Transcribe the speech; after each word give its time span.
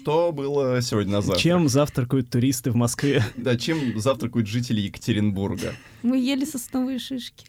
Что 0.00 0.32
было 0.32 0.80
сегодня 0.80 1.12
на 1.12 1.20
завтрак? 1.20 1.42
Чем 1.42 1.68
завтракают 1.68 2.30
туристы 2.30 2.70
в 2.70 2.74
Москве? 2.74 3.22
Да, 3.36 3.58
чем 3.58 4.00
завтракают 4.00 4.46
жители 4.46 4.80
Екатеринбурга? 4.80 5.74
Мы 6.02 6.18
ели 6.18 6.46
сосновые 6.46 6.98
шишки. 6.98 7.46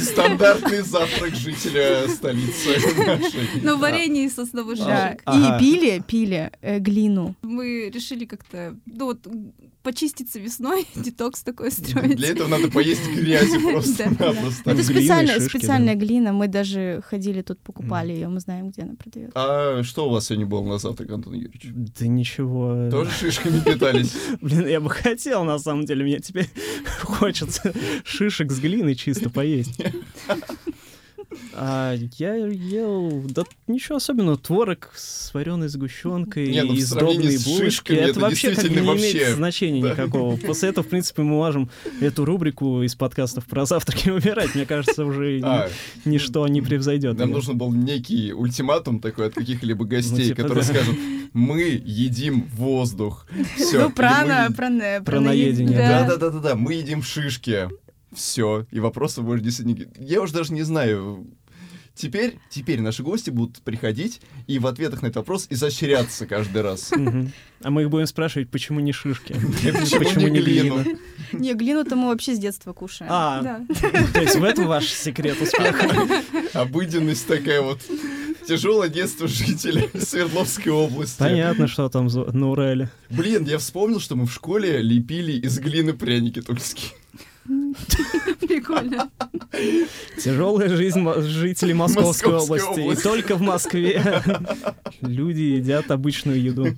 Стандартный 0.00 0.82
завтрак 0.82 1.34
жителя 1.34 2.08
столицы 2.08 2.78
нашей. 2.96 3.62
Ну, 3.62 3.78
варенье 3.78 4.24
из 4.24 4.34
сосновых 4.34 4.76
шишек. 4.76 5.22
Ага. 5.24 5.56
И 5.56 5.60
пили, 5.60 6.02
пили 6.06 6.50
э, 6.60 6.78
глину. 6.78 7.34
Мы 7.42 7.90
решили 7.90 8.24
как-то, 8.24 8.76
ну 8.86 9.06
вот, 9.06 9.26
почиститься 9.86 10.40
весной, 10.40 10.84
детокс 10.96 11.42
такой 11.42 11.70
строить. 11.70 12.16
Для 12.16 12.30
этого 12.30 12.48
надо 12.48 12.68
поесть 12.68 13.08
грязи. 13.08 13.58
Там 13.96 14.36
Это 14.64 14.82
специальная 14.82 15.94
глина. 15.94 16.32
Мы 16.32 16.48
даже 16.48 17.02
ходили 17.08 17.42
тут, 17.42 17.60
покупали 17.60 18.12
ее. 18.12 18.28
Мы 18.28 18.40
знаем, 18.40 18.70
где 18.70 18.82
она 18.82 18.94
продается. 18.94 19.32
А 19.36 19.82
что 19.84 20.08
у 20.08 20.10
вас 20.10 20.26
сегодня 20.26 20.46
было 20.46 20.64
на 20.64 20.78
завтрак, 20.78 21.10
Антон 21.10 21.34
Юрьевич? 21.34 21.68
Да 21.72 22.06
ничего. 22.08 22.90
Тоже 22.90 23.10
шишками 23.10 23.60
питались? 23.60 24.12
Блин, 24.40 24.66
я 24.66 24.80
бы 24.80 24.90
хотел, 24.90 25.44
на 25.44 25.58
самом 25.58 25.84
деле. 25.84 26.04
Мне 26.04 26.18
теперь 26.18 26.48
хочется 27.02 27.72
шишек 28.04 28.50
с 28.56 28.60
глиной 28.60 28.94
чисто 28.94 29.30
поесть. 29.30 29.78
А 31.52 31.94
я 32.18 32.34
ел, 32.36 33.22
да 33.28 33.44
ничего 33.66 33.96
особенного, 33.96 34.36
творог 34.38 34.92
с 34.94 35.32
вареной 35.34 35.68
сгущенкой 35.68 36.48
Не, 36.48 36.62
ну 36.62 36.74
и 36.74 36.80
сдобные 36.80 37.38
булочки. 37.38 37.92
Это, 37.92 38.10
это 38.10 38.20
вообще 38.20 38.54
как 38.54 38.64
бы 38.64 38.70
не 38.80 38.86
имеет 38.86 39.34
значения 39.36 39.82
да. 39.82 39.90
никакого. 39.92 40.36
После 40.36 40.68
этого, 40.68 40.84
в 40.86 40.88
принципе, 40.88 41.22
мы 41.22 41.30
можем 41.30 41.70
эту 42.00 42.24
рубрику 42.24 42.82
из 42.82 42.94
подкастов 42.94 43.46
про 43.46 43.64
завтраки 43.66 44.08
убирать. 44.10 44.54
Мне 44.54 44.66
кажется, 44.66 45.04
уже 45.04 45.40
А, 45.42 45.68
ни- 46.04 46.12
ничто 46.12 46.46
не 46.46 46.60
превзойдет. 46.62 47.18
Нам 47.18 47.28
её. 47.28 47.36
нужен 47.36 47.58
был 47.58 47.72
некий 47.72 48.32
ультиматум 48.32 49.00
такой 49.00 49.28
от 49.28 49.34
каких-либо 49.34 49.84
гостей, 49.84 50.26
типа, 50.28 50.42
которые 50.42 50.64
да. 50.64 50.74
скажут, 50.74 50.96
мы 51.32 51.60
едим 51.84 52.48
воздух. 52.54 53.26
Все. 53.56 53.80
Ну, 53.84 53.90
про, 53.90 54.24
на- 54.24 54.50
про, 54.50 54.68
на- 54.68 55.00
Про 55.02 55.18
наед- 55.18 55.26
наедение, 55.26 55.76
да. 55.78 56.02
Да, 56.02 56.08
да, 56.08 56.16
да, 56.16 56.30
да, 56.30 56.38
да. 56.50 56.54
Мы 56.54 56.74
едим 56.74 57.02
шишки. 57.02 57.68
Все. 58.12 58.66
И 58.70 58.80
вопросы 58.80 59.22
больше 59.22 59.44
действительно. 59.44 59.90
Я 59.98 60.22
уже 60.22 60.32
даже 60.32 60.52
не 60.52 60.62
знаю. 60.62 61.26
Теперь, 61.96 62.38
теперь 62.50 62.82
наши 62.82 63.02
гости 63.02 63.30
будут 63.30 63.62
приходить 63.62 64.20
и 64.46 64.58
в 64.58 64.66
ответах 64.66 65.00
на 65.00 65.06
этот 65.06 65.16
вопрос 65.16 65.46
изощряться 65.48 66.26
каждый 66.26 66.60
раз. 66.60 66.92
А 67.62 67.70
мы 67.70 67.82
их 67.82 67.90
будем 67.90 68.06
спрашивать, 68.06 68.50
почему 68.50 68.80
не 68.80 68.92
шишки? 68.92 69.32
Почему 69.62 70.28
не 70.28 70.40
глину? 70.40 70.84
Не, 71.32 71.54
глину-то 71.54 71.96
мы 71.96 72.08
вообще 72.08 72.34
с 72.34 72.38
детства 72.38 72.74
кушаем. 72.74 73.10
А, 73.10 73.62
то 74.12 74.20
есть 74.20 74.36
в 74.36 74.44
этом 74.44 74.66
ваш 74.66 74.88
секрет 74.88 75.40
успеха? 75.40 75.88
Обыденность 76.52 77.26
такая 77.26 77.62
вот. 77.62 77.80
Тяжелое 78.46 78.88
детство 78.90 79.26
жителя 79.26 79.88
Свердловской 79.98 80.70
области. 80.70 81.18
Понятно, 81.18 81.66
что 81.66 81.88
там 81.88 82.06
на 82.08 82.50
Урале. 82.50 82.90
Блин, 83.08 83.44
я 83.44 83.56
вспомнил, 83.58 84.00
что 84.00 84.16
мы 84.16 84.26
в 84.26 84.32
школе 84.32 84.82
лепили 84.82 85.32
из 85.32 85.58
глины 85.58 85.94
пряники 85.94 86.42
тульские. 86.42 86.92
Прикольно. 88.40 89.10
Тяжелая 90.22 90.68
жизнь 90.68 91.04
жителей 91.22 91.74
Московской, 91.74 92.34
области. 92.34 92.92
И 92.92 92.96
только 92.96 93.36
в 93.36 93.40
Москве 93.42 94.22
люди 95.00 95.40
едят 95.40 95.90
обычную 95.90 96.40
еду. 96.40 96.68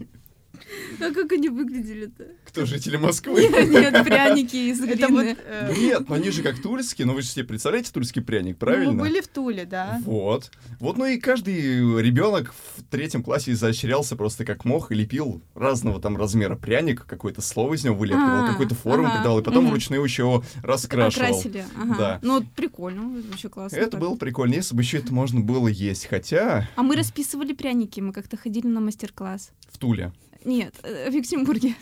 А 1.01 1.13
как 1.13 1.33
они 1.33 1.49
выглядели-то? 1.49 2.27
Кто 2.45 2.67
жители 2.67 2.97
Москвы? 2.97 3.43
Нет, 3.49 4.05
пряники 4.05 4.57
из 4.57 4.81
глины. 4.81 5.37
э, 5.45 5.75
Нет, 5.79 6.09
ну 6.09 6.15
они 6.17 6.31
же 6.31 6.43
как 6.43 6.61
тульские, 6.61 7.07
но 7.07 7.15
вы 7.15 7.23
же 7.23 7.29
себе 7.29 7.45
представляете 7.45 7.93
тульский 7.93 8.23
пряник, 8.23 8.55
ну, 8.55 8.59
правильно? 8.59 8.93
мы 8.93 9.01
были 9.01 9.21
в 9.21 9.29
Туле, 9.29 9.65
да. 9.65 10.01
Вот. 10.05 10.51
Вот, 10.81 10.97
ну 10.97 11.05
и 11.07 11.19
каждый 11.19 12.01
ребенок 12.03 12.53
в 12.77 12.83
третьем 12.91 13.23
классе 13.23 13.53
изощрялся 13.53 14.17
просто 14.17 14.45
как 14.45 14.65
мог 14.65 14.91
и 14.91 14.95
лепил 14.95 15.43
разного 15.55 16.01
там 16.01 16.17
размера 16.17 16.57
пряник, 16.57 17.05
какое-то 17.07 17.43
слово 17.43 17.75
из 17.75 17.85
него 17.85 17.95
вылепливал, 17.95 18.45
А, 18.45 18.49
какую-то 18.49 18.75
форму 18.75 19.09
придал, 19.15 19.39
и 19.39 19.43
потом 19.43 19.69
вручную 19.69 20.03
еще 20.03 20.23
его 20.23 20.45
раскрашивал. 20.63 21.27
Окрасили. 21.27 21.65
Ага. 21.77 21.95
Да. 21.99 22.19
Ну, 22.23 22.35
вот 22.39 22.45
прикольно, 22.57 23.23
вообще 23.31 23.49
классно. 23.49 23.77
Это 23.77 23.97
было 23.97 24.17
прикольно, 24.17 24.55
если 24.55 24.75
бы 24.75 24.83
еще 24.83 24.99
это 24.99 25.13
можно 25.13 25.41
было 25.41 25.69
есть. 25.69 26.07
Хотя 26.07 26.69
А 26.77 26.83
мы 26.83 26.97
расписывали 26.97 27.53
пряники, 27.53 28.01
мы 28.01 28.13
как-то 28.13 28.37
ходили 28.37 28.67
на 28.67 28.81
мастер-класс. 28.81 29.51
в 29.71 29.79
Туле. 29.79 30.13
Нет, 30.45 30.75
э, 30.83 31.11
в 31.11 31.15
Екатеринбурге. 31.15 31.75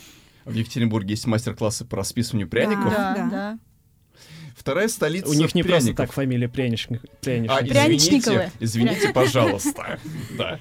В 0.45 0.55
Екатеринбурге 0.55 1.11
есть 1.11 1.27
мастер-классы 1.27 1.85
по 1.85 1.97
расписыванию 1.97 2.49
пряников. 2.49 2.91
Да. 2.91 3.15
Да, 3.15 3.29
да. 3.31 3.59
Вторая 4.57 4.89
столица 4.89 5.29
У 5.29 5.35
них 5.35 5.55
не 5.55 5.63
просто 5.63 5.87
пряников. 5.89 6.07
так 6.07 6.13
фамилия 6.13 6.49
Пряничник. 6.49 7.03
А, 7.05 7.09
Пряничник. 7.23 7.61
извините, 7.61 7.75
Пряничниковы. 7.75 8.51
извините, 8.61 9.13
пожалуйста. 9.13 9.99
Да. 10.39 10.59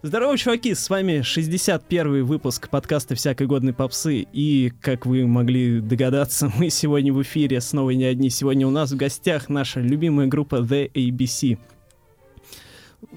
Здорово, 0.00 0.38
чуваки, 0.38 0.74
с 0.74 0.88
вами 0.88 1.22
61 1.22 2.24
выпуск 2.24 2.68
подкаста 2.70 3.16
«Всякой 3.16 3.48
годной 3.48 3.72
попсы». 3.74 4.24
И, 4.32 4.72
как 4.80 5.06
вы 5.06 5.26
могли 5.26 5.80
догадаться, 5.80 6.52
мы 6.56 6.70
сегодня 6.70 7.12
в 7.12 7.20
эфире 7.22 7.60
снова 7.60 7.90
не 7.90 8.04
одни. 8.04 8.30
Сегодня 8.30 8.66
у 8.66 8.70
нас 8.70 8.92
в 8.92 8.96
гостях 8.96 9.48
наша 9.48 9.80
любимая 9.80 10.28
группа 10.28 10.56
The 10.56 10.90
ABC. 10.92 11.58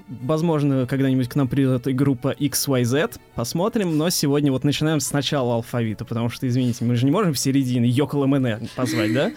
Возможно, 0.08 0.86
когда-нибудь 0.86 1.28
к 1.28 1.36
нам 1.36 1.48
придет 1.48 1.88
и 1.88 1.94
группа 1.94 2.36
XYZ. 2.40 3.20
Посмотрим, 3.34 3.98
но 3.98 4.10
сегодня 4.10 4.52
вот 4.52 4.64
начинаем 4.64 5.00
с 5.00 5.12
начала 5.12 5.56
алфавита, 5.56 6.06
потому 6.06 6.30
что, 6.30 6.48
извините, 6.48 6.86
мы 6.86 6.96
же 6.96 7.06
не 7.06 7.12
можем 7.12 7.34
в 7.34 7.40
середине 7.40 7.90
Йокол 7.90 8.28
МН 8.28 8.68
позвать, 8.76 9.14
да? 9.14 9.32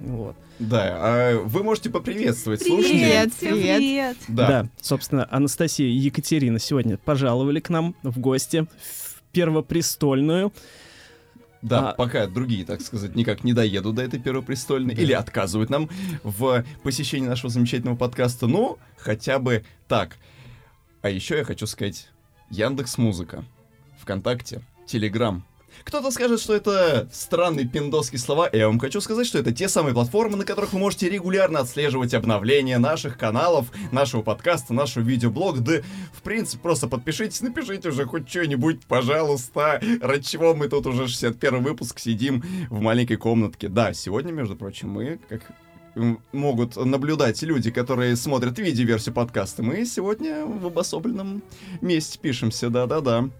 Вот. 0.00 0.36
Да, 0.58 0.96
а 0.98 1.42
вы 1.42 1.62
можете 1.62 1.90
поприветствовать 1.90 2.62
слушателей. 2.62 3.00
Привет, 3.00 3.34
всем 3.34 3.52
привет. 3.52 3.78
привет. 3.78 4.16
Да. 4.28 4.48
Да. 4.48 4.68
собственно, 4.80 5.26
Анастасия 5.30 5.86
и 5.86 5.92
Екатерина 5.92 6.58
сегодня 6.58 6.96
пожаловали 6.96 7.60
к 7.60 7.68
нам 7.68 7.94
в 8.02 8.18
гости 8.18 8.66
в 8.80 9.22
Первопрестольную. 9.32 10.52
Да, 11.62 11.90
А- 11.90 11.94
пока 11.94 12.26
другие, 12.26 12.64
так 12.64 12.80
сказать, 12.80 13.14
никак 13.16 13.42
не 13.44 13.52
доедут 13.52 13.96
до 13.96 14.02
этой 14.02 14.20
первопрестольной 14.20 14.94
или 14.94 15.12
отказывают 15.12 15.70
нам 15.70 15.88
в 16.22 16.64
посещении 16.82 17.26
нашего 17.26 17.50
замечательного 17.50 17.96
подкаста. 17.96 18.46
Ну, 18.46 18.78
хотя 18.98 19.38
бы 19.38 19.64
так. 19.88 20.16
А 21.02 21.08
еще 21.08 21.38
я 21.38 21.44
хочу 21.44 21.66
сказать 21.66 22.08
Яндекс 22.50 22.98
Музыка, 22.98 23.44
ВКонтакте, 24.00 24.62
Телеграм. 24.86 25.44
Кто-то 25.86 26.10
скажет, 26.10 26.40
что 26.40 26.52
это 26.52 27.08
странные 27.12 27.64
пиндосские 27.64 28.18
слова, 28.18 28.48
и 28.48 28.58
я 28.58 28.66
вам 28.66 28.80
хочу 28.80 29.00
сказать, 29.00 29.24
что 29.24 29.38
это 29.38 29.52
те 29.52 29.68
самые 29.68 29.94
платформы, 29.94 30.36
на 30.36 30.44
которых 30.44 30.72
вы 30.72 30.80
можете 30.80 31.08
регулярно 31.08 31.60
отслеживать 31.60 32.12
обновления 32.12 32.78
наших 32.78 33.16
каналов, 33.16 33.70
нашего 33.92 34.22
подкаста, 34.22 34.74
нашего 34.74 35.04
видеоблога. 35.04 35.60
Да, 35.60 35.72
в 36.12 36.22
принципе, 36.22 36.60
просто 36.60 36.88
подпишитесь, 36.88 37.40
напишите 37.40 37.90
уже 37.90 38.04
хоть 38.04 38.28
что-нибудь, 38.28 38.84
пожалуйста. 38.86 39.80
Ради 40.02 40.24
чего 40.24 40.56
мы 40.56 40.66
тут 40.66 40.88
уже 40.88 41.06
61 41.06 41.62
выпуск 41.62 42.00
сидим 42.00 42.42
в 42.68 42.80
маленькой 42.80 43.16
комнатке. 43.16 43.68
Да, 43.68 43.94
сегодня, 43.94 44.32
между 44.32 44.56
прочим, 44.56 44.90
мы, 44.90 45.20
как 45.28 45.42
могут 46.32 46.74
наблюдать 46.74 47.40
люди, 47.42 47.70
которые 47.70 48.16
смотрят 48.16 48.58
видеоверсию 48.58 49.14
подкаста, 49.14 49.62
мы 49.62 49.86
сегодня 49.86 50.44
в 50.44 50.66
обособленном 50.66 51.44
месте 51.80 52.18
пишемся, 52.20 52.70
да-да-да. 52.70 53.30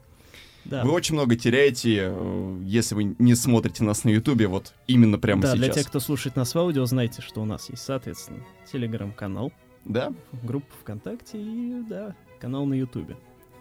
Да, 0.70 0.82
Вы 0.84 0.90
очень 0.92 1.14
много 1.14 1.36
теряете, 1.36 2.08
э, 2.12 2.60
если 2.64 2.94
вы 2.94 3.14
не 3.18 3.34
смотрите 3.34 3.84
нас 3.84 4.04
на 4.04 4.08
Ютубе, 4.10 4.48
вот 4.48 4.74
именно 4.86 5.18
прямо 5.18 5.42
да 5.42 5.48
сейчас. 5.52 5.58
для 5.58 5.68
тех, 5.70 5.86
кто 5.86 6.00
слушает 6.00 6.34
нас 6.36 6.54
в 6.54 6.58
аудио, 6.58 6.84
знайте, 6.86 7.22
что 7.22 7.40
у 7.42 7.44
нас 7.44 7.70
есть, 7.70 7.82
соответственно, 7.84 8.40
телеграм-канал, 8.72 9.52
Да? 9.84 10.12
группа 10.42 10.72
ВКонтакте 10.82 11.40
и, 11.40 11.82
да, 11.88 12.14
канал 12.40 12.66
на 12.66 12.74
Ютубе. 12.74 13.16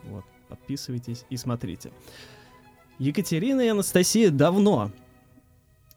Вот, 0.06 0.24
подписывайтесь 0.50 1.26
и 1.30 1.38
смотрите. 1.38 1.92
Екатерина 2.98 3.62
и 3.62 3.68
Анастасия 3.68 4.32
давно 4.32 4.92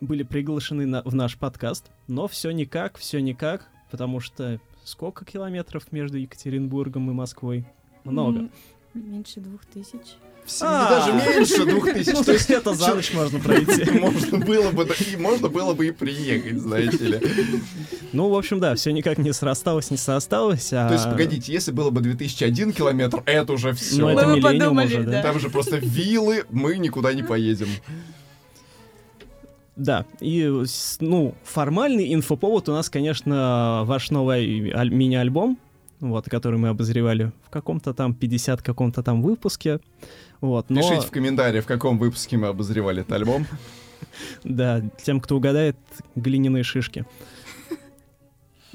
были 0.00 0.22
приглашены 0.24 0.84
на- 0.86 1.02
в 1.02 1.14
наш 1.14 1.36
подкаст, 1.38 1.90
но 2.06 2.28
все 2.28 2.50
никак, 2.50 2.98
все 2.98 3.20
никак, 3.20 3.68
потому 3.90 4.20
что 4.20 4.60
сколько 4.84 5.24
километров 5.24 5.90
между 5.92 6.18
Екатеринбургом 6.18 7.10
и 7.10 7.14
Москвой? 7.14 7.64
Много. 8.04 8.40
М, 8.40 8.50
Меньше 9.06 9.40
двух 9.40 9.60
тысяч. 9.66 10.06
Все, 10.44 10.64
А. 10.66 10.88
даже 10.88 11.12
меньше 11.12 11.64
двух 11.66 11.84
тысяч. 11.92 12.12
Ну, 12.14 12.24
То 12.24 12.32
есть 12.32 12.48
это 12.50 12.72
за 12.74 12.94
ночь 12.94 13.12
можно 13.12 13.38
пройти. 13.38 13.90
можно 14.00 14.38
было 14.38 14.70
бы, 14.70 14.88
и 15.12 15.16
можно 15.16 15.48
было 15.48 15.74
бы 15.74 15.86
и 15.88 15.90
приехать, 15.90 16.58
знаете 16.58 17.04
ли. 17.04 17.20
Ну, 18.12 18.30
в 18.30 18.34
общем, 18.36 18.58
да, 18.58 18.74
все 18.74 18.90
никак 18.92 19.18
не 19.18 19.32
срасталось, 19.32 19.90
не 19.90 19.98
срасталось. 19.98 20.72
а- 20.72 20.88
То 20.88 20.94
есть, 20.94 21.04
погодите, 21.04 21.52
если 21.52 21.70
было 21.70 21.90
бы 21.90 22.00
2001 22.00 22.72
километр, 22.72 23.22
это 23.26 23.52
уже 23.52 23.68
Ну, 23.70 23.74
все. 23.74 24.08
это 24.08 24.26
Мы 24.26 24.40
подумали, 24.40 24.86
уже, 24.86 25.02
да. 25.04 25.22
Там 25.22 25.38
же 25.38 25.50
просто 25.50 25.76
виллы, 25.76 26.44
мы 26.50 26.78
никуда 26.78 27.12
не 27.12 27.22
поедем. 27.22 27.68
Да, 29.76 30.06
и, 30.20 30.50
ну, 31.00 31.34
формальный 31.44 32.12
инфоповод 32.12 32.68
у 32.68 32.72
нас, 32.72 32.90
конечно, 32.90 33.82
ваш 33.84 34.10
новый 34.10 34.72
аль- 34.72 34.90
мини-альбом, 34.90 35.56
вот, 36.00 36.28
который 36.28 36.58
мы 36.58 36.68
обозревали 36.68 37.32
в 37.46 37.50
каком-то 37.50 37.94
там 37.94 38.14
50 38.14 38.62
каком-то 38.62 39.02
там 39.02 39.22
выпуске. 39.22 39.80
Вот, 40.40 40.70
но, 40.70 40.80
Пишите 40.80 41.06
в 41.06 41.10
комментариях, 41.10 41.64
в 41.64 41.66
каком 41.66 41.98
выпуске 41.98 42.36
мы 42.36 42.48
обозревали 42.48 43.02
этот 43.02 43.12
альбом. 43.12 43.46
да, 44.44 44.82
тем, 45.02 45.20
кто 45.20 45.36
угадает, 45.36 45.76
глиняные 46.14 46.62
шишки. 46.62 47.04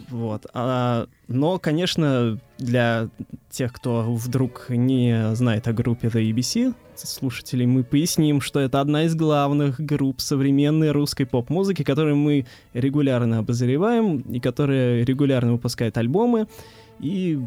Вот. 0.10 0.46
А, 0.54 1.08
но, 1.28 1.60
конечно, 1.60 2.40
для 2.58 3.10
тех, 3.50 3.72
кто 3.74 4.14
вдруг 4.14 4.66
не 4.70 5.34
знает 5.36 5.68
о 5.68 5.74
группе 5.74 6.08
The 6.08 6.32
EBC, 6.32 6.74
слушателей, 6.96 7.66
мы 7.66 7.84
поясним, 7.84 8.42
что 8.42 8.60
это 8.60 8.82
одна 8.82 9.06
из 9.06 9.16
главных 9.16 9.80
групп 9.80 10.22
современной 10.22 10.92
русской 10.92 11.26
поп-музыки, 11.26 11.84
которую 11.84 12.16
мы 12.16 12.46
регулярно 12.74 13.40
обозреваем 13.40 14.20
и 14.20 14.40
которая 14.40 15.04
регулярно 15.04 15.54
выпускает 15.54 15.98
альбомы. 15.98 16.48
И, 17.04 17.38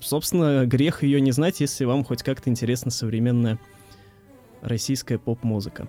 собственно, 0.00 0.66
грех 0.66 1.04
ее 1.04 1.20
не 1.20 1.30
знать, 1.30 1.60
если 1.60 1.84
вам 1.84 2.02
хоть 2.02 2.24
как-то 2.24 2.50
интересна 2.50 2.90
современная 2.90 3.60
российская 4.60 5.18
поп-музыка. 5.18 5.88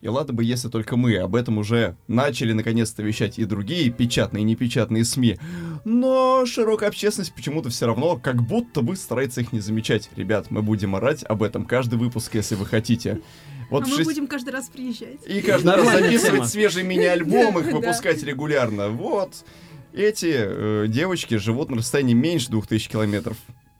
И 0.00 0.06
ладно 0.06 0.34
бы, 0.34 0.44
если 0.44 0.68
только 0.68 0.96
мы 0.96 1.16
об 1.16 1.34
этом 1.34 1.58
уже 1.58 1.96
начали 2.06 2.52
наконец-то 2.52 3.02
вещать 3.02 3.38
и 3.38 3.46
другие 3.46 3.90
печатные 3.90 4.42
и 4.42 4.44
непечатные 4.44 5.04
СМИ. 5.04 5.38
Но 5.84 6.44
широкая 6.46 6.90
общественность 6.90 7.34
почему-то 7.34 7.70
все 7.70 7.86
равно 7.86 8.16
как 8.22 8.42
будто 8.42 8.82
бы 8.82 8.94
старается 8.94 9.40
их 9.40 9.52
не 9.52 9.60
замечать. 9.60 10.10
Ребят, 10.14 10.50
мы 10.50 10.62
будем 10.62 10.94
орать 10.94 11.24
об 11.24 11.42
этом 11.42 11.64
каждый 11.64 11.98
выпуск, 11.98 12.34
если 12.34 12.54
вы 12.54 12.66
хотите. 12.66 13.22
Вот 13.70 13.84
а 13.84 13.86
в 13.86 13.88
мы 13.88 13.96
шесть- 13.96 14.10
будем 14.10 14.26
каждый 14.28 14.50
раз 14.50 14.68
приезжать. 14.68 15.26
И 15.26 15.40
каждый 15.40 15.74
раз 15.74 15.90
записывать 15.90 16.48
свежий 16.48 16.84
мини-альбом, 16.84 17.58
их 17.58 17.66
выпускать 17.72 18.22
регулярно. 18.22 18.90
Вот. 18.90 19.44
Эти 19.94 20.32
э, 20.34 20.86
девочки 20.88 21.36
живут 21.36 21.70
на 21.70 21.76
расстоянии 21.76 22.14
меньше 22.14 22.50
2000 22.50 22.90
километров. 22.90 23.36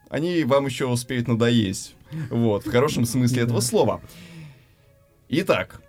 Они 0.08 0.44
вам 0.44 0.66
еще 0.66 0.86
успеют 0.86 1.26
надоесть. 1.26 1.96
Вот, 2.30 2.64
в 2.64 2.70
хорошем 2.70 3.04
смысле 3.04 3.42
этого 3.42 3.58
слова. 3.60 4.00
Итак, 5.28 5.80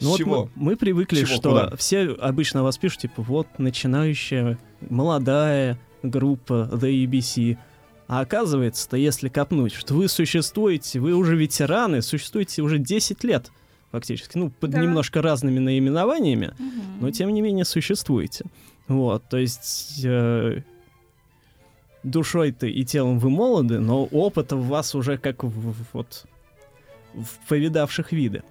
Ну 0.00 0.08
вот 0.10 0.18
чего? 0.18 0.50
мы, 0.56 0.70
мы 0.72 0.76
привыкли, 0.76 1.18
Чего, 1.24 1.26
что 1.36 1.50
куда? 1.50 1.76
все 1.76 2.08
обычно 2.20 2.64
вас 2.64 2.76
пишут, 2.78 3.00
типа, 3.02 3.22
вот 3.22 3.46
начинающая 3.58 4.58
молодая 4.88 5.78
группа 6.02 6.68
The 6.72 7.04
EBC. 7.06 7.56
А 8.08 8.20
оказывается-то, 8.20 8.96
если 8.96 9.28
копнуть, 9.28 9.72
что 9.74 9.94
вы 9.94 10.08
существуете, 10.08 10.98
вы 10.98 11.14
уже 11.14 11.36
ветераны, 11.36 12.02
существуете 12.02 12.62
уже 12.62 12.78
10 12.78 13.22
лет 13.22 13.52
фактически, 13.92 14.36
ну, 14.38 14.50
под 14.50 14.70
Да. 14.70 14.80
немножко 14.80 15.20
разными 15.22 15.58
наименованиями, 15.60 16.54
Мгм. 16.58 16.82
но 17.00 17.10
тем 17.12 17.30
не 17.32 17.40
менее 17.42 17.64
существуете. 17.64 18.44
Вот, 18.90 19.22
то 19.28 19.36
есть 19.36 20.04
э, 20.04 20.62
душой-то 22.02 22.66
и 22.66 22.84
телом 22.84 23.20
вы 23.20 23.30
молоды, 23.30 23.78
но 23.78 24.04
опыта 24.04 24.56
в 24.56 24.66
вас 24.66 24.96
уже 24.96 25.16
как 25.16 25.44
в, 25.44 25.74
вот 25.92 26.26
в 27.14 27.48
повидавших 27.48 28.10
виды. 28.10 28.42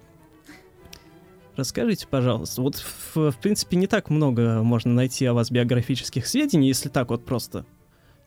Расскажите, 1.56 2.06
пожалуйста, 2.08 2.62
вот 2.62 2.76
в, 2.76 3.32
в 3.32 3.36
принципе 3.36 3.76
не 3.76 3.86
так 3.86 4.08
много 4.08 4.62
можно 4.62 4.94
найти 4.94 5.26
о 5.26 5.34
вас 5.34 5.50
биографических 5.50 6.26
сведений, 6.26 6.68
если 6.68 6.88
так 6.88 7.10
вот 7.10 7.22
просто 7.22 7.66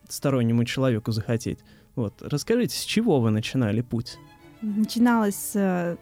стороннему 0.07 0.65
человеку 0.65 1.11
захотеть. 1.11 1.57
Вот, 1.95 2.21
расскажите, 2.21 2.77
с 2.77 2.83
чего 2.83 3.21
вы 3.21 3.31
начинали 3.31 3.81
путь? 3.81 4.19
Начиналось 4.61 5.33
с, 5.33 5.55
э, 5.55 5.97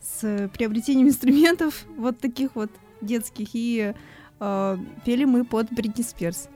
с 0.00 0.48
приобретением 0.50 1.08
инструментов 1.08 1.86
вот 1.96 2.20
таких 2.20 2.54
вот 2.54 2.70
детских. 3.00 3.48
И 3.54 3.94
э, 4.40 4.76
пели 5.04 5.24
мы 5.24 5.44
под 5.44 5.70
Бритни 5.72 6.02
Спирс. 6.02 6.48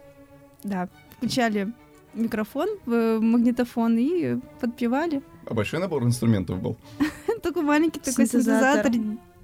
Да, 0.65 0.89
включали 1.17 1.73
микрофон 2.15 2.69
в 2.87 3.19
магнитофон 3.21 3.97
и 3.99 4.37
подпевали. 4.61 5.23
А 5.47 5.55
большой 5.55 5.81
набор 5.81 6.05
инструментов 6.05 6.61
был. 6.61 6.77
Такой 7.43 7.63
маленький 7.63 7.99
такой 8.01 8.27
Синтезатор. 8.27 8.93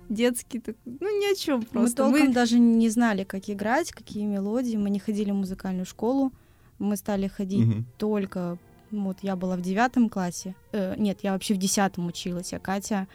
детский. 0.08 0.60
такой. 0.60 0.78
Ну, 0.84 1.20
ни 1.20 1.32
о 1.32 1.34
чем 1.34 1.60
Мы 1.60 1.64
просто. 1.66 1.96
толком 2.04 2.20
Мы- 2.28 2.32
даже 2.32 2.58
не 2.58 2.88
знали, 2.90 3.24
как 3.24 3.48
играть, 3.50 3.90
какие 3.90 4.24
мелодии. 4.24 4.76
Мы 4.76 4.90
не 4.90 4.98
ходили 5.00 5.30
в 5.32 5.34
музыкальную 5.34 5.84
школу. 5.86 6.32
Мы 6.78 6.96
стали 6.96 7.26
ходить 7.28 7.66
Мгм. 7.66 7.86
только... 7.96 8.58
Вот 8.90 9.18
я 9.22 9.36
была 9.36 9.56
в 9.56 9.60
девятом 9.60 10.08
классе. 10.08 10.54
Э, 10.72 10.94
нет, 10.96 11.18
я 11.22 11.32
вообще 11.32 11.52
в 11.54 11.58
десятом 11.58 12.06
училась, 12.06 12.54
а 12.54 12.58
Катя, 12.58 13.06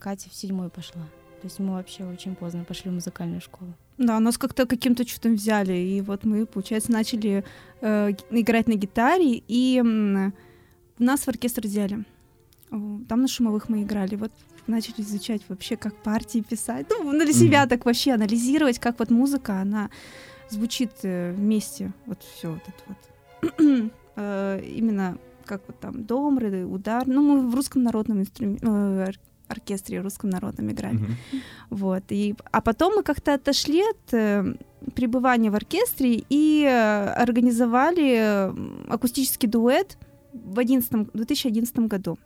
Катя 0.00 0.28
в 0.30 0.34
седьмой 0.34 0.70
пошла. 0.70 1.02
То 1.40 1.44
есть 1.46 1.58
мы 1.60 1.74
вообще 1.74 2.04
очень 2.04 2.34
поздно 2.34 2.64
пошли 2.64 2.90
в 2.90 2.94
музыкальную 2.94 3.40
школу. 3.40 3.74
Да, 3.98 4.18
нас 4.20 4.38
как-то 4.38 4.66
каким-то 4.66 5.04
чудом 5.04 5.34
взяли, 5.36 5.72
и 5.72 6.00
вот 6.00 6.24
мы, 6.24 6.46
получается, 6.46 6.90
начали 6.92 7.44
э, 7.80 8.10
играть 8.30 8.66
на 8.66 8.74
гитаре, 8.74 9.42
и 9.46 9.78
м, 9.78 10.32
нас 10.98 11.20
в 11.22 11.28
оркестр 11.28 11.62
взяли. 11.62 12.04
Там 12.70 13.22
на 13.22 13.28
шумовых 13.28 13.68
мы 13.68 13.82
играли, 13.82 14.16
вот 14.16 14.32
начали 14.66 15.02
изучать 15.02 15.42
вообще, 15.48 15.76
как 15.76 15.94
партии 16.02 16.40
писать, 16.40 16.86
ну, 16.90 17.12
для 17.12 17.32
себя 17.32 17.60
Мгм. 17.60 17.68
так 17.68 17.84
вообще 17.84 18.12
анализировать, 18.12 18.78
как 18.80 18.98
вот 18.98 19.10
музыка, 19.10 19.60
она 19.60 19.90
звучит 20.50 20.90
э, 21.02 21.32
вместе, 21.32 21.92
вот 22.06 22.18
все 22.22 22.50
вот 22.50 22.62
это 22.66 22.82
вот. 22.88 23.92
Э, 24.16 24.60
Именно 24.64 25.18
как 25.44 25.62
вот 25.66 25.78
там 25.80 26.04
домры, 26.04 26.64
удар, 26.66 27.02
ну, 27.06 27.20
мы 27.22 27.50
в 27.50 27.54
русском 27.54 27.82
народном 27.82 28.20
инструменте, 28.20 28.64
оркестре 29.48 30.00
русском 30.00 30.30
народном 30.30 30.70
играли. 30.70 30.96
Мгм. 30.96 31.16
Вот. 31.70 32.02
И, 32.10 32.34
а 32.52 32.60
потом 32.60 32.96
мы 32.96 33.02
как-то 33.02 33.34
отошли 33.34 33.82
от 33.82 34.14
э, 34.14 34.54
пребывания 34.94 35.50
в 35.50 35.54
оркестре 35.54 36.24
и 36.28 36.64
э, 36.64 37.22
организовали 37.22 38.52
акустический 38.88 39.48
дуэт 39.48 39.98
в 40.32 40.58
11, 40.58 41.12
2011 41.12 41.78
году. 41.80 42.18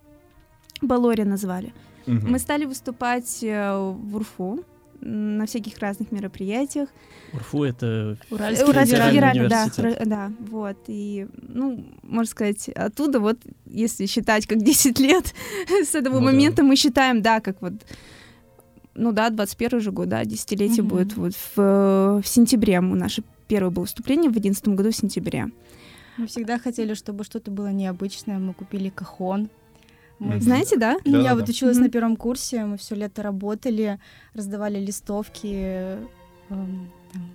Балория 0.83 1.25
назвали. 1.25 1.73
Мгм. 2.07 2.31
Мы 2.33 2.39
стали 2.39 2.65
выступать 2.65 3.43
э, 3.43 3.77
в 3.77 4.17
Урфу 4.17 4.65
на 5.09 5.47
всяких 5.47 5.79
разных 5.79 6.13
мероприятиях. 6.13 6.89
УРФУ— 7.33 7.63
это 7.65 8.17
Уральский 8.31 8.65
Уральский 8.67 8.97
федеральный 8.97 9.13
федеральный, 9.15 9.49
да, 9.49 9.63
университет. 9.63 9.85
р- 10.01 10.07
да, 10.07 10.33
вот. 10.41 10.77
И, 10.89 11.27
ну, 11.43 11.85
можно 12.03 12.31
сказать, 12.31 12.69
оттуда 12.71 13.21
вот, 13.21 13.39
если 13.67 14.07
считать 14.07 14.47
как 14.47 14.59
10 14.63 14.99
лет, 15.01 15.35
с 15.69 15.95
этого 15.95 16.15
Ну 16.21 16.27
да. 16.27 16.33
момента 16.33 16.63
мы 16.63 16.77
считаем, 16.77 17.23
да, 17.23 17.41
как 17.41 17.61
вот, 17.63 17.73
ну 18.95 19.13
да, 19.13 19.31
21 19.31 19.81
же 19.81 19.93
год, 19.93 20.09
да, 20.09 20.25
десятилетие 20.25 20.83
Мгм. 20.83 20.89
будет 20.89 21.17
вот 21.17 21.33
в, 21.55 22.21
в 22.23 22.27
сентябре. 22.27 22.79
У 22.81 22.83
наше 22.95 23.23
первое 23.47 23.71
было 23.71 23.85
выступление 23.85 24.29
в 24.31 24.33
2011 24.33 24.69
году 24.77 24.91
в 24.91 24.97
сентябре. 24.97 25.47
Мы 26.17 26.27
всегда 26.27 26.59
хотели, 26.59 26.95
чтобы 26.95 27.25
что-то 27.25 27.51
было 27.51 27.69
необычное. 27.73 28.39
Мы 28.39 28.53
купили 28.53 28.89
кахон. 28.89 29.49
Мы. 30.19 30.41
Знаете, 30.41 30.77
да? 30.77 30.97
Ну, 31.05 31.19
Я 31.19 31.19
Да-да-да. 31.19 31.35
вот 31.41 31.49
училась 31.49 31.77
Мгм. 31.77 31.85
на 31.87 31.91
первом 31.91 32.17
курсе, 32.17 32.65
мы 32.65 32.77
все 32.77 32.95
лето 32.97 33.23
работали, 33.23 34.01
раздавали 34.35 34.79
листовки, 34.79 35.99
эм, 36.51 36.91
там, 37.13 37.31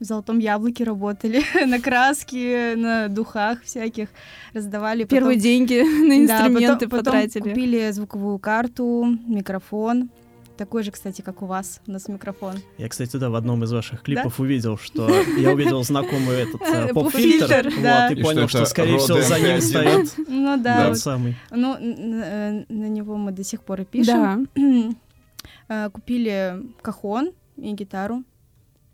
в 0.00 0.04
золотом 0.04 0.40
яблоке 0.40 0.82
работали, 0.84 1.42
на 1.66 1.80
краске, 1.80 2.74
на 2.76 3.08
духах 3.08 3.62
всяких 3.62 4.08
раздавали. 4.52 5.04
Потом- 5.04 5.18
Первые 5.18 5.38
деньги 5.38 5.80
на 6.20 6.26
Да, 6.26 6.38
потом- 6.38 6.52
инструменты 6.56 6.88
потом 6.88 7.04
потратили. 7.04 7.42
купили 7.42 7.90
звуковую 7.92 8.38
карту, 8.38 9.04
микрофон. 9.26 10.10
Такой 10.56 10.84
же, 10.84 10.92
кстати, 10.92 11.20
как 11.20 11.42
у 11.42 11.46
вас, 11.46 11.80
у 11.88 11.90
нас 11.90 12.06
микрофон. 12.08 12.54
Я, 12.78 12.88
кстати, 12.88 13.16
да, 13.16 13.28
в 13.28 13.34
одном 13.34 13.64
из 13.64 13.72
ваших 13.72 14.02
клипов 14.02 14.38
увидел, 14.38 14.78
что 14.78 15.08
я 15.36 15.50
увидел 15.52 15.82
знакомый 15.82 16.36
этот 16.42 16.62
э, 16.62 16.86
Э, 16.90 16.92
поп-фильтр, 16.94 17.46
поп-фильтр, 17.48 17.70
вот, 17.74 17.82
да. 17.82 18.08
и 18.08 18.14
И 18.14 18.22
понял, 18.22 18.46
что 18.48 18.64
скорее 18.66 18.98
всего, 18.98 19.20
за 19.20 19.40
ним 19.40 19.60
стоит 19.60 20.14
Ну 20.28 20.56
да, 20.56 20.76
Да. 20.76 20.88
тот 20.88 20.98
самый. 20.98 21.36
ну 21.50 21.74
э, 21.78 22.64
на 22.68 22.88
него 22.88 23.16
мы 23.16 23.32
до 23.32 23.42
сих 23.42 23.62
пор 23.62 23.80
и 23.80 23.84
пишем. 23.84 24.48
Да. 24.54 25.88
Купили 25.92 26.62
кахон 26.82 27.32
и 27.56 27.72
гитару. 27.72 28.22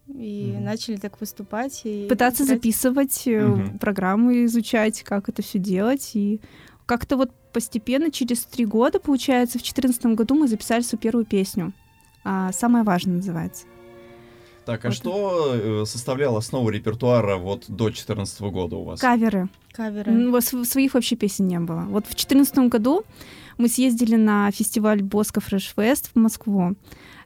И 0.08 0.52
Мгм. 0.56 0.64
начали 0.64 0.96
так 0.96 1.20
выступать. 1.20 1.82
И 1.84 2.06
Пытаться 2.08 2.42
играть. 2.44 2.56
записывать 2.58 3.22
Мгм. 3.26 3.78
программы, 3.78 4.44
изучать, 4.46 5.02
как 5.02 5.28
это 5.28 5.40
все 5.42 5.58
делать. 5.60 6.10
И 6.14 6.40
как-то 6.86 7.16
вот 7.16 7.30
постепенно, 7.52 8.10
через 8.10 8.44
три 8.44 8.64
года, 8.64 8.98
получается, 9.00 9.58
в 9.58 9.62
2014 9.62 10.06
году 10.16 10.34
мы 10.34 10.48
записали 10.48 10.82
свою 10.82 11.00
первую 11.00 11.24
песню. 11.26 11.72
А, 12.24 12.52
«Самое 12.52 12.84
важное» 12.84 13.16
называется. 13.16 13.64
Так, 14.66 14.84
а 14.84 14.88
Вот. 14.88 14.94
что 14.94 15.52
э, 15.54 15.84
составляло 15.86 16.38
основу 16.38 16.68
репертуара 16.68 17.36
вот 17.36 17.64
до 17.68 17.84
2014 17.86 18.40
года 18.42 18.76
у 18.76 18.84
вас? 18.84 19.00
Каверы. 19.00 19.48
Каверы. 19.72 20.12
Св- 20.42 20.66
Своих 20.66 20.94
вообще 20.94 21.16
песен 21.16 21.48
не 21.48 21.58
было. 21.58 21.86
Вот 21.88 22.04
в 22.04 22.10
2014 22.10 22.58
году 22.68 23.04
мы 23.58 23.68
съездили 23.68 24.16
на 24.16 24.50
фестиваль 24.50 25.02
Боско 25.02 25.40
Фреш 25.40 25.72
Фест 25.76 26.10
в 26.14 26.18
Москву. 26.18 26.74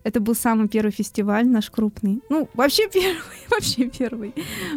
Это 0.04 0.20
был 0.20 0.34
самый 0.34 0.68
первый 0.68 0.92
фестиваль 0.92 1.46
наш 1.48 1.70
крупный. 1.70 2.22
Ну, 2.30 2.48
вообще 2.54 2.88
первый, 2.92 3.16
вообще 3.50 3.90
первый. 3.90 4.34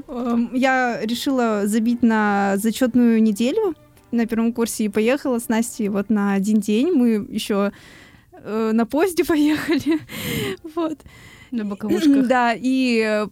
Эм, 0.07 0.49
Я 0.53 0.99
решила 1.03 1.67
забить 1.67 2.01
на 2.01 2.53
зачетную 2.57 3.21
неделю 3.21 3.75
на 4.11 4.25
первом 4.25 4.53
курсе 4.53 4.85
и 4.85 4.89
поехала 4.89 5.39
с 5.39 5.49
Настей 5.49 5.89
вот 5.89 6.09
на 6.09 6.33
один 6.33 6.59
день. 6.59 6.91
Мы 6.91 7.25
еще 7.29 7.71
э, 8.31 8.71
на 8.73 8.85
поезде 8.85 9.23
поехали. 9.25 9.99
Вот. 10.75 10.99
На 11.51 11.65
боковушках. 11.65 12.27
Да, 12.27 12.53
и 12.53 13.01
э, 13.05 13.27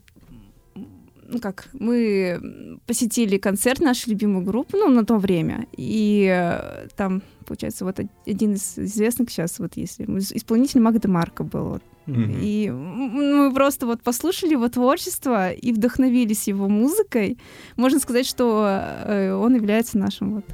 ну 1.28 1.40
как, 1.40 1.70
мы 1.74 2.80
посетили 2.86 3.38
концерт 3.38 3.80
нашей 3.80 4.10
любимой 4.10 4.44
группы, 4.44 4.78
ну, 4.78 4.90
на 4.90 5.06
то 5.06 5.18
время, 5.18 5.68
и 5.76 6.28
э, 6.32 6.88
там, 6.96 7.22
получается, 7.46 7.86
вот 7.86 8.00
один 8.26 8.54
из 8.54 8.78
известных 8.78 9.30
сейчас, 9.30 9.60
вот 9.60 9.76
если, 9.76 10.06
исполнитель 10.06 10.82
Mac 10.82 11.10
DeMarco 11.10 11.44
был, 11.44 11.66
вот, 11.66 11.84
и 12.08 12.70
мы 12.72 13.52
просто 13.52 13.88
вот 13.88 14.02
послушали 14.04 14.52
его 14.52 14.70
творчество 14.70 15.52
и 15.52 15.72
вдохновились 15.72 16.48
его 16.48 16.70
музыкой. 16.70 17.40
Можно 17.78 18.00
сказать, 18.00 18.28
что 18.28 18.64
э, 18.68 19.34
он 19.34 19.56
является 19.56 19.98
нашим 19.98 20.36
вот, 20.36 20.46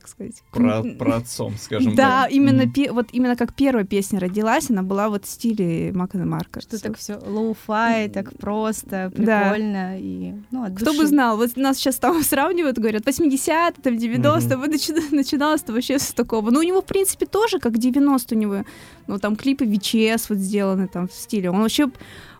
как 0.00 0.08
сказать... 0.08 0.42
Про, 0.52 0.82
про 0.98 1.16
отцом, 1.16 1.54
скажем 1.58 1.94
да, 1.94 2.22
так. 2.24 2.32
именно 2.32 2.64
Мгм. 2.64 2.72
пе- 2.72 2.90
вот 2.92 3.06
именно 3.12 3.36
как 3.36 3.54
первая 3.54 3.84
песня 3.84 4.18
родилась, 4.18 4.70
она 4.70 4.82
была 4.82 5.08
вот 5.08 5.24
в 5.24 5.28
стиле 5.28 5.92
Mac 5.92 6.18
DeMarco. 6.18 6.60
Что 6.60 6.80
так 6.82 6.98
все 6.98 7.14
lo-fi, 7.14 8.08
так 8.10 8.36
просто, 8.38 9.12
Да. 9.16 9.50
прикольно 9.52 9.98
и 10.00 10.34
ну, 10.50 10.64
от 10.64 10.74
Кто 10.76 10.86
бы 10.92 10.96
души. 10.98 11.06
знал, 11.08 11.36
вот 11.36 11.56
нас 11.56 11.76
сейчас 11.76 11.96
там 11.96 12.22
сравнивают, 12.22 12.78
говорят, 12.78 13.06
80 13.06 13.76
там 13.82 13.96
90 13.96 14.58
вот 14.58 14.68
начи- 14.68 14.94
начиналось-то 15.14 15.72
вообще 15.72 15.98
с 15.98 16.12
такого. 16.12 16.50
Ну, 16.50 16.60
у 16.60 16.62
него, 16.62 16.80
в 16.82 16.86
принципе, 16.86 17.26
тоже 17.26 17.58
как 17.60 17.78
90 17.78 18.34
у 18.34 18.38
него, 18.38 18.64
ну, 19.06 19.18
там 19.18 19.36
клипы 19.36 19.64
VHS 19.64 20.26
вот 20.28 20.38
сделаны 20.38 20.88
там 20.88 21.06
в 21.08 21.12
стиле. 21.12 21.50
Он 21.50 21.60
вообще 21.60 21.88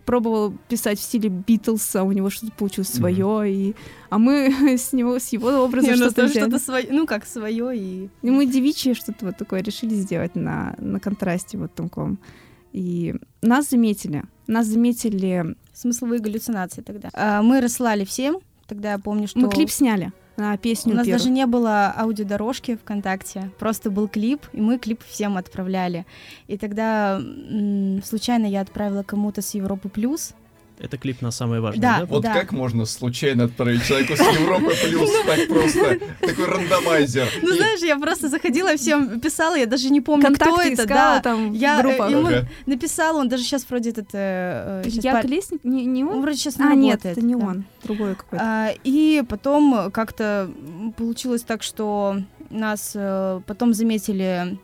пробовал 0.04 0.54
писать 0.68 0.98
в 0.98 1.02
стиле 1.02 1.28
Битлса, 1.28 2.02
у 2.02 2.12
него 2.12 2.30
что-то 2.30 2.52
получилось 2.52 2.88
свое, 2.88 3.52
и... 3.52 3.74
а 4.10 4.18
мы 4.18 4.52
с 4.78 4.92
него, 4.92 5.18
с 5.18 5.28
его 5.28 5.50
И 5.50 5.54
образа 5.54 5.88
у 5.88 5.90
нас 5.90 5.98
что-то 5.98 6.26
взяли. 6.26 6.38
что-то 6.42 6.58
свое, 6.58 6.86
ну 6.90 7.06
как 7.06 7.26
свое 7.26 7.76
и 7.76 8.08
И 8.22 8.30
мы 8.30 8.46
девичье 8.46 8.94
что-то 8.94 9.26
вот 9.26 9.36
такое 9.36 9.62
решили 9.62 9.94
сделать 9.94 10.34
на, 10.34 10.74
на 10.78 11.00
контрасте 11.00 11.58
вот 11.58 11.74
таком. 11.74 12.18
И 12.72 13.14
нас 13.40 13.70
заметили. 13.70 14.24
Нас 14.46 14.66
заметили... 14.66 15.56
смысловые 15.72 16.20
галлюцинации 16.20 16.82
тогда. 16.82 17.08
А, 17.12 17.40
Мы 17.40 17.60
рассылали 17.60 18.04
всем. 18.04 18.38
Тогда 18.66 18.92
я 18.92 18.98
помню, 18.98 19.28
что 19.28 19.38
Мы 19.38 19.48
клип 19.48 19.70
сняли 19.70 20.12
на 20.36 20.56
песню 20.56 20.92
у 20.92 20.96
нас 20.96 21.06
первую. 21.06 21.20
даже 21.20 21.30
не 21.30 21.46
было 21.46 21.94
аудиодорожки 21.96 22.76
ВКонтакте, 22.76 23.50
просто 23.58 23.90
был 23.90 24.08
клип, 24.08 24.46
и 24.52 24.60
мы 24.60 24.78
клип 24.78 25.00
всем 25.06 25.36
отправляли. 25.36 26.06
И 26.48 26.58
тогда 26.58 27.20
случайно 28.04 28.46
я 28.46 28.60
отправила 28.60 29.02
кому-то 29.02 29.42
с 29.42 29.54
Европы 29.54 29.88
плюс. 29.88 30.34
Это 30.78 30.98
клип 30.98 31.22
на 31.22 31.30
самое 31.30 31.60
важное, 31.60 31.80
Да. 31.82 31.98
да? 32.00 32.06
Вот 32.06 32.22
Да. 32.22 32.32
как 32.34 32.52
можно 32.52 32.84
случайно 32.84 33.44
отправить 33.44 33.84
человеку 33.84 34.16
с 34.16 34.20
Европы 34.20 34.72
плюс 34.88 35.10
так 35.26 35.48
просто? 35.48 35.98
Такой 36.20 36.46
рандомайзер. 36.46 37.28
Ну, 37.42 37.52
знаешь, 37.54 37.80
я 37.80 37.96
просто 37.96 38.28
заходила, 38.28 38.76
всем 38.76 39.20
писала, 39.20 39.54
я 39.56 39.66
даже 39.66 39.90
не 39.90 40.00
помню, 40.00 40.34
кто 40.34 40.60
это, 40.60 40.86
да. 40.86 41.20
там 41.20 41.52
Я, 41.52 41.80
э, 41.80 42.10
ему 42.10 42.28
написала, 42.66 43.18
он 43.20 43.28
даже 43.28 43.44
сейчас 43.44 43.64
вроде 43.70 43.90
этот... 43.90 44.08
э, 44.14 44.82
э, 44.84 44.88
Я 44.88 45.12
пар- 45.12 45.22
Колесник? 45.22 45.62
Не, 45.64 45.84
не 45.86 46.02
Он 46.04 46.14
он? 46.16 46.20
вроде 46.22 46.36
сейчас 46.38 46.58
не 46.58 46.64
А, 46.64 46.74
нет, 46.74 46.90
работает, 47.04 47.18
это 47.18 47.26
не 47.26 47.36
он. 47.36 47.64
Другой 47.84 48.14
какой-то. 48.16 48.44
А, 48.44 48.74
И 48.82 49.22
потом 49.28 49.90
как-то 49.92 50.50
получилось 50.96 51.42
так, 51.42 51.62
что 51.62 52.16
нас 52.50 52.92
э, 52.96 53.40
потом 53.46 53.74
заметили 53.74 54.58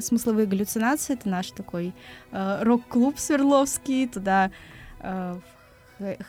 смысловые 0.00 0.46
галлюцинации. 0.46 1.14
Это 1.14 1.28
наш 1.28 1.50
такой 1.50 1.92
э, 2.32 2.62
рок-клуб 2.62 3.18
Свердловский. 3.18 4.06
Туда 4.08 4.46
э, 4.46 4.50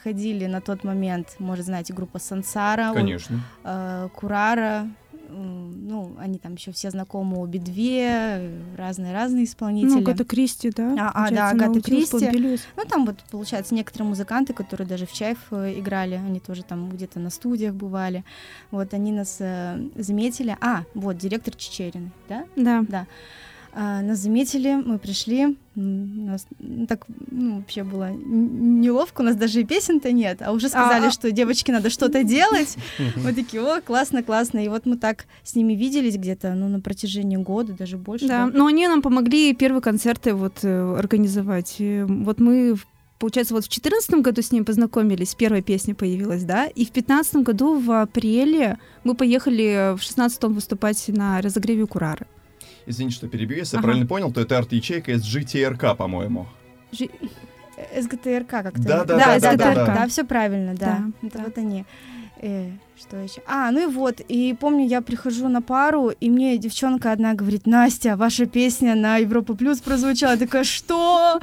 ходили 0.03 0.45
на 0.45 0.61
тот 0.61 0.83
момент, 0.83 1.35
может, 1.39 1.65
знаете, 1.65 1.93
группа 1.93 2.19
Сансара, 2.19 2.91
Конечно. 2.93 3.41
э, 3.63 4.09
Курара. 4.15 4.87
Ну, 5.31 6.15
они 6.17 6.39
там 6.39 6.55
еще 6.55 6.71
все 6.71 6.89
знакомы, 6.89 7.37
обе 7.37 7.59
две, 7.59 8.51
разные-разные 8.75 9.43
исполнители. 9.43 9.89
Ну, 9.89 9.99
Агата 9.99 10.25
Кристи, 10.25 10.71
да? 10.75 10.95
А, 11.13 11.27
а, 11.27 11.31
да, 11.31 11.49
Агата 11.51 11.81
Кристи. 11.81 12.31
Ну, 12.75 12.83
там 12.89 13.05
вот, 13.05 13.17
получается, 13.29 13.75
некоторые 13.75 14.09
музыканты, 14.09 14.53
которые 14.53 14.87
даже 14.87 15.05
в 15.05 15.13
Чайф 15.13 15.37
э, 15.51 15.77
играли, 15.77 16.15
они 16.15 16.39
тоже 16.39 16.63
там 16.63 16.89
где-то 16.89 17.19
на 17.19 17.29
студиях 17.29 17.75
бывали. 17.75 18.23
Вот, 18.71 18.91
они 18.95 19.11
нас 19.11 19.37
э, 19.39 19.79
заметили. 19.95 20.57
А, 20.61 20.83
вот, 20.95 21.17
директор 21.17 21.55
Чечерин, 21.55 22.11
да? 22.27 22.45
Да. 22.55 23.05
А, 23.73 24.01
нас 24.01 24.19
заметили, 24.19 24.73
мы 24.75 24.97
пришли. 24.97 25.57
У 25.75 25.79
нас 25.81 26.45
ну, 26.59 26.87
так 26.87 27.05
ну, 27.31 27.57
вообще 27.57 27.83
было 27.83 28.09
неловко, 28.11 29.21
у 29.21 29.23
нас 29.23 29.35
даже 29.35 29.61
и 29.61 29.63
песен-то 29.63 30.11
нет, 30.11 30.41
а 30.41 30.51
уже 30.51 30.67
сказали, 30.69 31.05
А, 31.05 31.07
а. 31.07 31.11
что 31.11 31.31
девочки 31.31 31.71
надо 31.71 31.89
что-то 31.89 32.23
делать. 32.35 32.75
Мы 33.23 33.33
такие, 33.33 33.61
о, 33.61 33.81
классно, 33.81 34.23
классно. 34.23 34.59
И 34.59 34.67
вот 34.67 34.85
мы 34.85 34.97
так 34.97 35.25
с 35.43 35.55
ними 35.55 35.73
виделись 35.73 36.17
где-то, 36.17 36.53
ну, 36.53 36.67
на 36.67 36.79
протяжении 36.81 37.37
года, 37.37 37.73
даже 37.73 37.97
больше. 37.97 38.27
Да, 38.27 38.47
но 38.47 38.65
они 38.65 38.87
нам 38.87 39.01
помогли 39.01 39.53
первые 39.53 39.81
концерты 39.81 40.33
вот 40.33 40.59
э, 40.63 40.95
организовать. 40.97 41.75
Вот 41.79 42.39
мы 42.39 42.73
в- 42.75 42.85
Получается, 43.19 43.53
вот 43.53 43.65
в 43.65 43.67
2014 43.67 44.21
году 44.23 44.41
с 44.41 44.53
ним 44.53 44.63
познакомились, 44.63 45.35
первая 45.35 45.61
песня 45.61 45.93
появилась, 45.93 46.45
да, 46.45 46.67
и 46.67 46.85
в 46.85 46.93
2015 46.93 47.35
году 47.43 47.77
в 47.77 47.91
апреле 48.01 48.77
мы 49.03 49.13
поехали 49.13 49.93
в 49.97 49.99
16-м 49.99 50.53
выступать 50.53 51.03
на 51.09 51.41
разогреве 51.41 51.85
Курары. 51.85 52.27
Извините, 52.89 53.17
что 53.17 53.27
перебью. 53.27 53.57
Если 53.57 53.75
я 53.75 53.79
Ага. 53.79 53.85
правильно 53.87 54.07
понял, 54.07 54.31
то 54.31 54.41
это 54.41 54.57
арт-ячейка 54.57 55.11
из 55.11 55.23
GTRK, 55.23 55.95
по-моему. 55.95 56.47
Э, 56.99 58.01
СГТРК 58.01 58.49
как-то. 58.49 58.81
Да, 58.81 59.05
да, 59.05 59.17
да, 59.17 59.17
да, 59.17 59.39
да, 59.39 59.55
да, 59.55 59.55
да, 59.55 59.85
да, 59.85 59.95
да. 59.95 60.07
все 60.07 60.25
правильно, 60.25 60.73
да. 60.73 61.03
Да, 61.21 61.27
Это 61.27 61.37
да. 61.37 61.43
вот 61.43 61.57
они. 61.59 61.85
Э, 62.41 62.71
что 62.99 63.17
еще? 63.17 63.41
А, 63.47 63.71
ну 63.71 63.83
и 63.83 63.85
вот, 63.91 64.19
и 64.27 64.55
помню, 64.59 64.85
я 64.87 65.01
прихожу 65.01 65.47
на 65.47 65.61
пару, 65.61 66.09
и 66.09 66.29
мне 66.29 66.57
девчонка 66.57 67.11
одна 67.11 67.33
говорит, 67.33 67.65
Настя, 67.67 68.15
ваша 68.15 68.45
песня 68.45 68.95
на 68.95 69.17
Европа 69.17 69.55
Плюс 69.55 69.79
прозвучала. 69.79 70.31
Я 70.31 70.37
такая, 70.37 70.63
что? 70.63 71.39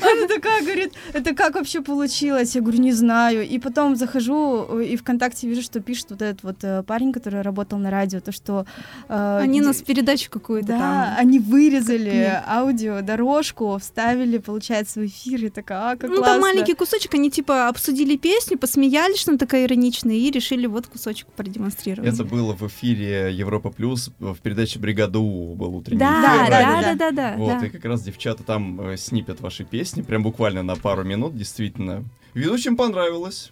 Она 0.00 0.26
такая 0.28 0.62
говорит, 0.62 0.92
это 1.12 1.34
как 1.34 1.54
вообще 1.56 1.80
получилось? 1.82 2.54
Я 2.54 2.60
говорю, 2.62 2.78
не 2.80 2.92
знаю. 2.92 3.46
И 3.46 3.58
потом 3.58 3.96
захожу 3.96 4.66
э, 4.80 4.84
и 4.84 4.96
ВКонтакте 4.96 5.46
вижу, 5.48 5.62
что 5.62 5.80
пишет 5.80 6.06
вот 6.10 6.22
этот 6.22 6.42
вот 6.42 6.56
э, 6.62 6.82
парень, 6.82 7.12
который 7.12 7.42
работал 7.42 7.78
на 7.78 7.90
радио, 7.90 8.20
то, 8.20 8.32
что... 8.32 8.64
э, 9.08 9.38
Они 9.42 9.60
де- 9.60 9.66
нас 9.66 9.82
передачу 9.82 10.30
какую-то 10.30 10.68
да, 10.68 10.78
там... 10.78 11.14
они 11.18 11.38
вырезали 11.38 12.42
аудио, 12.46 13.02
дорожку, 13.02 13.78
вставили, 13.78 14.38
получается, 14.38 15.00
в 15.00 15.06
эфир. 15.06 15.40
Я 15.44 15.50
такая, 15.50 15.90
а, 15.92 15.96
как 15.96 16.08
Ну, 16.10 16.16
классно. 16.16 16.32
там 16.34 16.40
маленький 16.40 16.74
кусочек, 16.74 17.14
они 17.14 17.30
типа 17.30 17.68
обсудили 17.68 18.16
песню, 18.16 18.58
посмеялись, 18.58 19.18
что 19.18 19.32
она 19.32 19.38
такая 19.38 19.64
ироничная, 19.66 20.14
и 20.16 20.30
решили 20.30 20.66
вот 20.66 20.86
кусочек 20.94 21.26
продемонстрировать. 21.34 22.12
Это 22.14 22.22
было 22.24 22.54
в 22.54 22.62
эфире 22.68 23.32
Европа 23.32 23.70
Плюс 23.70 24.10
в 24.20 24.36
передаче 24.36 24.78
Бригада 24.78 25.18
У 25.18 25.54
был 25.56 25.74
утренний 25.74 25.98
Да, 25.98 26.20
эфир 26.44 26.50
да, 26.50 26.60
радио. 26.60 26.82
да, 26.82 26.94
да, 26.94 27.10
да, 27.10 27.36
Вот, 27.36 27.60
да. 27.60 27.66
и 27.66 27.70
как 27.70 27.84
раз 27.84 28.02
девчата 28.02 28.44
там 28.44 28.80
э, 28.80 28.96
снипят 28.96 29.40
вашей 29.40 29.66
песни, 29.66 30.02
прям 30.02 30.22
буквально 30.22 30.62
на 30.62 30.76
пару 30.76 31.02
минут, 31.02 31.36
действительно. 31.36 32.04
Ведущим 32.32 32.76
понравилось. 32.76 33.50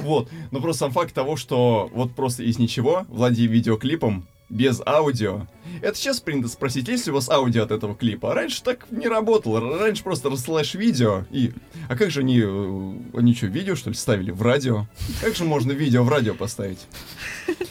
Вот, 0.00 0.30
но 0.52 0.60
просто 0.60 0.84
сам 0.84 0.92
факт 0.92 1.12
того, 1.12 1.36
что 1.36 1.90
вот 1.92 2.12
просто 2.14 2.44
из 2.44 2.58
ничего, 2.58 3.04
владея 3.08 3.48
видеоклипом, 3.48 4.26
без 4.48 4.80
аудио. 4.86 5.46
Это 5.82 5.96
сейчас 5.98 6.20
принято 6.20 6.48
спросить, 6.48 6.86
есть 6.88 7.06
ли 7.06 7.12
у 7.12 7.16
вас 7.16 7.28
аудио 7.28 7.64
от 7.64 7.70
этого 7.72 7.94
клипа? 7.94 8.30
А 8.30 8.34
раньше 8.34 8.62
так 8.62 8.86
не 8.90 9.08
работало. 9.08 9.78
Раньше 9.78 10.02
просто 10.04 10.30
рассылаешь 10.30 10.74
видео 10.74 11.24
и... 11.30 11.52
А 11.88 11.96
как 11.96 12.10
же 12.10 12.20
они... 12.20 12.40
э, 12.40 12.92
Они 13.16 13.34
что, 13.34 13.46
видео, 13.46 13.74
что 13.74 13.90
ли, 13.90 13.96
ставили 13.96 14.30
в 14.30 14.42
радио? 14.42 14.86
Как 15.20 15.34
же 15.34 15.44
можно 15.44 15.72
видео 15.72 16.04
в 16.04 16.08
радио 16.08 16.34
поставить? 16.34 16.86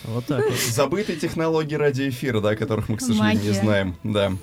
Вот 0.04 0.26
так 0.26 0.44
вот. 0.44 0.60
Забытые 0.60 1.18
технологии 1.18 1.76
радиоэфира, 1.76 2.42
да, 2.42 2.56
которых 2.56 2.90
мы, 2.90 2.98
к 2.98 3.02
сожалению, 3.02 3.42
не 3.42 3.48
Магия. 3.50 3.62
знаем. 3.62 3.96
Да. 4.04 4.34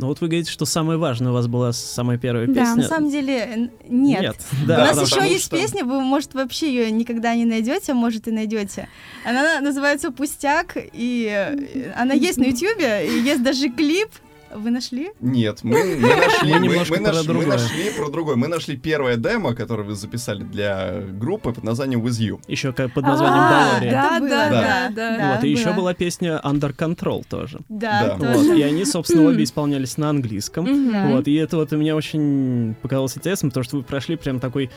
Ну 0.00 0.06
вот 0.06 0.20
вы 0.22 0.28
говорите, 0.28 0.50
что 0.50 0.64
самое 0.64 0.98
важное 0.98 1.30
у 1.30 1.34
вас 1.34 1.46
была 1.46 1.72
самая 1.72 2.16
первая 2.16 2.46
Да, 2.46 2.54
песня. 2.54 2.76
На 2.76 2.82
самом 2.88 3.10
деле, 3.10 3.70
нет. 3.86 4.22
Нет. 4.22 4.36
У 4.62 4.66
Да, 4.66 4.78
нас 4.78 4.98
потому 4.98 5.22
еще 5.24 5.32
есть 5.34 5.44
что- 5.46 5.56
песня, 5.58 5.84
вы, 5.84 6.00
может, 6.00 6.32
вообще 6.32 6.68
ее 6.74 6.90
никогда 6.90 7.34
не 7.34 7.44
найдете, 7.44 7.92
а 7.92 7.94
может 7.94 8.26
и 8.26 8.30
найдете. 8.30 8.88
Она 9.26 9.60
называется 9.60 10.10
Пустяк, 10.10 10.76
и 10.76 11.28
э, 11.30 11.92
она 11.94 12.14
есть 12.14 12.38
на 12.38 12.44
Ютьюбе, 12.44 13.06
и 13.08 13.20
есть 13.20 13.42
даже 13.42 13.68
клип. 13.68 14.08
Вы 14.54 14.70
нашли? 14.70 15.10
Нет, 15.20 15.60
мы, 15.62 15.96
мы 15.96 16.08
нашли, 16.16 16.52
Мы 16.52 16.58
мы, 16.60 16.66
немножко 16.66 16.94
мы 16.98 17.04
про 17.04 17.12
наш- 17.12 17.26
мы 17.26 17.46
нашли 17.46 17.90
про 17.96 18.08
другое. 18.10 18.36
Мы 18.36 18.48
нашли 18.48 18.76
первое 18.76 19.16
демо, 19.16 19.54
которое 19.54 19.84
вы 19.84 19.94
записали 19.94 20.42
для 20.42 21.00
группы 21.12 21.52
под 21.52 21.64
названием 21.64 22.04
With 22.04 22.18
You. 22.20 22.40
Еще 22.48 22.72
как 22.72 22.92
под 22.92 23.04
названием 23.04 23.38
А, 23.42 23.50
Баллари. 23.70 23.90
да, 23.90 24.18
да, 24.20 24.28
да, 24.28 24.50
да, 24.50 24.90
да. 24.90 25.16
да. 25.18 25.34
Вот, 25.34 25.44
и 25.44 25.50
еще 25.50 25.72
была 25.72 25.94
песня 25.94 26.40
Under 26.44 26.74
Control 26.74 27.24
тоже. 27.28 27.60
Да, 27.68 28.16
Да. 28.18 28.32
Вот, 28.34 28.56
и 28.56 28.62
они, 28.62 28.84
собственно, 28.86 29.24
обе 29.28 29.44
исполнялись 29.44 29.96
на 29.96 30.10
английском. 30.10 30.66
Вот, 31.12 31.28
и 31.28 31.34
это 31.34 31.56
вот 31.56 31.72
у 31.72 31.76
меня 31.76 31.94
очень 31.96 32.74
показалось 32.82 33.16
интересным, 33.16 33.50
потому 33.50 33.64
что 33.64 33.76
вы 33.76 33.82
прошли 33.82 34.16
прям 34.16 34.40
такой 34.40 34.70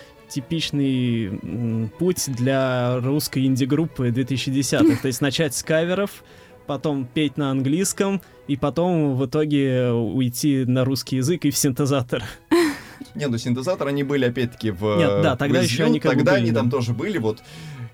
типичный 0.47 1.27
м, 1.27 1.91
путь 1.99 2.25
для 2.27 2.99
русской 2.99 3.45
инди-группы 3.45 4.09
2010-х. 4.09 5.01
То 5.01 5.07
есть 5.07 5.21
начать 5.21 5.55
с 5.55 5.63
каверов, 5.63 6.23
потом 6.65 7.05
петь 7.05 7.37
на 7.37 7.51
английском, 7.51 8.21
и 8.47 8.57
потом 8.57 9.15
в 9.15 9.25
итоге 9.25 9.91
уйти 9.91 10.65
на 10.65 10.85
русский 10.85 11.17
язык 11.17 11.45
и 11.45 11.51
в 11.51 11.57
синтезатор. 11.57 12.23
Не, 13.15 13.27
ну 13.27 13.37
синтезаторы, 13.37 13.89
они 13.89 14.03
были 14.03 14.25
опять-таки 14.25 14.71
в... 14.71 14.97
Нет, 14.97 15.21
да, 15.21 15.33
э, 15.33 15.37
тогда 15.37 15.59
With 15.59 15.63
еще 15.63 15.83
они 15.85 15.99
как 15.99 16.13
Тогда 16.13 16.31
были, 16.33 16.41
они 16.41 16.51
да. 16.51 16.61
там 16.61 16.69
тоже 16.69 16.93
были, 16.93 17.17
вот. 17.17 17.43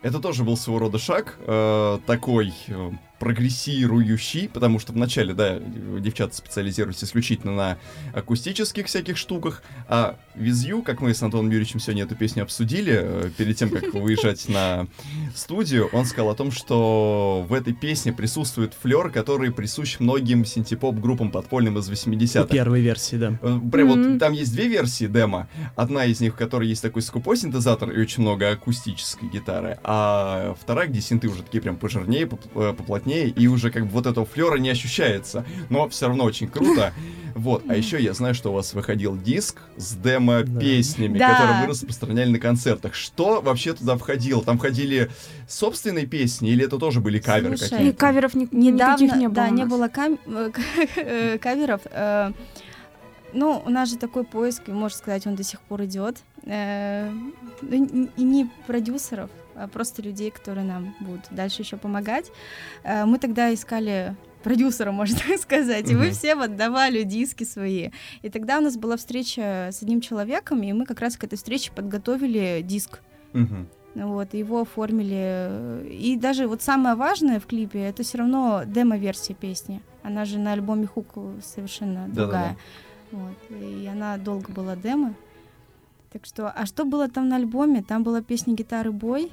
Это 0.01 0.19
тоже 0.19 0.43
был 0.43 0.55
своего 0.55 0.79
рода 0.79 0.97
шаг, 0.97 1.37
э, 1.45 1.99
такой... 2.05 2.53
э, 2.67 2.91
прогрессирующий, 3.19 4.49
потому 4.49 4.79
что 4.79 4.93
вначале, 4.93 5.33
да, 5.33 5.59
девчата 5.99 6.35
специализируются 6.35 7.05
исключительно 7.05 7.55
на 7.55 7.77
акустических 8.13 8.87
всяких 8.87 9.17
штуках, 9.17 9.63
а 9.87 10.15
Визью, 10.35 10.81
как 10.83 11.01
мы 11.01 11.13
с 11.13 11.21
Антоном 11.21 11.47
Юрьевичем 11.51 11.79
сегодня 11.79 12.03
эту 12.03 12.15
песню 12.15 12.43
обсудили, 12.43 12.97
э, 13.01 13.29
перед 13.37 13.57
тем, 13.57 13.69
как 13.69 13.93
выезжать 13.93 14.47
на 14.47 14.87
студию, 15.35 15.89
он 15.91 16.05
сказал 16.05 16.31
о 16.31 16.35
том, 16.35 16.51
что 16.51 17.45
в 17.47 17.53
этой 17.53 17.73
песне 17.73 18.13
присутствует 18.13 18.73
флер, 18.73 19.09
который 19.11 19.51
присущ 19.51 19.99
многим 19.99 20.45
синтепоп-группам 20.45 21.31
подпольным 21.31 21.77
из 21.77 21.89
80-х. 21.89 22.47
Первой 22.47 22.81
версии, 22.81 23.17
да. 23.17 23.37
Э, 23.41 23.59
Прям 23.71 23.87
вот 23.89 24.19
там 24.19 24.33
есть 24.33 24.53
две 24.53 24.67
версии 24.67 25.05
демо. 25.07 25.49
Одна 25.75 26.05
из 26.05 26.21
них, 26.21 26.33
в 26.33 26.37
которой 26.37 26.67
есть 26.69 26.81
такой 26.81 27.01
скупой 27.01 27.35
синтезатор 27.37 27.91
и 27.91 27.99
очень 28.01 28.21
много 28.23 28.49
акустической 28.49 29.27
гитары, 29.29 29.77
а 29.83 30.55
вторая, 30.61 30.87
где 30.87 31.01
синты 31.01 31.27
уже 31.27 31.43
такие 31.43 31.61
прям 31.61 31.75
пожирнее, 31.75 32.27
поп- 32.27 32.77
поплотнее, 33.09 33.29
и 33.29 33.47
уже 33.47 33.71
как 33.71 33.85
бы 33.85 33.89
вот 33.91 34.05
этого 34.05 34.25
флера 34.25 34.57
не 34.57 34.69
ощущается. 34.69 35.45
Но 35.69 35.87
все 35.89 36.07
равно 36.07 36.23
очень 36.25 36.47
круто. 36.47 36.93
Вот. 37.35 37.63
А 37.69 37.75
еще 37.75 38.01
я 38.01 38.13
знаю, 38.13 38.33
что 38.35 38.49
у 38.51 38.53
вас 38.53 38.73
выходил 38.73 39.15
диск 39.17 39.57
с 39.77 39.93
демо-песнями, 39.95 41.17
Да. 41.17 41.29
которые 41.33 41.61
вы 41.61 41.67
распространяли 41.67 42.31
на 42.31 42.39
концертах. 42.39 42.93
Что 42.95 43.41
вообще 43.41 43.73
туда 43.73 43.97
входило? 43.97 44.43
Там 44.43 44.57
входили 44.57 45.09
собственные 45.47 46.05
песни 46.05 46.49
или 46.49 46.65
это 46.65 46.77
тоже 46.77 46.99
были 46.99 47.19
каверы 47.19 47.55
Слушай, 47.57 47.69
какие-то? 47.71 47.97
Каверов 47.97 48.33
ни- 48.35 48.47
Недавно, 48.51 49.03
никаких 49.03 49.15
не 49.21 49.27
было. 49.27 49.35
да, 49.35 49.47
у 49.47 49.53
не 49.53 49.65
было 49.65 49.87
кам- 49.87 50.19
э, 50.95 51.37
каверов. 51.41 51.81
э, 51.91 52.31
Ну, 53.31 53.61
у 53.63 53.69
нас 53.69 53.89
же 53.89 53.97
такой 53.97 54.23
поиск, 54.23 54.67
можно 54.67 54.97
сказать, 54.97 55.27
он 55.27 55.35
до 55.35 55.43
сих 55.43 55.61
пор 55.61 55.83
идет. 55.85 56.17
Э, 56.45 57.11
И 57.61 58.23
не 58.23 58.49
продюсеров, 58.67 59.29
просто 59.67 60.01
людей, 60.01 60.31
которые 60.31 60.65
нам 60.65 60.95
будут 60.99 61.27
дальше 61.31 61.61
еще 61.63 61.77
помогать. 61.77 62.31
Э, 62.83 63.05
Мы 63.05 63.17
тогда 63.19 63.53
искали 63.53 64.15
продюсера, 64.43 64.91
можно 64.93 65.37
сказать, 65.37 65.89
и 65.89 65.95
мы 65.95 66.05
Мгм. 66.05 66.11
всем 66.13 66.41
отдавали 66.41 67.03
диски 67.03 67.43
свои. 67.43 67.89
И 68.21 68.29
тогда 68.29 68.59
у 68.59 68.61
нас 68.61 68.77
была 68.77 68.95
встреча 68.95 69.69
с 69.71 69.81
одним 69.83 70.01
человеком, 70.01 70.63
и 70.63 70.71
мы 70.73 70.85
как 70.85 71.01
раз 71.01 71.17
к 71.17 71.23
этой 71.25 71.35
встрече 71.35 71.71
подготовили 71.73 72.61
диск. 72.63 72.99
Мгм. 73.33 73.67
Вот, 73.95 74.33
его 74.33 74.61
оформили. 74.61 75.83
И 75.89 76.15
даже 76.15 76.47
вот 76.47 76.61
самое 76.61 76.95
важное 76.95 77.39
в 77.39 77.47
клипе, 77.47 77.79
это 77.79 78.03
все 78.03 78.19
равно 78.19 78.61
демо-версия 78.65 79.33
песни. 79.33 79.81
Она 80.03 80.23
же 80.25 80.39
на 80.39 80.53
альбоме 80.53 80.85
Хук 80.87 81.07
совершенно 81.43 82.05
Да-да-да. 82.07 82.21
другая. 82.23 82.57
Вот, 83.11 83.37
и 83.59 83.87
она 83.91 84.17
долго 84.17 84.51
была 84.53 84.75
демо. 84.75 85.15
Так 86.13 86.25
что, 86.25 86.49
а 86.49 86.65
что 86.65 86.85
было 86.85 87.07
там 87.09 87.27
на 87.27 87.35
альбоме? 87.35 87.83
Там 87.83 88.03
была 88.03 88.21
песня 88.21 88.53
«Гитары 88.55 88.91
бой». 88.91 89.31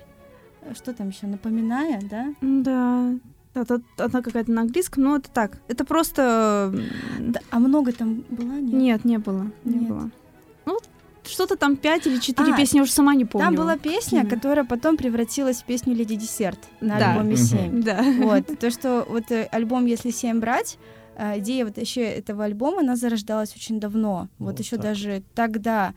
Что 0.74 0.92
там 0.92 1.08
еще? 1.08 1.26
«Напоминая», 1.26 2.00
да? 2.10 2.34
Да. 2.40 3.14
Это, 3.54 3.80
она 3.98 4.20
какая-то 4.22 4.50
на 4.52 4.62
английском, 4.62 5.04
но 5.04 5.16
это 5.16 5.30
так. 5.30 5.58
Это 5.68 5.84
просто... 5.84 6.74
Да, 7.18 7.40
А 7.50 7.58
много 7.58 7.92
там 7.92 8.24
было? 8.28 8.52
Нет. 8.52 8.72
Нет, 8.72 9.04
не 9.06 9.18
было. 9.18 9.50
Не 9.64 9.78
Нет. 9.78 9.88
было. 9.88 10.10
Ну, 10.66 10.78
что-то 11.24 11.56
там 11.56 11.76
пять 11.76 12.06
или 12.06 12.18
четыре 12.18 12.52
А, 12.52 12.56
песни, 12.56 12.76
я 12.78 12.82
уже 12.82 12.92
сама 12.92 13.14
не 13.14 13.24
помню. 13.24 13.46
Там 13.46 13.54
была 13.54 13.78
песня, 13.78 14.22
какими. 14.24 14.34
которая 14.34 14.64
потом 14.66 14.96
превратилась 14.98 15.62
в 15.62 15.64
песню 15.64 15.94
«Леди 15.94 16.16
Десерт» 16.16 16.58
на 16.82 16.98
Да. 16.98 17.12
альбоме 17.12 17.34
Мгм. 17.34 17.36
«Семь». 17.44 17.82
Да. 17.82 18.04
Вот, 18.20 18.58
то, 18.58 18.70
что 18.70 19.06
вот 19.08 19.30
э, 19.30 19.48
альбом 19.50 19.86
«Если 19.86 20.10
семь 20.10 20.38
брать», 20.38 20.78
э, 21.16 21.38
идея 21.38 21.64
вот 21.64 21.78
еще 21.78 22.02
этого 22.02 22.44
альбома, 22.44 22.80
она 22.80 22.94
зарождалась 22.96 23.54
очень 23.56 23.80
давно. 23.80 24.28
Вот, 24.38 24.50
Вот 24.50 24.60
еще 24.60 24.76
так 24.76 24.84
даже 24.84 25.22
тогда, 25.34 25.94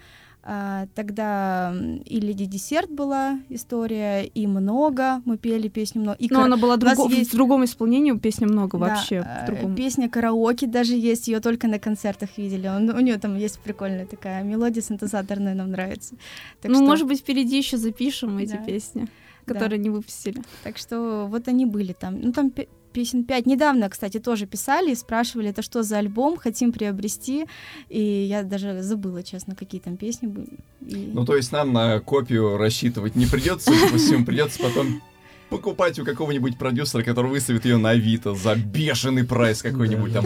тогда 0.95 1.71
м, 1.73 1.97
и 1.97 2.19
«Леди 2.19 2.45
Десерт» 2.45 2.89
была 2.89 3.39
история, 3.49 4.23
и 4.25 4.47
«Много», 4.47 5.21
мы 5.25 5.37
пели 5.37 5.67
песню 5.67 6.01
«Много». 6.01 6.17
И 6.19 6.27
Но 6.29 6.37
кар- 6.39 6.45
она 6.45 6.57
была 6.57 6.77
друго- 6.77 7.09
есть- 7.09 7.31
в 7.31 7.35
другом 7.35 7.63
исполнении, 7.65 8.11
песня 8.17 8.47
много 8.47 8.77
да, 8.77 8.85
вообще. 8.87 9.25
э. 9.47 9.75
Песня 9.75 10.09
«Караоке» 10.09 10.67
даже 10.67 10.95
есть, 10.95 11.27
ее 11.27 11.39
только 11.39 11.67
на 11.67 11.77
концертах 11.79 12.29
видели. 12.37 12.67
Он- 12.67 12.89
у 12.89 12.99
нее 12.99 13.17
там 13.17 13.37
есть 13.37 13.59
прикольная 13.59 14.05
такая 14.05 14.43
мелодия 14.43 14.81
синтезаторная, 14.81 15.53
нам 15.55 15.71
нравится. 15.71 16.15
Так 16.61 16.71
ну, 16.71 16.77
что- 16.77 16.85
может 16.85 17.07
быть, 17.07 17.19
впереди 17.19 17.57
еще 17.57 17.77
запишем 17.77 18.37
эти 18.37 18.51
Да. 18.53 18.57
песни, 18.57 19.07
Да. 19.45 19.53
которые 19.53 19.79
не 19.79 19.89
выпустили. 19.89 20.41
Так 20.63 20.77
что 20.77 21.27
вот 21.29 21.47
они 21.47 21.65
были 21.65 21.93
там. 21.93 22.19
Ну, 22.21 22.31
там 22.31 22.51
песен 22.91 23.23
пять. 23.23 23.45
Недавно, 23.45 23.89
кстати, 23.89 24.19
тоже 24.19 24.45
писали 24.45 24.91
и 24.91 24.95
спрашивали, 24.95 25.49
это 25.49 25.61
что 25.61 25.83
за 25.83 25.97
альбом, 25.97 26.37
хотим 26.37 26.71
приобрести. 26.71 27.45
И 27.89 28.01
я 28.01 28.43
даже 28.43 28.81
забыла, 28.81 29.23
честно, 29.23 29.55
какие 29.55 29.81
там 29.81 29.97
песни 29.97 30.27
были. 30.27 30.57
И- 30.81 31.11
Ну, 31.13 31.25
то 31.25 31.35
есть 31.35 31.51
нам 31.51 31.73
на 31.73 31.99
копию 31.99 32.57
рассчитывать 32.57 33.15
не 33.15 33.25
придется, 33.25 33.71
допустим, 33.71 34.25
придется 34.25 34.59
потом 34.61 35.01
покупать 35.49 35.97
у 35.99 36.05
какого-нибудь 36.05 36.57
продюсера, 36.57 37.01
который 37.03 37.31
выставит 37.31 37.65
ее 37.65 37.77
на 37.77 37.89
Авито 37.91 38.35
за 38.35 38.55
бешеный 38.55 39.23
прайс 39.25 39.61
какой-нибудь 39.61 40.13
там. 40.13 40.25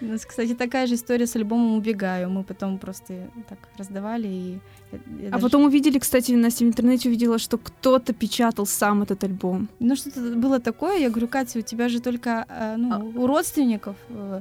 У 0.00 0.04
нас, 0.04 0.26
кстати, 0.26 0.54
такая 0.54 0.86
же 0.86 0.94
история 0.94 1.26
с 1.26 1.36
альбомом 1.36 1.76
«Убегаю». 1.76 2.28
Мы 2.30 2.42
потом 2.44 2.78
просто 2.78 3.12
так 3.48 3.58
раздавали. 3.78 4.28
И 4.28 4.58
я- 4.92 4.98
я 5.22 5.28
А 5.28 5.30
даже- 5.32 5.42
потом 5.42 5.64
увидели, 5.64 5.98
кстати, 5.98 6.32
Настя 6.32 6.64
в 6.64 6.68
интернете 6.68 7.08
увидела, 7.08 7.38
что 7.38 7.56
кто-то 7.58 8.12
печатал 8.12 8.66
сам 8.66 9.02
этот 9.02 9.24
альбом. 9.24 9.68
Ну, 9.80 9.96
что-то 9.96 10.20
было 10.20 10.58
такое. 10.60 10.98
Я 10.98 11.08
говорю, 11.08 11.28
Катя, 11.28 11.58
у 11.58 11.62
тебя 11.62 11.88
же 11.88 12.00
только 12.00 12.44
а, 12.48 12.76
ну, 12.76 13.12
у 13.22 13.26
родственников... 13.26 13.96
э, 14.10 14.40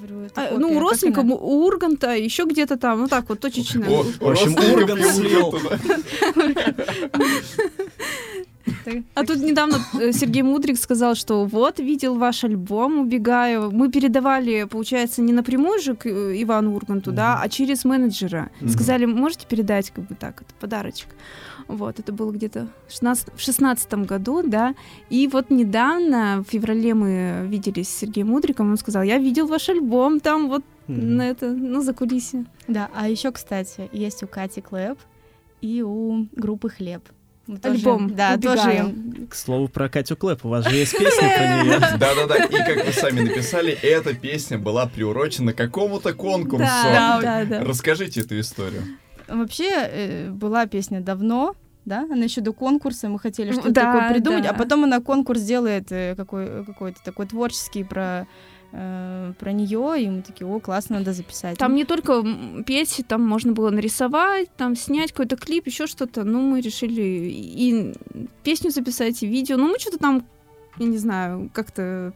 Говорю, 0.00 0.20
это 0.26 0.40
А, 0.40 0.44
копия, 0.48 0.58
ну, 0.58 0.76
у 0.76 0.80
родственников, 0.80 1.24
у 1.24 1.64
Урганта, 1.66 2.14
еще 2.16 2.44
где-то 2.44 2.76
там, 2.76 3.00
ну 3.00 3.08
так 3.08 3.28
вот, 3.28 3.40
точечно. 3.40 3.84
О, 3.88 4.02
В 4.02 4.22
общем, 4.30 4.54
Ургант 4.74 5.04
слил. 5.06 5.54
А 9.14 9.24
тут 9.24 9.38
недавно 9.38 9.78
э, 10.00 10.12
Сергей 10.12 10.42
Мудрик 10.42 10.78
сказал, 10.78 11.14
что 11.14 11.44
вот, 11.44 11.78
видел 11.78 12.16
ваш 12.16 12.44
альбом, 12.44 12.98
убегаю. 13.00 13.70
Мы 13.70 13.90
передавали, 13.90 14.64
получается, 14.64 15.22
не 15.22 15.32
напрямую 15.32 15.80
же 15.80 15.94
к 15.94 16.06
э, 16.06 16.42
Ивану 16.42 16.74
Урганту, 16.74 17.12
да, 17.12 17.40
а 17.42 17.48
через 17.48 17.84
менеджера. 17.84 18.50
Сказали, 18.68 19.06
можете 19.06 19.46
передать, 19.46 19.90
как 19.90 20.06
бы 20.06 20.14
так, 20.14 20.42
это 20.42 20.54
подарочек. 20.60 21.08
Вот, 21.68 21.98
это 21.98 22.12
было 22.12 22.32
где-то 22.32 22.68
в 22.88 22.92
16 22.92 23.28
в 23.36 23.40
шестнадцатом 23.40 24.04
году, 24.04 24.42
да. 24.46 24.74
И 25.10 25.28
вот 25.28 25.50
недавно, 25.50 26.44
в 26.46 26.50
феврале 26.50 26.94
мы 26.94 27.46
виделись 27.46 27.88
с 27.88 27.98
Сергеем 27.98 28.28
Мудриком, 28.28 28.70
он 28.70 28.76
сказал, 28.76 29.02
я 29.02 29.18
видел 29.18 29.46
ваш 29.46 29.68
альбом 29.68 30.20
там 30.20 30.48
вот 30.48 30.62
Мгм. 30.88 31.16
на 31.16 31.22
это, 31.30 31.50
на 31.50 31.80
закулисье. 31.80 32.44
Да, 32.66 32.90
а 32.94 33.08
еще, 33.08 33.30
кстати, 33.30 33.88
есть 33.92 34.22
у 34.24 34.26
Кати 34.26 34.60
Клэп 34.60 34.98
и 35.60 35.80
у 35.82 36.26
группы 36.32 36.68
Хлеб. 36.68 37.02
Мы 37.46 37.58
тоже- 37.58 37.74
Альбом 37.74 38.14
да, 38.14 38.34
«Убегаю». 38.34 38.90
тоже 38.92 39.26
К 39.28 39.34
слову 39.34 39.68
про 39.68 39.88
Катю 39.88 40.16
Клэп, 40.16 40.44
у 40.44 40.48
вас 40.48 40.68
же 40.68 40.76
есть 40.76 40.96
песня 40.96 41.28
про 41.36 41.62
нее. 41.64 41.78
Да-да-да, 41.98 42.36
и 42.36 42.48
как 42.48 42.86
вы 42.86 42.92
сами 42.92 43.20
написали, 43.20 43.72
эта 43.72 44.14
песня 44.14 44.58
была 44.58 44.86
приурочена 44.86 45.52
к 45.52 45.56
какому-то 45.56 46.14
конкурсу. 46.14 46.64
Да, 46.64 47.20
да, 47.20 47.44
да. 47.44 47.64
Расскажите 47.64 48.20
эту 48.20 48.38
историю. 48.38 48.82
Вообще 49.28 49.70
э, 49.70 50.30
была 50.30 50.66
песня 50.66 51.00
давно, 51.00 51.56
да, 51.84 52.06
она 52.10 52.24
еще 52.24 52.40
до 52.40 52.52
конкурса, 52.52 53.08
мы 53.08 53.18
хотели 53.18 53.52
что-то 53.52 53.70
да, 53.70 53.92
такое 53.92 54.12
придумать, 54.12 54.44
да. 54.44 54.50
а 54.50 54.54
потом 54.54 54.84
она 54.84 55.00
конкурс 55.00 55.40
делает 55.40 55.90
э, 55.90 56.14
какой, 56.16 56.64
какой-то 56.64 57.02
такой 57.02 57.26
творческий 57.26 57.82
про, 57.82 58.26
э, 58.72 59.32
про 59.38 59.52
нее, 59.52 60.02
и 60.02 60.08
мы 60.08 60.22
такие, 60.22 60.46
о, 60.46 60.60
классно, 60.60 60.98
надо 60.98 61.12
записать. 61.12 61.58
Там 61.58 61.72
Ну, 61.72 61.78
не 61.78 61.84
только 61.84 62.24
петь, 62.66 63.02
там 63.06 63.22
можно 63.22 63.52
было 63.52 63.70
нарисовать, 63.70 64.48
там 64.56 64.76
снять 64.76 65.12
какой-то 65.12 65.36
клип, 65.36 65.66
еще 65.66 65.86
что-то. 65.86 66.24
Ну, 66.24 66.40
мы 66.40 66.60
решили 66.60 67.02
и 67.02 67.94
песню 68.42 68.70
записать, 68.70 69.22
и 69.22 69.26
видео. 69.26 69.56
Ну, 69.56 69.68
мы 69.68 69.78
что-то 69.78 69.98
там, 69.98 70.26
я 70.78 70.86
не 70.86 70.98
знаю, 70.98 71.50
как-то 71.52 72.12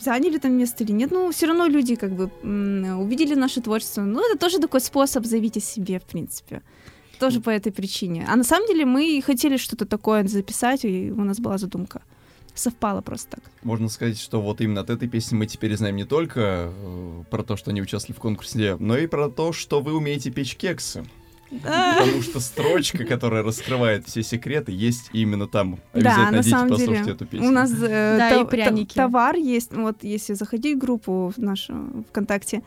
заняли 0.00 0.38
там 0.38 0.52
место 0.52 0.84
или 0.84 0.92
нет. 0.92 1.10
Ну, 1.10 1.30
все 1.30 1.46
равно 1.46 1.66
люди 1.66 1.96
как 1.96 2.12
бы 2.12 2.30
увидели 2.44 3.34
наше 3.34 3.60
творчество. 3.60 4.02
Ну, 4.02 4.20
это 4.28 4.38
тоже 4.38 4.58
такой 4.58 4.80
способ 4.80 5.24
заявить 5.24 5.56
о 5.56 5.60
себе, 5.60 5.98
в 5.98 6.04
принципе. 6.04 6.62
Тоже 7.18 7.40
по 7.40 7.50
этой 7.50 7.72
причине. 7.72 8.26
А 8.28 8.36
на 8.36 8.44
самом 8.44 8.66
деле 8.66 8.84
мы 8.84 9.22
хотели 9.24 9.56
что-то 9.56 9.86
такое 9.86 10.26
записать, 10.26 10.84
и 10.84 11.12
у 11.12 11.24
нас 11.24 11.38
была 11.38 11.58
задумка. 11.58 12.02
Совпало 12.54 13.00
просто 13.00 13.32
так. 13.32 13.44
Можно 13.62 13.88
сказать, 13.88 14.18
что 14.18 14.40
вот 14.40 14.60
именно 14.60 14.82
от 14.82 14.90
этой 14.90 15.08
песни 15.08 15.34
мы 15.36 15.46
теперь 15.46 15.76
знаем 15.76 15.96
не 15.96 16.04
только 16.04 16.70
э, 16.72 17.22
про 17.30 17.42
то, 17.42 17.56
что 17.56 17.70
они 17.70 17.82
участвовали 17.82 18.16
в 18.16 18.20
конкурсе, 18.20 18.76
но 18.78 18.96
и 18.96 19.06
про 19.08 19.28
то, 19.28 19.52
что 19.52 19.80
вы 19.80 19.92
умеете 19.94 20.30
печь 20.30 20.54
кексы. 20.56 21.04
Потому 21.50 22.22
что 22.22 22.40
строчка, 22.40 23.04
которая 23.04 23.42
раскрывает 23.42 24.06
все 24.08 24.22
секреты, 24.22 24.72
есть 24.72 25.10
именно 25.12 25.46
там. 25.46 25.78
Да, 25.92 25.98
Обязательно 26.00 26.30
на 26.30 26.36
идите, 26.40 26.50
самом 26.50 26.68
послушайте 26.70 27.02
деле. 27.02 27.14
эту 27.14 27.26
песню. 27.26 27.48
У 27.48 27.50
нас 27.52 27.70
э, 27.72 28.16
Да, 28.18 28.30
та- 28.30 28.40
и 28.40 28.44
пряники. 28.44 28.94
товар 28.94 29.36
есть. 29.36 29.72
Вот 29.72 30.02
если 30.02 30.34
заходить 30.34 30.76
в 30.76 30.80
группу 30.80 31.32
в 31.36 31.40
нашу 31.40 32.04
ВКонтакте, 32.10 32.62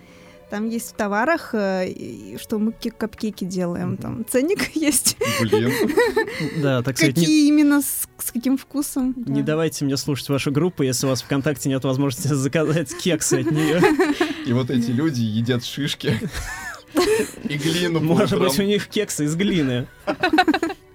там 0.49 0.69
есть 0.69 0.91
в 0.91 0.93
товарах, 0.93 1.49
э, 1.53 2.38
что 2.41 2.57
мы 2.60 2.71
ке- 2.71 2.91
капкейки 2.91 3.43
делаем. 3.43 3.97
Там 3.97 4.25
ценник 4.27 4.69
есть. 4.75 5.17
Блин. 5.41 5.71
Да, 6.62 6.81
так 6.83 6.97
сказать, 6.97 7.15
Какие 7.15 7.47
именно, 7.47 7.81
с, 7.81 8.07
каким 8.31 8.57
вкусом. 8.57 9.13
не 9.25 9.41
давайте 9.41 9.86
мне 9.86 9.97
слушать 9.97 10.29
вашу 10.29 10.51
группу, 10.51 10.83
если 10.83 11.05
у 11.05 11.10
вас 11.10 11.21
ВКонтакте 11.21 11.69
нет 11.69 11.83
возможности 11.83 12.27
заказать 12.33 12.95
кексы 12.97 13.41
от 13.41 13.51
нее. 13.51 13.81
И 14.45 14.53
вот 14.53 14.69
эти 14.69 14.91
люди 14.91 15.21
едят 15.21 15.63
шишки 15.65 16.19
и 17.43 17.57
глину 17.57 17.99
Может 17.99 18.39
быть, 18.39 18.57
у 18.60 18.63
них 18.63 18.88
кексы 18.88 19.25
из 19.25 19.36
глины. 19.36 19.88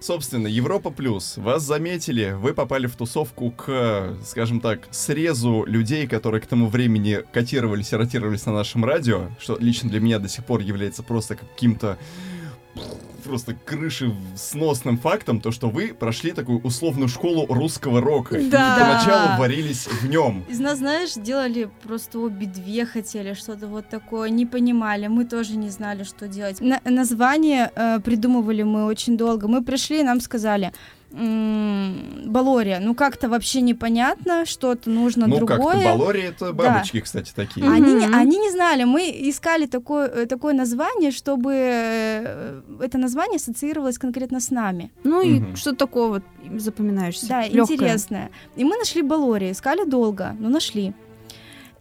Собственно, 0.03 0.49
Европа 0.49 0.91
Плюс. 0.91 1.37
Вас 1.37 1.63
заметили, 1.63 2.35
вы 2.37 2.55
попали 2.55 2.89
в 2.89 2.97
тусовку 2.97 3.53
к, 3.53 4.17
скажем 4.25 4.61
так, 4.61 4.89
срезу 4.91 5.65
людей, 5.65 6.09
которые 6.09 6.41
к 6.41 6.47
тому 6.47 6.67
времени 6.67 7.21
котировались 7.33 7.93
и 7.93 7.97
ротировались 7.97 8.45
на 8.47 8.53
нашем 8.53 8.85
радио, 8.85 9.29
что 9.39 9.57
лично 9.61 9.91
для 9.91 10.01
меня 10.01 10.19
до 10.19 10.29
сих 10.29 10.45
пор 10.45 10.61
является 10.61 11.05
просто 11.05 11.37
каким-то 11.37 11.99
просто 13.25 13.55
крыши 13.55 14.13
сносным 14.35 14.99
фактом, 14.99 15.41
то, 15.41 15.53
что 15.53 15.69
вы 15.69 15.95
прошли 15.95 16.33
такую 16.33 16.61
условную 16.63 17.09
школу 17.09 17.47
русского 17.49 18.01
рока. 18.01 18.37
И 18.37 18.51
Да. 18.51 18.77
поначалу 18.79 19.39
варились 19.39 19.87
в 19.87 20.09
нем. 20.09 20.45
Из 20.49 20.59
нас, 20.59 20.79
знаешь, 20.79 21.13
делали 21.15 21.71
просто 21.85 22.19
обе 22.19 22.47
две 22.47 22.85
хотели, 22.85 23.35
что-то 23.35 23.67
вот 23.69 23.89
такое, 23.89 24.29
не 24.31 24.45
понимали, 24.47 25.07
мы 25.07 25.25
тоже 25.25 25.57
не 25.57 25.69
знали, 25.71 26.03
что 26.03 26.27
делать. 26.27 26.61
На- 26.61 26.81
название 26.85 27.71
э, 27.77 28.01
придумывали 28.01 28.63
мы 28.63 28.85
очень 28.87 29.17
долго. 29.17 29.47
Мы 29.49 29.63
пришли, 29.63 30.01
и 30.01 30.03
нам 30.05 30.21
сказали, 30.21 30.73
Балория, 31.13 32.81
ну 32.81 32.95
как-то 32.95 33.29
вообще 33.29 33.61
непонятно, 33.61 34.45
что-то 34.47 34.91
нужно 34.91 35.27
Ну 35.27 35.37
другое. 35.37 35.59
как-то, 35.75 35.85
Балори 35.99 36.23
это 36.23 36.53
бабочки, 36.53 37.01
кстати, 37.01 37.33
такие. 37.35 37.67
Они, 37.69 37.95
не, 37.95 38.07
они 38.07 38.39
не 38.39 38.51
знали, 38.51 38.85
мы 38.85 39.01
искали 39.31 39.67
такое, 39.67 40.09
э, 40.09 40.27
такое 40.27 40.55
название, 40.55 41.11
чтобы 41.11 41.53
э, 41.55 42.61
это 42.81 42.99
название 42.99 43.37
ассоциировалось 43.37 43.99
конкретно 43.99 44.41
с 44.41 44.51
нами. 44.51 44.91
Ну 45.05 45.21
и 45.23 45.41
Мгм. 45.41 45.57
что 45.57 45.75
такого 45.75 46.09
вот 46.09 46.23
запоминаешься? 46.61 47.29
Да, 47.29 47.43
Лёгкое. 47.47 47.77
интересное. 47.77 48.31
И 48.57 48.65
мы 48.65 48.77
нашли 48.77 49.03
Балори, 49.03 49.51
искали 49.51 49.85
долго, 49.85 50.37
но 50.39 50.49
нашли. 50.49 50.93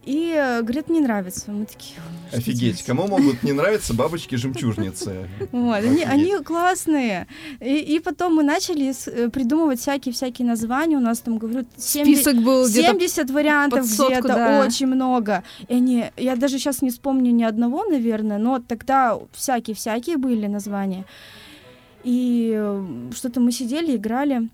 И 0.04 0.34
э, 0.36 0.62
говорят, 0.62 0.88
не 0.88 1.00
нравится. 1.00 1.52
Мы 1.52 1.64
такие, 1.64 1.94
«Ой, 1.98 2.28
что 2.28 2.38
Офигеть, 2.38 2.60
делать?» 2.60 2.82
кому 2.82 3.06
могут 3.06 3.42
не 3.44 3.52
нравиться 3.52 3.94
бабочки-жемчужницы? 3.94 5.28
Вот, 5.52 5.76
они, 5.84 6.02
они 6.02 6.38
классные. 6.42 7.28
И, 7.60 7.76
и 7.76 8.00
потом 8.00 8.34
мы 8.34 8.42
начали 8.42 8.90
с- 8.90 9.06
э, 9.06 9.28
придумывать 9.28 9.78
всякие-всякие 9.78 10.48
названия. 10.48 10.96
У 10.96 11.00
нас 11.00 11.20
там, 11.20 11.38
говорю, 11.38 11.66
70, 11.76 12.16
Список 12.16 12.42
был 12.42 12.66
где-то 12.66 12.88
70 12.88 13.30
вариантов 13.30 13.86
где-то, 13.86 14.28
да. 14.28 14.64
очень 14.66 14.88
много. 14.88 15.44
И 15.68 15.74
они, 15.74 16.06
я 16.16 16.34
даже 16.34 16.58
сейчас 16.58 16.82
не 16.82 16.90
вспомню 16.90 17.30
ни 17.30 17.44
одного, 17.44 17.84
наверное, 17.84 18.38
но 18.38 18.58
тогда 18.58 19.18
всякие-всякие 19.32 20.16
были 20.16 20.48
названия. 20.48 21.04
И 22.02 22.52
э, 22.56 23.10
что-то 23.14 23.40
мы 23.40 23.52
сидели, 23.52 23.94
играли. 23.96 24.48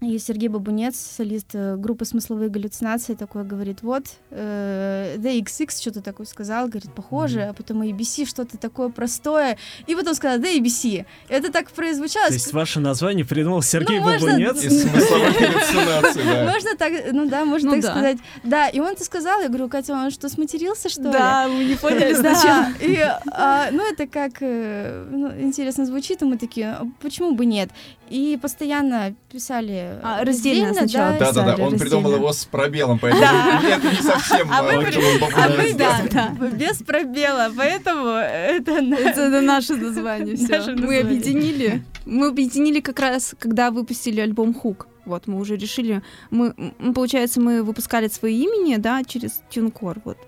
И 0.00 0.16
Сергей 0.20 0.48
Бабунец, 0.48 0.94
солист 0.96 1.48
э, 1.54 1.74
группы 1.76 2.04
«Смысловые 2.04 2.48
галлюцинации», 2.50 3.14
такой 3.14 3.42
говорит, 3.42 3.82
вот, 3.82 4.04
э, 4.30 5.16
DXX 5.18 5.80
что-то 5.82 6.02
такое 6.02 6.24
сказал, 6.24 6.68
говорит, 6.68 6.92
похоже, 6.94 7.42
а 7.42 7.52
потом 7.52 7.82
ABC, 7.82 8.24
что-то 8.24 8.56
такое 8.58 8.90
простое, 8.90 9.58
и 9.88 9.96
потом 9.96 10.14
сказал 10.14 10.38
DABC. 10.38 11.04
Это 11.28 11.50
так 11.50 11.72
прозвучало. 11.72 12.28
То 12.28 12.34
есть 12.34 12.52
ваше 12.52 12.78
название 12.78 13.24
придумал 13.24 13.60
Сергей 13.60 13.98
Ну, 13.98 14.04
можно- 14.04 14.26
Бабунец? 14.28 14.62
Из 14.62 14.82
смысловой 14.82 15.32
галлюцинации, 15.40 16.22
да. 16.22 16.44
Можно 16.52 16.76
так, 16.76 16.92
ну 17.12 17.28
да, 17.28 17.44
можно 17.44 17.70
Ну 17.70 17.74
так 17.74 17.82
да. 17.82 17.90
сказать. 17.90 18.18
Да, 18.44 18.68
и 18.68 18.78
он 18.78 18.92
это 18.92 19.02
сказал, 19.04 19.40
я 19.40 19.48
говорю, 19.48 19.68
Катя, 19.68 19.94
он 19.94 20.12
что, 20.12 20.28
сматерился, 20.28 20.88
что 20.88 21.02
ли? 21.02 21.10
Да, 21.12 21.48
мы 21.48 21.64
не 21.64 21.74
поняли 21.74 22.14
сначала. 22.14 22.66
Да, 22.78 22.86
и, 22.86 22.96
а, 23.32 23.70
ну, 23.72 23.82
это 23.90 24.06
как 24.06 24.34
э, 24.42 25.08
ну, 25.10 25.32
интересно 25.40 25.84
звучит, 25.86 26.22
и 26.22 26.24
мы 26.24 26.38
такие, 26.38 26.68
«А 26.68 26.86
почему 27.00 27.32
бы 27.34 27.46
нет? 27.46 27.70
И 28.10 28.38
постоянно 28.40 29.14
писали 29.30 29.98
А, 30.02 30.24
раздельно 30.24 30.68
раздельно, 30.68 30.74
сначала 30.74 31.12
да, 31.12 31.18
Да-да-да, 31.18 31.52
писали 31.52 31.66
он 31.72 31.78
придумал 31.78 32.14
его 32.14 32.32
с 32.32 32.44
пробелом, 32.44 32.98
поэтому 32.98 33.22
Да. 33.22 33.60
это 33.62 33.90
не 33.90 34.02
совсем 34.02 34.48
А 34.50 34.62
мы 34.62 34.70
а, 34.70 34.72
а 34.72 34.80
мы 34.80 35.18
популярен, 35.20 35.76
да. 35.76 36.02
без, 36.02 36.10
да. 36.12 36.48
без 36.48 36.76
пробела, 36.78 37.52
поэтому 37.56 38.08
это... 38.08 38.72
Это, 38.72 39.40
наше 39.40 39.74
название. 39.76 40.36
Наше 40.48 40.70
Мы 40.70 40.76
название. 40.76 41.00
объединили. 41.00 41.82
Мы 42.06 42.28
объединили 42.28 42.80
как 42.80 42.98
раз, 43.00 43.34
когда 43.38 43.70
выпустили 43.70 44.20
альбом 44.20 44.54
Хук. 44.54 44.86
Вот, 45.04 45.26
мы 45.26 45.38
уже 45.38 45.56
решили, 45.56 46.02
мы, 46.30 46.52
получается, 46.94 47.40
мы 47.40 47.62
выпускали 47.62 48.08
свои 48.08 48.42
имени, 48.42 48.76
да, 48.76 49.02
через 49.04 49.42
TuneCore, 49.50 50.02
вот, 50.04 50.18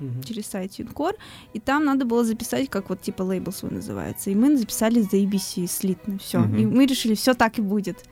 Мгм. 0.00 0.22
через 0.22 0.46
сайт 0.46 0.72
TuneCore, 0.72 1.16
и 1.52 1.60
там 1.60 1.84
надо 1.84 2.04
было 2.04 2.24
записать, 2.24 2.68
как 2.68 2.88
вот 2.88 3.02
типа 3.02 3.22
лейбл 3.22 3.52
свой 3.52 3.70
называется. 3.70 4.30
И 4.30 4.34
мы 4.34 4.56
записали 4.56 5.00
за 5.00 5.16
ABC 5.16 5.66
слитно, 5.66 6.18
все. 6.18 6.40
Мгм. 6.40 6.56
И 6.56 6.66
мы 6.66 6.86
решили, 6.86 7.14
все 7.14 7.34
так 7.34 7.58
и 7.58 7.62
будет. 7.62 8.04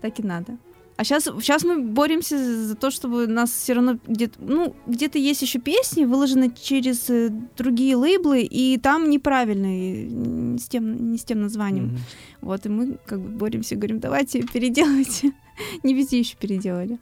Так 0.00 0.20
и 0.20 0.22
надо. 0.22 0.58
А 0.98 1.04
сейчас, 1.04 1.24
сейчас 1.24 1.62
мы 1.62 1.78
боремся 1.78 2.36
за 2.36 2.74
то, 2.74 2.90
чтобы 2.90 3.28
нас 3.28 3.52
все 3.52 3.74
равно 3.74 4.00
где-то, 4.08 4.34
ну, 4.40 4.74
где-то 4.88 5.16
есть 5.16 5.42
еще 5.42 5.60
песни, 5.60 6.04
выложены 6.04 6.52
через 6.60 7.08
э, 7.08 7.30
другие 7.56 7.94
лейблы, 7.94 8.42
и 8.42 8.78
там 8.78 9.08
неправильные, 9.08 10.08
не 10.08 10.58
с 10.58 10.66
тем, 10.66 11.12
не 11.12 11.18
с 11.18 11.22
тем 11.22 11.40
названием. 11.40 11.86
Мгм. 11.86 11.98
Вот, 12.40 12.66
и 12.66 12.68
мы 12.68 12.98
как 13.06 13.20
бы 13.20 13.28
боремся, 13.28 13.76
говорим, 13.76 14.00
давайте 14.00 14.42
переделайте. 14.42 15.32
не 15.84 15.94
везде 15.94 16.18
еще 16.18 16.36
переделали, 16.36 16.98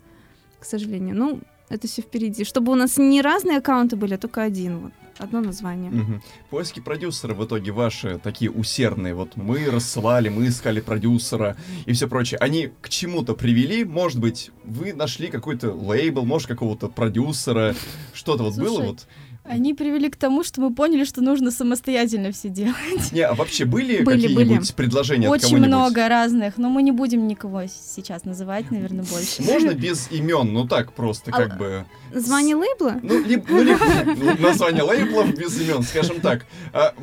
к 0.61 0.67
сожалению. 0.67 1.17
Ну, 1.17 1.41
это 1.69 1.89
все 1.89 2.03
впереди. 2.03 2.45
Чтобы 2.45 2.73
у 2.73 2.75
нас 2.75 2.99
не 2.99 3.23
разные 3.23 3.59
аккаунты 3.59 3.97
были, 3.97 4.15
а 4.15 4.19
только 4.19 4.43
один. 4.43 4.79
Вот, 4.79 4.93
одно 5.19 5.41
название. 5.41 5.91
Мгм. 5.91 6.23
Поиски 6.51 6.81
продюсера 6.81 7.35
в 7.35 7.45
итоге 7.45 7.73
ваши 7.73 8.19
такие 8.23 8.51
усердные. 8.51 9.15
Вот 9.15 9.37
мы 9.37 9.65
рассылали, 9.71 10.29
мы 10.29 10.49
искали 10.49 10.81
продюсера 10.81 11.57
и 11.87 11.93
все 11.93 12.09
прочее. 12.09 12.39
Они 12.39 12.71
к 12.81 12.89
чему-то 12.89 13.35
привели. 13.35 13.85
Может 13.85 14.21
быть, 14.21 14.51
вы 14.65 14.93
нашли 14.93 15.29
какой-то 15.29 15.73
лейбл, 15.73 16.25
может, 16.25 16.49
какого-то 16.49 16.89
продюсера. 16.89 17.75
Что-то 18.13 18.45
вот 18.45 18.57
было 18.57 18.69
Слушай, 18.69 18.87
вот. 18.87 19.07
Они 19.49 19.75
привели 19.75 20.11
к 20.11 20.17
тому, 20.17 20.43
что 20.43 20.61
мы 20.61 20.75
поняли, 20.75 21.05
что 21.05 21.21
нужно 21.21 21.51
самостоятельно 21.51 22.33
все 22.33 22.49
делать. 22.49 23.13
Не, 23.13 23.21
а 23.21 23.35
вообще 23.35 23.65
были, 23.65 24.03
Были, 24.03 24.23
какие-нибудь 24.23 24.75
предложения 24.75 25.29
от 25.29 25.35
Очень 25.35 25.45
кого-нибудь? 25.45 25.69
много 25.69 26.09
разных, 26.09 26.59
но 26.59 26.69
мы 26.69 26.83
не 26.83 26.93
будем 26.93 27.27
никого 27.27 27.63
сейчас 27.67 28.25
называть, 28.25 28.71
наверное, 28.71 29.05
больше. 29.05 29.43
Можно 29.43 29.73
без 29.73 30.11
имен, 30.11 30.53
ну 30.53 30.67
так 30.67 30.93
просто, 30.93 31.31
А- 31.31 31.37
как 31.37 31.59
бы. 31.59 31.85
Название 32.13 32.57
лейбла? 32.57 33.01
Ну, 33.03 33.25
либо, 33.25 33.45
ну, 33.49 33.63
либо 33.63 33.85
ну, 34.17 34.37
название 34.39 34.83
лейблов 34.83 35.35
без 35.37 35.61
имен, 35.61 35.83
скажем 35.83 36.21
так. 36.21 36.47
А, 36.73 36.95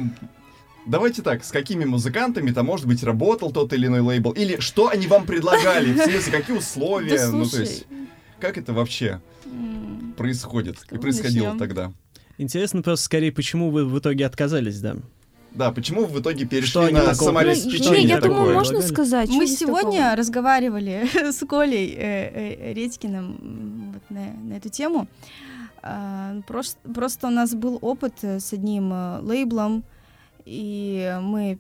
Давайте 0.86 1.22
так, 1.22 1.46
с 1.46 1.52
какими 1.52 1.86
музыкантами 1.86 2.52
там, 2.52 2.66
может 2.66 2.86
быть, 2.88 3.04
работал 3.04 3.52
тот 3.54 3.72
или 3.72 3.88
иной 3.88 4.02
лейбл? 4.02 4.32
Или 4.32 4.60
что 4.60 4.90
они 4.90 5.08
вам 5.08 5.26
предлагали? 5.26 5.94
В 5.94 5.98
смысле, 5.98 6.32
какие 6.32 6.58
условия? 6.58 7.18
Да 7.18 7.32
ну, 7.32 7.46
то 7.46 7.62
есть, 7.62 7.86
как 8.40 8.58
это 8.58 8.74
вообще 8.74 9.22
происходит 10.18 10.78
и 10.92 10.98
происходило 10.98 11.54
начнем? 11.54 11.60
тогда? 11.60 11.92
Интересно 12.44 12.82
просто 12.82 13.06
скорее, 13.06 13.32
почему 13.32 13.70
вы 13.72 13.86
в 13.86 13.98
итоге 14.00 14.26
отказались, 14.26 14.80
да? 14.80 14.96
Да, 15.52 15.72
почему 15.72 16.02
вы 16.06 16.08
в 16.08 16.22
итоге 16.22 16.46
перешли 16.46 16.68
Что 16.70 16.82
на 16.90 17.02
такого 17.02 17.10
Ну, 17.10 17.14
самообеспечение 17.14 18.02
я 18.04 18.20
думаю, 18.20 18.38
такое? 18.40 18.54
можно 18.56 18.70
Предлагали? 18.80 18.92
сказать. 18.94 19.30
Мы 19.30 19.48
сегодня 19.48 19.98
такого? 20.00 20.16
разговаривали 20.16 21.08
с 21.32 21.46
Колей 21.46 21.94
э, 21.96 22.70
э, 22.70 22.74
Редькиным 22.74 23.92
вот 23.94 24.02
на, 24.10 24.34
на 24.50 24.54
эту 24.58 24.70
тему. 24.70 25.08
А, 25.84 26.40
Просто, 26.48 26.78
просто 26.94 27.28
у 27.28 27.30
нас 27.30 27.54
был 27.54 27.78
опыт 27.82 28.14
э, 28.24 28.40
с 28.40 28.52
одним 28.54 28.92
э, 28.94 29.20
лейблом, 29.22 29.84
и 30.46 31.18
мы, 31.22 31.60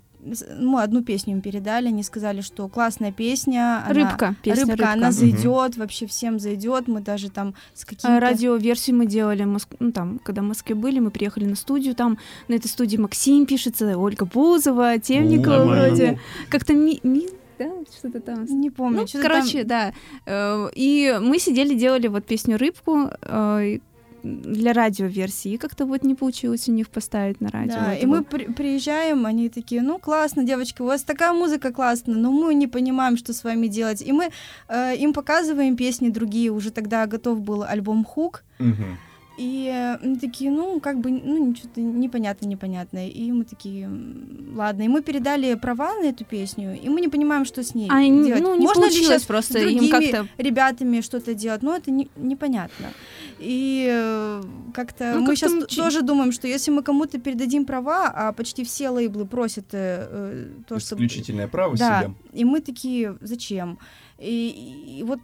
мы 0.59 0.81
одну 0.81 1.03
песню 1.03 1.33
им 1.33 1.41
передали, 1.41 1.87
они 1.87 2.03
сказали, 2.03 2.41
что 2.41 2.67
классная 2.67 3.11
песня, 3.11 3.83
она- 3.85 3.93
Рыбка, 3.93 4.35
песня 4.41 4.61
рыбка, 4.65 4.77
«Рыбка». 4.77 4.93
она 4.93 5.11
зайдет, 5.11 5.77
вообще 5.77 6.05
всем 6.07 6.39
зайдет. 6.39 6.87
Мы 6.87 7.01
даже 7.01 7.29
там 7.29 7.53
с 7.73 7.83
А, 7.83 7.87
каким-то... 7.87 8.19
Радиоверсию 8.19 8.95
мы 8.97 9.05
делали, 9.05 9.43
Моск- 9.43 9.75
ну, 9.79 9.91
там, 9.91 10.19
когда 10.19 10.41
в 10.41 10.45
Москве 10.45 10.75
были, 10.75 10.99
мы 10.99 11.11
приехали 11.11 11.45
на 11.45 11.55
студию, 11.55 11.95
там 11.95 12.17
на 12.47 12.55
этой 12.55 12.67
студии 12.67 12.97
Максим 12.97 13.45
пишется, 13.45 13.97
Ольга 13.97 14.25
Бузова, 14.25 14.97
Темникова 14.99 15.63
вроде. 15.65 16.19
Как-то 16.49 16.73
ми, 16.73 16.99
ми- 17.03 17.29
да, 17.59 17.69
что-то 17.97 18.19
там. 18.19 18.45
Не 18.45 18.69
помню. 18.71 19.01
Ну, 19.01 19.07
что-то 19.07 19.23
там- 19.27 19.37
короче, 19.41 19.63
да. 19.63 19.93
Э, 20.25 20.69
И 20.75 21.17
мы 21.21 21.37
сидели, 21.39 21.75
делали 21.75 22.07
вот 22.07 22.25
песню 22.25 22.57
«Рыбку», 22.57 23.09
э, 23.21 23.79
для 24.23 24.73
радиоверсии, 24.73 25.51
и 25.53 25.57
как-то 25.57 25.85
вот 25.85 26.03
не 26.03 26.15
получилось 26.15 26.69
у 26.69 26.71
них 26.71 26.87
поставить 26.89 27.41
на 27.41 27.49
радио. 27.49 27.75
Да, 27.75 27.93
и 27.93 28.05
мы 28.05 28.23
при- 28.23 28.45
приезжаем, 28.53 29.25
они 29.25 29.49
такие, 29.49 29.81
ну 29.81 29.99
классно, 29.99 30.43
девочки, 30.43 30.81
у 30.81 30.85
вас 30.85 31.03
такая 31.03 31.33
музыка 31.33 31.71
классная, 31.73 32.15
но 32.15 32.31
мы 32.31 32.53
не 32.55 32.67
понимаем, 32.67 33.17
что 33.17 33.33
с 33.33 33.43
вами 33.43 33.67
делать. 33.67 34.01
И 34.01 34.11
мы 34.13 34.29
э, 34.69 34.95
им 34.97 35.13
показываем 35.13 35.75
песни 35.75 36.09
другие, 36.09 36.51
уже 36.51 36.71
тогда 36.71 37.05
готов 37.05 37.41
был 37.41 37.63
альбом 37.63 38.05
Хук, 38.05 38.43
Мгм. 38.59 38.97
и 39.37 39.67
э, 39.73 39.95
они 40.05 40.15
такие, 40.19 40.51
ну 40.51 40.79
как 40.79 40.99
бы, 40.99 41.09
ну 41.11 41.47
ничего-то 41.47 41.81
непонятно, 41.81 42.47
непонятно. 42.47 43.07
И 43.09 43.31
мы 43.31 43.43
такие, 43.43 43.85
«М, 43.85 44.53
ладно, 44.55 44.83
и 44.83 44.87
мы 44.87 45.01
передали 45.01 45.55
права 45.55 45.95
на 46.01 46.05
эту 46.05 46.23
песню, 46.23 46.77
и 46.81 46.87
мы 46.89 47.01
не 47.01 47.07
понимаем, 47.09 47.43
что 47.45 47.61
с 47.63 47.75
ней 47.75 47.87
А, 47.91 48.01
н- 48.03 48.23
делать. 48.23 48.41
ну, 48.43 48.55
не 48.55 48.61
Можно 48.65 48.83
ли 48.83 48.89
получилось 48.89 49.07
сейчас 49.07 49.23
просто 49.23 49.53
с 49.53 49.55
им 49.57 49.63
другими 49.77 49.89
как-то... 50.11 50.27
ребятами 50.37 51.01
что-то 51.01 51.33
делать, 51.33 51.63
но 51.63 51.75
это 51.75 51.91
не- 51.91 52.09
непонятно. 52.15 52.87
И 53.43 53.87
э, 53.91 54.43
как-то 54.73 55.13
Ну, 55.15 55.21
мы 55.21 55.25
как-то 55.27 55.35
сейчас 55.35 55.51
мы 55.51 55.67
чи- 55.67 55.81
тоже 55.81 56.01
думаем, 56.01 56.31
что 56.31 56.47
если 56.47 56.71
мы 56.71 56.81
кому-то 56.81 57.19
передадим 57.19 57.65
права, 57.65 58.07
а 58.07 58.31
почти 58.31 58.63
все 58.63 58.89
лейблы 58.89 59.25
просят 59.25 59.65
э, 59.73 60.07
э, 60.09 60.47
то, 60.67 60.79
что... 60.79 60.95
Исключительное 60.95 61.47
право 61.47 61.75
Да, 61.77 62.03
себе. 62.03 62.13
и 62.31 62.45
мы 62.45 62.61
такие, 62.61 63.17
зачем? 63.21 63.77
И, 64.17 64.97
и 64.99 65.03
вот 65.03 65.19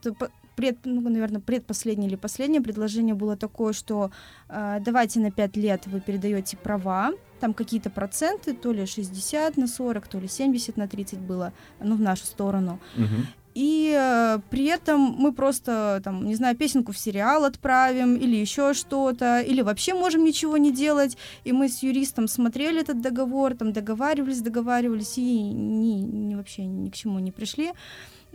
пред, 0.55 0.77
ну, 0.83 1.01
наверное, 1.09 1.39
предпоследнее 1.39 2.09
или 2.09 2.17
последнее 2.17 2.61
предложение 2.61 3.15
было 3.15 3.37
такое, 3.37 3.71
что 3.71 4.11
э, 4.49 4.79
давайте 4.85 5.21
на 5.21 5.31
5 5.31 5.55
лет 5.57 5.87
вы 5.87 6.01
передаете 6.01 6.57
права, 6.57 7.13
там 7.39 7.53
какие-то 7.53 7.89
проценты, 7.89 8.53
то 8.53 8.73
ли 8.73 8.85
60 8.85 9.55
на 9.55 9.67
40, 9.67 10.07
то 10.07 10.19
ли 10.19 10.27
70 10.27 10.75
на 10.77 10.87
30 10.89 11.19
было, 11.19 11.53
ну, 11.81 11.95
в 11.95 12.01
нашу 12.01 12.25
сторону. 12.25 12.79
Мгм. 12.97 13.27
И 13.55 13.93
э, 13.97 14.39
при 14.49 14.65
этом 14.65 15.15
мы 15.17 15.33
просто, 15.33 16.01
там, 16.03 16.25
не 16.25 16.35
знаю, 16.35 16.55
песенку 16.55 16.91
в 16.91 16.97
сериал 16.97 17.45
отправим 17.45 18.15
или 18.15 18.35
еще 18.35 18.73
что-то, 18.73 19.41
или 19.41 19.61
вообще 19.61 19.93
можем 19.93 20.23
ничего 20.23 20.57
не 20.57 20.71
делать. 20.71 21.17
И 21.43 21.51
мы 21.51 21.67
с 21.67 21.83
юристом 21.83 22.27
смотрели 22.27 22.81
этот 22.81 23.01
договор, 23.01 23.55
там 23.55 23.73
договаривались, 23.73 24.41
договаривались 24.41 25.17
и 25.17 25.41
ни, 25.41 26.01
ни- 26.01 26.35
вообще 26.35 26.65
ни 26.65 26.89
к 26.89 26.93
чему 26.93 27.19
не 27.19 27.31
пришли. 27.31 27.67
Э, 27.67 27.73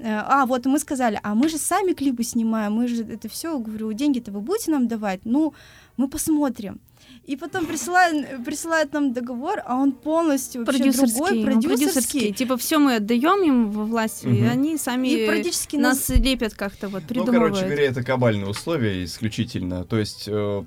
А, 0.03 0.45
вот 0.47 0.67
и 0.67 0.69
мы 0.69 0.79
сказали, 0.81 1.21
а 1.23 1.35
мы 1.35 1.49
же 1.49 1.57
сами 1.57 1.93
клипы 1.93 2.25
снимаем, 2.25 2.73
мы 2.73 2.89
же 2.89 3.05
это 3.05 3.29
все, 3.29 3.59
говорю, 3.59 3.93
деньги-то 3.93 4.33
вы 4.33 4.41
будете 4.41 4.73
нам 4.73 4.89
давать? 4.89 5.21
Ну, 5.25 5.55
мы 5.97 6.09
посмотрим. 6.09 6.81
И 7.27 7.37
потом 7.37 7.67
присылает, 7.67 8.45
присылает 8.45 8.93
нам 8.93 9.13
договор, 9.13 9.63
а 9.65 9.77
он 9.77 9.93
полностью 9.93 10.65
вообще 10.65 10.79
Продюсерский, 10.79 11.15
другой, 11.15 11.39
ну, 11.39 11.45
продюсерский. 11.45 11.87
продюсерский. 11.87 12.33
Типа 12.33 12.57
все 12.57 12.79
мы 12.79 12.97
отдаем 12.97 13.43
им 13.45 13.71
во 13.71 13.85
власть, 13.85 14.25
и 14.25 14.29
Мгм. 14.29 14.51
они 14.51 14.77
сами 14.79 15.09
И 15.09 15.27
практически 15.27 15.77
нас 15.77 16.09
нас 16.09 16.19
лепят 16.19 16.55
как-то 16.55 16.89
вот 16.89 17.03
Ну, 17.03 17.09
придумывают. 17.09 17.55
короче 17.55 17.67
говоря, 17.67 17.85
это 17.85 18.03
кабальные 18.03 18.49
условия 18.49 19.05
исключительно. 19.05 19.85
То 19.85 19.99
есть 19.99 20.25
э, 20.27 20.65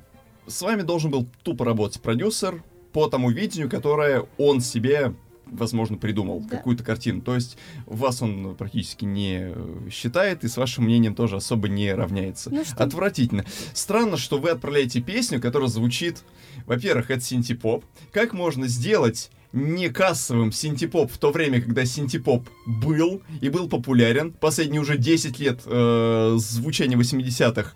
с 0.48 0.62
вами 0.62 0.84
должен 0.84 1.12
был 1.12 1.28
тупо 1.44 1.66
работать 1.66 2.02
продюсер 2.02 2.63
по 2.94 3.08
тому 3.08 3.30
видению, 3.30 3.70
которое 3.70 4.26
он 4.38 4.62
себе, 4.62 5.13
возможно, 5.51 5.97
придумал, 5.97 6.41
Да. 6.41 6.57
какую-то 6.57 6.83
картину. 6.83 7.21
То 7.21 7.36
есть 7.36 7.57
вас 7.86 8.21
он 8.21 8.55
практически 8.55 9.05
не 9.05 9.51
считает 9.91 10.43
и 10.43 10.47
с 10.47 10.57
вашим 10.57 10.86
мнением 10.86 11.15
тоже 11.15 11.38
особо 11.38 11.67
не 11.67 11.93
равняется. 11.93 12.49
Ну, 12.49 12.63
что- 12.65 12.83
Отвратительно. 12.83 13.45
Странно, 13.73 14.17
что 14.17 14.38
вы 14.39 14.49
отправляете 14.51 15.01
песню, 15.01 15.39
которая 15.41 15.69
звучит... 15.69 16.23
Во-первых, 16.65 17.12
это 17.12 17.21
синтепоп. 17.21 17.86
Как 18.12 18.33
можно 18.33 18.67
сделать 18.67 19.29
не 19.53 19.89
кассовым 19.89 20.51
синтепоп 20.51 21.10
в 21.12 21.17
то 21.17 21.31
время, 21.31 21.62
когда 21.62 21.86
синтепоп 21.86 22.49
был 22.65 23.21
и 23.39 23.47
был 23.49 23.69
популярен, 23.69 24.33
последние 24.33 24.81
уже 24.81 24.97
10 24.97 25.39
лет 25.39 25.62
э, 25.65 26.36
звучания 26.38 26.97
80-х, 26.97 27.71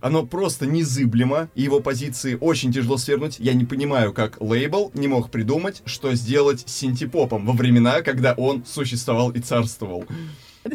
оно 0.00 0.24
просто 0.26 0.66
незыблемо, 0.66 1.48
и 1.54 1.62
его 1.62 1.80
позиции 1.80 2.36
очень 2.40 2.72
тяжело 2.72 2.96
свергнуть. 2.96 3.36
Я 3.38 3.54
не 3.54 3.64
понимаю, 3.64 4.12
как 4.12 4.40
лейбл 4.40 4.90
не 4.94 5.08
мог 5.08 5.30
придумать, 5.30 5.82
что 5.84 6.14
сделать 6.14 6.64
с 6.66 6.72
синтепопом 6.74 7.46
во 7.46 7.52
времена, 7.52 8.02
когда 8.02 8.34
он 8.34 8.64
существовал 8.66 9.30
и 9.30 9.40
царствовал. 9.40 10.04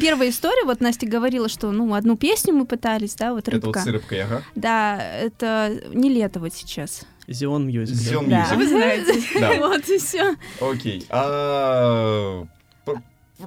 Первая 0.00 0.30
история, 0.30 0.64
вот 0.64 0.80
Настя 0.80 1.06
говорила, 1.06 1.48
что 1.48 1.70
ну 1.70 1.94
одну 1.94 2.16
песню 2.16 2.52
мы 2.52 2.66
пытались, 2.66 3.14
да, 3.14 3.32
вот 3.32 3.46
Это 3.48 3.58
вот 3.58 3.66
рыбка. 3.66 3.80
с 3.80 3.86
рыбкой, 3.86 4.22
ага. 4.24 4.42
Да, 4.56 5.00
это 5.20 5.80
не 5.92 6.08
лето 6.10 6.40
вот 6.40 6.52
сейчас. 6.52 7.02
Zion 7.28 7.66
Music. 7.66 7.94
Zion 7.94 8.28
Да. 8.28 8.44
Music. 8.50 8.56
Вы 8.56 8.68
знаете. 8.68 9.22
Да. 9.40 9.54
Вот 9.58 9.88
и 9.88 9.98
все. 9.98 10.34
Окей. 10.60 11.06
А 11.10 12.44
про, 12.84 13.02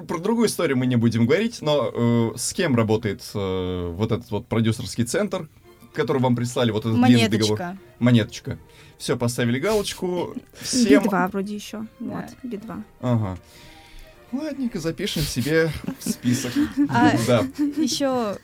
про 0.07 0.17
другую 0.19 0.47
историю 0.47 0.77
мы 0.77 0.85
не 0.85 0.95
будем 0.95 1.25
говорить, 1.25 1.61
но 1.61 1.91
э, 1.93 2.31
с 2.37 2.53
кем 2.53 2.75
работает 2.75 3.23
э, 3.33 3.91
вот 3.95 4.11
этот 4.11 4.29
вот 4.31 4.47
продюсерский 4.47 5.03
центр, 5.05 5.47
который 5.97 6.21
вам 6.21 6.35
прислали 6.35 6.71
вот 6.71 6.85
этот 6.85 7.01
длинный 7.03 7.27
договор? 7.27 7.59
Монеточка. 7.59 7.77
Монеточка. 7.99 8.57
Все, 8.97 9.17
поставили 9.17 9.59
галочку. 9.59 10.33
Всем. 10.61 11.03
Би-2 11.03 11.31
вроде 11.31 11.53
еще. 11.55 11.85
Да. 11.99 12.27
Вот, 12.41 12.49
Би-2. 12.49 12.83
Ага. 13.01 13.37
Ладненько, 14.31 14.79
запишем 14.79 15.23
себе 15.23 15.71
в 15.99 16.09
список. 16.09 16.51
А- 16.89 17.11
Да. 17.27 17.45
Еще... 17.77 18.37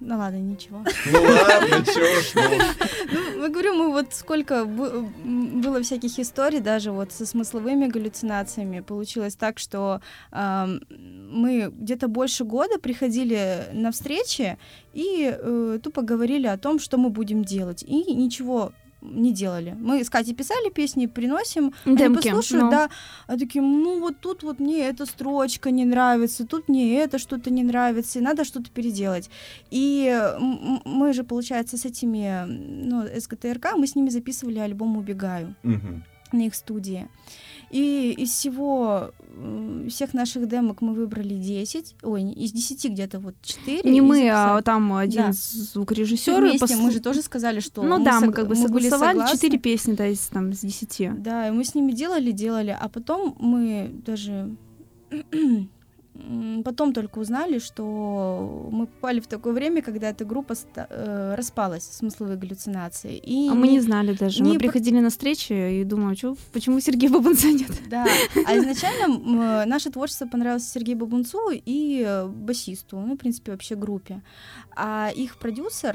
Ну 0.00 0.18
ладно, 0.18 0.38
ничего. 0.38 0.84
Ну 1.12 1.22
ладно, 1.22 1.84
чё 1.84 2.20
ж, 2.20 2.32
ну. 2.34 2.42
Ну, 3.12 3.40
мы 3.40 3.48
говорю, 3.48 3.74
мы 3.74 3.90
вот 3.90 4.14
сколько 4.14 4.64
было 4.64 5.82
всяких 5.82 6.18
историй, 6.18 6.60
даже 6.60 6.92
вот 6.92 7.12
со 7.12 7.26
смысловыми 7.26 7.86
галлюцинациями. 7.86 8.80
Получилось 8.80 9.36
так, 9.36 9.58
что 9.58 10.00
ам, 10.30 10.80
мы 10.90 11.72
где-то 11.72 12.08
больше 12.08 12.44
года 12.44 12.78
приходили 12.78 13.64
на 13.72 13.90
встречи 13.90 14.58
и 14.94 15.34
э, 15.36 15.78
тупо 15.82 16.02
говорили 16.02 16.46
о 16.46 16.56
том, 16.56 16.78
что 16.78 16.98
мы 16.98 17.10
будем 17.10 17.44
делать. 17.44 17.82
И 17.82 18.14
ничего 18.14 18.72
не 19.12 19.32
делали. 19.32 19.76
Мы 19.78 20.02
с 20.04 20.10
Катей 20.10 20.34
писали 20.34 20.70
песни, 20.70 21.06
приносим, 21.06 21.72
они 21.84 21.96
Демки. 21.96 22.28
послушают, 22.28 22.64
ну. 22.64 22.70
да, 22.70 22.90
а 23.26 23.38
такие, 23.38 23.62
ну 23.62 24.00
вот 24.00 24.18
тут 24.20 24.42
вот 24.42 24.58
мне 24.60 24.86
эта 24.88 25.06
строчка 25.06 25.70
не 25.70 25.84
нравится, 25.84 26.46
тут 26.46 26.68
мне 26.68 26.98
это 27.00 27.18
что-то 27.18 27.50
не 27.50 27.62
нравится, 27.62 28.18
и 28.18 28.22
надо 28.22 28.44
что-то 28.44 28.70
переделать. 28.70 29.30
И 29.70 30.14
мы 30.84 31.12
же, 31.12 31.24
получается, 31.24 31.76
с 31.76 31.84
этими, 31.84 32.44
ну, 32.46 33.04
СГТРК, 33.18 33.74
мы 33.76 33.86
с 33.86 33.94
ними 33.94 34.08
записывали 34.10 34.58
альбом 34.58 34.96
«Убегаю» 34.96 35.54
Мгм. 35.62 36.04
на 36.32 36.42
их 36.46 36.54
студии. 36.54 37.08
И 37.70 38.12
из 38.16 38.30
всего, 38.30 39.10
всех 39.88 40.14
наших 40.14 40.48
демок 40.48 40.80
мы 40.82 40.94
выбрали 40.94 41.34
10, 41.34 41.96
ой, 42.02 42.22
из 42.32 42.52
10 42.52 42.90
где-то 42.92 43.18
вот 43.18 43.34
4. 43.42 43.90
Не 43.90 44.00
мы, 44.00 44.28
а 44.32 44.62
там 44.62 44.92
один 44.94 45.26
Да. 45.26 45.32
звукорежиссер. 45.32 46.40
вместе, 46.40 46.64
пос- 46.64 46.76
мы 46.80 46.90
же 46.92 47.00
тоже 47.00 47.22
сказали, 47.22 47.60
что 47.60 47.82
Ну 47.82 48.02
да, 48.04 48.20
мы 48.20 48.32
как 48.32 48.46
бы 48.48 48.54
были 48.54 48.62
согласовали 48.88 49.14
согласны. 49.18 49.36
четыре 49.36 49.58
песни, 49.58 49.94
да, 49.94 50.06
из, 50.06 50.20
там, 50.28 50.52
с 50.52 50.60
десяти. 50.60 51.10
Да, 51.16 51.48
и 51.48 51.50
мы 51.50 51.64
с 51.64 51.74
ними 51.74 51.92
делали, 51.92 52.30
делали, 52.30 52.76
а 52.78 52.88
потом 52.88 53.36
мы 53.40 53.90
даже 54.06 54.54
потом 56.64 56.92
только 56.92 57.18
узнали, 57.18 57.58
что 57.58 58.68
мы 58.72 58.86
попали 58.86 59.20
в 59.20 59.26
такое 59.26 59.52
время, 59.52 59.82
когда 59.82 60.08
эта 60.08 60.24
группа 60.24 60.54
э, 60.76 61.34
распалась, 61.36 61.84
смысловые 61.84 62.36
галлюцинации. 62.36 63.16
И 63.16 63.48
А 63.50 63.54
мы 63.54 63.68
не 63.68 63.80
знали 63.80 64.12
даже. 64.14 64.42
не 64.42 64.48
Мы 64.52 64.54
по- 64.54 64.60
приходили 64.60 65.00
на 65.00 65.10
встречи 65.10 65.52
и 65.52 65.84
думаю, 65.84 66.16
чё, 66.16 66.36
почему 66.52 66.80
Сергей 66.80 67.08
Бабунца 67.08 67.48
нет? 67.48 67.70
Да, 67.90 68.06
а 68.46 68.58
изначально 68.58 69.62
э, 69.62 69.64
наше 69.66 69.90
творчество 69.90 70.26
понравилось 70.26 70.68
Сергею 70.68 70.98
Бабунцу 70.98 71.50
и 71.52 72.04
э, 72.06 72.26
басисту, 72.26 72.98
ну, 72.98 73.14
в 73.14 73.18
принципе, 73.18 73.52
вообще 73.52 73.74
группе. 73.76 74.22
А 74.76 75.10
их 75.16 75.36
продюсер, 75.36 75.94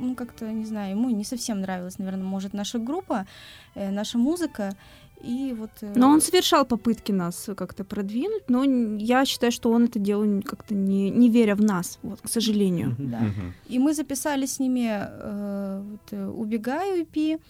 ну, 0.00 0.14
как-то, 0.14 0.44
не 0.52 0.64
знаю, 0.66 0.90
ему 0.90 1.10
не 1.10 1.24
совсем 1.24 1.60
нравилась, 1.60 1.98
наверное, 1.98 2.24
может, 2.24 2.52
наша 2.54 2.78
группа, 2.78 3.26
наша 3.74 4.18
музыка. 4.18 4.74
И 5.22 5.54
вот... 5.58 5.70
э, 5.80 5.92
Но 5.96 6.08
он 6.10 6.20
совершал 6.20 6.64
попытки 6.64 7.12
нас 7.12 7.48
как-то 7.56 7.84
продвинуть, 7.84 8.48
но 8.48 8.64
я 8.98 9.24
считаю, 9.24 9.52
что 9.52 9.70
он 9.70 9.84
это 9.84 9.98
делал 9.98 10.42
как-то 10.42 10.74
не, 10.74 11.10
не 11.10 11.30
веря 11.30 11.54
в 11.54 11.62
нас, 11.62 11.98
вот, 12.02 12.20
к 12.20 12.28
сожалению. 12.28 12.94
Да. 12.98 13.20
И 13.68 13.78
мы 13.78 13.94
записали 13.94 14.46
с 14.46 14.60
ними 14.60 14.88
э, 14.90 15.82
вот, 15.90 16.12
э, 16.12 16.28
«Убегаю» 16.28 17.02
EP, 17.04 17.40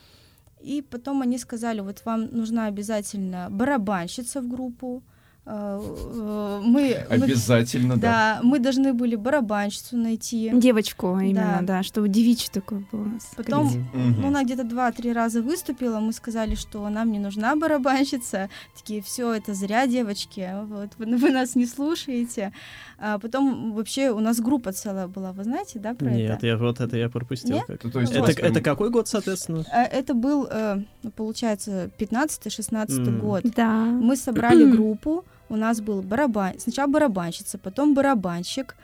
и 0.63 0.83
потом 0.83 1.23
они 1.23 1.39
сказали, 1.39 1.81
вот 1.81 2.03
вам 2.05 2.29
нужна 2.33 2.67
обязательно 2.67 3.49
барабанщица 3.51 4.41
в 4.41 4.49
группу. 4.49 5.03
Э, 5.49 5.81
э, 5.81 6.61
мы, 6.65 6.71
мы- 6.73 6.93
Обязательно, 7.09 7.97
да. 7.97 8.01
да, 8.37 8.41
мы 8.43 8.59
должны 8.59 8.93
были 8.93 9.15
барабанщицу 9.15 9.97
найти. 9.97 10.51
Девочку 10.53 11.17
именно, 11.21 11.59
Да. 11.61 11.67
да, 11.79 11.83
чтобы 11.85 12.09
девичий 12.09 12.49
такой 12.53 12.85
был 12.91 13.03
у 13.03 13.05
нас. 13.05 13.31
Потом. 13.37 13.67
Мгм. 13.67 14.21
ну, 14.23 14.27
она 14.29 14.43
где-то 14.43 14.65
два-три 14.65 15.13
раза 15.13 15.43
выступила, 15.43 16.01
мы 16.01 16.13
сказали, 16.13 16.57
что 16.57 16.89
нам 16.89 17.13
не 17.13 17.21
нужна 17.21 17.55
барабанщица. 17.55 18.51
Такие, 18.77 19.01
все, 19.03 19.33
это 19.35 19.55
зря, 19.55 19.87
девочки, 19.87 20.51
вот, 20.65 20.91
вы, 20.99 21.17
вы 21.17 21.31
нас 21.31 21.55
не 21.55 21.67
слушаете. 21.67 22.53
А 22.99 23.19
потом 23.19 23.73
вообще 23.75 24.11
у 24.11 24.21
нас 24.21 24.41
группа 24.41 24.73
целая 24.73 25.07
была, 25.07 25.33
вы 25.33 25.45
знаете, 25.45 25.79
да, 25.79 25.93
про 25.95 26.07
Нет, 26.11 26.31
это? 26.39 26.47
я 26.47 26.57
вот 26.57 26.81
это 26.81 26.97
я 26.97 27.11
пропустил. 27.11 27.57
Нет? 27.57 27.67
как. 27.67 27.79
То- 27.81 27.91
то 27.91 28.01
есть 28.01 28.13
Это, 28.13 28.33
прям- 28.35 28.51
это 28.53 28.61
какой 28.63 28.89
год, 28.91 29.07
соответственно? 29.07 29.65
А, 29.71 29.83
Это 29.85 30.15
был, 30.15 30.49
э, 30.51 30.83
ну, 31.03 31.11
получается, 31.11 31.91
15-16 31.99 33.07
М. 33.09 33.19
год. 33.21 33.43
Да. 33.55 33.85
Мы 33.85 34.17
собрали 34.17 34.65
группу, 34.71 35.25
у 35.51 35.57
нас 35.57 35.81
был 35.83 36.01
барабан, 36.03 36.55
сначала 36.59 36.87
барабанщица, 36.91 37.59
потом 37.59 37.95
барабанщик, 37.95 38.75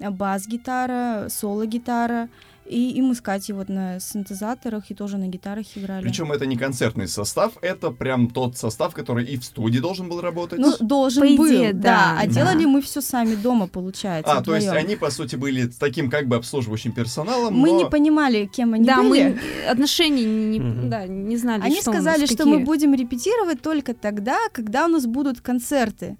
э, 0.00 0.10
бас-гитара, 0.10 1.28
соло-гитара, 1.28 2.28
и, 2.70 2.92
и 2.92 3.02
мы 3.02 3.14
с 3.14 3.20
Катей 3.20 3.54
вот 3.54 3.68
на 3.68 3.98
синтезаторах 4.00 4.90
и 4.90 4.94
тоже 4.94 5.18
на 5.18 5.26
гитарах 5.26 5.66
играли. 5.74 6.02
Причем 6.04 6.30
это 6.32 6.46
не 6.46 6.56
концертный 6.56 7.08
состав, 7.08 7.52
это 7.62 7.90
прям 7.90 8.30
тот 8.30 8.56
состав, 8.56 8.94
который 8.94 9.24
и 9.24 9.36
в 9.36 9.44
студии 9.44 9.78
должен 9.80 10.08
был 10.08 10.20
работать. 10.20 10.58
Ну, 10.60 10.76
должен 10.80 11.36
По 11.36 11.42
был, 11.42 11.48
идее, 11.48 11.72
да. 11.72 11.80
да, 11.82 12.16
А 12.20 12.26
да. 12.26 12.32
делали 12.32 12.64
мы 12.64 12.80
все 12.80 13.00
сами 13.00 13.34
дома, 13.34 13.66
получается. 13.66 14.32
а, 14.32 14.42
то 14.42 14.54
есть 14.54 14.68
они, 14.68 14.96
по 14.96 15.10
сути, 15.10 15.36
были 15.36 15.68
с 15.68 15.76
таким 15.76 16.08
как 16.10 16.26
бы 16.28 16.36
обслуживающим 16.36 16.92
персоналом, 16.92 17.54
Мы 17.54 17.70
но... 17.72 17.78
не 17.78 17.90
понимали, 17.90 18.46
кем 18.46 18.74
они 18.74 18.84
да, 18.84 19.02
были. 19.02 19.38
мы 19.64 19.68
отношений 19.68 20.24
не, 20.24 20.60
Мгм. 20.60 20.90
да, 20.90 21.06
не 21.06 21.36
знали, 21.36 21.62
Они 21.62 21.80
что 21.80 21.90
у 21.90 21.94
нас, 21.94 22.02
сказали, 22.02 22.26
что 22.26 22.36
какие. 22.38 22.54
мы 22.54 22.64
будем 22.64 22.94
репетировать 22.94 23.62
только 23.62 23.94
тогда, 23.94 24.36
когда 24.52 24.84
у 24.86 24.88
нас 24.88 25.06
будут 25.06 25.40
концерты. 25.40 26.16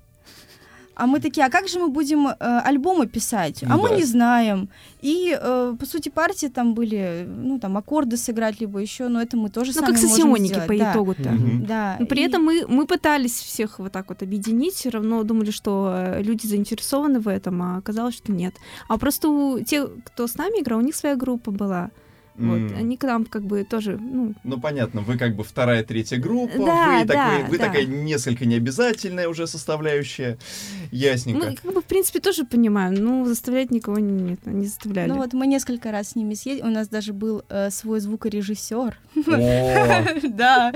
А 0.94 1.07
мы 1.07 1.20
такие, 1.20 1.46
а 1.46 1.50
как 1.50 1.68
же 1.68 1.79
мы 1.79 1.88
будем 1.88 2.26
э, 2.26 2.35
альбомы 2.38 3.07
писать? 3.07 3.62
А 3.62 3.76
Ну 3.76 3.83
мы 3.83 3.88
да. 3.88 3.96
не 3.96 4.05
знаем. 4.05 4.68
И, 5.00 5.35
э, 5.40 5.76
по 5.79 5.87
сути, 5.87 6.11
партии 6.11 6.48
там 6.48 6.74
были, 6.74 7.24
ну, 7.26 7.59
там, 7.59 7.76
аккорды 7.76 8.16
сыграть, 8.18 8.61
либо 8.61 8.81
еще, 8.81 9.09
но 9.09 9.22
это 9.22 9.37
мы 9.37 9.48
тоже 9.48 9.72
Ну, 9.74 9.81
сами 9.81 9.87
как 9.87 9.94
можем 9.94 10.09
сессионники 10.11 10.61
по 10.66 10.76
да. 10.76 10.92
итогу-то. 10.92 11.31
Мгм. 11.31 11.66
Да. 11.66 11.96
Но 12.00 12.07
при 12.07 12.20
и- 12.22 12.26
этом 12.26 12.44
мы, 12.44 12.66
мы 12.68 12.87
пытались 12.87 13.33
всех 13.40 13.79
вот 13.79 13.92
так 13.92 14.09
вот 14.11 14.22
объединить, 14.22 14.74
все 14.74 14.90
равно 14.90 15.22
думали, 15.22 15.50
что 15.53 15.90
э, 15.94 16.22
люди 16.22 16.46
заинтересованы 16.46 17.18
в 17.20 17.29
этом, 17.29 17.62
а 17.62 17.76
оказалось, 17.79 18.16
что 18.16 18.33
нет. 18.33 18.55
А 18.88 18.98
просто 18.98 19.29
у 19.29 19.61
тех, 19.61 19.88
кто 20.05 20.26
с 20.26 20.37
нами 20.37 20.61
играл, 20.61 20.81
у 20.81 20.83
них 20.83 20.94
своя 20.96 21.16
группа 21.16 21.50
была. 21.50 21.90
Вот, 22.40 22.57
М. 22.59 22.74
они 22.76 22.96
к 22.96 23.05
нам 23.05 23.24
как 23.26 23.42
бы 23.42 23.64
тоже, 23.64 23.98
ну, 23.98 24.35
Ну, 24.44 24.59
понятно, 24.61 25.03
вы 25.03 25.18
как 25.18 25.37
бы 25.37 25.44
вторая, 25.44 25.85
третья 25.85 26.16
группа, 26.18 26.57
Да, 26.57 26.98
вы, 27.00 27.05
да, 27.05 27.14
такой, 27.14 27.50
вы 27.50 27.59
да. 27.59 27.66
такая 27.66 27.85
несколько 27.85 28.46
необязательная 28.46 29.29
уже 29.29 29.46
составляющая. 29.46 30.38
Ясненько. 30.90 31.46
мы 31.46 31.55
как 31.57 31.72
бы 31.74 31.81
в 31.81 31.85
принципе 31.85 32.20
тоже 32.20 32.44
понимаем, 32.44 32.94
ну, 32.94 33.26
заставлять 33.26 33.70
никого 33.70 33.98
не, 33.98 34.12
нет, 34.31 34.46
не 34.46 34.66
заставляли. 34.66 35.09
Ну 35.11 35.16
вот 35.16 35.33
мы 35.35 35.46
несколько 35.46 35.90
раз 35.92 36.11
с 36.11 36.16
ними 36.16 36.35
съездили, 36.35 36.66
у 36.66 36.70
нас 36.70 36.88
даже 36.88 37.12
был 37.12 37.42
э, 37.48 37.70
свой 37.70 38.00
звукорежиссер. 38.00 38.96
Да, 40.40 40.72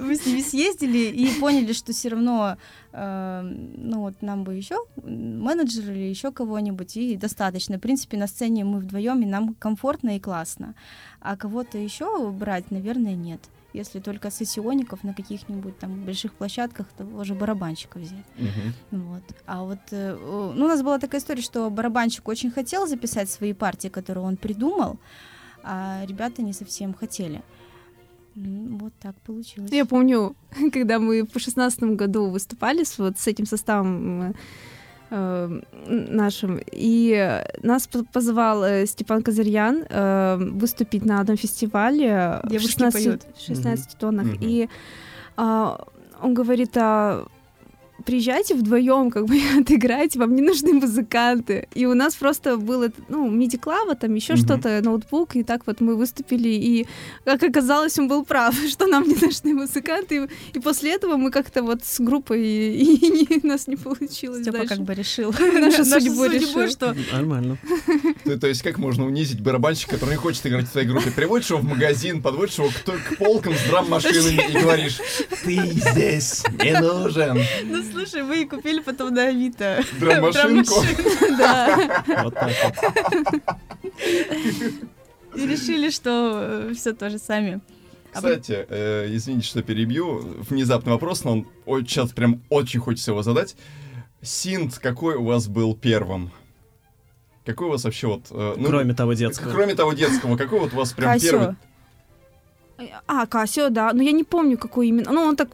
мы 0.00 0.14
с 0.14 0.26
ними 0.26 0.40
съездили 0.42 0.98
и 0.98 1.28
поняли, 1.40 1.72
что 1.72 1.92
все 1.92 2.10
равно, 2.10 2.56
ну 2.92 4.00
вот 4.00 4.22
нам 4.22 4.44
бы 4.44 4.54
еще 4.54 4.76
менеджер 5.02 5.90
или 5.90 6.10
еще 6.10 6.30
кого-нибудь 6.30 6.96
и 6.96 7.16
достаточно. 7.16 7.78
В 7.78 7.80
принципе, 7.80 8.16
на 8.18 8.26
сцене 8.26 8.64
мы 8.64 8.80
вдвоем 8.80 9.22
и 9.22 9.26
нам 9.26 9.54
комфортно 9.54 10.16
и 10.16 10.20
классно. 10.20 10.74
А 11.20 11.36
кого-то 11.36 11.78
еще 11.78 12.30
брать, 12.30 12.70
наверное, 12.70 13.14
нет. 13.14 13.40
Если 13.74 14.00
только 14.00 14.30
сессиоников 14.30 15.02
на 15.02 15.14
каких-нибудь 15.14 15.78
там 15.78 16.04
больших 16.04 16.34
площадках, 16.34 16.86
того 16.92 17.24
же 17.24 17.34
барабанщика 17.34 17.98
взять. 17.98 18.26
мгм. 18.36 18.74
Вот. 18.90 19.22
А 19.46 19.62
вот 19.62 19.78
э, 19.92 20.14
ну, 20.20 20.64
у 20.64 20.68
нас 20.68 20.82
была 20.82 20.98
такая 20.98 21.20
история, 21.20 21.40
что 21.42 21.70
барабанщик 21.70 22.28
очень 22.28 22.50
хотел 22.50 22.86
записать 22.86 23.30
свои 23.30 23.54
партии, 23.54 23.88
которые 23.88 24.24
он 24.24 24.36
придумал, 24.36 24.98
а 25.62 26.04
ребята 26.06 26.42
не 26.42 26.52
совсем 26.52 26.92
хотели. 26.92 27.36
М, 27.36 27.42
Вот 28.34 28.92
так 29.00 29.14
получилось. 29.26 29.70
Я 29.72 29.84
помню, 29.84 30.34
когда 30.72 30.98
мы 30.98 31.24
в 31.24 31.38
шестнадцатом 31.38 31.96
году 31.96 32.30
выступали 32.30 32.84
с, 32.84 32.98
вот 32.98 33.18
с 33.18 33.26
этим 33.26 33.46
составом 33.46 34.22
э, 34.22 34.32
э, 35.10 35.60
нашим, 35.88 36.60
и 36.72 37.42
нас 37.62 37.86
по- 37.86 38.04
позвал 38.04 38.64
э, 38.64 38.86
Степан 38.86 39.22
Казарьян 39.22 39.84
э, 39.88 40.36
выступить 40.52 41.04
на 41.04 41.20
одном 41.20 41.36
фестивале 41.36 42.40
в 42.42 42.48
Девушки 42.48 42.70
16, 42.70 43.04
поют. 43.04 43.22
в 43.36 43.46
16 43.46 43.98
тоннах. 43.98 44.26
Мгм. 44.26 44.38
И 44.40 44.68
а, 45.36 45.86
он 46.20 46.34
говорит, 46.34 46.76
а 46.76 47.26
приезжайте 48.02 48.54
вдвоем, 48.54 49.10
как 49.10 49.26
бы 49.26 49.40
отыграйте, 49.60 50.18
вам 50.18 50.34
не 50.34 50.42
нужны 50.42 50.72
музыканты. 50.74 51.68
И 51.74 51.86
у 51.86 51.94
нас 51.94 52.14
просто 52.14 52.56
было, 52.56 52.90
ну, 53.08 53.30
миди-клава, 53.30 53.94
там 53.94 54.14
еще 54.14 54.34
Мгм. 54.34 54.42
что-то, 54.44 54.80
ноутбук, 54.82 55.36
и 55.36 55.42
так 55.42 55.62
вот 55.66 55.80
мы 55.80 55.96
выступили, 55.96 56.48
и, 56.48 56.86
как 57.24 57.42
оказалось, 57.42 57.98
он 57.98 58.08
был 58.08 58.24
прав, 58.24 58.54
что 58.68 58.86
нам 58.86 59.06
не 59.08 59.14
нужны 59.14 59.54
музыканты, 59.54 60.28
и, 60.52 60.58
и 60.58 60.60
после 60.60 60.92
этого 60.94 61.16
мы 61.16 61.30
как-то 61.30 61.62
вот 61.62 61.84
с 61.84 62.00
группой, 62.00 62.42
и, 62.42 63.24
и 63.34 63.40
у 63.44 63.46
нас 63.46 63.66
не 63.66 63.76
получилось 63.76 64.42
Степа 64.42 64.58
дальше. 64.58 64.74
как 64.76 64.84
бы 64.84 64.94
решил. 64.94 65.32
Нашу 65.32 65.84
судьбу 65.84 66.24
решил. 66.24 66.68
что 66.68 66.94
Нормально. 67.12 67.58
То, 68.40 68.46
есть 68.46 68.62
как 68.62 68.78
можно 68.78 69.06
унизить 69.06 69.40
барабанщика, 69.40 69.92
который 69.92 70.10
не 70.12 70.16
хочет 70.16 70.46
играть 70.46 70.66
в 70.66 70.72
твоей 70.72 70.86
группе? 70.88 71.10
Приводишь 71.10 71.50
его 71.50 71.58
в 71.60 71.64
магазин, 71.64 72.22
подводишь 72.22 72.58
его 72.58 72.68
к, 72.68 73.16
полкам 73.18 73.54
с 73.54 73.68
драм-машинами 73.68 74.50
и 74.50 74.60
говоришь, 74.60 74.98
ты 75.44 75.56
здесь 75.72 76.42
не 76.62 76.78
нужен. 76.80 77.38
Слушай, 77.92 78.22
вы 78.22 78.46
купили 78.46 78.80
потом 78.80 79.14
на 79.14 79.28
Авито. 79.28 79.82
Драм-машинку. 80.00 80.74
Да. 81.38 82.02
Вот 82.24 82.34
так 82.34 82.52
вот. 82.64 83.42
И 85.34 85.46
решили, 85.46 85.90
что 85.90 86.70
все 86.74 86.92
то 86.92 87.10
же 87.10 87.18
сами. 87.18 87.60
А 88.12 88.16
Кстати, 88.16 88.66
э, 88.68 89.08
извините, 89.10 89.46
что 89.46 89.62
перебью. 89.62 90.18
Внезапный 90.48 90.92
вопрос, 90.92 91.24
но 91.24 91.46
он 91.64 91.86
сейчас 91.86 92.10
прям 92.10 92.42
очень 92.50 92.80
хочется 92.80 93.12
его 93.12 93.22
задать. 93.22 93.56
Синт 94.20 94.78
какой 94.78 95.14
у 95.14 95.24
вас 95.24 95.48
был 95.48 95.74
первым? 95.74 96.30
Какой 97.44 97.68
у 97.68 97.70
вас 97.70 97.84
вообще 97.84 98.06
вот... 98.06 98.26
э, 98.30 98.54
ну, 98.56 98.68
Кроме 98.68 98.94
того 98.94 99.14
детского. 99.14 99.50
Кроме 99.50 99.74
того 99.74 99.94
детского, 99.94 100.36
какой 100.36 100.60
вот 100.60 100.74
у 100.74 100.76
вас 100.76 100.92
прям 100.92 101.12
Кассио. 101.12 101.30
первый... 101.30 101.56
А, 103.06 103.26
Кассио, 103.26 103.68
да, 103.70 103.92
но 103.92 104.02
я 104.02 104.12
не 104.12 104.24
помню, 104.24 104.58
какой 104.58 104.88
именно. 104.88 105.10
Ну, 105.10 105.22
он 105.22 105.36
так 105.36 105.48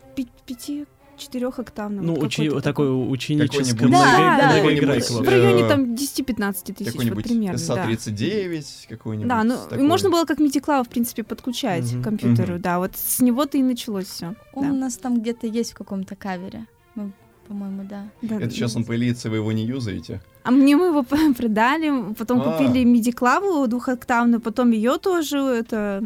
пяти 0.46 0.87
четырех 1.19 1.59
октавный. 1.59 2.03
Ну, 2.03 2.15
учи, 2.19 2.47
какой-то 2.47 2.61
такой 2.65 3.13
ученический 3.13 3.89
Да, 3.89 4.39
да. 4.39 4.63
В 4.63 5.29
районе 5.29 5.69
там 5.69 5.95
10-15 5.95 6.73
тысяч, 6.75 6.95
вот 6.95 7.23
примерно, 7.23 7.59
да. 7.59 7.85
SA-39, 7.87 8.65
какой-нибудь 8.89 9.29
Да, 9.29 9.45
ну 9.45 9.57
такой. 9.69 9.83
можно 9.85 10.11
было 10.11 10.25
как 10.25 10.39
MIDI-клав, 10.41 10.87
в 10.87 10.91
принципе, 10.91 11.23
подключать 11.25 11.93
Мгм. 11.93 12.01
к 12.01 12.05
компьютеру, 12.05 12.53
Мгм. 12.55 12.63
да, 12.63 12.79
вот 12.79 12.93
с 12.97 13.21
него-то 13.21 13.59
и 13.59 13.63
началось 13.63 14.07
все. 14.07 14.35
Он 14.55 14.71
у 14.71 14.77
нас 14.77 14.97
там 14.97 15.21
где-то 15.21 15.47
есть 15.47 15.73
в 15.73 15.75
каком-то 15.77 16.17
кавере. 16.17 16.67
Мы, 16.95 17.13
по-моему, 17.47 17.85
да. 17.89 18.09
Это 18.23 18.51
сейчас 18.51 18.77
он 18.77 18.85
появится, 18.85 19.31
вы 19.31 19.37
его 19.37 19.53
не 19.53 19.65
юзаете? 19.65 20.21
А 20.45 20.51
мне 20.51 20.77
мы 20.77 20.87
его 20.87 21.03
продали, 21.37 22.15
потом 22.15 22.41
А. 22.41 22.53
купили 22.53 22.85
MIDI-клаву 22.85 23.67
двухоктавную, 23.67 24.41
потом 24.41 24.71
ее 24.71 24.99
тоже, 24.99 25.39
это, 25.39 26.03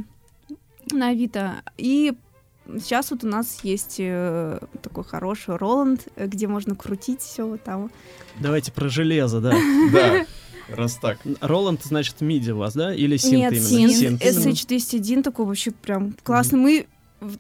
на 0.91 1.09
Авито. 1.09 1.63
И 1.79 2.15
сейчас 2.67 3.11
вот 3.11 3.25
у 3.25 3.29
нас 3.29 3.61
есть 3.63 3.97
э, 3.99 4.59
такой 4.83 5.05
хороший 5.05 5.57
Роланд, 5.57 6.09
э, 6.17 6.27
где 6.27 6.47
можно 6.47 6.75
крутить 6.75 7.21
все 7.21 7.47
вот 7.47 7.63
там. 7.63 7.91
Давайте 8.41 8.73
про 8.73 8.89
железо, 8.89 9.41
да. 9.41 9.55
Да, 9.93 10.27
раз 10.69 10.97
так. 10.97 11.19
Роланд, 11.41 11.83
значит, 11.85 12.21
миди 12.21 12.51
у 12.51 12.59
вас, 12.59 12.75
да? 12.75 12.95
Или 12.95 13.17
синт 13.17 13.35
Нет, 13.35 13.53
именно? 13.53 13.93
синт, 13.93 14.23
именно. 14.23 14.49
SH201 14.51 15.23
такой 15.23 15.47
вообще 15.47 15.71
прям 15.71 16.15
классный. 16.23 16.59
Мы 16.59 16.87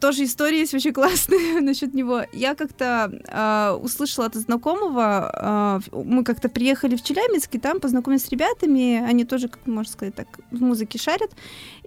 тоже 0.00 0.24
история 0.24 0.60
есть 0.60 0.72
вообще 0.72 0.92
классная 0.92 1.60
насчет 1.60 1.94
него. 1.94 2.22
Я 2.32 2.54
как-то 2.54 3.12
а, 3.28 3.76
услышала 3.82 4.26
от 4.26 4.34
знакомого, 4.34 5.80
в- 5.90 6.04
мы 6.04 6.24
как-то 6.24 6.48
приехали 6.48 6.96
в 6.96 7.02
Челябинск, 7.02 7.54
и 7.54 7.58
там 7.58 7.80
познакомились 7.80 8.24
с 8.24 8.28
ребятами, 8.30 9.02
они 9.04 9.24
тоже, 9.24 9.48
как 9.48 9.66
можно 9.66 9.92
сказать, 9.92 10.14
так, 10.14 10.26
в 10.50 10.60
музыке 10.62 10.98
шарят. 10.98 11.30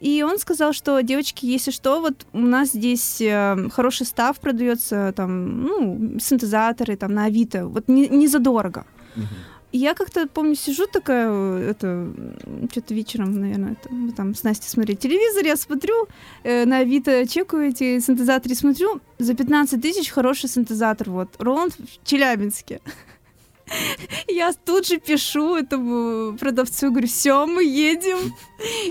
И 0.02 0.24
он 0.24 0.38
сказал, 0.40 0.74
что, 0.74 1.02
девочки, 1.02 1.46
если 1.46 1.72
что, 1.72 2.02
вот 2.02 2.26
у 2.34 2.40
нас 2.40 2.70
здесь 2.70 3.22
э, 3.22 3.70
хороший 3.72 4.06
став 4.06 4.40
продается, 4.40 5.14
там, 5.16 5.64
ну, 5.64 6.20
синтезаторы, 6.20 6.96
там, 6.98 7.14
на 7.14 7.26
Авито, 7.26 7.68
вот 7.68 7.88
не, 7.88 8.08
не 8.10 8.28
задорого. 8.28 8.86
Мгм. 9.16 9.28
Я 9.78 9.94
как-то, 9.94 10.26
помню, 10.26 10.56
сижу 10.56 10.88
такая, 10.88 11.28
э, 11.30 11.72
это, 11.72 12.10
что-то 12.72 12.94
вечером, 12.94 13.42
наверное, 13.42 13.74
это, 13.74 13.94
мы 13.94 14.14
там 14.14 14.34
с 14.34 14.44
Настей 14.44 14.70
смотрели 14.70 14.96
телевизор, 14.96 15.44
я 15.44 15.58
смотрю, 15.58 16.08
э, 16.44 16.64
на 16.64 16.78
Авито 16.78 17.28
чекаю 17.28 17.68
эти 17.68 18.00
синтезаторы, 18.00 18.56
смотрю, 18.56 19.02
за 19.20 19.34
15 19.34 19.82
тысяч 19.82 20.12
хороший 20.12 20.48
синтезатор, 20.48 21.10
вот, 21.10 21.28
Роланд 21.40 21.74
в 21.74 22.08
Челябинске. 22.08 22.80
Я 24.30 24.54
тут 24.54 24.88
же 24.88 24.98
пишу 24.98 25.58
этому 25.58 26.38
продавцу, 26.38 26.90
говорю, 26.92 27.08
все, 27.08 27.46
мы 27.46 27.66
едем. 27.66 28.34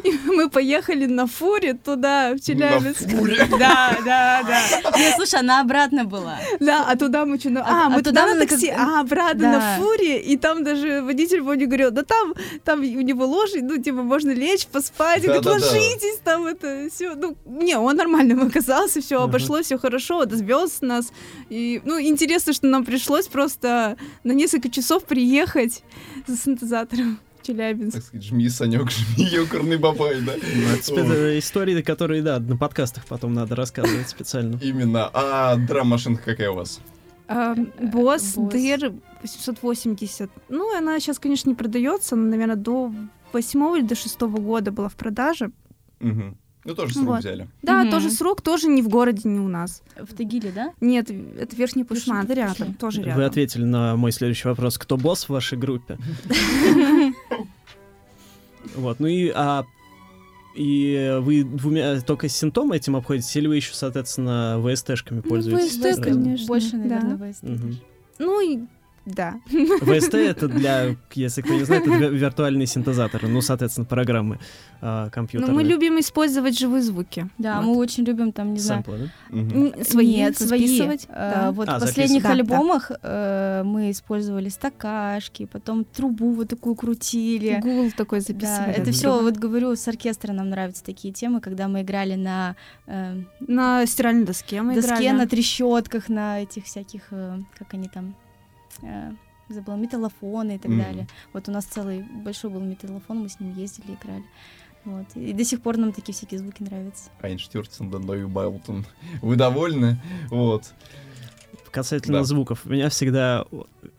И 0.04 0.12
мы 0.26 0.50
поехали 0.50 1.06
на 1.06 1.26
фуре 1.26 1.74
туда, 1.74 2.34
в 2.34 2.40
Челябинск. 2.40 3.02
На 3.02 3.16
фуре. 3.18 3.46
Да, 3.58 3.96
да, 4.04 4.42
да. 4.42 4.98
Не, 4.98 5.14
слушай, 5.16 5.40
она 5.40 5.60
обратно 5.62 6.04
была. 6.04 6.38
Да, 6.60 6.84
а 6.86 6.96
туда 6.96 7.24
мы 7.24 7.38
что? 7.38 7.50
на- 7.50 7.62
А- 7.62 7.86
А, 7.86 7.88
мы 7.88 7.96
а 7.96 8.02
туда 8.02 8.22
туда 8.26 8.34
на 8.34 8.40
такси, 8.46 8.68
как- 8.68 8.78
а 8.78 9.00
обратно 9.00 9.40
Да. 9.42 9.50
на 9.52 9.76
фуре, 9.78 10.20
и 10.20 10.36
там 10.36 10.64
даже 10.64 11.00
водитель 11.02 11.42
помню 11.42 11.66
говорил, 11.66 11.90
да 11.90 12.02
там, 12.02 12.34
там 12.64 12.80
у 12.80 13.00
него 13.00 13.24
лошадь, 13.24 13.62
ну 13.62 13.78
типа 13.82 14.02
можно 14.02 14.32
лечь, 14.32 14.66
поспать, 14.66 15.24
и 15.24 15.26
говорит, 15.26 15.46
ложитесь, 15.46 16.18
там 16.24 16.44
это 16.46 16.88
все, 16.92 17.14
ну 17.14 17.36
не, 17.46 17.76
он 17.78 17.96
нормальным 17.96 18.42
оказался, 18.46 19.00
все 19.00 19.22
обошлось, 19.22 19.66
все 19.66 19.78
хорошо, 19.78 20.24
довез 20.26 20.82
нас, 20.82 21.10
и 21.48 21.80
ну 21.84 21.98
интересно, 22.00 22.52
что 22.52 22.66
нам 22.66 22.84
пришлось 22.84 23.28
просто 23.28 23.96
на 24.24 24.32
несколько 24.32 24.68
часов 24.68 25.04
приехать 25.04 25.82
за 26.26 26.36
синтезатором 26.36 27.18
Челябинск. 27.44 27.94
Так 27.94 28.02
сказать, 28.04 28.24
жми, 28.24 28.48
Санек, 28.48 28.90
жми, 28.90 29.24
ёкарный 29.24 29.76
бабай, 29.76 30.20
да? 30.20 30.32
Ну, 30.36 30.68
это 30.68 31.00
это 31.00 31.38
истории, 31.38 31.82
которые, 31.82 32.22
да, 32.22 32.38
на 32.38 32.56
подкастах 32.56 33.06
потом 33.06 33.34
надо 33.34 33.54
рассказывать 33.54 34.08
специально. 34.08 34.58
Именно. 34.62 35.10
А 35.12 35.56
драм-машинка 35.56 36.22
какая 36.24 36.50
у 36.50 36.54
вас? 36.54 36.80
А, 37.28 37.54
Босс 37.54 38.34
Босс. 38.34 38.54
DR 38.54 39.00
880. 39.22 40.30
Ну, 40.48 40.76
она 40.76 41.00
сейчас, 41.00 41.18
конечно, 41.18 41.48
не 41.48 41.54
продается, 41.54 42.16
но, 42.16 42.28
наверное, 42.28 42.56
до 42.56 42.92
восьмого 43.32 43.76
или 43.76 43.86
до 43.86 43.94
шестого 43.94 44.38
года 44.38 44.72
была 44.72 44.88
в 44.88 44.96
продаже. 44.96 45.50
Мгм. 46.00 46.36
Ну, 46.64 46.74
тоже 46.74 46.94
с 46.94 46.96
рук 46.96 47.06
Вот. 47.06 47.20
взяли. 47.20 47.46
Да, 47.62 47.82
Мгм. 47.82 47.90
тоже 47.90 48.10
срок, 48.10 48.40
тоже 48.40 48.68
не 48.68 48.80
в 48.82 48.88
городе, 48.88 49.28
не 49.28 49.38
у 49.38 49.48
нас. 49.48 49.82
В 49.96 50.14
Тагиле, 50.14 50.50
да? 50.54 50.72
Нет, 50.80 51.10
это 51.10 51.54
Верхний 51.56 51.84
Пушман, 51.84 52.24
это 52.24 52.32
рядом, 52.34 52.72
тоже 52.74 53.02
рядом. 53.02 53.16
Вы 53.18 53.24
ответили 53.24 53.64
на 53.64 53.96
мой 53.96 54.12
следующий 54.12 54.48
вопрос. 54.48 54.78
Кто 54.78 54.96
босс 54.96 55.24
в 55.24 55.28
вашей 55.30 55.58
группе? 55.58 55.98
Вот, 58.76 58.98
ну 58.98 59.06
и, 59.06 59.30
а, 59.34 59.64
и 60.56 61.18
вы 61.20 61.44
двумя 61.44 62.00
только 62.00 62.28
с 62.28 62.36
синтом 62.36 62.72
этим 62.72 62.96
обходитесь, 62.96 63.36
или 63.36 63.46
вы 63.46 63.56
еще, 63.56 63.74
соответственно, 63.74 64.56
VST-шками 64.58 65.16
Ну, 65.16 65.22
пользуетесь? 65.22 65.76
VST, 65.78 65.84
Разным? 65.86 66.04
конечно, 66.04 66.46
Больше, 66.46 66.70
да. 66.72 66.78
наверное, 66.78 67.16
VST. 67.16 67.48
Мгм. 67.50 67.76
Ну, 68.18 68.40
и 68.40 68.60
Да. 69.06 69.34
VST 69.52 70.16
это 70.16 70.48
для, 70.48 70.96
если 71.14 71.42
кто 71.42 71.52
не 71.54 71.64
знает, 71.64 71.86
это 71.86 71.96
ви- 71.96 72.16
виртуальные 72.18 72.66
синтезаторы, 72.66 73.28
ну, 73.28 73.40
соответственно, 73.42 73.84
программы 73.84 74.38
Но 74.80 75.08
компьютерные. 75.12 75.54
мы 75.54 75.62
любим 75.62 76.00
использовать 76.00 76.58
живые 76.58 76.82
звуки. 76.82 77.28
Да, 77.38 77.60
Вот. 77.60 77.66
мы 77.66 77.76
очень 77.76 78.04
любим 78.04 78.32
там, 78.32 78.52
не 78.54 78.60
знаю, 78.60 78.82
Сэмплы, 78.84 79.10
да? 79.30 79.36
М, 79.38 79.84
Свои 79.84 80.06
Нет, 80.16 80.36
свои. 80.38 80.66
записывать. 80.66 81.04
Э, 81.08 81.32
да. 81.34 81.50
Вот 81.52 81.68
А, 81.68 81.78
в 81.78 81.80
последних 81.82 82.22
записывать. 82.22 82.46
Да, 82.48 82.54
да. 82.54 82.54
альбомах 82.58 82.90
э, 83.02 83.62
мы 83.64 83.90
использовали 83.90 84.48
стакашки, 84.48 85.46
потом 85.46 85.84
трубу 85.84 86.32
вот 86.32 86.48
такую 86.48 86.74
крутили. 86.74 87.60
Гул 87.62 87.90
такой 87.96 88.20
Да, 88.20 88.24
записывали. 88.26 88.72
это 88.72 88.82
Мгм. 88.82 88.92
все, 88.92 89.22
вот 89.22 89.36
говорю, 89.36 89.76
с 89.76 89.86
оркестра 89.88 90.32
нам 90.32 90.48
нравятся 90.50 90.82
такие 90.84 91.12
темы, 91.12 91.40
когда 91.40 91.68
мы 91.68 91.82
играли 91.82 92.14
на 92.14 92.56
э, 92.86 93.20
На 93.40 93.86
стиральной 93.86 94.24
доске 94.24 94.62
мы 94.62 94.74
доске, 94.74 94.90
играли. 94.94 95.10
на 95.18 95.26
трещотках, 95.26 96.08
на 96.08 96.40
этих 96.42 96.64
всяких, 96.64 97.02
э, 97.10 97.38
как 97.58 97.74
они 97.74 97.88
там, 97.88 98.10
э, 98.10 98.23
забыла, 99.48 99.76
металлофоны 99.76 100.56
и 100.56 100.58
так 100.58 100.70
Мгм. 100.70 100.80
далее. 100.82 101.06
Вот 101.32 101.48
у 101.48 101.52
нас 101.52 101.64
целый 101.66 102.02
большой 102.02 102.50
был 102.50 102.60
металлофон, 102.60 103.18
мы 103.18 103.28
с 103.28 103.38
ним 103.40 103.54
ездили, 103.54 103.92
играли. 104.00 104.24
Вот. 104.84 105.06
И 105.14 105.32
до 105.32 105.44
сих 105.44 105.62
пор 105.62 105.76
нам 105.78 105.92
такие 105.92 106.12
всякие 106.14 106.38
звуки 106.40 106.62
нравятся. 106.62 107.10
Айнштюрцен, 107.22 107.90
Дандой 107.90 108.26
Байлтон. 108.26 108.84
Вы 109.22 109.36
довольны? 109.36 109.98
Вот. 110.30 110.72
Касательно 111.70 112.18
Да. 112.18 112.24
звуков, 112.24 112.64
меня 112.66 112.88
всегда 112.88 113.46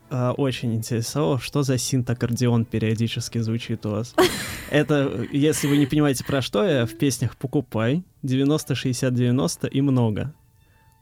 а, 0.08 0.32
очень 0.32 0.74
интересовало, 0.74 1.38
что 1.40 1.62
за 1.62 1.76
синт-аккордеон 1.76 2.64
периодически 2.64 3.38
звучит 3.38 3.84
у 3.84 3.90
вас. 3.90 4.14
Это, 4.70 5.26
если 5.32 5.66
вы 5.66 5.76
не 5.76 5.86
понимаете, 5.86 6.24
про 6.24 6.40
что 6.40 6.64
я, 6.64 6.86
в 6.86 6.96
песнях 6.96 7.36
«Покупай», 7.36 8.02
«90-60-90» 8.22 9.68
и 9.68 9.80
«Много». 9.82 10.32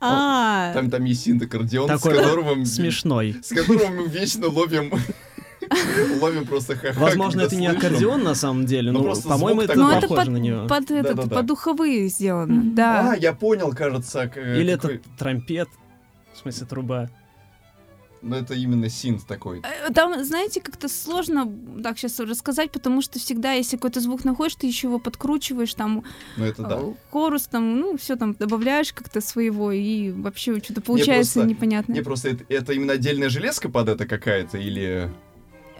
А, 0.01 0.73
Там, 0.75 0.91
там 0.91 1.05
есть 1.05 1.23
синт-аккордеон, 1.23 1.89
с 1.89 2.01
Такой 2.01 2.19
которым... 2.19 2.67
Смешной. 2.67 3.37
С 3.43 3.49
которым 3.55 3.97
мы 3.97 4.09
вечно 4.09 4.49
ловим... 4.49 4.93
Ловим 6.21 6.47
просто 6.47 6.77
ха 6.77 6.93
Возможно, 6.95 7.41
это 7.41 7.57
не 7.57 7.67
аккордеон 7.67 8.23
на 8.23 8.35
самом 8.35 8.67
деле, 8.67 8.93
Ну, 8.93 9.03
но, 9.03 9.15
по-моему, 9.15 9.63
это 9.63 9.75
похоже 9.75 10.31
на 10.31 10.37
него. 10.37 10.67
под, 10.67 10.91
этот, 10.91 11.31
под 11.31 11.47
духовые 11.47 12.09
сделано, 12.09 12.53
Мгм. 12.55 12.75
да. 12.75 13.13
А, 13.13 13.17
я 13.17 13.33
понял, 13.33 13.73
кажется. 13.73 14.25
Или 14.37 14.75
это 14.75 15.01
тромпет, 15.19 15.69
в 16.35 16.39
смысле 16.39 16.67
труба. 16.67 17.11
Ну, 18.25 18.37
это 18.37 18.55
именно 18.55 18.89
синт 18.89 19.27
такой. 19.27 19.61
Э, 19.61 19.93
Там, 19.93 20.25
знаете, 20.25 20.61
как-то 20.61 20.89
сложно 20.89 21.47
так 21.83 21.99
сейчас 21.99 22.19
рассказать, 22.21 22.71
потому 22.71 23.03
что 23.03 23.19
всегда, 23.19 23.53
если 23.53 23.77
какой-то 23.77 24.01
звук 24.01 24.25
находишь, 24.25 24.55
ты 24.57 24.67
еще 24.67 24.87
его 24.89 24.99
подкручиваешь, 24.99 25.75
там 25.75 26.05
Ну, 26.39 26.45
это 26.47 26.63
да. 26.63 26.79
э, 26.81 26.95
хорус, 27.11 27.43
там, 27.43 27.79
ну, 27.81 27.97
все 27.99 28.17
там 28.17 28.35
добавляешь 28.39 28.93
как-то 28.95 29.21
своего, 29.21 29.73
и 29.73 30.11
вообще 30.11 30.59
что-то 30.61 30.81
получается 30.81 31.35
просто- 31.35 31.49
непонятно. 31.51 31.93
Не, 31.93 32.03
просто 32.03 32.31
это, 32.31 32.45
это 32.49 32.73
именно 32.73 32.95
отдельная 32.95 33.29
железка 33.29 33.69
под 33.69 33.89
это 33.91 34.07
какая-то, 34.07 34.57
или... 34.59 35.11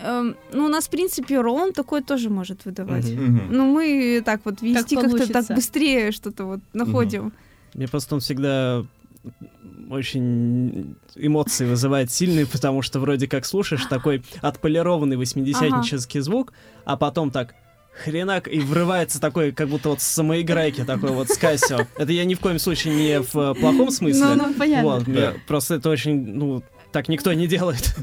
Эм, 0.01 0.37
ну, 0.53 0.67
у 0.67 0.69
нас, 0.69 0.87
в 0.87 0.91
принципе, 0.91 1.41
рон 1.41 1.73
такой 1.73 2.03
тоже 2.03 2.29
может 2.29 2.67
выдавать. 2.67 3.09
Мгм. 3.11 3.49
Ну, 3.51 3.73
мы 3.73 4.23
так 4.25 4.41
вот 4.45 4.61
вести 4.61 4.97
как-то 4.97 5.33
так 5.33 5.47
быстрее 5.57 6.13
что-то 6.13 6.45
вот 6.45 6.61
находим. 6.75 7.33
Мне 7.75 7.89
просто 7.89 8.17
он 8.17 8.21
всегда 8.21 8.85
очень 9.91 10.97
эмоции 11.15 11.65
вызывает 11.67 12.11
сильные, 12.11 12.47
потому 12.47 12.83
что 12.83 13.01
вроде 13.01 13.27
как 13.29 13.45
слушаешь 13.45 13.85
такой 13.87 14.23
отполированный 14.43 15.17
восьмидесятнический 15.17 16.21
звук, 16.21 16.53
а 16.85 16.97
потом 16.97 17.31
так 17.31 17.55
хренак, 18.05 18.49
и 18.49 18.59
врывается 18.61 19.21
такой, 19.21 19.53
как 19.53 19.69
будто 19.69 19.91
вот 19.91 20.01
с 20.01 20.05
самоиграйки 20.05 20.85
такой 20.85 21.11
вот 21.11 21.29
с 21.29 21.39
Casio. 21.39 21.87
Это 21.97 22.13
я 22.13 22.25
ни 22.25 22.35
в 22.35 22.41
коем 22.41 22.59
случае 22.59 22.95
не 22.95 23.21
в 23.21 23.37
э, 23.37 23.55
плохом 23.55 23.91
смысле. 23.91 24.25
Ну, 24.35 24.35
Ну, 24.49 24.55
понятно. 24.55 24.91
Вот, 24.91 25.05
Да. 25.05 25.35
просто 25.47 25.77
это 25.77 25.91
очень, 25.91 26.27
ну, 26.27 26.63
так 26.91 27.09
никто 27.09 27.33
не 27.33 27.47
делает. 27.47 27.95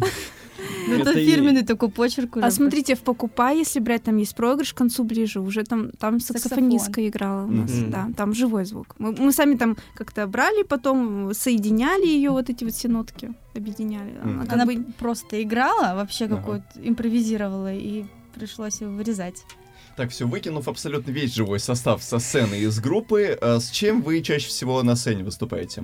Ну, 0.98 1.02
это, 1.02 1.10
это 1.12 1.20
и- 1.20 1.26
фирменный 1.26 1.64
такой 1.64 1.90
почерк 1.90 2.36
уже. 2.36 2.46
А 2.46 2.52
смотрите, 2.52 2.96
в 2.96 3.00
покупай, 3.02 3.58
если 3.60 3.80
брать, 3.80 4.04
там 4.04 4.18
есть 4.18 4.36
проигрыш 4.36 4.74
к 4.74 4.78
концу 4.78 5.04
ближе, 5.04 5.40
уже 5.40 5.64
там, 5.64 5.92
там 5.92 6.20
саксофонистка 6.20 7.08
играла 7.08 7.46
у 7.46 7.52
нас, 7.52 7.72
да, 7.72 8.10
там 8.18 8.34
живой 8.34 8.66
звук. 8.66 8.96
Мы, 9.00 9.12
мы 9.14 9.32
сами 9.32 9.56
там 9.56 9.78
как-то 9.96 10.28
брали, 10.28 10.64
потом 10.64 11.34
соединяли 11.34 12.06
ее, 12.08 12.30
вот 12.32 12.50
эти 12.50 12.64
вот 12.64 12.74
все 12.74 12.88
нотки, 12.88 13.34
объединяли. 13.56 14.14
Она 14.24 14.32
Мгм. 14.32 14.42
как 14.42 14.54
Она 14.54 14.66
бы- 14.66 14.86
просто 15.00 15.42
играла, 15.44 15.96
вообще 15.96 16.26
Ага. 16.26 16.36
какую-то 16.38 16.66
импровизировала, 16.84 17.74
и 17.74 18.06
пришлось 18.36 18.82
его 18.82 18.92
вырезать. 18.92 19.44
Так, 19.98 20.10
все, 20.12 20.26
выкинув 20.26 20.68
абсолютно 20.68 21.12
весь 21.12 21.34
живой 21.36 21.60
состав 21.60 22.02
со 22.02 22.18
сцены 22.20 22.56
из 22.60 22.80
группы, 22.80 23.38
э, 23.42 23.60
с 23.60 23.70
чем 23.70 24.02
вы 24.02 24.22
чаще 24.22 24.48
всего 24.48 24.82
на 24.84 24.96
сцене 24.96 25.24
выступаете? 25.24 25.84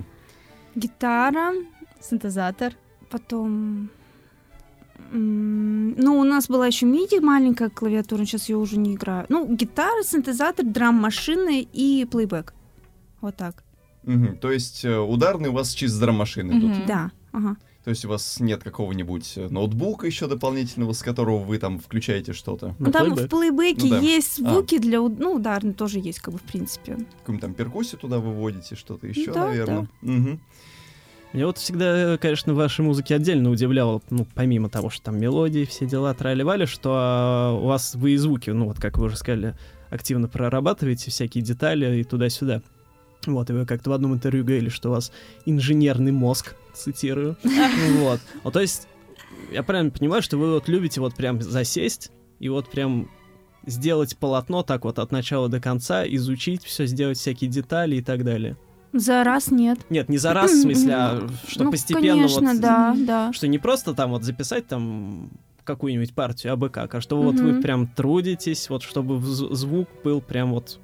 гитара, 0.74 1.52
Синтезатор. 2.00 2.72
потом... 3.10 3.90
Ну, 5.10 6.18
у 6.18 6.24
нас 6.24 6.48
была 6.48 6.66
еще 6.66 6.86
MIDI 6.86 7.20
маленькая 7.20 7.70
клавиатура, 7.70 8.24
сейчас 8.24 8.48
я 8.48 8.58
уже 8.58 8.76
не 8.78 8.94
играю. 8.94 9.26
Ну, 9.28 9.46
гитара, 9.54 10.02
синтезатор, 10.02 10.64
драм-машины 10.66 11.66
и 11.72 12.06
плейбэк. 12.10 12.52
Вот 13.20 13.36
так. 13.36 13.64
Мгм, 14.04 14.38
То 14.38 14.50
есть 14.52 14.84
э, 14.84 14.98
ударные 14.98 15.50
у 15.50 15.54
вас 15.54 15.72
чисто 15.72 16.00
драм-машины 16.00 16.52
идут? 16.58 16.70
Мгм. 16.78 16.86
Да, 16.86 17.10
ага. 17.32 17.56
То 17.84 17.90
есть 17.90 18.04
у 18.04 18.08
вас 18.08 18.38
нет 18.40 18.62
какого-нибудь 18.62 19.32
э, 19.36 19.48
ноутбука 19.48 20.06
еще 20.06 20.26
дополнительного, 20.28 20.92
с 20.92 21.02
которого 21.02 21.38
вы 21.42 21.58
там 21.58 21.78
включаете 21.78 22.32
что-то? 22.32 22.74
Ну, 22.78 22.86
Ну, 22.86 22.92
там 22.92 23.06
плейбэк. 23.06 23.26
в 23.26 23.28
плейбеке 23.30 23.82
Ну 23.84 23.90
да. 23.90 23.98
есть 24.00 24.40
А. 24.40 24.50
звуки 24.52 24.78
для... 24.78 25.00
уд- 25.00 25.18
Ну, 25.18 25.34
ударные 25.34 25.72
тоже 25.74 25.98
есть, 25.98 26.20
как 26.20 26.34
бы, 26.34 26.38
в 26.38 26.42
принципе. 26.42 26.92
Какую-нибудь 27.20 27.40
там 27.40 27.54
перкуссию 27.54 27.98
туда 27.98 28.18
выводите, 28.18 28.76
что-то 28.76 29.06
еще, 29.06 29.32
Да, 29.32 29.46
наверное? 29.48 29.88
Мгм. 30.02 30.40
Меня 31.32 31.46
вот 31.46 31.58
всегда, 31.58 32.16
конечно, 32.16 32.54
в 32.54 32.56
вашей 32.56 32.82
музыке 32.82 33.14
отдельно 33.14 33.50
удивляло, 33.50 34.00
ну, 34.08 34.26
помимо 34.34 34.70
того, 34.70 34.88
что 34.88 35.04
там 35.04 35.18
мелодии, 35.18 35.64
все 35.64 35.84
дела 35.86 36.14
трали 36.14 36.64
что 36.64 36.94
а, 36.94 37.52
у 37.52 37.66
вас 37.66 37.94
вы 37.94 38.12
и 38.12 38.16
звуки, 38.16 38.48
ну, 38.50 38.66
вот 38.66 38.80
как 38.80 38.96
вы 38.96 39.06
уже 39.06 39.16
сказали, 39.16 39.54
активно 39.90 40.28
прорабатываете 40.28 41.10
всякие 41.10 41.44
детали 41.44 42.00
и 42.00 42.04
туда-сюда. 42.04 42.62
Вот, 43.26 43.50
и 43.50 43.52
вы 43.52 43.66
как-то 43.66 43.90
в 43.90 43.92
одном 43.92 44.14
интервью 44.14 44.44
говорили, 44.44 44.70
что 44.70 44.88
у 44.88 44.92
вас 44.92 45.12
инженерный 45.44 46.12
мозг, 46.12 46.54
цитирую. 46.72 47.36
Вот. 47.98 48.20
Ну, 48.44 48.50
то 48.50 48.60
есть, 48.60 48.88
я 49.52 49.62
правильно 49.62 49.90
понимаю, 49.90 50.22
что 50.22 50.38
вы 50.38 50.52
вот 50.52 50.68
любите 50.68 51.00
вот 51.00 51.14
прям 51.14 51.42
засесть 51.42 52.10
и 52.38 52.48
вот 52.48 52.70
прям 52.70 53.10
сделать 53.66 54.16
полотно 54.16 54.62
так 54.62 54.84
вот 54.84 54.98
от 54.98 55.12
начала 55.12 55.48
до 55.48 55.60
конца, 55.60 56.06
изучить 56.06 56.64
все, 56.64 56.86
сделать 56.86 57.18
всякие 57.18 57.50
детали 57.50 57.96
и 57.96 58.02
так 58.02 58.24
далее. 58.24 58.56
За 58.92 59.22
раз 59.22 59.50
нет. 59.50 59.78
Нет, 59.90 60.08
не 60.08 60.18
за 60.18 60.32
раз, 60.32 60.50
в 60.50 60.62
смысле, 60.62 60.94
а 60.94 61.28
что 61.46 61.64
ну, 61.64 61.70
постепенно 61.70 62.22
конечно, 62.22 62.52
вот... 62.52 62.60
да, 62.60 62.94
да. 62.96 63.32
Что 63.32 63.46
не 63.46 63.58
просто 63.58 63.94
там 63.94 64.10
вот 64.10 64.24
записать 64.24 64.66
там 64.66 65.30
какую-нибудь 65.64 66.14
партию 66.14 66.54
АБК, 66.54 66.94
а 66.94 67.00
что 67.00 67.20
вот 67.20 67.36
вы 67.36 67.60
прям 67.60 67.86
трудитесь, 67.86 68.70
вот 68.70 68.82
чтобы 68.82 69.20
звук 69.20 69.88
был 70.02 70.20
прям 70.20 70.52
вот... 70.52 70.80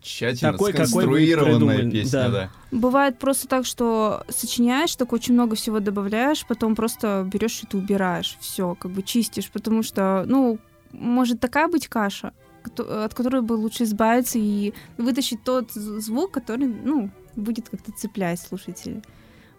Тщательно 0.00 0.50
Такой, 0.50 0.72
сконструированная 0.72 1.88
песня, 1.88 2.10
да. 2.10 2.28
да. 2.28 2.50
Бывает 2.72 3.20
просто 3.20 3.46
так, 3.46 3.64
что 3.64 4.24
сочиняешь, 4.28 4.96
так 4.96 5.12
очень 5.12 5.34
много 5.34 5.54
всего 5.54 5.78
добавляешь, 5.78 6.44
потом 6.44 6.74
просто 6.74 7.24
берешь 7.32 7.62
это 7.62 7.78
убираешь, 7.78 8.36
все, 8.40 8.74
как 8.74 8.90
бы 8.90 9.04
чистишь, 9.04 9.48
потому 9.48 9.84
что, 9.84 10.24
ну, 10.26 10.58
может 10.90 11.38
такая 11.38 11.68
быть 11.68 11.86
каша, 11.86 12.32
от 12.64 13.14
которой 13.14 13.42
бы 13.42 13.52
лучше 13.52 13.84
избавиться 13.84 14.40
и 14.40 14.72
вытащить 14.98 15.44
тот 15.44 15.70
звук, 15.72 16.32
который, 16.32 16.66
ну, 16.66 17.10
будет 17.36 17.68
как-то 17.68 17.92
цеплять 17.92 18.40
слушателей. 18.40 19.02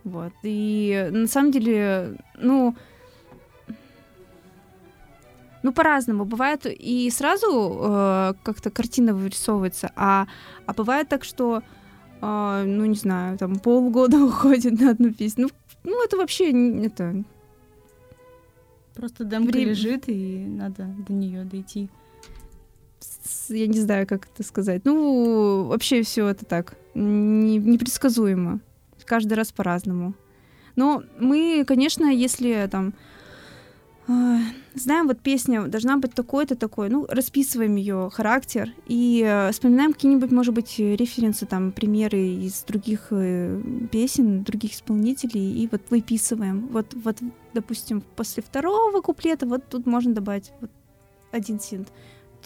Вот. 0.04 0.34
И 0.44 1.10
на 1.12 1.28
самом 1.28 1.52
деле, 1.52 2.18
ну, 2.38 2.76
ну, 5.64 5.72
по-разному. 5.72 6.26
Бывает 6.26 6.66
и 6.66 7.10
сразу 7.10 7.80
э, 7.82 8.34
как-то 8.44 8.70
картина 8.70 9.14
вырисовывается, 9.14 9.92
а, 9.96 10.28
а 10.66 10.74
бывает 10.74 11.08
так, 11.08 11.24
что, 11.24 11.64
э, 12.22 12.64
ну, 12.66 12.86
не 12.86 12.96
знаю, 12.96 13.38
там 13.38 13.60
полгода 13.60 14.18
уходит 14.26 14.80
на 14.80 14.92
одну 14.92 15.14
песню. 15.14 15.50
Ну, 15.84 15.92
ну 15.92 16.04
это 16.04 16.18
вообще 16.18 16.52
это 16.86 17.24
Просто 18.94 19.24
демка 19.24 19.52
Время. 19.52 19.72
лежит, 19.72 20.04
и 20.08 20.46
надо 20.46 20.88
до 21.08 21.14
нее 21.14 21.44
дойти. 21.46 21.90
Я 23.50 23.68
не 23.68 23.80
знаю, 23.80 24.08
как 24.08 24.28
это 24.34 24.44
сказать. 24.44 24.82
Ну, 24.86 25.66
вообще 25.66 26.04
все 26.04 26.28
это 26.28 26.46
так 26.46 26.76
не- 26.94 27.58
непредсказуемо. 27.58 28.60
Каждый 29.06 29.34
раз 29.34 29.52
по-разному. 29.52 30.14
Но 30.76 31.04
мы, 31.20 31.64
конечно, 31.68 32.06
если 32.06 32.68
там 32.72 32.94
э, 34.08 34.38
знаем, 34.76 35.08
вот 35.08 35.20
песня 35.20 35.68
должна 35.68 35.98
быть 35.98 36.14
такой-то 36.14 36.56
такой, 36.56 36.90
ну, 36.90 37.06
расписываем 37.10 37.76
ее 37.76 38.10
характер 38.12 38.72
и 38.88 39.24
э, 39.26 39.52
вспоминаем 39.52 39.94
какие-нибудь, 39.94 40.32
может 40.32 40.54
быть, 40.54 40.80
референсы, 40.80 41.46
там, 41.46 41.72
примеры 41.72 42.20
из 42.20 42.64
других 42.64 43.08
э, 43.12 43.62
песен, 43.92 44.44
других 44.44 44.74
исполнителей, 44.74 45.64
и 45.64 45.68
вот 45.72 45.82
выписываем. 45.90 46.68
Вот, 46.72 46.94
вот, 46.94 47.18
допустим, 47.54 48.02
после 48.16 48.42
второго 48.42 49.02
куплета 49.02 49.46
вот 49.46 49.68
тут 49.70 49.86
можно 49.86 50.14
добавить 50.14 50.52
вот 50.60 50.72
один 51.32 51.60
синт. 51.60 51.90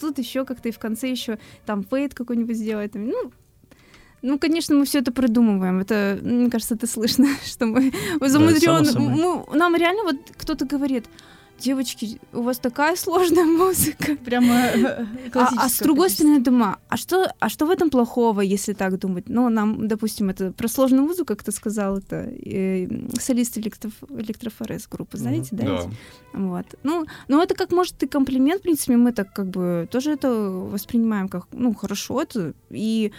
Тут 0.00 0.18
еще 0.18 0.44
как-то 0.44 0.68
и 0.68 0.72
в 0.72 0.78
конце 0.78 1.10
еще 1.10 1.38
там 1.66 1.84
фейт 1.84 2.14
какой-нибудь 2.14 2.56
сделать. 2.56 2.92
там, 2.92 3.06
ну, 3.06 3.32
Ну, 4.22 4.38
конечно, 4.38 4.74
мы 4.74 4.84
все 4.84 4.98
это 4.98 5.12
придумываем. 5.12 5.78
Это, 5.80 6.18
мне 6.22 6.50
кажется, 6.50 6.74
это 6.74 6.86
слышно, 6.86 7.26
что 7.44 7.66
мы 7.66 7.92
само 8.60 8.84
собой. 8.84 9.08
Мы- 9.50 9.56
Нам 9.56 9.76
реально 9.76 10.02
вот 10.04 10.16
кто-то 10.36 10.64
говорит, 10.66 11.06
девочки, 11.58 12.20
у 12.32 12.42
вас 12.42 12.58
такая 12.58 12.96
сложная 12.96 13.44
музыка. 13.58 14.16
Прямо 14.16 14.54
э, 14.54 15.06
А, 15.34 15.48
а 15.56 15.68
с 15.68 15.78
другой 15.78 16.10
стороны, 16.10 16.34
я 16.34 16.40
думаю, 16.40 16.76
а 16.88 16.96
что, 16.96 17.32
а 17.38 17.48
что 17.48 17.66
в 17.66 17.70
этом 17.70 17.90
плохого, 17.90 18.40
если 18.40 18.72
так 18.72 18.98
думать? 18.98 19.28
Ну, 19.28 19.48
нам, 19.48 19.88
допустим, 19.88 20.30
это 20.30 20.52
про 20.52 20.68
сложную 20.68 21.02
музыку, 21.02 21.26
как 21.26 21.42
ты 21.42 21.52
сказал, 21.52 21.98
это 21.98 22.16
э, 22.16 22.88
солист 23.20 23.58
электроф- 23.58 24.20
электрофорез 24.20 24.86
группы, 24.88 25.18
знаете, 25.18 25.48
да? 25.52 25.64
Да. 25.64 25.72
ведь? 25.72 25.88
Вот. 26.32 26.66
Ну, 26.82 27.06
ну, 27.28 27.42
это 27.42 27.54
как, 27.54 27.72
может, 27.72 28.02
и 28.02 28.06
комплимент, 28.06 28.60
в 28.60 28.62
принципе, 28.62 28.96
мы 28.96 29.12
так 29.12 29.32
как 29.32 29.46
бы 29.48 29.88
тоже 29.90 30.12
это 30.12 30.30
воспринимаем 30.30 31.28
как, 31.28 31.46
ну, 31.52 31.74
хорошо 31.74 32.22
это, 32.22 32.54
и 32.70 33.12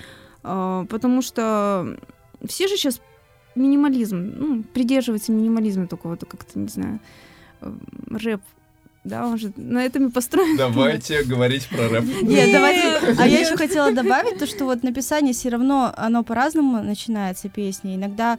а, 0.43 0.85
потому 0.85 1.21
что 1.21 1.97
все 2.47 2.67
же 2.67 2.77
сейчас 2.77 3.01
минимализм, 3.55 4.33
ну, 4.37 4.63
придерживаются 4.63 5.31
минимализма 5.31 5.87
такого, 5.87 6.15
то 6.15 6.25
как-то, 6.25 6.57
не 6.57 6.67
знаю, 6.67 6.95
э, 6.95 7.28
рэп, 7.62 8.41
да, 9.03 9.26
он 9.26 9.38
же 9.38 9.51
на 9.55 9.86
этом 9.86 10.07
и 10.07 10.12
построен. 10.12 10.57
Давайте 10.57 11.24
говорить 11.24 11.68
про 11.68 11.88
рэп. 11.88 12.03
Нет, 12.22 12.51
давайте. 12.51 13.16
А 13.18 13.28
я 13.28 13.39
еще 13.39 13.55
хотела 13.55 13.91
добавить 13.91 14.39
то, 14.39 14.45
что 14.45 14.66
вот 14.66 14.84
написание 14.84 15.34
все 15.34 15.49
равно 15.49 15.93
оно 15.95 16.24
по-разному 16.24 16.84
начинается 16.84 17.49
песни. 17.49 17.95
Иногда 17.95 18.38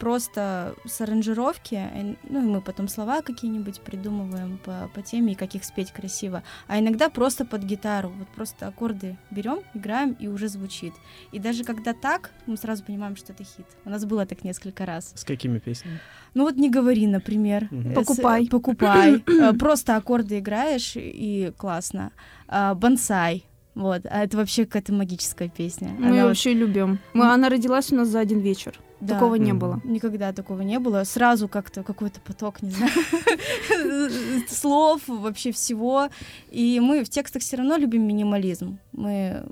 просто 0.00 0.74
с 0.86 1.00
аранжировки, 1.00 1.74
э, 1.74 2.14
ну 2.28 2.40
и 2.42 2.44
мы 2.44 2.60
потом 2.60 2.88
слова 2.88 3.22
какие-нибудь 3.22 3.80
придумываем 3.82 4.58
по, 4.64 4.90
по 4.94 5.02
теме 5.02 5.32
и 5.32 5.36
как 5.36 5.54
их 5.54 5.62
спеть 5.64 5.92
красиво. 5.92 6.42
А 6.66 6.80
иногда 6.80 7.08
просто 7.10 7.44
под 7.44 7.62
гитару, 7.62 8.08
вот 8.18 8.26
просто 8.28 8.66
аккорды 8.66 9.16
берем, 9.30 9.60
играем 9.74 10.16
и 10.18 10.26
уже 10.26 10.48
звучит. 10.48 10.94
И 11.32 11.38
даже 11.38 11.62
когда 11.64 11.92
так, 11.92 12.30
мы 12.46 12.56
сразу 12.56 12.82
понимаем, 12.82 13.14
что 13.14 13.32
это 13.32 13.44
хит. 13.44 13.66
У 13.84 13.90
нас 13.90 14.04
было 14.04 14.26
так 14.26 14.42
несколько 14.42 14.86
раз. 14.86 15.12
С 15.14 15.24
какими 15.24 15.58
песнями? 15.58 16.00
Ну 16.34 16.44
вот 16.44 16.56
не 16.56 16.70
говори, 16.70 17.06
например. 17.06 17.68
Мгм. 17.70 17.90
Э, 17.90 17.92
с- 17.92 17.94
Покупай. 17.94 18.48
Покупай. 18.48 19.22
Э, 19.40 19.52
Просто 19.52 19.96
аккорды 19.96 20.38
играешь 20.38 20.92
и 20.96 21.52
классно. 21.56 22.10
А, 22.48 22.74
Бонсай. 22.74 23.44
Вот, 23.74 24.02
а 24.10 24.24
это 24.24 24.36
вообще 24.36 24.64
какая-то 24.66 24.92
магическая 24.92 25.48
песня. 25.48 25.88
Мы 25.98 26.06
Она 26.06 26.14
ее 26.16 26.22
вот- 26.22 26.28
вообще 26.30 26.54
любим. 26.54 26.98
Мы, 27.14 27.32
она 27.32 27.48
родилась 27.48 27.92
у 27.92 27.96
нас 27.96 28.08
за 28.08 28.18
один 28.20 28.40
вечер. 28.40 28.78
Да, 29.00 29.14
Такого 29.14 29.36
не 29.36 29.52
было. 29.54 29.80
Никогда 29.84 30.32
такого 30.32 30.60
не 30.62 30.78
было. 30.78 31.04
Сразу 31.04 31.48
как-то 31.48 31.82
какой-то 31.82 32.20
поток, 32.20 32.60
не 32.62 32.70
знаю, 32.70 32.92
слов, 34.48 35.02
вообще 35.06 35.52
всего. 35.52 36.08
И 36.50 36.80
мы 36.80 37.04
в 37.04 37.08
текстах 37.08 37.42
все 37.42 37.56
равно 37.56 37.76
любим 37.76 38.06
минимализм. 38.06 38.78
Мы 38.92 39.42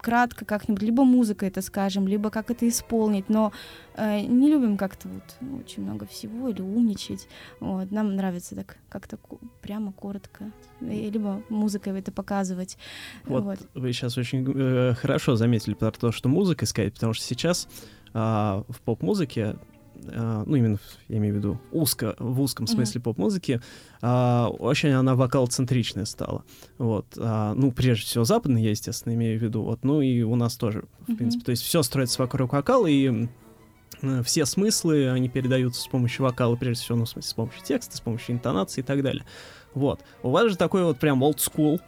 кратко 0.00 0.44
как-нибудь, 0.44 0.82
либо 0.82 1.04
музыкой 1.04 1.48
это 1.48 1.62
скажем, 1.62 2.06
либо 2.06 2.30
как 2.30 2.50
это 2.50 2.68
исполнить, 2.68 3.28
но 3.28 3.52
э, 3.96 4.20
не 4.20 4.48
любим 4.48 4.76
как-то 4.76 5.08
вот 5.08 5.60
очень 5.64 5.82
много 5.82 6.06
всего 6.06 6.48
или 6.48 6.60
умничать. 6.60 7.28
Вот. 7.60 7.90
Нам 7.90 8.14
нравится 8.16 8.54
так 8.54 8.76
как-то 8.88 9.18
прямо, 9.62 9.92
коротко. 9.92 10.50
И- 10.80 11.10
Либо 11.10 11.42
музыкой 11.48 11.98
это 11.98 12.12
показывать. 12.12 12.78
Вот, 13.24 13.42
Вот. 13.44 13.58
вы 13.74 13.92
сейчас 13.92 14.16
очень 14.16 14.44
э, 14.54 14.94
хорошо 14.94 15.36
заметили 15.36 15.74
про 15.74 15.90
то, 15.90 16.12
что 16.12 16.28
музыка 16.28 16.66
сказать, 16.66 16.94
потому 16.94 17.12
что 17.14 17.24
сейчас 17.24 17.68
а, 18.14 18.64
в 18.68 18.80
поп-музыке, 18.80 19.56
а, 20.08 20.44
ну 20.46 20.56
именно, 20.56 20.78
я 21.08 21.18
имею 21.18 21.34
в 21.34 21.36
виду, 21.38 21.60
узко, 21.70 22.14
в 22.18 22.40
узком 22.40 22.66
смысле 22.66 23.00
поп-музыки, 23.00 23.60
а, 24.00 24.48
очень 24.48 24.90
она 24.90 25.14
вокал-центричная 25.14 26.04
стала. 26.04 26.44
Вот, 26.78 27.06
а, 27.16 27.54
ну, 27.54 27.72
прежде 27.72 28.06
всего, 28.06 28.24
западная, 28.24 28.62
я, 28.62 28.70
естественно, 28.70 29.14
имею 29.14 29.38
в 29.38 29.42
виду, 29.42 29.62
вот, 29.62 29.84
ну 29.84 30.00
и 30.00 30.22
у 30.22 30.34
нас 30.36 30.56
тоже, 30.56 30.84
в 31.06 31.08
Мгм. 31.08 31.16
принципе, 31.18 31.44
то 31.44 31.50
есть 31.50 31.62
все 31.62 31.82
строится 31.82 32.20
вокруг 32.22 32.52
вокала, 32.52 32.86
и 32.86 33.28
э, 34.02 34.22
все 34.24 34.46
смыслы, 34.46 35.10
они 35.10 35.28
передаются 35.28 35.82
с 35.82 35.86
помощью 35.86 36.24
вокала, 36.24 36.56
прежде 36.56 36.82
всего, 36.82 36.98
ну, 36.98 37.04
в 37.04 37.08
смысле, 37.08 37.30
с 37.30 37.34
помощью 37.34 37.62
текста, 37.62 37.96
с 37.96 38.00
помощью 38.00 38.34
интонации 38.34 38.80
и 38.80 38.84
так 38.84 39.02
далее. 39.02 39.24
Вот. 39.74 40.00
У 40.22 40.30
вас 40.30 40.50
же 40.50 40.56
такой 40.56 40.82
вот 40.84 40.98
прям 40.98 41.22
old 41.22 41.36
school, 41.36 41.80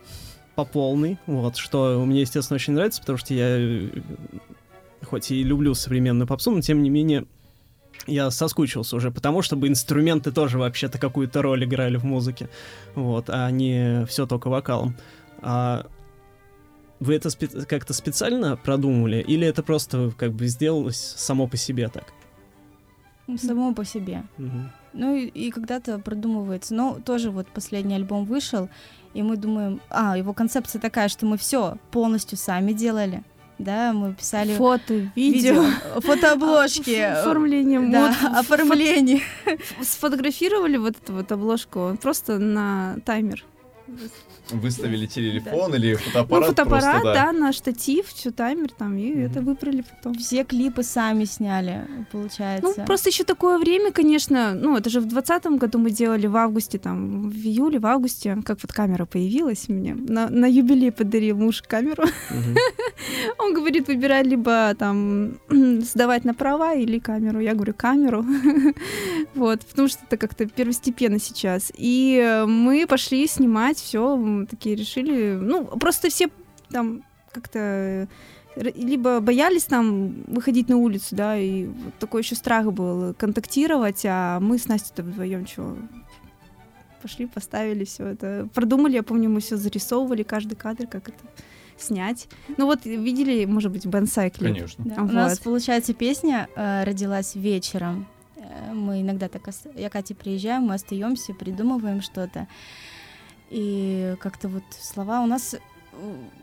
по 0.55 0.65
полной, 0.65 1.19
вот, 1.27 1.57
что 1.57 2.03
мне, 2.07 2.21
естественно, 2.21 2.55
очень 2.57 2.75
нравится, 2.75 3.01
потому 3.01 3.19
что 3.19 3.35
я 3.35 3.57
э, 3.59 3.89
хоть 5.05 5.31
и 5.31 5.43
люблю 5.43 5.75
современную 5.75 6.27
попсу, 6.27 6.51
но 6.51 6.61
тем 6.61 6.83
не 6.83 6.91
менее 6.91 7.27
я 8.07 8.31
соскучился 8.31 8.97
уже, 8.97 9.11
потому 9.11 9.43
чтобы 9.43 9.69
инструменты 9.69 10.33
тоже 10.33 10.59
вообще-то 10.59 10.99
какую-то 10.99 11.43
роль 11.43 11.65
играли 11.65 11.97
в 11.97 12.05
музыке, 12.05 12.49
вот, 12.95 13.27
а 13.29 13.51
не 13.51 14.05
все 14.07 14.27
только 14.27 14.49
вокалом. 14.49 14.97
А 15.41 15.87
вы 17.01 17.15
это 17.15 17.29
спе- 17.29 17.65
как-то 17.67 17.93
специально 17.93 18.57
продумали, 18.57 19.21
или 19.21 19.47
это 19.47 19.63
просто 19.63 20.13
как 20.17 20.33
бы 20.33 20.47
сделалось 20.47 21.15
само 21.17 21.47
по 21.47 21.57
себе 21.57 21.89
так? 21.89 22.13
Само 23.39 23.73
по 23.75 23.85
себе. 23.85 24.25
Мгм. 24.37 24.71
Ну 24.93 25.15
и, 25.15 25.27
и 25.27 25.51
когда-то 25.51 25.99
продумывается. 25.99 26.75
Но 26.75 27.01
тоже 27.05 27.31
вот 27.31 27.49
последний 27.49 27.95
альбом 27.95 28.27
вышел, 28.27 28.69
и 29.15 29.23
мы 29.23 29.37
думаем, 29.37 29.81
а, 29.89 30.17
его 30.17 30.35
концепция 30.35 30.81
такая, 30.81 31.09
что 31.09 31.25
мы 31.25 31.39
все 31.39 31.79
полностью 31.91 32.37
сами 32.37 32.73
делали. 32.73 33.23
Да, 33.59 33.93
мы 33.93 34.15
писали 34.15 34.55
Фото, 34.55 35.11
видео, 35.15 35.65
фотообложки, 36.01 36.99
оформление 37.01 37.81
да, 37.81 38.09
мод, 38.09 38.17
оформление. 38.39 39.21
фо- 39.45 39.85
сфотографировали 39.85 40.77
вот 40.77 40.97
эту 40.97 41.13
вот 41.13 41.31
обложку 41.31 41.97
просто 42.03 42.39
на 42.39 42.97
таймер. 43.05 43.45
Выставили 44.51 45.07
телефон 45.07 45.75
или 45.75 45.93
Ну, 45.93 45.99
фотоаппарат 45.99 46.49
фотоаппарат, 46.49 47.01
просто, 47.03 47.15
да, 47.15 47.33
на 47.33 47.53
штатив, 47.53 48.09
все 48.09 48.31
таймер 48.31 48.73
там, 48.73 48.99
и 48.99 49.09
это 49.09 49.41
Мгм. 49.41 49.47
выправили 49.49 49.83
потом. 49.89 50.15
Все 50.19 50.45
клипы 50.45 50.83
сами 50.83 51.25
сняли, 51.25 51.87
Ну, 51.89 52.05
получается. 52.13 52.83
просто 52.87 53.09
еще 53.09 53.25
такое 53.25 53.59
время, 53.59 53.91
конечно, 53.91 54.53
ну, 54.55 54.77
это 54.77 54.91
же 54.91 55.01
в 55.01 55.07
двадцатом 55.07 55.57
году 55.57 55.79
мы 55.79 55.91
делали 55.91 56.27
в 56.27 56.37
августе, 56.37 56.79
там, 56.79 57.31
в 57.31 57.35
июле, 57.35 57.79
в 57.79 57.87
августе, 57.87 58.37
как 58.45 58.59
вот 58.63 58.71
камера 58.73 59.07
появилась 59.07 59.69
мне. 59.69 59.95
На, 59.95 60.29
на 60.29 60.45
юбилей 60.47 60.93
подарил 60.93 61.39
муж 61.39 61.63
камеру. 61.63 62.05
Он 63.39 63.55
говорит, 63.55 63.89
выбирай 63.89 64.23
либо 64.25 64.75
там 64.79 65.39
сдавать 65.81 66.25
на 66.25 66.35
права 66.35 66.75
или 66.75 66.99
камеру. 66.99 67.41
Я 67.41 67.55
говорю, 67.55 67.73
камеру. 67.75 68.25
Вот, 69.35 69.61
потому 69.67 69.89
что 69.89 70.01
это 70.07 70.17
как-то 70.17 70.47
первостепенно 70.47 71.19
сейчас. 71.19 71.73
И 71.77 72.45
мы 72.47 72.87
пошли 72.87 73.27
снимать 73.27 73.79
все, 73.85 74.47
такие 74.49 74.75
решили. 74.77 75.35
Ну, 75.41 75.65
просто 75.67 76.09
все 76.11 76.29
там 76.71 77.03
как-то 77.33 77.59
э, 77.59 78.07
либо 78.57 79.21
боялись 79.21 79.65
там 79.65 80.23
выходить 80.27 80.69
на 80.69 80.77
улицу, 80.77 81.15
да, 81.17 81.37
и 81.37 81.67
вот 81.67 81.95
такой 81.99 82.23
еще 82.23 82.35
страх 82.35 82.73
был 82.73 83.15
контактировать, 83.15 84.03
а 84.07 84.41
мы 84.41 84.59
с 84.59 84.69
Настей-то 84.69 85.03
вдвоем 85.03 85.47
что 85.47 85.77
пошли, 87.03 87.27
поставили 87.27 87.85
все 87.85 88.07
это. 88.07 88.49
Продумали, 88.55 88.95
я 88.95 89.03
помню, 89.03 89.29
мы 89.29 89.41
все 89.41 89.57
зарисовывали, 89.57 90.23
каждый 90.23 90.55
кадр, 90.55 90.87
как 90.87 91.09
это 91.09 91.19
снять. 91.77 92.29
Ну 92.57 92.67
вот 92.67 92.85
видели, 92.87 93.45
может 93.45 93.73
быть, 93.73 93.87
бонсай 93.87 94.31
клип. 94.31 94.55
Конечно. 94.55 94.85
Да, 94.87 95.03
У 95.03 95.07
нас, 95.07 95.33
Вот. 95.39 95.43
получается, 95.45 95.93
песня 95.93 96.49
э, 96.57 96.85
родилась 96.85 97.35
вечером. 97.35 98.07
Э, 98.37 98.73
Мы 98.73 99.03
иногда 99.03 99.29
так... 99.29 99.47
ос- 99.49 99.67
Я 99.75 99.91
Катя 99.91 100.15
приезжаем, 100.15 100.63
мы 100.63 100.75
остаемся, 100.75 101.35
придумываем 101.35 102.01
что-то. 102.01 102.47
И 103.51 104.17
как-то 104.21 104.49
вот 104.49 104.63
слова... 104.81 105.21
У 105.23 105.27
нас 105.27 105.55
э, 105.55 105.59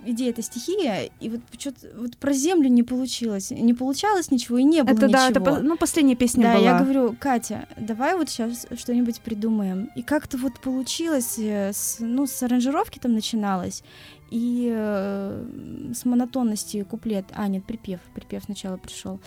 идея 0.06 0.30
это 0.30 0.42
стихия, 0.42 1.10
и 1.20 1.30
вот 1.30 1.42
что-то 1.58 1.88
вот 1.98 2.18
про 2.18 2.32
землю 2.34 2.70
не 2.70 2.84
получилось. 2.84 3.52
Не 3.52 3.74
получалось 3.74 4.32
ничего, 4.32 4.58
и 4.58 4.64
не 4.64 4.84
было 4.84 4.94
Это 4.96 5.10
да, 5.10 5.28
ничего. 5.28 5.30
это 5.30 5.42
по- 5.42 5.60
ну, 5.62 5.78
последняя 5.78 6.16
песня 6.16 6.44
Да, 6.44 6.54
была. 6.56 6.64
я 6.64 6.80
говорю, 6.80 7.16
Катя, 7.20 7.68
давай 7.78 8.16
вот 8.16 8.30
сейчас 8.30 8.66
что-нибудь 8.78 9.20
придумаем. 9.22 9.90
И 9.96 10.04
как-то 10.04 10.38
вот 10.38 10.60
получилось, 10.60 11.36
э, 11.38 11.72
с, 11.74 11.98
ну, 12.00 12.28
с 12.28 12.44
аранжировки 12.44 13.00
там 13.00 13.14
начиналось, 13.14 13.84
и 14.30 14.72
э, 14.74 15.46
с 15.94 16.06
монотонности 16.06 16.84
куплет, 16.84 17.26
а, 17.34 17.48
нет, 17.50 17.66
припев, 17.66 18.00
припев 18.14 18.44
сначала 18.46 18.78
пришел. 18.78 19.20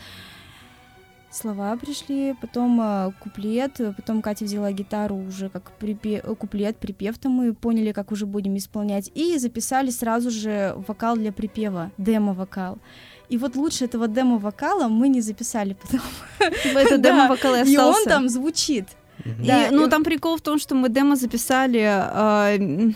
Слова 1.34 1.76
пришли, 1.76 2.34
потом 2.40 2.80
э, 2.80 3.10
куплет, 3.20 3.80
потом 3.96 4.22
Катя 4.22 4.44
взяла 4.44 4.70
гитару 4.70 5.16
уже 5.16 5.48
как 5.48 5.72
припе- 5.80 6.20
э, 6.22 6.34
куплет, 6.36 6.76
припев 6.76 7.18
там 7.18 7.32
мы 7.32 7.54
поняли, 7.54 7.90
как 7.92 8.12
уже 8.12 8.24
будем 8.24 8.56
исполнять, 8.56 9.10
и 9.16 9.36
записали 9.38 9.90
сразу 9.90 10.30
же 10.30 10.74
вокал 10.86 11.16
для 11.16 11.32
припева, 11.32 11.90
демо-вокал. 11.98 12.78
И 13.28 13.36
вот 13.38 13.56
лучше 13.56 13.86
этого 13.86 14.06
демо-вокала 14.06 14.86
мы 14.88 15.08
не 15.08 15.20
записали, 15.22 15.74
потому 15.82 16.02
Это 16.38 16.98
Да, 16.98 17.10
демо-вокал 17.10 17.54
и 17.56 17.72
и 17.72 17.76
он 17.78 17.88
остался. 17.90 18.08
там 18.10 18.28
звучит. 18.28 18.84
Да, 19.44 19.68
ну, 19.72 19.88
там 19.88 20.04
прикол 20.04 20.36
в 20.36 20.40
том, 20.40 20.58
что 20.60 20.74
мы 20.76 20.88
демо 20.88 21.16
записали 21.16 21.80
м, 22.58 22.94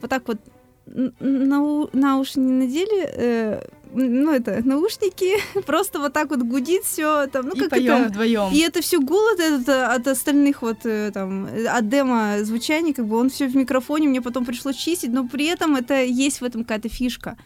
вот 0.00 0.10
так 0.10 0.28
вот 0.28 0.38
н- 0.86 1.12
нау- 1.20 1.88
на 1.92 2.18
уши 2.18 2.38
не 2.40 2.52
надели, 2.52 3.04
э, 3.16 3.66
ну, 3.94 4.32
это, 4.32 4.60
наушники, 4.64 5.36
просто 5.66 5.98
вот 6.00 6.12
так 6.12 6.30
вот 6.30 6.40
гудит 6.40 6.84
все 6.84 7.26
там, 7.28 7.46
ну, 7.46 7.54
и 7.54 7.60
как 7.60 7.70
поем 7.70 7.94
это... 7.94 8.08
вдвоем. 8.08 8.52
И 8.52 8.58
это 8.58 8.82
все 8.82 9.00
гул 9.00 9.22
от, 9.34 9.40
от, 9.40 9.68
от 9.68 10.06
остальных 10.08 10.62
вот 10.62 10.84
э, 10.84 11.10
там, 11.12 11.46
э, 11.46 11.66
от 11.66 11.88
демо 11.88 12.38
звучания, 12.42 12.92
как 12.92 13.06
бы 13.06 13.16
он 13.16 13.30
все 13.30 13.46
в 13.46 13.56
микрофоне, 13.56 14.08
мне 14.08 14.20
потом 14.20 14.44
пришлось 14.44 14.76
чистить, 14.76 15.12
но 15.12 15.26
при 15.26 15.46
этом 15.46 15.76
это 15.76 16.02
есть 16.02 16.40
в 16.40 16.44
этом 16.44 16.62
какая-то 16.62 16.88
фишка. 16.88 17.36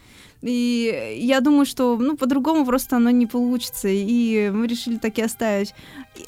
И 0.40 1.16
я 1.18 1.40
думаю, 1.40 1.66
что 1.66 1.96
ну, 1.96 2.16
по-другому 2.16 2.64
просто 2.64 2.96
оно 2.96 3.10
не 3.10 3.26
получится. 3.26 3.88
И 3.88 4.50
мы 4.50 4.66
решили 4.68 4.96
так 4.96 5.18
и 5.18 5.22
оставить. 5.22 5.74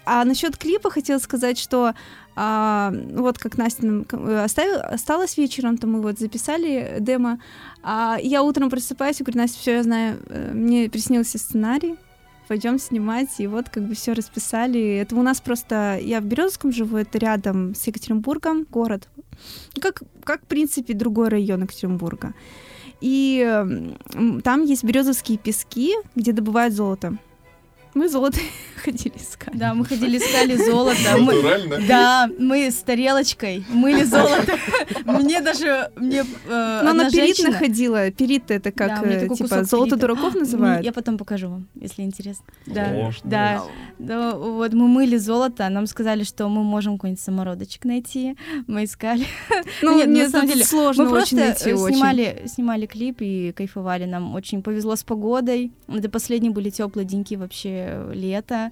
А 0.05 0.25
насчет 0.25 0.57
клипа 0.57 0.91
хотела 0.91 1.19
сказать, 1.19 1.59
что 1.59 1.95
а, 2.37 2.93
вот 3.13 3.39
как 3.39 3.59
Настя 3.59 3.87
нам 3.87 4.05
к- 4.05 4.45
оставила, 4.45 4.83
осталась 4.83 5.37
вечером, 5.37 5.77
то 5.79 5.87
мы 5.87 6.01
вот 6.01 6.19
записали 6.19 6.97
демо. 7.01 7.41
А 7.83 8.19
я 8.21 8.43
утром 8.43 8.71
просыпаюсь 8.71 9.21
и 9.21 9.25
говорю, 9.25 9.41
Настя, 9.41 9.59
все, 9.59 9.73
я 9.77 9.83
знаю, 9.83 10.19
э, 10.29 10.53
мне 10.53 10.89
приснился 10.89 11.39
сценарий, 11.39 11.97
пойдем 12.49 12.79
снимать, 12.79 13.29
и 13.39 13.47
вот 13.47 13.69
как 13.69 13.85
бы 13.85 13.95
все 13.95 14.13
расписали. 14.13 14.97
Это 14.97 15.17
у 15.17 15.23
нас 15.23 15.41
просто, 15.41 15.99
я 16.03 16.21
в 16.21 16.25
Березовском 16.25 16.73
живу, 16.73 16.97
это 16.97 17.19
рядом 17.19 17.75
с 17.75 17.87
Екатеринбургом, 17.87 18.67
город. 18.71 19.09
Как, 19.81 20.03
как 20.25 20.43
в 20.43 20.47
принципе, 20.47 20.95
другой 20.95 21.29
район 21.29 21.63
Екатеринбурга. 21.63 22.35
И 23.01 23.65
там 24.45 24.63
есть 24.65 24.85
березовские 24.85 25.39
пески, 25.39 25.95
где 26.15 26.33
добывают 26.33 26.75
золото. 26.75 27.17
Мы 27.95 28.09
золото 28.09 28.39
ходили 28.85 29.15
искать. 29.17 29.57
Да, 29.59 29.75
мы 29.75 29.85
ходили, 29.85 30.19
искали 30.19 30.57
золото. 30.57 30.99
Мы- 31.19 31.35
Натурально. 31.35 31.79
Да, 31.89 32.31
мы 32.39 32.71
с 32.71 32.77
тарелочкой 32.77 33.65
мыли 33.69 34.05
золото. 34.05 34.57
Мне 35.05 35.41
даже, 35.41 35.91
мне 35.97 36.21
э, 36.49 36.81
Но 36.85 36.91
она 36.91 37.11
перит 37.11 37.39
находила. 37.43 38.11
Перит 38.11 38.51
это 38.51 38.73
Да, 38.73 38.89
как, 38.89 39.05
мне 39.05 39.17
э, 39.17 39.29
типа, 39.29 39.65
золото 39.65 39.97
перита. 39.97 39.97
дураков 39.97 40.35
А, 40.37 40.39
называют. 40.39 40.85
Я 40.85 40.93
потом 40.93 41.19
покажу 41.19 41.49
вам, 41.49 41.69
если 41.75 42.03
интересно. 42.03 42.45
Да, 42.67 42.85
Конечно. 42.85 43.31
да. 43.31 43.63
Да, 43.99 44.35
вот 44.37 44.73
мы 44.73 44.87
мыли 44.89 45.17
золото, 45.17 45.69
нам 45.69 45.87
сказали, 45.87 46.23
что 46.25 46.49
мы 46.49 46.63
можем 46.63 46.95
какой-нибудь 46.97 47.23
самородочек 47.23 47.85
найти. 47.85 48.37
Мы 48.67 48.85
искали. 48.85 49.27
Ну, 49.83 49.97
Нет, 49.97 50.09
нет, 50.09 50.27
на 50.27 50.31
самом 50.31 50.49
деле, 50.49 50.65
сложно 50.65 51.05
мы 51.05 51.11
очень 51.11 51.37
просто 51.37 51.37
найти 51.37 51.71
э, 51.71 51.75
очень. 51.75 51.95
снимали, 51.95 52.43
снимали 52.47 52.87
клип 52.87 53.17
и 53.21 53.53
кайфовали. 53.53 54.05
Нам 54.05 54.35
очень 54.35 54.63
повезло 54.63 54.95
с 54.97 55.03
погодой. 55.03 55.73
Это 55.89 56.09
последние 56.11 56.53
были 56.53 56.71
теплые 56.71 57.07
деньки 57.07 57.35
вообще 57.35 57.80
лето. 58.13 58.71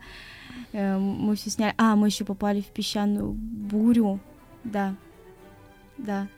Э, 0.73 0.99
Мы 0.99 1.35
все 1.37 1.51
сняли. 1.51 1.75
А, 1.79 1.97
мы 1.97 2.09
еще 2.09 2.25
попали 2.25 2.61
в 2.61 2.67
песчаную 2.67 3.33
бурю. 3.33 4.21
Да. 4.65 4.95
Да. 5.99 6.29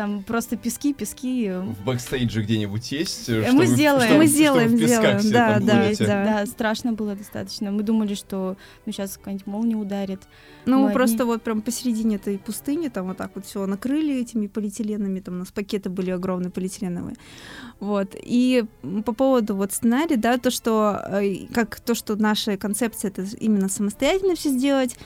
Там 0.00 0.22
просто 0.22 0.56
пески, 0.56 0.94
пески. 0.94 1.44
э, 1.48 1.60
В 1.60 1.84
бэкстейдже 1.84 2.40
где-нибудь 2.42 2.90
есть? 2.90 3.28
э, 3.28 3.40
Мы 3.40 3.46
что 3.48 3.56
вы- 3.58 3.66
сделаем. 3.66 4.00
что 4.08 4.12
вы- 4.14 4.18
Мы 4.20 4.26
сделаем, 4.28 4.68
сделаем, 4.70 5.18
все 5.18 5.30
да, 5.30 5.54
там 5.58 5.66
да, 5.66 5.82
будете? 5.82 6.06
да. 6.06 6.24
Да, 6.24 6.46
страшно 6.46 6.94
было 6.94 7.14
достаточно. 7.14 7.70
Мы 7.70 7.82
думали, 7.82 8.14
что 8.14 8.56
ну, 8.86 8.92
сейчас 8.92 9.18
какая-нибудь 9.18 9.46
молния 9.46 9.76
ударит. 9.76 10.22
Ну, 10.64 10.86
мы 10.86 10.92
просто 10.94 11.16
одни. 11.16 11.26
вот 11.26 11.42
прям 11.42 11.60
посередине 11.60 12.16
этой 12.16 12.38
пустыни, 12.38 12.88
там 12.88 13.08
вот 13.08 13.18
так 13.18 13.32
вот 13.34 13.44
все 13.44 13.66
накрыли 13.66 14.22
этими 14.22 14.46
полиэтиленами, 14.46 15.20
там 15.20 15.34
у 15.34 15.38
нас 15.40 15.52
пакеты 15.52 15.90
были 15.90 16.10
огромные 16.12 16.50
полиэтиленовые. 16.50 17.16
Вот. 17.78 18.14
И 18.22 18.64
по 19.04 19.12
поводу 19.12 19.54
вот 19.54 19.72
сценария, 19.74 20.16
да, 20.16 20.38
то, 20.38 20.50
что 20.50 20.98
э, 21.20 21.46
как 21.52 21.78
то, 21.80 21.94
что 21.94 22.16
наша 22.16 22.56
концепция 22.56 23.10
это 23.10 23.26
именно 23.38 23.68
самостоятельно 23.68 24.34
все 24.34 24.48
сделать, 24.48 24.96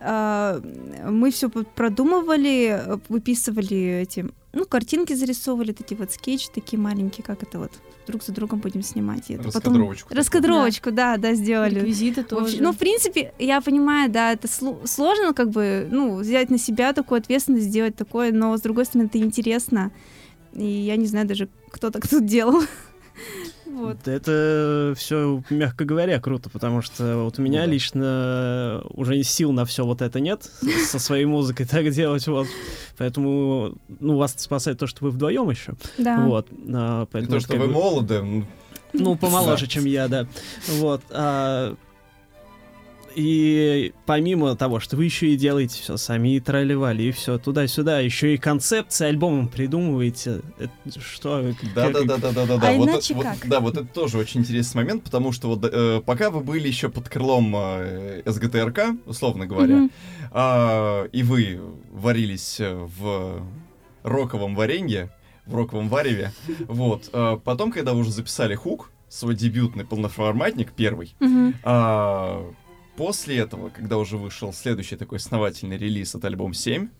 мы 0.00 1.30
все 1.30 1.48
продумывали, 1.50 2.68
э, 2.70 2.98
выписывали 3.08 4.00
эти, 4.02 4.26
ну, 4.52 4.64
картинки 4.64 5.12
зарисовывали, 5.12 5.72
такие 5.72 5.96
вот 5.98 6.10
скетчи 6.12 6.48
такие 6.54 6.78
маленькие, 6.80 7.24
как 7.24 7.42
это 7.42 7.58
вот 7.58 7.72
друг 8.06 8.24
за 8.24 8.32
другом 8.32 8.58
будем 8.60 8.82
снимать. 8.82 9.30
И 9.30 9.34
это 9.34 9.44
потом 9.44 9.54
Раскадровочку. 9.74 10.08
такую. 10.08 10.18
раскадровочку, 10.18 10.90
да, 10.90 11.16
да, 11.16 11.34
сделали. 11.34 11.76
Реквизиты 11.76 12.24
тоже. 12.24 12.56
ну, 12.60 12.72
в 12.72 12.76
принципе, 12.78 13.32
я 13.38 13.60
понимаю, 13.60 14.10
да, 14.10 14.32
это 14.32 14.48
сло- 14.48 14.86
сложно, 14.86 15.32
как 15.34 15.50
бы, 15.50 15.86
ну, 15.90 16.16
взять 16.16 16.50
на 16.50 16.58
себя 16.58 16.92
такую 16.92 17.18
ответственность, 17.18 17.66
сделать 17.66 17.94
такое, 17.94 18.32
но, 18.32 18.56
с 18.56 18.60
другой 18.62 18.86
стороны, 18.86 19.06
это 19.06 19.18
интересно. 19.18 19.92
И 20.54 20.64
я 20.64 20.96
не 20.96 21.06
знаю 21.06 21.26
даже, 21.28 21.48
кто 21.70 21.90
так 21.90 22.08
тут 22.08 22.26
делал. 22.26 22.62
Вот. 23.72 24.06
Это 24.08 24.94
все, 24.96 25.42
мягко 25.50 25.84
говоря, 25.84 26.20
круто, 26.20 26.50
потому 26.50 26.82
что 26.82 27.24
вот 27.24 27.38
у 27.38 27.42
меня 27.42 27.60
Ну 27.60 27.66
да. 27.66 27.72
лично 27.72 28.82
уже 28.90 29.22
сил 29.22 29.52
на 29.52 29.64
все 29.64 29.84
вот 29.84 30.02
это 30.02 30.20
нет 30.20 30.42
со 30.86 30.98
своей 30.98 31.24
музыкой 31.24 31.66
так 31.66 31.88
делать, 31.90 32.26
вот. 32.26 32.46
Поэтому, 32.98 33.74
ну, 34.00 34.16
вас 34.16 34.34
спасает 34.36 34.78
то, 34.78 34.86
что 34.86 35.04
вы 35.04 35.10
вдвоем 35.10 35.48
еще. 35.50 35.74
Да. 35.98 36.18
Вот. 36.24 36.48
а, 36.72 37.04
И 37.04 37.06
поэтому 37.10 37.30
то, 37.30 37.36
это 37.38 37.46
что 37.46 37.56
вы 37.56 37.66
бы- 37.66 37.72
молоды, 37.72 38.44
Ну, 38.92 39.16
помоложе, 39.20 39.64
Да. 39.66 39.70
чем 39.70 39.84
я, 39.86 40.08
да. 40.08 40.26
Вот. 40.68 41.02
а, 41.10 41.74
И 43.14 43.92
помимо 44.06 44.54
того, 44.56 44.80
что 44.80 44.96
вы 44.96 45.04
еще 45.04 45.28
и 45.28 45.36
делаете 45.36 45.80
все 45.82 45.96
сами, 45.96 46.36
и 46.36 46.40
тролливали, 46.40 47.04
и 47.04 47.10
все 47.12 47.38
туда-сюда, 47.38 48.00
еще 48.00 48.34
и 48.34 48.36
концепции 48.36 49.06
альбомом 49.06 49.48
придумываете. 49.48 50.40
Это 50.58 51.00
что? 51.00 51.42
Да, 51.74 51.90
как- 51.90 52.06
да, 52.06 52.16
да, 52.16 52.16
да, 52.18 52.32
да, 52.32 52.46
да, 52.46 52.56
да. 52.58 52.68
А 52.70 52.72
вот, 52.74 52.88
иначе 52.88 53.14
вот- 53.14 53.24
как? 53.24 53.48
да, 53.48 53.60
вот 53.60 53.76
это 53.76 53.86
тоже 53.86 54.18
очень 54.18 54.40
интересный 54.40 54.82
момент, 54.82 55.02
потому 55.04 55.32
что 55.32 55.48
вот 55.48 55.64
э, 55.64 56.00
пока 56.04 56.30
вы 56.30 56.40
были 56.40 56.68
еще 56.68 56.88
под 56.88 57.08
крылом 57.08 57.52
э, 57.56 58.22
СГТРК, 58.26 58.80
условно 59.06 59.46
говоря, 59.46 59.74
Мгм. 59.76 59.90
а, 60.32 61.04
и 61.06 61.22
вы 61.22 61.60
варились 61.92 62.60
э, 62.60 62.74
в 62.98 63.42
роковом 64.02 64.54
варенье, 64.54 65.10
в 65.46 65.54
роковом 65.56 65.88
вареве, 65.88 66.32
вот. 66.68 67.10
а 67.12 67.36
потом, 67.38 67.72
когда 67.72 67.92
вы 67.92 68.00
уже 68.00 68.12
записали 68.12 68.54
хук, 68.54 68.90
свой 69.08 69.34
дебютный 69.34 69.84
полноформатник, 69.84 70.72
первый, 70.72 71.14
Мгм. 71.18 71.54
а, 71.64 72.46
после 73.00 73.38
этого, 73.38 73.70
когда 73.70 73.96
уже 73.96 74.18
вышел 74.18 74.52
следующий 74.52 74.94
такой 74.94 75.16
основательный 75.16 75.78
релиз 75.78 76.14
от 76.14 76.22
альбом 76.26 76.52
7, 76.52 76.90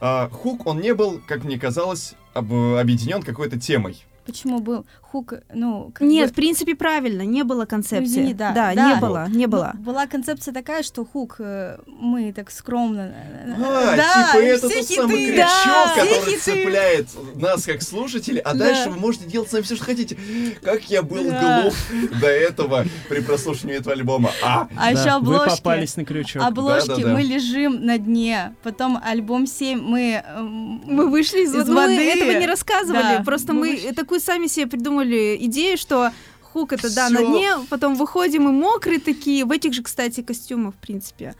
а, 0.00 0.30
хук, 0.30 0.66
он 0.66 0.80
не 0.80 0.94
был, 0.94 1.20
как 1.26 1.44
мне 1.44 1.58
казалось, 1.58 2.14
об- 2.32 2.50
объединен 2.54 3.22
какой-то 3.22 3.60
темой. 3.60 4.06
Почему 4.26 4.60
был 4.60 4.86
хук, 5.02 5.34
ну... 5.52 5.90
как 5.94 6.06
Нет, 6.08 6.26
бы- 6.28 6.32
в 6.32 6.34
принципе, 6.34 6.74
правильно, 6.74 7.22
не 7.22 7.44
было 7.44 7.66
концепции. 7.66 8.04
извини, 8.06 8.34
да, 8.34 8.52
да, 8.52 8.74
да. 8.74 8.94
не 8.94 9.00
было, 9.00 9.26
не 9.28 9.46
было. 9.46 9.70
Ну, 9.74 9.80
была 9.80 10.06
концепция 10.06 10.52
такая, 10.52 10.82
что 10.82 11.04
хук 11.04 11.36
э, 11.38 11.78
мы 11.86 12.32
так 12.32 12.50
скромно... 12.50 13.12
э, 13.14 13.52
А, 13.56 13.96
да, 13.96 14.26
типа 14.32 14.42
это 14.42 14.60
тот 14.68 14.72
самый 14.72 15.16
хиты, 15.18 15.32
крючок, 15.32 15.46
да, 15.46 15.94
который 15.94 16.30
хиты. 16.32 16.40
цепляет 16.40 17.08
нас 17.36 17.64
как 17.64 17.82
слушателей, 17.82 18.40
а 18.40 18.54
Да. 18.54 18.58
дальше 18.64 18.90
вы 18.90 18.96
можете 18.98 19.26
делать 19.26 19.50
сами 19.50 19.62
все, 19.62 19.76
что 19.76 19.84
хотите. 19.84 20.16
Как 20.62 20.82
я 20.90 21.02
был 21.02 21.24
Да. 21.30 21.62
глуп 21.62 21.74
до 22.20 22.26
этого 22.28 22.84
при 23.08 23.20
прослушивании 23.20 23.78
этого 23.78 23.92
альбома. 23.94 24.30
А, 24.42 24.68
А 24.76 24.90
еще 24.90 25.04
Да, 25.04 25.18
Вы 25.20 25.34
обложки. 25.36 25.56
попались 25.62 25.96
на 25.96 26.04
крючок. 26.04 26.42
Обложки 26.42 26.88
Да-да-да. 26.88 27.12
мы 27.12 27.22
лежим 27.22 27.84
на 27.84 27.98
дне. 27.98 28.54
Потом 28.62 28.98
альбом 29.04 29.46
7 29.46 29.80
мы... 29.80 30.22
эм, 30.26 30.82
Мы 30.86 31.08
вышли 31.08 31.44
из, 31.44 31.54
Из 31.54 31.66
ну, 31.68 31.74
мы 31.74 31.82
воды. 31.82 32.10
этого 32.10 32.32
не 32.40 32.46
рассказывали. 32.46 33.18
Да, 33.18 33.22
Просто 33.24 33.52
мы 33.52 33.60
мы, 33.64 33.70
вышли. 33.72 33.92
Такую 34.14 34.20
сами 34.20 34.46
себе 34.46 34.66
придумали 34.66 35.36
идею, 35.40 35.76
что 35.76 36.12
хук 36.40 36.72
это 36.72 36.94
да 36.94 37.10
на 37.10 37.18
Всё. 37.18 37.26
дне, 37.28 37.50
потом 37.68 37.96
выходим 37.96 38.48
и 38.48 38.52
мокрые 38.52 39.00
такие, 39.00 39.44
в 39.44 39.50
этих 39.50 39.72
же, 39.74 39.82
кстати, 39.82 40.22
костюмах, 40.22 40.74
в 40.74 40.78
принципе. 40.78 41.34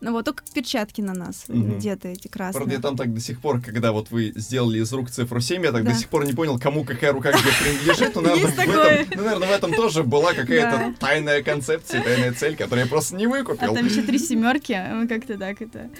Ну 0.00 0.12
вот, 0.12 0.24
только 0.24 0.44
перчатки 0.54 1.00
на 1.00 1.12
нас 1.12 1.44
где-то 1.48 2.08
эти 2.08 2.28
красные. 2.28 2.60
правда, 2.60 2.74
я 2.74 2.80
там 2.80 2.96
так 2.96 3.12
до 3.12 3.20
сих 3.20 3.40
пор, 3.40 3.60
когда 3.60 3.90
вот 3.92 4.10
вы 4.10 4.32
сделали 4.36 4.78
из 4.80 4.92
рук 4.92 5.10
цифру 5.10 5.40
7, 5.40 5.64
я 5.64 5.72
так 5.72 5.84
Да. 5.84 5.90
до 5.90 5.96
сих 5.96 6.08
пор 6.08 6.24
не 6.24 6.32
понял, 6.34 6.58
кому 6.58 6.84
какая 6.84 7.12
рука 7.12 7.32
где 7.32 7.40
принадлежит. 7.40 8.14
Но, 8.14 8.20
наверное, 8.20 8.50
в 8.52 8.58
этом, 8.58 9.06
ну, 9.16 9.22
наверное, 9.24 9.48
в 9.48 9.50
этом 9.50 9.72
тоже 9.74 10.02
была 10.04 10.34
какая-то 10.34 10.94
тайная 11.00 11.42
концепция, 11.42 12.02
тайная 12.02 12.32
цель, 12.32 12.56
которую 12.56 12.84
я 12.84 12.90
просто 12.90 13.16
не 13.16 13.26
А 13.26 13.28
выкупил. 13.28 13.74
там 13.74 13.86
еще 13.86 14.02
три 14.02 14.18
семерки, 14.18 14.80
мы 14.92 15.08
как-то 15.08 15.36
так 15.36 15.60
это... 15.60 15.90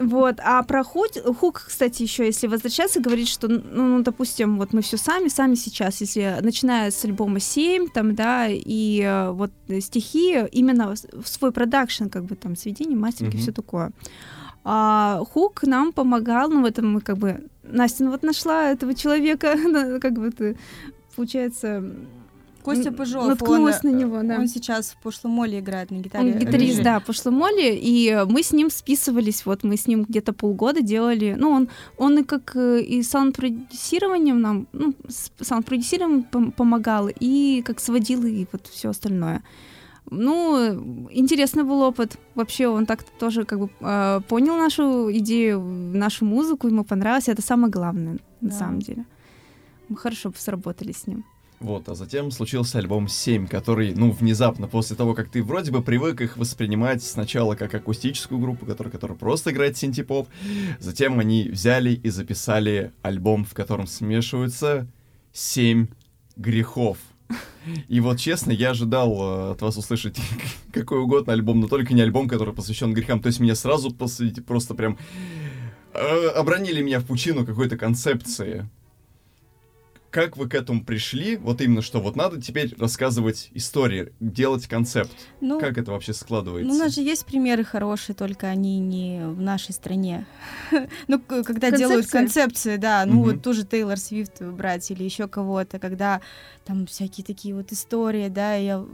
Вот, 0.00 0.36
а 0.40 0.62
про 0.62 0.84
хук, 0.84 1.12
хук, 1.38 1.64
кстати, 1.68 2.02
еще, 2.02 2.26
если 2.26 2.46
возвращаться, 2.48 3.00
говорит, 3.00 3.28
что, 3.28 3.48
ну, 3.48 3.62
ну, 3.72 4.02
допустим, 4.02 4.58
вот 4.58 4.72
мы 4.72 4.82
все 4.82 4.96
сами, 4.96 5.28
сами 5.28 5.54
сейчас, 5.54 6.00
если 6.00 6.38
начиная 6.42 6.90
с 6.90 7.04
альбома 7.04 7.40
7, 7.40 7.88
там, 7.88 8.14
да, 8.14 8.48
и 8.50 9.00
э, 9.02 9.30
вот 9.30 9.50
э, 9.68 9.80
стихи 9.80 10.44
именно 10.52 10.94
в 11.12 11.26
свой 11.26 11.52
продакшн, 11.52 12.06
как 12.08 12.24
бы 12.24 12.36
там, 12.36 12.56
сведение, 12.56 12.96
мастеринг 12.98 13.34
Мгм. 13.34 13.45
Все 13.46 13.52
такое. 13.52 13.92
А 14.64 15.22
Хук 15.30 15.62
нам 15.62 15.92
помогал, 15.92 16.50
ну, 16.50 16.62
в 16.62 16.64
этом 16.64 16.92
мы 16.92 17.00
как 17.00 17.18
бы... 17.18 17.48
Настя, 17.62 18.04
ну 18.04 18.10
вот 18.10 18.24
нашла 18.24 18.70
этого 18.72 18.94
человека, 18.94 19.56
как 20.00 20.14
бы 20.14 20.30
ты, 20.30 20.56
получается... 21.14 21.82
Костя 22.64 22.90
Пыжов, 22.90 23.28
наткнулась 23.28 23.84
он, 23.84 23.92
на 23.92 23.96
него, 23.96 24.22
да. 24.24 24.38
Он 24.38 24.48
сейчас 24.48 24.90
в 24.90 24.96
прошлом 24.96 25.30
моле 25.30 25.60
играет 25.60 25.92
на 25.92 25.98
гитаре. 25.98 26.32
Он 26.32 26.38
гитарист, 26.40 26.82
да, 26.82 26.98
Пошломоли, 26.98 27.78
и 27.80 28.08
э, 28.08 28.24
мы 28.24 28.42
с 28.42 28.50
ним 28.52 28.70
списывались, 28.70 29.46
вот 29.46 29.62
мы 29.62 29.76
с 29.76 29.86
ним 29.86 30.02
где-то 30.02 30.32
полгода 30.32 30.82
делали, 30.82 31.36
ну, 31.38 31.50
он, 31.50 31.68
он 31.96 32.18
и 32.18 32.24
как 32.24 32.56
э, 32.56 32.80
и 32.80 33.04
саунд-продюсированием 33.04 34.40
нам, 34.40 34.66
ну, 34.72 34.94
саунд-продюсированием 35.40 36.26
пом- 36.28 36.50
помогал, 36.50 37.08
и 37.20 37.62
как 37.64 37.78
сводил, 37.78 38.24
и 38.24 38.46
вот 38.50 38.66
все 38.66 38.88
остальное. 38.88 39.44
Ну, 40.10 41.08
интересный 41.10 41.64
был 41.64 41.82
опыт. 41.82 42.16
Вообще, 42.34 42.68
он 42.68 42.86
так 42.86 43.02
тоже 43.18 43.44
как 43.44 43.58
бы 43.58 43.70
э, 43.80 44.20
понял 44.28 44.56
нашу 44.56 45.10
идею, 45.18 45.60
нашу 45.60 46.24
музыку, 46.24 46.68
ему 46.68 46.84
понравилось. 46.84 47.28
Это 47.28 47.42
самое 47.42 47.70
главное, 47.72 48.18
на 48.40 48.48
Да. 48.50 48.54
самом 48.54 48.78
деле. 48.80 49.04
Мы 49.88 49.96
хорошо 49.96 50.32
сработали 50.36 50.92
с 50.92 51.06
ним. 51.06 51.24
Вот, 51.58 51.88
а 51.88 51.94
затем 51.94 52.30
случился 52.30 52.78
альбом 52.78 53.08
7, 53.08 53.46
который, 53.46 53.94
ну, 53.94 54.10
внезапно, 54.10 54.68
после 54.68 54.94
того, 54.94 55.14
как 55.14 55.30
ты 55.30 55.42
вроде 55.42 55.72
бы 55.72 55.82
привык 55.82 56.20
их 56.20 56.36
воспринимать 56.36 57.02
сначала 57.02 57.54
как 57.54 57.74
акустическую 57.74 58.38
группу, 58.38 58.66
которая, 58.66 58.92
которая 58.92 59.16
просто 59.16 59.50
играет 59.52 59.76
синтепоп, 59.78 60.28
затем 60.80 61.18
они 61.18 61.48
взяли 61.48 61.90
и 61.94 62.10
записали 62.10 62.92
альбом, 63.00 63.44
в 63.46 63.54
котором 63.54 63.86
смешиваются 63.86 64.86
7 65.32 65.86
грехов. 66.36 66.98
И 67.88 68.00
вот 68.00 68.18
честно, 68.18 68.52
я 68.52 68.70
ожидал 68.70 69.12
э, 69.12 69.50
от 69.52 69.62
вас 69.62 69.76
услышать 69.76 70.18
какой 70.72 71.00
угодно 71.00 71.32
альбом, 71.32 71.60
но 71.60 71.68
только 71.68 71.94
не 71.94 72.02
альбом, 72.02 72.28
который 72.28 72.54
посвящен 72.54 72.92
грехам. 72.92 73.20
То 73.20 73.28
есть 73.28 73.40
меня 73.40 73.54
сразу 73.54 73.90
посвятили, 73.90 74.44
просто 74.44 74.74
прям 74.74 74.98
э, 75.92 76.26
обронили 76.28 76.82
меня 76.82 77.00
в 77.00 77.06
пучину 77.06 77.44
какой-то 77.44 77.76
концепции 77.76 78.68
как 80.16 80.38
вы 80.38 80.48
к 80.48 80.54
этому 80.54 80.82
пришли? 80.82 81.36
Вот 81.36 81.60
именно 81.60 81.82
что 81.82 82.00
вот 82.00 82.16
надо 82.16 82.40
теперь 82.40 82.74
рассказывать 82.78 83.50
истории, 83.52 84.14
делать 84.18 84.66
концепт. 84.66 85.10
Ну, 85.42 85.60
как 85.60 85.76
это 85.76 85.90
вообще 85.90 86.14
складывается? 86.14 86.72
Ну, 86.72 86.74
у 86.74 86.78
нас 86.78 86.94
же 86.94 87.02
есть 87.02 87.26
примеры 87.26 87.64
хорошие, 87.64 88.16
только 88.16 88.46
они 88.46 88.78
не 88.78 89.26
в 89.26 89.42
нашей 89.42 89.74
стране. 89.74 90.26
ну, 91.06 91.20
когда 91.20 91.42
Концепция? 91.68 91.76
делают 91.76 92.06
концепции, 92.06 92.76
да, 92.78 93.04
ну 93.04 93.16
Мгм. 93.16 93.22
вот 93.24 93.42
тоже 93.42 93.64
Тейлор 93.66 93.98
Свифт 93.98 94.40
брать 94.40 94.90
или 94.90 95.04
еще 95.04 95.28
кого-то, 95.28 95.78
когда 95.78 96.22
там 96.64 96.86
всякие 96.86 97.24
такие 97.24 97.54
вот 97.54 97.70
истории, 97.72 98.28
да, 98.28 98.54
я 98.54 98.84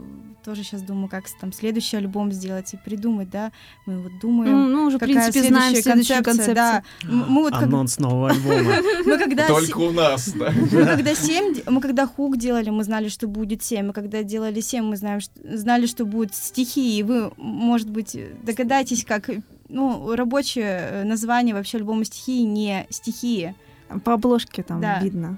тоже 0.43 0.63
сейчас 0.63 0.81
думаю, 0.81 1.07
как 1.07 1.23
там 1.39 1.53
следующий 1.53 1.97
альбом 1.97 2.31
сделать 2.33 2.73
и 2.73 2.77
придумать, 2.77 3.29
да, 3.29 3.51
мы 3.85 3.99
вот 4.01 4.11
думаем. 4.21 4.51
Ну, 4.51 4.67
ну, 4.67 4.85
уже, 4.87 4.97
в 4.97 4.99
принципе, 4.99 5.41
знаем 5.41 5.73
следующая 5.73 5.81
следующую 5.81 6.23
концепцию. 6.23 6.55
Да. 6.55 6.83
Мы 7.03 7.41
вот 7.43 7.53
как- 7.53 7.63
Анонс 7.63 7.97
нового 7.97 8.29
альбома. 8.29 8.75
мы 9.05 9.17
когда 9.17 9.47
Только 9.47 9.77
у 9.77 9.91
нас, 9.91 10.29
да. 10.33 10.51
мы 10.71 10.85
когда 10.85 11.12
7, 11.15 11.63
мы 11.67 11.81
когда 11.81 12.05
хук 12.07 12.37
делали, 12.37 12.69
мы 12.69 12.83
знали, 12.83 13.07
что 13.09 13.27
будет 13.27 13.63
7. 13.63 13.87
Мы 13.87 13.93
когда 13.93 14.23
делали 14.23 14.59
7, 14.61 14.83
мы 14.83 14.95
знаем, 14.97 15.19
что, 15.21 15.33
знали, 15.57 15.85
что 15.85 16.05
будут 16.05 16.35
стихи. 16.35 16.97
И 16.99 17.03
вы, 17.03 17.31
может 17.37 17.89
быть, 17.89 18.17
догадаетесь, 18.43 19.05
как 19.05 19.29
ну, 19.69 20.15
рабочее 20.15 20.79
э, 20.91 21.03
название 21.03 21.55
вообще 21.55 21.77
альбома 21.77 22.05
стихии 22.05 22.41
не 22.43 22.85
стихии. 22.89 23.55
По 24.03 24.13
обложке 24.13 24.63
там 24.63 24.81
Да. 24.81 24.99
видно. 24.99 25.37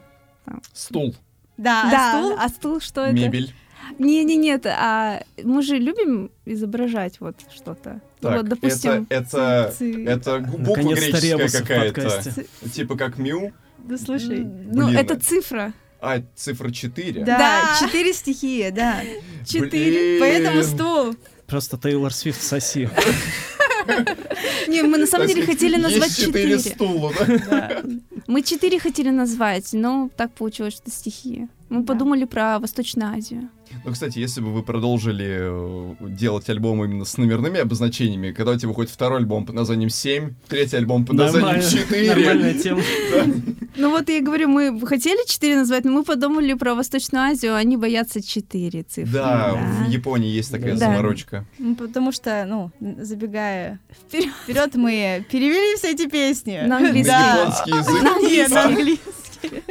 Стул, 0.73 1.15
Да, 1.57 1.83
а 1.87 1.91
да, 1.91 2.13
стул- 2.21 2.37
а 2.39 2.49
стул 2.49 2.79
что 2.79 3.01
это? 3.01 3.13
мебель. 3.13 3.53
Не, 3.99 4.23
не, 4.23 4.35
нет, 4.35 4.65
а 4.65 5.21
мы 5.43 5.61
же 5.61 5.77
любим 5.77 6.31
изображать 6.45 7.19
вот 7.19 7.35
что-то. 7.53 8.01
Так, 8.19 8.37
вот, 8.37 8.47
допустим, 8.49 9.05
это, 9.09 9.69
это, 9.69 9.75
ци- 9.77 10.05
это 10.05 10.39
буква 10.39 10.93
греческая 10.95 11.47
какая-то. 11.49 12.21
Типа 12.73 12.97
как 12.97 13.17
мю, 13.19 13.53
Да 13.87 13.97
слушай. 13.97 14.39
ну 14.43 14.87
Блин, 14.87 14.97
это 14.97 15.19
цифра. 15.19 15.73
а 16.01 16.21
цифра 16.35 16.71
4. 16.71 17.23
Да, 17.23 17.37
Да. 17.37 17.77
четыре 17.79 18.13
стихии, 18.13 18.69
да. 18.69 19.01
Четыре. 19.47 20.19
Поэтому 20.19 20.63
стул. 20.63 21.15
Просто 21.47 21.77
Тейлор 21.77 22.11
Свифт 22.13 22.41
соси. 22.41 22.89
Не, 24.67 24.81
мы 24.83 24.97
на 24.97 25.05
самом 25.05 25.27
деле 25.27 25.45
хотели 25.45 25.75
назвать 25.77 26.09
Есть 26.09 26.19
четыре 26.25 26.57
четыре. 26.57 26.75
стула, 26.75 27.13
да? 27.49 27.83
Мы 28.27 28.41
четыре 28.41 28.79
хотели 28.79 29.09
назвать, 29.09 29.69
но 29.73 30.09
так 30.17 30.31
получилось, 30.33 30.73
что 30.73 30.89
стихи. 30.89 31.47
Мы 31.69 31.81
Да. 31.81 31.93
подумали 31.93 32.25
про 32.25 32.59
Восточную 32.59 33.11
Азию. 33.13 33.49
Ну, 33.83 33.91
кстати, 33.91 34.19
если 34.19 34.39
бы 34.41 34.53
вы 34.53 34.61
продолжили 34.61 35.25
э, 35.39 35.95
делать 36.01 36.47
альбом 36.49 36.83
именно 36.85 37.03
с 37.05 37.17
номерными 37.17 37.59
обозначениями, 37.59 38.31
когда 38.31 38.51
у 38.51 38.55
тебя 38.55 38.67
выходит 38.69 38.91
второй 38.91 39.19
альбом 39.19 39.45
под 39.47 39.55
названием 39.55 39.89
7, 39.89 40.35
третий 40.47 40.77
альбом 40.77 41.05
под 41.05 41.15
названием 41.15 41.61
Нормально- 41.63 41.71
4, 41.71 42.07
Нормальная 42.09 42.53
тема. 42.53 42.81
Ну 43.77 43.89
вот 43.89 44.07
я 44.09 44.21
говорю, 44.21 44.47
мы 44.47 44.79
хотели 44.85 45.27
четыре 45.27 45.57
назвать, 45.57 45.83
но 45.85 45.91
мы 45.91 46.03
подумали 46.03 46.53
про 46.53 46.75
Восточную 46.75 47.23
Азию, 47.25 47.55
они 47.55 47.75
боятся 47.77 48.21
четыре 48.21 48.83
цифры. 48.83 49.11
Да, 49.11 49.53
в 49.85 49.89
Японии 49.89 50.29
есть 50.29 50.51
такая 50.51 50.75
заморочка. 50.77 51.45
Ну, 51.57 51.75
Потому 51.75 52.11
что, 52.11 52.45
ну, 52.47 52.71
забегая 53.03 53.79
Вперед. 54.09 54.75
мы 54.75 55.25
перевели 55.31 55.75
все 55.77 55.91
эти 55.91 56.07
песни. 56.07 56.61
На 56.65 56.77
английский. 56.77 57.11
Японский 57.11 57.71
язык. 57.71 58.51
На 58.53 58.63
английский. 58.65 59.63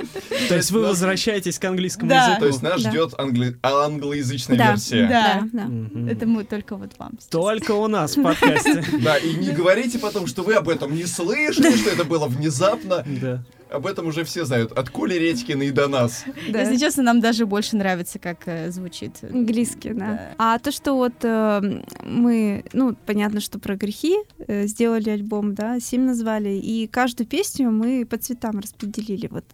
То 0.48 0.56
есть 0.56 0.70
вы 0.70 0.80
возвращаетесь 0.80 1.58
к 1.58 1.64
английскому 1.64 2.08
Да. 2.08 2.26
языку. 2.26 2.40
То 2.40 2.46
есть 2.46 2.62
нас 2.62 2.80
ждет 2.80 3.14
англи- 3.18 3.56
англоязычная 3.62 4.56
версия. 4.56 5.06
Да. 5.08 5.42
Да. 5.52 6.10
Это 6.10 6.26
мы 6.26 6.44
только 6.44 6.76
вот 6.76 6.92
вам. 6.98 7.12
Только 7.30 7.72
у 7.72 7.86
нас 7.88 8.16
в 8.16 8.22
подкасте. 8.22 8.84
Да, 9.02 9.16
и 9.18 9.34
не 9.34 9.50
говорите 9.52 9.98
потом, 9.98 10.26
что 10.26 10.42
вы 10.42 10.54
об 10.54 10.68
этом 10.68 10.94
не 10.94 11.04
слышали, 11.06 11.76
что 11.76 11.90
это 11.90 12.04
было 12.04 12.26
внезапно. 12.26 13.04
Да. 13.20 13.42
Об 13.70 13.86
этом 13.86 14.08
уже 14.08 14.24
все 14.24 14.44
знают. 14.44 14.72
От 14.72 14.90
Коли 14.90 15.14
Редькина 15.14 15.62
и 15.62 15.70
до 15.70 15.86
нас. 15.86 16.24
Да. 16.48 16.62
Если 16.62 16.76
честно, 16.76 17.04
нам 17.04 17.20
даже 17.20 17.46
больше 17.46 17.76
нравится, 17.76 18.18
как 18.18 18.38
э, 18.46 18.68
звучит. 18.72 19.18
Английский, 19.22 19.90
да. 19.90 20.06
Да. 20.06 20.20
А 20.38 20.58
то, 20.58 20.72
что 20.72 20.94
вот 20.94 21.12
э, 21.22 21.80
мы, 22.02 22.64
ну, 22.72 22.96
понятно, 23.06 23.40
что 23.40 23.60
про 23.60 23.76
грехи 23.76 24.16
э, 24.38 24.66
сделали 24.66 25.10
альбом, 25.10 25.54
да, 25.54 25.78
семь 25.78 26.02
назвали, 26.02 26.48
и 26.48 26.88
каждую 26.88 27.28
песню 27.28 27.70
мы 27.70 28.04
по 28.04 28.16
цветам 28.16 28.58
распределили. 28.58 29.28
Вот 29.30 29.44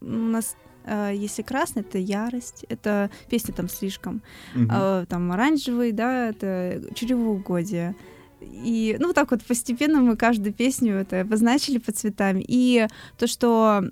у 0.00 0.06
нас, 0.06 0.56
э, 0.84 1.12
если 1.14 1.42
красный, 1.42 1.82
это 1.82 1.98
ярость, 1.98 2.64
это 2.68 3.10
песня 3.28 3.54
там 3.54 3.68
слишком, 3.68 4.22
Мгм. 4.54 4.68
а, 4.70 5.06
там 5.06 5.30
оранжевый, 5.32 5.92
да, 5.92 6.28
это 6.28 6.82
чревоугодие. 6.94 7.94
И, 8.40 8.96
ну, 8.98 9.08
вот 9.08 9.14
так 9.16 9.30
вот 9.30 9.44
постепенно 9.44 10.00
мы 10.00 10.16
каждую 10.16 10.52
песню 10.54 10.94
это 10.94 11.20
обозначили 11.20 11.78
по 11.78 11.92
цветам. 11.92 12.38
И 12.38 12.86
то, 13.18 13.26
что 13.26 13.84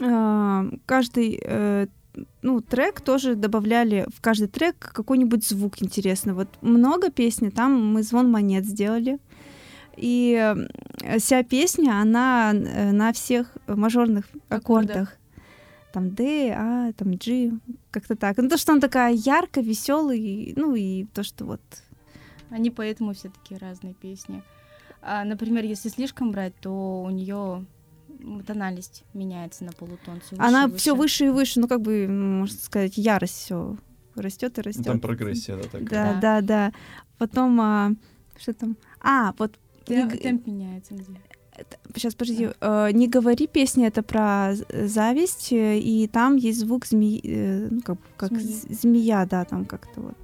э, 0.00 0.70
каждый 0.86 1.40
э, 1.40 1.86
ну, 2.42 2.60
трек 2.60 3.00
тоже 3.00 3.34
добавляли 3.34 4.06
в 4.14 4.20
каждый 4.20 4.48
трек 4.48 4.76
какой-нибудь 4.78 5.46
звук 5.46 5.82
интересный. 5.82 6.32
Вот 6.32 6.48
много 6.62 7.10
песни, 7.10 7.50
там 7.50 7.92
мы 7.92 8.02
звон 8.02 8.30
монет 8.30 8.64
сделали. 8.64 9.18
И 9.96 10.54
вся 11.18 11.42
песня, 11.42 12.00
она 12.00 12.52
э, 12.54 12.92
на 12.92 13.12
всех 13.12 13.56
мажорных 13.66 14.26
Аккордах. 14.48 14.90
аккордах. 14.90 15.16
Там 15.92 16.10
D, 16.10 16.52
А, 16.56 16.92
там 16.94 17.12
G, 17.14 17.52
как-то 17.92 18.16
так. 18.16 18.36
Ну, 18.38 18.48
то, 18.48 18.56
что 18.56 18.72
она 18.72 18.80
такая 18.80 19.12
ярко, 19.12 19.60
веселый, 19.60 20.52
ну 20.56 20.74
и 20.74 21.04
то, 21.14 21.22
что 21.22 21.44
вот 21.44 21.60
Они 22.50 22.70
поэтому 22.70 23.12
все 23.14 23.30
такие 23.30 23.58
разные 23.60 23.94
песни. 23.94 24.42
А, 25.02 25.24
например, 25.24 25.64
если 25.64 25.88
слишком 25.90 26.32
брать, 26.32 26.54
то 26.60 27.02
у 27.02 27.10
нее 27.10 27.64
тональность 28.46 29.04
меняется 29.12 29.64
на 29.64 29.72
полутон. 29.72 30.20
всё 30.20 30.36
выше 30.36 30.42
она 30.48 30.68
все 30.76 30.94
выше 30.96 31.26
и 31.26 31.28
выше, 31.30 31.60
ну 31.60 31.68
как 31.68 31.80
бы, 31.82 32.08
можно 32.08 32.58
сказать, 32.58 32.96
ярость 32.96 33.34
все 33.34 33.76
растет 34.16 34.56
и 34.58 34.60
Ну, 34.60 34.64
растет. 34.64 34.84
Там 34.84 35.00
прогрессия, 35.00 35.56
да, 35.56 35.62
такая. 35.64 35.80
Да, 35.84 36.12
Да. 36.14 36.20
да, 36.20 36.40
да. 36.40 36.72
Потом, 37.18 37.60
а, 37.60 37.90
что 38.36 38.52
там? 38.54 38.76
А, 39.00 39.32
вот 39.38 39.58
Темп, 39.84 40.12
не 40.12 40.16
г- 40.18 40.22
темп 40.22 40.46
меняется 40.46 40.94
где. 40.94 41.04
Сейчас, 41.94 42.14
подожди. 42.14 42.48
э, 42.60 42.90
не 42.92 43.06
говори 43.08 43.46
песня, 43.46 43.86
это 43.86 44.02
про 44.02 44.54
з- 44.54 44.88
зависть, 44.88 45.52
э, 45.52 45.78
и 45.78 46.08
там 46.08 46.36
есть 46.36 46.58
звук 46.58 46.86
змеи, 46.86 47.20
э, 47.24 47.68
ну, 47.70 47.80
как, 47.82 47.98
как 48.16 48.32
Змеи. 48.32 48.42
з- 48.52 48.80
змея, 48.82 49.24
да, 49.26 49.44
там 49.44 49.64
как-то 49.64 50.00
вот. 50.00 50.14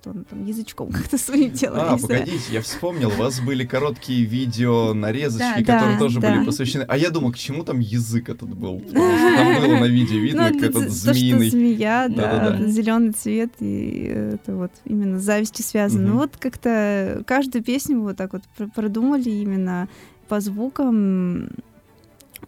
Что 0.00 0.12
она 0.12 0.22
там 0.24 0.46
язычком 0.46 0.90
как-то 0.92 1.18
своим 1.18 1.50
делает. 1.52 1.82
А, 1.86 1.92
не 1.92 1.98
знаю. 1.98 2.20
погодите, 2.24 2.52
я 2.52 2.62
вспомнил, 2.62 3.08
у 3.08 3.16
вас 3.16 3.38
были 3.40 3.66
короткие 3.66 4.24
видео 4.24 4.94
нарезочки, 4.94 5.62
Да, 5.62 5.74
которые 5.74 5.92
да, 5.94 5.98
тоже 5.98 6.20
да. 6.20 6.30
были 6.34 6.44
посвящены. 6.46 6.84
А 6.88 6.96
я 6.96 7.10
думал, 7.10 7.32
к 7.32 7.36
чему 7.36 7.64
там 7.64 7.80
язык 7.80 8.30
этот 8.30 8.54
был? 8.54 8.80
Потому 8.86 9.18
что 9.18 9.36
там 9.36 9.60
было 9.62 9.76
на 9.80 9.84
видео 9.88 10.18
видно, 10.18 10.48
Ну, 10.48 10.54
как 10.58 10.70
это 10.70 10.78
этот 10.78 10.90
змеиный. 10.92 11.50
змея, 11.50 12.08
да, 12.08 12.58
зеленый 12.66 13.12
цвет, 13.12 13.52
и 13.60 14.10
это 14.34 14.56
вот 14.56 14.70
именно 14.86 15.18
с 15.18 15.22
завистью 15.22 15.64
связано. 15.66 16.08
Ну 16.08 16.16
вот 16.16 16.36
как-то 16.38 17.22
каждую 17.26 17.62
песню 17.62 18.00
вот 18.00 18.16
так 18.16 18.32
вот 18.32 18.42
пр- 18.56 18.70
продумали 18.74 19.28
именно 19.28 19.86
по 20.28 20.40
звукам. 20.40 21.48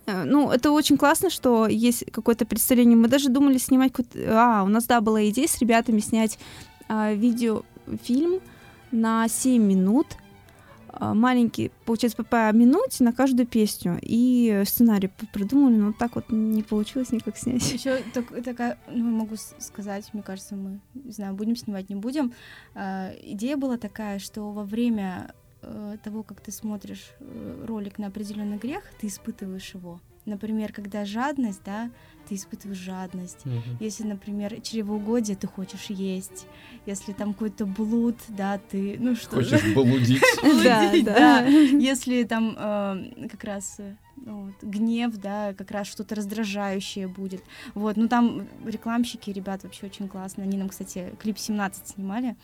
Э, 0.07 0.25
Ну, 0.25 0.51
это 0.51 0.71
очень 0.73 0.97
классно, 0.97 1.29
что 1.31 1.67
есть 1.69 2.05
какое-то 2.13 2.47
представление. 2.47 2.97
Мы 2.97 3.09
даже 3.09 3.29
думали 3.29 3.59
снимать. 3.59 3.93
А, 4.27 4.63
у 4.65 4.69
нас, 4.69 4.85
да, 4.87 5.01
была 5.03 5.29
идея 5.29 5.47
с 5.47 5.59
ребятами 5.61 6.01
снять 6.01 6.39
а, 6.89 7.13
видеофильм 7.13 8.41
на 8.91 9.29
7 9.29 9.63
минут. 9.63 10.07
А, 10.89 11.15
Маленький, 11.15 11.71
получается, 11.87 12.23
по- 12.23 12.53
минуте 12.53 13.03
на 13.05 13.13
каждую 13.13 13.47
песню. 13.47 13.99
И 14.03 14.63
сценарий 14.67 15.11
придумали, 15.33 15.77
но 15.77 15.93
так 15.93 16.15
вот 16.17 16.31
не 16.31 16.63
получилось 16.63 17.13
никак 17.13 17.37
снять. 17.39 17.73
Еще 17.73 17.99
такая, 18.45 18.79
ну, 18.91 19.05
могу 19.05 19.37
сказать, 19.59 20.09
мне 20.13 20.23
кажется, 20.23 20.55
мы, 20.55 20.81
не 20.95 21.13
знаю, 21.13 21.35
будем 21.35 21.57
снимать, 21.57 21.89
не 21.89 21.97
будем. 21.97 22.33
А, 22.75 23.11
идея 23.23 23.57
была 23.57 23.79
такая, 23.79 24.19
что 24.19 24.53
во 24.53 24.65
время 24.65 25.35
э, 25.63 25.97
того, 26.05 26.23
как 26.23 26.41
ты 26.41 26.53
смотришь 26.53 27.13
э, 27.21 27.65
ролик 27.67 27.99
на 27.99 28.09
определенный 28.09 28.59
грех, 28.59 28.83
ты 29.01 29.07
испытываешь 29.07 29.75
его. 29.75 30.01
Например, 30.25 30.73
когда 30.73 31.05
жадность, 31.05 31.63
да, 31.65 31.91
ты 32.29 32.37
испытываешь 32.37 32.79
жадность. 32.79 33.45
Мгм. 33.45 33.77
Если, 33.81 34.05
например, 34.05 34.61
чревоугодие, 34.61 35.37
ты 35.37 35.49
хочешь 35.49 35.87
есть. 35.87 36.47
Если 36.87 37.13
там 37.13 37.33
какой-то 37.33 37.67
блуд, 37.67 38.17
да, 38.29 38.59
ты, 38.59 38.97
ну 39.01 39.17
что 39.17 39.41
же. 39.41 39.59
Хочешь 39.59 39.75
блудить? 39.75 40.23
Да, 40.65 40.93
да. 41.03 41.41
Если 41.47 42.23
там 42.23 42.55
э, 42.57 43.29
как 43.29 43.43
раз 43.45 43.77
э, 43.79 43.97
ну, 44.17 44.53
гнев, 44.63 45.17
да, 45.17 45.55
как 45.55 45.71
раз 45.71 45.89
что-то 45.89 46.15
раздражающее 46.15 47.09
будет. 47.09 47.43
Вот, 47.75 47.97
ну 47.97 48.09
там 48.09 48.47
рекламщики, 48.65 49.31
ребят, 49.31 49.65
вообще 49.65 49.87
очень 49.87 50.09
классно. 50.09 50.45
Они 50.45 50.57
нам, 50.57 50.69
кстати, 50.69 51.13
клип 51.21 51.39
17 51.39 51.89
снимали. 51.89 52.37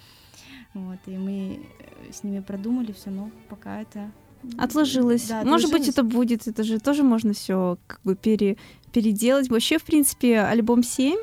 Вот, 0.74 0.98
и 1.06 1.16
мы 1.16 1.60
э, 1.78 2.12
с 2.12 2.22
ними 2.24 2.40
продумали 2.40 2.92
все, 2.92 3.10
но 3.10 3.30
пока 3.48 3.80
это 3.80 4.10
Отложилось. 4.56 5.26
Да, 5.28 5.44
Может 5.44 5.70
быть, 5.70 5.88
это 5.88 6.02
будет, 6.02 6.46
это 6.46 6.62
же 6.64 6.78
тоже 6.80 7.02
можно 7.02 7.32
все 7.32 7.78
как 7.86 8.00
бы 8.04 8.14
пере, 8.16 8.56
переделать. 8.92 9.48
Вообще, 9.50 9.78
в 9.78 9.82
принципе, 9.84 10.40
альбом 10.40 10.82
7, 10.82 11.16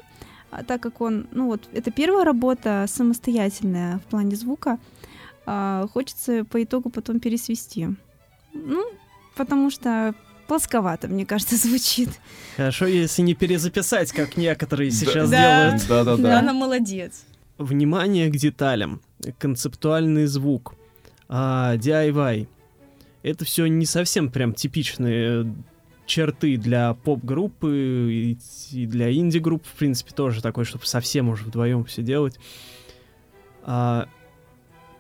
а 0.52 0.64
так 0.64 0.82
как 0.82 1.02
он, 1.02 1.28
ну 1.32 1.48
вот, 1.48 1.68
это 1.74 1.92
первая 1.92 2.24
работа 2.26 2.86
самостоятельная 2.88 4.00
в 4.00 4.04
плане 4.04 4.36
звука, 4.36 4.78
а, 5.46 5.88
хочется 5.94 6.44
по 6.46 6.64
итогу 6.64 6.90
потом 6.90 7.20
пересвести. 7.20 7.88
Ну, 8.54 8.86
потому 9.36 9.70
что 9.70 10.14
плосковато, 10.48 11.08
мне 11.08 11.26
кажется, 11.26 11.56
звучит. 11.68 12.10
Хорошо, 12.58 12.86
если 12.86 13.22
не 13.22 13.34
перезаписать, 13.34 14.12
как 14.12 14.38
некоторые 14.38 14.92
сейчас 14.92 15.30
Да. 15.30 15.68
делают. 15.72 15.88
Да, 15.88 16.04
Да-да-да. 16.04 16.40
она 16.40 16.54
молодец. 16.54 17.24
Внимание 17.58 18.30
к 18.30 18.36
деталям, 18.36 19.02
концептуальный 19.40 20.26
звук, 20.26 20.76
а, 21.30 21.76
DIY. 21.78 22.48
Это 23.26 23.44
все 23.44 23.66
не 23.66 23.88
совсем 23.88 24.30
прям 24.30 24.54
типичные 24.54 25.52
черты 26.06 26.58
для 26.58 26.94
поп-группы 26.94 28.08
и, 28.12 28.38
и 28.72 28.86
для 28.86 29.12
инди-групп, 29.12 29.66
в 29.66 29.74
принципе, 29.74 30.12
тоже 30.14 30.44
такой, 30.44 30.64
чтобы 30.64 30.86
совсем 30.86 31.30
уже 31.30 31.44
вдвоем 31.46 31.84
все 31.86 32.04
делать. 32.04 32.38
А, 33.64 34.08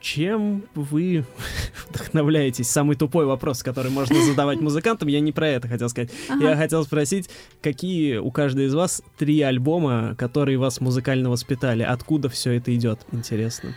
чем 0.02 0.66
вы 0.74 1.24
вдохновляетесь? 1.90 2.68
Самый 2.68 2.96
тупой 2.96 3.28
вопрос, 3.28 3.62
который 3.62 3.92
можно 3.92 4.20
задавать 4.24 4.60
музыкантам. 4.62 5.08
Я 5.08 5.20
не 5.20 5.32
про 5.32 5.48
это 5.48 5.68
хотел 5.68 5.88
сказать. 5.90 6.10
Ага. 6.28 6.50
Я 6.50 6.58
хотел 6.58 6.84
спросить, 6.84 7.30
какие 7.62 8.18
у 8.18 8.32
каждой 8.32 8.66
из 8.66 8.74
вас 8.74 9.04
три 9.20 9.40
альбома, 9.42 10.16
которые 10.18 10.58
вас 10.58 10.82
музыкально 10.82 11.30
воспитали? 11.30 11.84
Откуда 11.84 12.30
все 12.30 12.54
это 12.54 12.76
идет? 12.76 13.02
Интересно. 13.12 13.76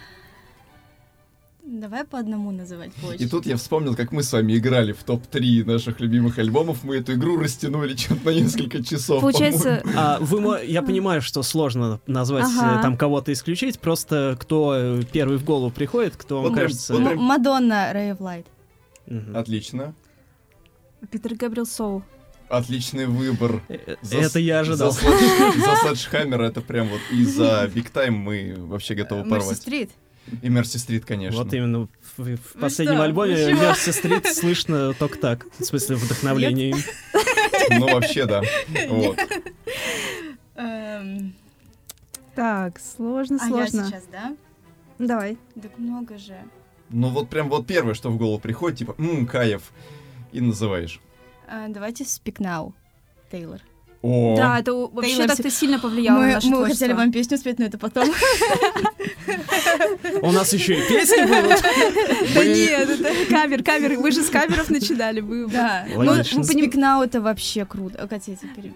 Давай 1.71 2.05
по 2.05 2.19
одному 2.19 2.51
называть 2.51 2.93
по 2.95 3.13
И 3.13 3.27
тут 3.29 3.45
я 3.45 3.59
вспомнил, 3.59 3.95
как 3.95 4.11
мы 4.11 4.23
с 4.23 4.33
вами 4.33 4.57
играли 4.57 4.93
в 4.93 5.03
топ-3 5.03 5.67
наших 5.67 6.01
любимых 6.01 6.39
альбомов. 6.39 6.83
Мы 6.83 6.97
эту 6.97 7.13
игру 7.13 7.39
растянули 7.39 7.95
что-то 7.95 8.25
на 8.25 8.31
несколько 8.31 8.83
часов. 8.83 9.21
Получается. 9.21 9.83
А 9.95 10.19
вы, 10.19 10.65
я 10.65 10.81
понимаю, 10.83 11.21
что 11.21 11.43
сложно 11.43 12.01
назвать, 12.07 12.47
Ага. 12.47 12.79
э, 12.79 12.83
там 12.83 12.97
кого-то 12.97 13.35
исключить, 13.35 13.81
просто 13.81 14.39
кто 14.41 14.75
э, 14.75 15.03
первый 15.13 15.37
в 15.37 15.45
голову 15.45 15.71
приходит, 15.71 16.17
кто 16.17 16.41
вам 16.41 16.53
Вот 16.53 16.59
кажется... 16.59 16.95
вот 16.95 17.05
прям- 17.05 17.19
Мадонна 17.23 17.93
Ray 17.95 18.17
of 18.17 18.19
Light. 18.19 18.47
Мгм. 19.07 19.37
Отлично. 19.37 19.95
Питер 21.11 21.35
Габриэл 21.35 21.67
Соул. 21.67 22.03
Отличный 22.49 23.05
выбор. 23.05 23.63
Э, 23.69 23.97
За 24.01 24.17
Это 24.17 24.39
я 24.39 24.61
ожидал. 24.61 24.91
За, 24.93 25.01
за 25.03 25.11
Sledgehammer 25.85 26.41
это 26.47 26.63
прям 26.63 26.89
вот 26.89 27.01
и 27.13 27.25
за 27.25 27.67
Big 27.67 27.93
Time 27.93 28.13
мы 28.13 28.55
вообще 28.57 28.95
готовы 28.95 29.21
Мерси 29.25 29.31
порвать. 29.31 29.57
Стрит. 29.59 29.91
И 30.43 30.49
Мерси 30.49 30.79
Стрит, 30.79 31.05
конечно. 31.05 31.43
Вот 31.43 31.53
именно 31.53 31.81
в, 31.81 31.89
в 32.17 32.19
Вы 32.25 32.39
последнем 32.61 32.95
что? 32.97 33.03
альбоме? 33.05 33.35
Мерси 33.55 33.93
Стрит 33.93 34.27
слышно 34.27 34.95
только 34.95 35.19
так. 35.19 35.47
В 35.59 35.65
смысле, 35.65 35.97
вдохновление. 35.97 36.71
им. 36.71 36.77
Ну, 37.71 37.89
вообще, 37.93 38.25
да. 38.27 38.43
Вот. 38.89 39.19
Эм, 40.57 41.35
Так, 42.35 42.79
сложно, 42.81 43.39
А 43.41 43.45
я 43.47 43.51
сложно. 43.51 43.87
сейчас, 43.87 44.05
да? 44.11 44.37
Давай. 44.99 45.39
Так 45.61 45.77
много 45.79 46.19
же. 46.19 46.37
Ну, 46.91 47.09
вот 47.09 47.29
прям 47.29 47.49
вот 47.49 47.67
первое, 47.67 47.95
что 47.95 48.11
в 48.11 48.17
голову 48.17 48.39
приходит, 48.39 48.79
типа, 48.79 48.95
ммм, 48.99 49.27
Каев. 49.27 49.73
И 50.33 50.41
называешь. 50.41 51.01
А, 51.47 51.69
Давайте 51.69 52.05
Speak 52.05 52.37
Now. 52.39 52.73
Тейлор. 53.31 53.61
О, 54.01 54.37
Да, 54.37 54.61
это 54.61 54.73
вообще 54.75 55.11
Тейлор 55.13 55.29
так-то 55.29 55.51
сильно 55.51 55.79
повлияло 55.81 56.19
на 56.21 56.27
Мы, 56.27 56.33
наше 56.35 56.47
мы 56.47 56.57
творчество. 56.59 56.85
хотели 56.87 56.97
вам 56.97 57.11
песню 57.13 57.37
спеть, 57.37 57.59
но 57.59 57.65
это 57.65 57.79
потом. 57.79 58.09
У 60.23 60.33
нас 60.33 60.53
еще 60.53 60.75
и 60.79 60.89
песни 60.89 61.23
будут. 61.27 61.61
Да 62.35 62.45
нет, 62.45 62.91
это 62.91 63.31
кавер, 63.31 63.63
кавер. 63.63 63.99
Вы 63.99 64.11
же 64.13 64.23
с 64.23 64.31
каверов 64.31 64.71
начинали. 64.71 65.21
Да. 65.51 65.85
Ну. 65.97 66.13
Speak 66.21 66.75
Now 66.75 67.05
это 67.05 67.21
вообще 67.21 67.65
круто. 67.65 68.07
Катя. 68.07 68.33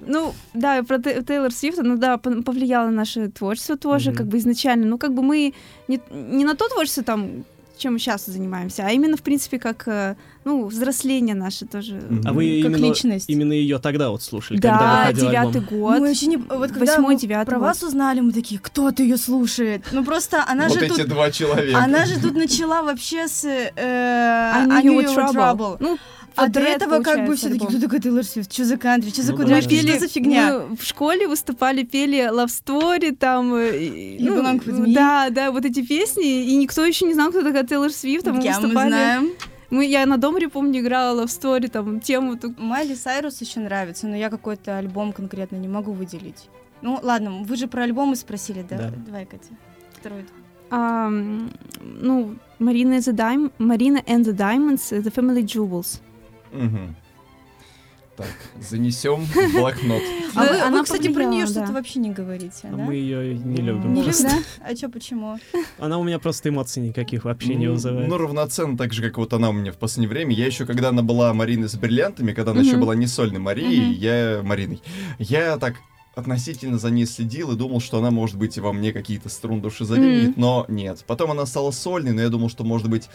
Ну, 0.07 0.35
да, 0.55 0.83
про 0.83 0.99
Те- 0.99 1.23
Тейлор 1.23 1.53
Свифт, 1.53 1.79
ну 1.79 1.97
да, 1.97 2.19
повлияло 2.19 2.87
на 2.87 2.93
наше 2.93 3.29
творчество 3.29 3.77
тоже, 3.77 4.13
как 4.13 4.27
бы 4.27 4.39
изначально. 4.39 4.87
Ну, 4.87 4.99
как 4.99 5.15
бы 5.15 5.23
мы 5.23 5.55
не 5.89 6.45
на 6.45 6.55
то 6.55 6.69
творчество 6.69 7.03
там, 7.05 7.45
чем 7.83 7.93
мы 7.95 7.99
сейчас 7.99 8.27
занимаемся, 8.27 8.85
а 8.87 8.91
именно, 8.91 9.17
в 9.17 9.23
принципе, 9.23 9.59
как, 9.59 9.87
э, 9.87 10.15
ну, 10.45 10.67
взросление 10.67 11.35
наше 11.35 11.67
тоже. 11.67 11.95
Мгм. 11.95 12.23
А 12.27 12.33
вы 12.33 12.61
Как 12.63 12.71
именно, 12.73 12.87
личность. 12.87 13.29
именно 13.29 13.53
ее 13.53 13.79
тогда 13.79 14.11
вот 14.11 14.23
слушали, 14.23 14.59
Да, 14.59 15.13
девятый 15.13 15.61
альбом? 15.61 15.79
год. 15.81 15.99
Мы 16.01 16.09
вообще 16.09 16.27
не... 16.27 16.37
Вот 16.37 16.71
когда 16.73 16.93
Восьмой, 16.93 17.15
мы 17.15 17.21
девятый 17.21 17.47
про 17.47 17.59
год. 17.59 17.69
вас 17.69 17.83
узнали, 17.83 18.21
мы 18.21 18.33
такие, 18.33 18.61
кто-то 18.61 19.03
ее 19.03 19.17
слушает. 19.17 19.85
Ну 19.93 20.05
просто 20.05 20.45
она 20.47 20.69
вот 20.69 20.79
же 20.79 20.87
эти 20.87 20.99
тут... 20.99 21.09
два 21.09 21.31
человека. 21.31 21.79
Она 21.79 22.07
же 22.07 22.21
тут 22.21 22.35
начала 22.35 22.83
вообще 22.83 23.27
с 23.29 23.45
э, 23.45 23.71
I 23.77 24.67
I 24.69 24.83
knew 24.83 25.01
you 25.01 25.05
were 25.05 25.15
Your 25.15 25.33
trouble. 25.35 25.77
Ну, 25.81 25.99
А 26.37 26.49
до 26.49 26.61
это, 26.61 26.85
этого 26.87 27.03
как 27.03 27.21
бы 27.21 27.27
получается, 27.27 27.37
все 27.37 27.47
таки 27.49 27.65
альбом. 27.65 27.69
кто 27.69 27.81
такой 27.81 28.01
Тейлор 28.01 28.25
Свифт? 28.25 28.53
Что 28.53 28.65
за 28.65 28.77
кантри? 28.77 29.11
Что 29.11 29.23
за 29.23 29.33
Ну 29.33 29.39
кудряшки? 29.39 29.75
Что 29.81 29.99
за 29.99 30.09
фигня? 30.09 30.59
Мы 30.69 30.77
в 30.77 30.83
школе 30.83 31.27
выступали, 31.29 31.83
пели 31.83 32.19
Love 32.31 32.47
Story, 32.49 33.15
там... 33.17 33.55
э, 33.55 34.17
Me. 34.19 34.95
Да, 34.95 35.31
да, 35.31 35.51
вот 35.51 35.65
эти 35.65 35.85
песни, 35.85 36.45
и 36.45 36.57
никто 36.57 36.85
еще 36.85 37.05
не 37.07 37.15
знал, 37.15 37.31
кто 37.31 37.43
такая 37.43 37.65
Тейлор 37.65 37.91
Свифт, 37.93 38.27
а 38.29 38.33
мы 38.33 38.43
Я, 38.43 38.57
мы 38.57 38.63
выступали. 38.63 38.89
знаем. 38.89 39.31
Мы, 39.71 39.87
я 39.87 40.05
на 40.07 40.19
Домре, 40.19 40.49
помню, 40.49 40.81
играла 40.81 41.23
Love 41.23 41.27
Story, 41.29 41.69
там, 41.69 42.01
тему 42.01 42.37
ту- 42.37 42.55
Майли 42.59 42.95
Сайрус 42.95 43.41
еще 43.41 43.61
нравится, 43.61 44.07
но 44.07 44.15
я 44.17 44.29
какой-то 44.29 44.77
альбом 44.77 45.13
конкретно 45.13 45.57
не 45.57 45.69
могу 45.69 45.93
выделить. 45.93 46.49
Ну, 46.83 46.99
ладно, 47.03 47.43
вы 47.43 47.57
же 47.57 47.69
про 47.69 47.85
альбомы 47.85 48.17
спросили, 48.17 48.67
да? 48.69 48.77
Да. 48.77 48.93
Давай, 49.07 49.25
Катя. 49.25 49.49
Второй. 49.99 50.27
А, 50.71 51.09
ну, 51.11 52.35
Марина 52.59 52.95
and 52.95 53.01
the 53.01 53.13
Dime, 53.15 53.53
Марина 53.59 53.99
and 53.99 54.25
the 54.25 54.33
Diamonds, 54.37 54.91
The 54.91 55.13
Family 55.15 55.43
Jewels. 55.43 56.01
Мгм. 56.53 56.95
Так, 58.17 58.29
занесем 58.61 59.25
в 59.25 59.53
блокнот. 59.55 60.03
А 60.35 60.47
Да, 60.47 60.53
вы, 60.53 60.61
она 60.61 60.79
вы, 60.79 60.85
кстати, 60.85 61.09
про 61.13 61.25
нее 61.25 61.45
да. 61.47 61.51
что-то 61.51 61.73
вообще 61.73 61.99
не 61.99 62.11
говорите, 62.11 62.61
А 62.65 62.69
да? 62.69 62.77
Мы 62.77 62.95
ее 62.95 63.35
не 63.39 63.57
любим. 63.57 63.93
Не 63.95 64.03
просто. 64.03 64.29
любите? 64.29 64.45
А 64.63 64.75
чё, 64.75 64.89
почему? 64.91 65.39
Она 65.79 65.99
у 65.99 66.05
меня 66.05 66.19
просто 66.19 66.49
эмоций 66.51 66.83
никаких 66.83 67.25
вообще 67.25 67.55
не 67.55 67.67
Ну, 67.67 67.73
вызывает. 67.73 68.09
Ну, 68.09 68.17
равноценно 68.19 68.77
так 68.79 68.93
же, 68.93 69.03
как 69.03 69.17
вот 69.19 69.33
она 69.33 69.49
у 69.51 69.53
меня 69.53 69.73
в 69.73 69.77
последнее 69.79 70.09
время. 70.11 70.35
Я 70.35 70.47
еще, 70.47 70.67
когда 70.67 70.91
она 70.91 71.03
была 71.03 71.33
Мариной 71.35 71.69
с 71.69 71.75
бриллиантами, 71.75 72.33
когда 72.33 72.53
она 72.53 72.61
еще 72.61 72.77
была 72.77 72.95
не 72.95 73.07
сольной 73.07 73.41
Марией, 73.41 73.93
я 73.95 74.41
Мариной. 74.43 74.83
Я 75.19 75.57
так 75.59 75.75
относительно 76.15 76.79
за 76.79 76.91
ней 76.91 77.07
следил 77.07 77.53
и 77.53 77.57
думал, 77.57 77.81
что 77.81 77.99
она, 77.99 78.11
может 78.11 78.37
быть, 78.37 78.57
и 78.57 78.61
во 78.61 78.73
мне 78.73 78.93
какие-то 78.93 79.29
струны 79.29 79.63
души 79.63 79.85
заденет, 79.85 80.31
Мгм. 80.31 80.35
но 80.37 80.65
нет. 80.69 81.05
Потом 81.07 81.31
она 81.31 81.47
стала 81.47 81.71
сольной, 81.71 82.13
но 82.13 82.21
я 82.21 82.29
думал, 82.29 82.51
что, 82.51 82.65
может 82.65 82.89
быть, 82.91 83.09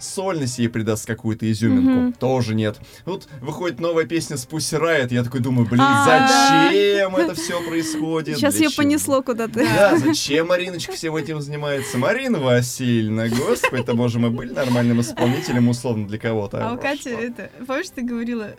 сольность 0.00 0.58
ей 0.58 0.68
придаст 0.68 1.06
какую-то 1.06 1.50
изюминку. 1.50 1.90
Мгм. 2.00 2.12
Тоже 2.14 2.54
нет. 2.54 2.78
Тут 3.04 3.28
выходит 3.40 3.78
новая 3.80 4.04
песня 4.04 4.36
с 4.36 4.46
Pussy 4.46 4.80
Riot, 4.80 5.12
я 5.14 5.22
такой 5.22 5.40
думаю, 5.40 5.66
блин, 5.68 5.80
А, 5.82 6.04
зачем 6.04 7.16
это 7.16 7.34
все 7.34 7.62
происходит? 7.66 8.36
Сейчас 8.36 8.58
ее 8.58 8.70
понесло 8.70 9.22
куда-то. 9.22 9.60
Да, 9.60 9.96
зачем 9.98 10.48
Мариночка 10.48 10.92
всем 10.92 11.14
этим 11.16 11.40
занимается? 11.40 11.98
Марина 11.98 12.38
Васильевна, 12.38 13.28
господи, 13.28 13.82
это 13.82 13.94
может 13.94 14.20
мы 14.20 14.30
были 14.30 14.52
нормальным 14.52 15.00
исполнителем 15.00 15.68
условно 15.68 16.08
для 16.08 16.18
кого-то. 16.18 16.68
А 16.68 16.74
у 16.74 16.78
Кати 16.78 17.10
это, 17.10 17.50
помнишь, 17.66 17.90
ты 17.94 18.02
говорила, 18.02 18.50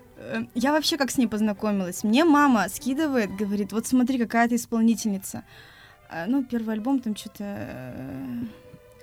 я 0.54 0.72
вообще 0.72 0.98
как 0.98 1.12
с 1.12 1.18
ней 1.18 1.28
познакомилась. 1.28 2.04
Мне 2.04 2.26
мама 2.26 2.68
скидывает, 2.70 3.36
говорит, 3.36 3.72
вот 3.72 3.88
смотри, 3.88 4.18
какая 4.18 4.48
ты 4.48 4.56
исполнительница. 4.56 5.44
А, 6.10 6.26
ну, 6.28 6.44
первый 6.44 6.76
альбом 6.76 7.00
там 7.00 7.16
что-то... 7.16 8.06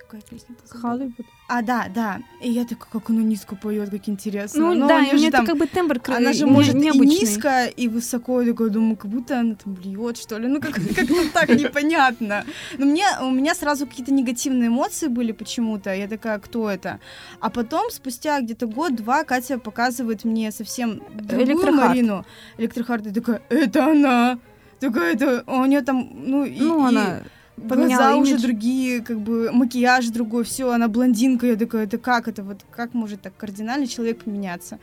Какая 0.08 0.22
песня? 0.22 0.54
Холливуд. 0.70 1.12
А, 1.48 1.60
да, 1.60 1.86
да. 1.94 2.20
И 2.42 2.50
я 2.50 2.64
такая, 2.64 2.88
как 2.90 3.10
она 3.10 3.22
низко 3.22 3.56
поет, 3.56 3.90
как 3.90 4.08
интересно. 4.08 4.60
Ну, 4.60 4.74
Но 4.74 4.88
да, 4.88 5.00
у 5.00 5.02
и 5.02 5.18
нее 5.18 5.30
там- 5.30 5.44
как 5.44 5.58
бы 5.58 5.66
тембр 5.66 6.00
кра- 6.00 6.16
Она 6.16 6.32
же 6.32 6.46
может 6.46 6.74
и 6.76 6.78
необычный. 6.78 7.20
низко, 7.20 7.66
и 7.66 7.88
высоко, 7.88 8.40
я 8.40 8.52
такая 8.52 8.70
думаю, 8.70 8.96
как 8.96 9.10
будто 9.10 9.38
она 9.40 9.54
там 9.54 9.74
блюет, 9.74 10.16
что 10.16 10.38
ли. 10.38 10.48
Ну, 10.48 10.60
как- 10.62 10.76
как-то 10.76 11.30
так 11.34 11.48
непонятно. 11.50 12.44
Но 12.78 12.86
мне, 12.86 13.04
у 13.20 13.30
меня 13.30 13.54
сразу 13.54 13.86
какие-то 13.86 14.12
негативные 14.14 14.68
эмоции 14.68 15.08
были 15.08 15.32
почему-то. 15.32 15.94
Я 15.94 16.08
такая, 16.08 16.38
кто 16.38 16.70
это? 16.70 17.00
А 17.40 17.50
потом, 17.50 17.90
спустя 17.90 18.40
где-то 18.40 18.66
год-два, 18.66 19.24
Катя 19.24 19.58
показывает 19.58 20.24
мне 20.24 20.50
совсем 20.52 21.02
другую. 21.14 21.74
Марину. 21.74 22.24
Электрохард. 22.56 23.06
И 23.06 23.10
такая, 23.12 23.42
это 23.50 23.90
она! 23.90 24.38
Такая, 24.80 25.14
это... 25.14 25.44
а 25.46 25.60
У 25.60 25.66
нее 25.66 25.82
там, 25.82 26.08
ну, 26.14 26.44
и, 26.44 26.58
Ну, 26.60 26.88
и 26.90 26.94
она 27.58 27.68
глаза 27.68 27.74
поменяла 27.88 28.16
уже 28.20 28.30
имидж. 28.32 28.42
другие, 28.42 29.00
как 29.02 29.20
бы 29.20 29.50
макияж 29.52 30.08
другой, 30.08 30.44
все, 30.44 30.70
она 30.70 30.88
блондинка, 30.88 31.46
я 31.46 31.56
такая, 31.56 31.84
это 31.86 31.98
как 31.98 32.28
это, 32.28 32.42
вот 32.42 32.64
как 32.70 32.94
может 32.94 33.22
так 33.22 33.36
кардинально 33.36 33.86
человек 33.86 34.24
поменяться? 34.24 34.78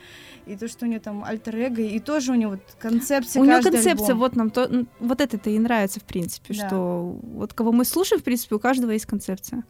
И 0.45 0.55
то, 0.55 0.67
что 0.67 0.86
у 0.86 0.88
нее 0.89 0.99
там 0.99 1.23
альтер-эго, 1.23 1.82
и 1.82 1.99
тоже 1.99 2.32
у 2.32 2.36
нее 2.36 2.47
вот 2.49 2.61
концепция 2.80 3.41
У 3.41 3.45
нее 3.45 3.61
концепция, 3.61 3.93
альбом. 3.93 4.17
вот 4.19 4.36
нам 4.36 4.49
то, 4.51 4.86
вот 4.99 5.21
это-то 5.21 5.49
и 5.49 5.57
нравится, 5.59 5.99
в 5.99 6.03
принципе, 6.03 6.53
Да. 6.53 6.67
что 6.67 7.19
вот 7.23 7.53
кого 7.53 7.71
мы 7.71 7.84
слушаем, 7.86 8.21
в 8.21 8.23
принципе, 8.23 8.55
у 8.55 8.59
каждого 8.59 8.91
есть 8.91 9.05
концепция. 9.05 9.63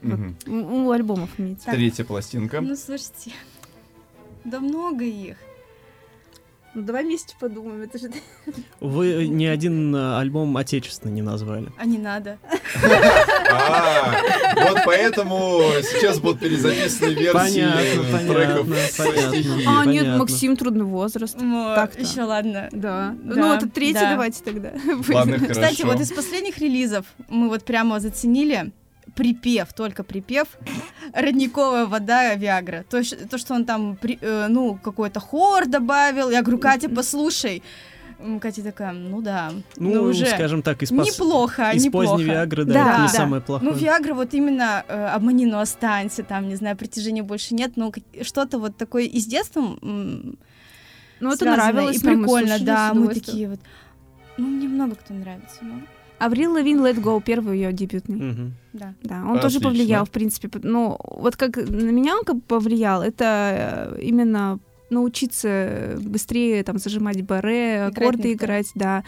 Мгм. 0.00 0.36
У, 0.46 0.86
у 0.86 0.90
альбомов 0.90 1.30
имеется. 1.38 1.70
Третья 1.70 2.04
пластинка. 2.04 2.60
Ну, 2.60 2.74
слушайте, 2.74 3.32
да 4.44 4.58
много 4.60 5.04
их. 5.04 5.36
Ну 6.74 6.82
давай 6.82 7.04
вместе 7.04 7.34
подумаем, 7.38 7.82
это 7.82 7.98
же... 7.98 8.10
Вы 8.80 9.28
ни 9.28 9.44
один 9.44 9.94
э, 9.94 10.18
альбом 10.18 10.56
отечественный 10.56 11.12
не 11.12 11.20
назвали. 11.20 11.68
А 11.76 11.84
не 11.84 11.98
надо. 11.98 12.38
А, 13.52 14.14
вот 14.68 14.78
поэтому 14.86 15.60
сейчас 15.82 16.18
будут 16.18 16.40
перезаписаны 16.40 17.10
версии 17.10 17.32
Понятно, 17.32 18.18
треков. 18.34 18.68
А, 19.66 19.84
нет. 19.84 20.18
Максим 20.18 20.56
трудный 20.56 20.86
возраст. 20.86 21.36
Так-то. 21.38 22.00
Еще 22.00 22.22
ладно. 22.22 22.70
Да. 22.72 23.14
Ну, 23.22 23.52
это 23.52 23.68
третий 23.68 24.00
да. 24.00 24.12
давайте 24.12 24.42
тогда. 24.42 24.72
Ладно, 25.08 25.38
Кстати, 25.50 25.82
вот 25.82 26.00
из 26.00 26.10
последних 26.10 26.56
релизов 26.58 27.04
мы 27.28 27.48
вот 27.48 27.64
прямо 27.64 28.00
заценили 28.00 28.72
припев, 29.14 29.72
только 29.72 30.02
припев, 30.04 30.48
родниковая 31.12 31.86
вода 31.86 32.34
Виагра. 32.34 32.84
То, 32.88 32.98
есть, 32.98 33.28
то 33.28 33.38
что 33.38 33.54
он 33.54 33.64
там, 33.64 33.96
при- 33.96 34.18
э, 34.20 34.46
ну, 34.48 34.78
какой-то 34.82 35.20
хор 35.20 35.66
добавил. 35.66 36.30
Я 36.30 36.42
говорю, 36.42 36.58
Катя, 36.58 36.88
послушай. 36.88 37.62
Катя 38.40 38.62
такая, 38.62 38.92
ну 38.92 39.20
да, 39.20 39.52
Ну, 39.76 40.02
уже 40.04 40.26
скажем 40.26 40.62
так, 40.62 40.80
из, 40.84 40.92
пос- 40.92 41.04
неплохо, 41.06 41.72
из 41.72 41.84
неплохо. 41.84 42.06
поздней 42.10 42.24
Виагры, 42.30 42.64
да, 42.64 42.72
Да, 42.74 42.80
это 42.92 43.00
не 43.00 43.06
да. 43.08 43.12
самое 43.12 43.42
плохое. 43.42 43.72
Ну, 43.72 43.76
Виагра 43.76 44.14
вот 44.14 44.32
именно 44.32 44.84
э, 44.86 45.06
обмани, 45.06 45.44
но 45.44 45.58
останься, 45.58 46.22
там, 46.22 46.48
не 46.48 46.54
знаю, 46.54 46.76
притяжения 46.76 47.24
больше 47.24 47.54
нет, 47.56 47.72
ну, 47.74 47.90
как- 47.90 48.04
что-то 48.24 48.58
вот 48.60 48.76
такое 48.76 49.04
из 49.06 49.26
детства 49.26 49.60
м, 49.82 50.38
Ну, 51.18 51.32
это 51.32 51.44
нравилось 51.46 51.96
и 51.96 52.00
прикольно, 52.06 52.58
да, 52.60 52.90
с 52.90 52.94
мы 52.94 53.12
такие 53.12 53.48
вот, 53.48 53.60
ну, 54.36 54.46
мне 54.46 54.68
много 54.68 54.94
кто 54.94 55.14
нравится, 55.14 55.56
ну, 55.62 55.82
Аврил 56.22 56.52
Лавин 56.52 56.78
Let 56.80 57.02
Go, 57.02 57.20
первый 57.20 57.58
ее 57.58 57.72
дебютный. 57.72 58.16
Мгм. 58.16 58.54
да. 58.72 58.94
Да, 59.02 59.24
он 59.24 59.40
тоже 59.40 59.58
Отлично. 59.58 59.68
повлиял, 59.70 60.04
в 60.04 60.10
принципе. 60.10 60.48
Ну, 60.62 60.96
вот 61.00 61.36
как 61.36 61.56
на 61.56 61.90
меня 61.90 62.16
он 62.16 62.24
как 62.24 62.36
бы 62.36 62.42
повлиял, 62.42 63.02
это 63.02 63.94
э, 63.96 64.00
именно 64.02 64.60
научиться 64.90 65.98
быстрее 66.00 66.62
там 66.62 66.78
зажимать 66.78 67.22
баре, 67.22 67.86
аккорды 67.86 68.34
играть, 68.34 68.70
да. 68.76 69.02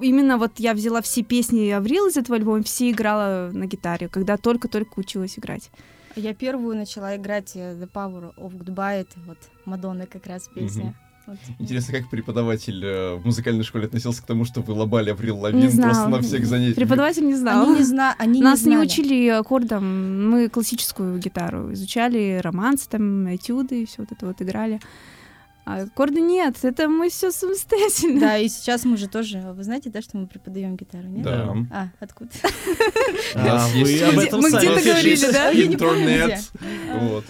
Именно 0.00 0.38
вот 0.38 0.52
я 0.58 0.74
взяла 0.74 1.02
все 1.02 1.24
песни 1.24 1.68
Аврил 1.70 2.06
из 2.06 2.16
этого 2.16 2.36
альбома, 2.36 2.62
все 2.62 2.92
играла 2.92 3.50
на 3.52 3.66
гитаре, 3.66 4.08
когда 4.08 4.36
только-только 4.36 5.00
училась 5.00 5.38
играть. 5.38 5.68
Я 6.14 6.32
первую 6.32 6.76
начала 6.76 7.16
играть 7.16 7.56
э, 7.56 7.74
The 7.74 7.90
Power 7.92 8.36
of 8.36 8.56
Goodbye, 8.56 9.00
это 9.00 9.18
вот 9.26 9.38
Мадонна 9.64 10.06
как 10.06 10.26
раз 10.26 10.48
песня. 10.54 10.94
Вот. 11.26 11.38
Интересно, 11.58 11.98
как 11.98 12.10
преподаватель 12.10 12.84
э, 12.84 13.14
в 13.14 13.24
музыкальной 13.24 13.64
школе 13.64 13.86
относился 13.86 14.22
к 14.22 14.26
тому, 14.26 14.44
что 14.44 14.60
вы 14.60 14.72
лобали 14.74 15.10
Аврил 15.10 15.38
Лавин 15.38 15.60
Не 15.60 15.68
просто 15.68 16.08
на 16.08 16.20
всех 16.20 16.44
занятиях? 16.46 16.76
Преподаватель 16.76 17.24
не 17.24 17.34
знал. 17.34 17.64
Они 17.64 17.78
не 17.78 17.84
зна... 17.84 18.14
они 18.18 18.42
Нас 18.42 18.62
не 18.62 18.72
знали. 18.72 18.86
учили 18.86 19.28
аккордам, 19.28 20.30
мы 20.30 20.48
классическую 20.48 21.18
гитару 21.18 21.72
изучали, 21.72 22.40
романсы, 22.42 22.88
там, 22.88 23.34
этюды, 23.34 23.86
все 23.86 24.02
вот 24.02 24.12
это 24.12 24.26
вот 24.26 24.42
играли. 24.42 24.80
А 25.64 25.82
аккорды 25.82 26.20
нет, 26.20 26.56
это 26.62 26.88
мы 26.88 27.08
все 27.08 27.30
самостоятельно. 27.30 28.20
Да, 28.20 28.38
и 28.38 28.48
сейчас 28.48 28.84
мы 28.84 28.96
же 28.96 29.06
тоже, 29.06 29.38
вы 29.54 29.62
знаете, 29.62 29.90
да, 29.90 30.02
что 30.02 30.16
мы 30.16 30.26
преподаем 30.26 30.76
гитару, 30.76 31.06
нет? 31.06 31.22
Да. 31.22 31.54
А, 31.70 31.88
откуда? 32.00 32.30
А 33.36 33.66
об 33.66 33.72
мы 33.74 34.50
сами 34.50 34.58
где-то 34.58 34.82
говорили, 34.82 35.32
да? 35.32 35.54
Не 35.54 35.62
Интернет. 35.66 36.50
Вот. 36.98 37.24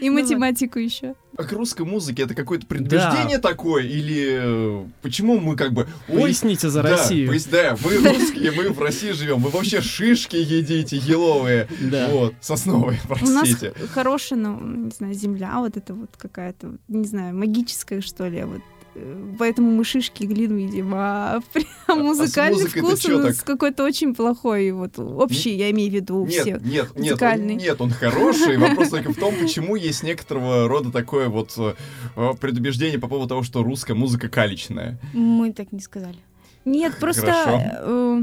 И 0.00 0.08
Ну 0.10 0.14
вот. 0.16 0.22
математику 0.22 0.78
еще. 0.78 1.14
А 1.36 1.42
к 1.42 1.52
русской 1.52 1.84
музыке 1.84 2.22
это 2.22 2.34
какое-то 2.34 2.64
предубеждение 2.66 3.38
такое? 3.38 3.82
Или 3.82 4.38
э, 4.40 4.84
почему 5.02 5.40
мы 5.40 5.56
как 5.56 5.72
бы... 5.72 5.88
Ой, 6.08 6.22
Поясните 6.22 6.68
за 6.70 6.82
да, 6.82 6.90
Россию. 6.90 7.28
пояс- 7.28 7.48
да, 7.50 7.74
вы 7.76 7.96
русские, 8.08 8.52
мы 8.52 8.68
в 8.70 8.80
России 8.80 9.10
живем. 9.10 9.40
Вы 9.40 9.50
вообще 9.50 9.80
шишки 9.80 10.36
едите, 10.36 10.96
еловые. 10.96 11.66
Да. 11.80 12.08
Вот, 12.10 12.34
сосновые, 12.40 13.00
У 13.08 13.12
нас 13.26 13.48
простите. 13.48 13.72
хорошая, 13.92 14.38
ну, 14.38 14.60
не 14.60 14.90
знаю, 14.90 15.14
земля 15.14 15.58
вот 15.58 15.76
это 15.76 15.92
вот 15.94 16.10
какая-то, 16.16 16.76
не 16.88 17.04
знаю, 17.06 17.34
магическая, 17.36 18.00
что 18.00 18.28
ли, 18.28 18.44
вот. 18.44 18.60
Э, 18.94 19.34
Поэтому 19.38 19.70
мы 19.70 19.84
шишки 19.84 20.22
и 20.22 20.26
глину 20.26 20.56
едим, 20.56 20.92
а 20.94 21.40
прям 21.52 21.66
а 21.86 21.92
с 21.92 21.96
музыкальный 21.96 22.66
вкус 22.66 23.00
чё 23.00 23.22
так? 23.22 23.36
какой-то 23.44 23.84
очень 23.84 24.14
плохой, 24.14 24.70
вот 24.72 24.98
общий, 24.98 25.56
я 25.56 25.70
имею 25.70 25.90
в 25.90 25.94
виду, 25.94 26.26
Нет, 26.26 26.40
все. 26.40 26.50
нет, 26.52 26.62
нет, 26.64 26.92
он, 26.94 27.02
музыкальный. 27.02 27.54
нет, 27.56 27.80
он 27.80 27.90
хороший. 27.90 28.56
Вопрос 28.56 28.90
только 28.90 29.12
в 29.12 29.16
том, 29.16 29.34
почему 29.40 29.76
есть 29.76 30.02
некоторого 30.02 30.68
рода 30.68 30.90
такое 30.90 31.28
вот 31.28 31.54
э, 31.56 32.32
предубеждение 32.40 32.98
по 32.98 33.08
поводу 33.08 33.28
того, 33.28 33.42
что 33.42 33.62
русская 33.62 33.94
музыка 33.94 34.28
калечная. 34.28 34.98
Мы 35.12 35.52
так 35.52 35.72
не 35.72 35.80
сказали. 35.80 36.18
Нет, 36.64 36.96
просто... 36.98 37.80
Э, 37.82 38.22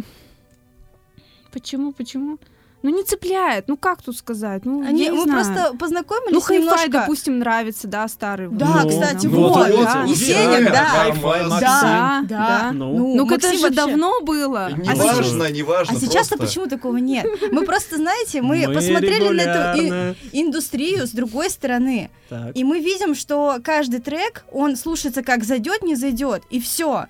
почему, 1.52 1.94
почему? 1.94 2.40
Ну 2.84 2.90
не 2.90 3.04
цепляет, 3.04 3.68
ну 3.68 3.78
как 3.78 4.02
тут 4.02 4.18
сказать? 4.18 4.66
Ну, 4.66 4.82
Они, 4.82 5.04
я 5.04 5.12
не 5.12 5.18
мы 5.18 5.24
знаю. 5.26 5.46
просто 5.46 5.78
познакомились 5.78 6.34
Ну, 6.34 6.42
хай-фай, 6.42 6.64
немножко. 6.66 6.90
допустим, 6.92 7.38
нравится, 7.40 7.88
да, 7.88 8.08
старый. 8.08 8.48
Да, 8.50 8.82
Ну, 8.84 8.90
кстати, 8.90 9.28
ну, 9.28 9.50
вот, 9.50 9.56
вот, 9.70 9.84
да. 9.86 10.04
Есенин, 10.08 10.66
да, 10.66 10.72
да. 10.72 10.86
Хай-фай, 10.86 11.40
Да, 11.44 11.48
Максим. 11.50 11.68
Да, 11.68 12.22
Да. 12.24 12.48
да. 12.48 12.72
Ну, 12.74 13.16
Ну, 13.16 13.30
это 13.32 13.52
же 13.54 13.60
вообще- 13.60 13.76
давно 13.76 14.22
было. 14.22 14.66
А 14.66 14.72
Не 14.72 14.84
сейчас- 14.86 14.98
важно, 15.18 15.52
не 15.52 15.62
важно. 15.64 15.96
А 15.96 16.00
сейчас-то 16.00 16.38
почему 16.38 16.68
такого 16.68 16.98
нет? 16.98 17.28
Мы 17.52 17.66
просто, 17.66 17.98
знаете, 17.98 18.42
мы, 18.42 18.64
посмотрели 18.74 19.30
на 19.30 19.42
эту 19.42 19.78
и- 19.80 19.84
регулярно. 19.86 20.16
индустрию 20.32 21.06
с 21.06 21.12
другой 21.12 21.50
стороны. 21.52 22.10
Так. 22.30 22.56
И 22.56 22.64
мы 22.64 22.80
видим, 22.80 23.14
что 23.14 23.58
каждый 23.64 24.00
трек, 24.00 24.44
он 24.52 24.76
слушается 24.76 25.22
как 25.22 25.44
зайдет, 25.44 25.84
не 25.84 25.96
зайдет, 25.96 26.42
и 26.50 26.60
все. 26.60 27.06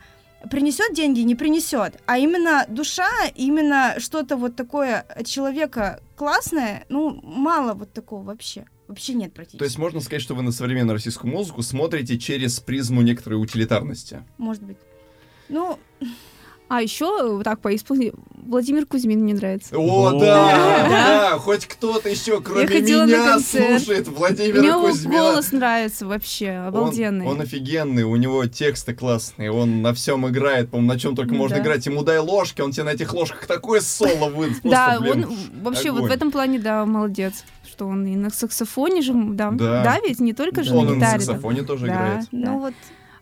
Принесет 0.50 0.94
деньги, 0.94 1.20
не 1.22 1.36
принесет. 1.36 2.00
А 2.06 2.18
именно 2.18 2.66
душа, 2.68 3.10
именно 3.36 3.96
что-то 4.00 4.38
вот 4.38 4.56
такое 4.56 5.02
от 5.02 5.26
человека 5.28 6.02
классное, 6.16 6.86
ну, 6.90 7.20
мало 7.24 7.74
вот 7.74 7.94
такого 7.94 8.24
вообще. 8.24 8.66
Вообще 8.88 9.14
нет 9.14 9.34
практически. 9.34 9.60
То 9.60 9.66
есть 9.66 9.78
можно 9.78 10.02
сказать, 10.02 10.22
что 10.22 10.36
вы 10.36 10.42
на 10.42 10.52
современную 10.52 10.96
российскую 10.96 11.32
музыку 11.32 11.62
смотрите 11.62 12.18
через 12.18 12.60
призму 12.60 13.02
некоторой 13.02 13.42
утилитарности. 13.42 14.24
Может 14.38 14.64
быть. 14.64 14.78
Ну, 15.48 15.80
А 16.74 16.82
еще 16.82 17.34
вот 17.34 17.44
так 17.44 17.60
по 17.60 17.76
исполнению 17.76 18.14
Владимир 18.46 18.86
Кузьмин 18.86 19.20
мне 19.20 19.34
нравится. 19.34 19.76
О, 19.78 20.08
О. 20.08 20.12
да, 20.14 20.88
Да. 20.88 20.90
да, 20.90 21.38
хоть 21.38 21.66
кто-то 21.66 22.08
еще, 22.08 22.40
кроме 22.40 22.64
на 22.66 23.06
меня, 23.06 23.40
слушает 23.40 24.08
У 24.08 24.12
Владимира 24.12 24.62
него 24.64 24.88
Кузьмина. 24.88 25.18
голос 25.22 25.52
нравится 25.52 26.06
вообще, 26.06 26.52
обалденный. 26.52 27.26
Он, 27.26 27.34
он 27.34 27.42
офигенный, 27.42 28.04
у 28.04 28.16
него 28.16 28.46
тексты 28.46 28.94
классные, 28.94 29.52
он 29.52 29.82
на 29.82 29.94
всем 29.94 30.26
играет, 30.30 30.70
по-моему, 30.72 30.94
на 30.94 30.98
чем 30.98 31.14
только 31.14 31.34
можно 31.34 31.58
да. 31.58 31.62
играть. 31.62 31.86
Ему 31.86 32.04
дай 32.04 32.20
ложки, 32.20 32.62
он 32.62 32.72
тебе 32.72 32.84
на 32.86 32.92
этих 32.92 33.14
ложках 33.14 33.48
такое 33.48 33.82
соло 33.82 34.30
выдаст. 34.30 34.62
да, 34.64 34.98
он 35.02 35.26
вообще 35.62 35.92
вот 35.92 36.04
в 36.04 36.12
этом 36.12 36.32
плане, 36.32 36.58
да, 36.58 36.86
молодец. 36.86 37.44
Что 37.70 37.86
он 37.88 38.06
и 38.06 38.16
на 38.16 38.30
саксофоне 38.30 39.02
же, 39.02 39.12
да, 39.14 39.52
Да. 39.52 39.84
да, 39.84 39.98
ведь 40.08 40.22
не 40.22 40.32
только 40.32 40.64
же 40.64 40.74
он 40.74 40.86
на 40.86 40.92
на 40.92 40.96
гитаре. 40.96 41.12
там. 41.18 41.22
саксофоне 41.36 41.64
тоже 41.64 41.88
Да. 41.88 41.92
играет. 41.94 42.26
ну 42.32 42.60
вот, 42.60 42.74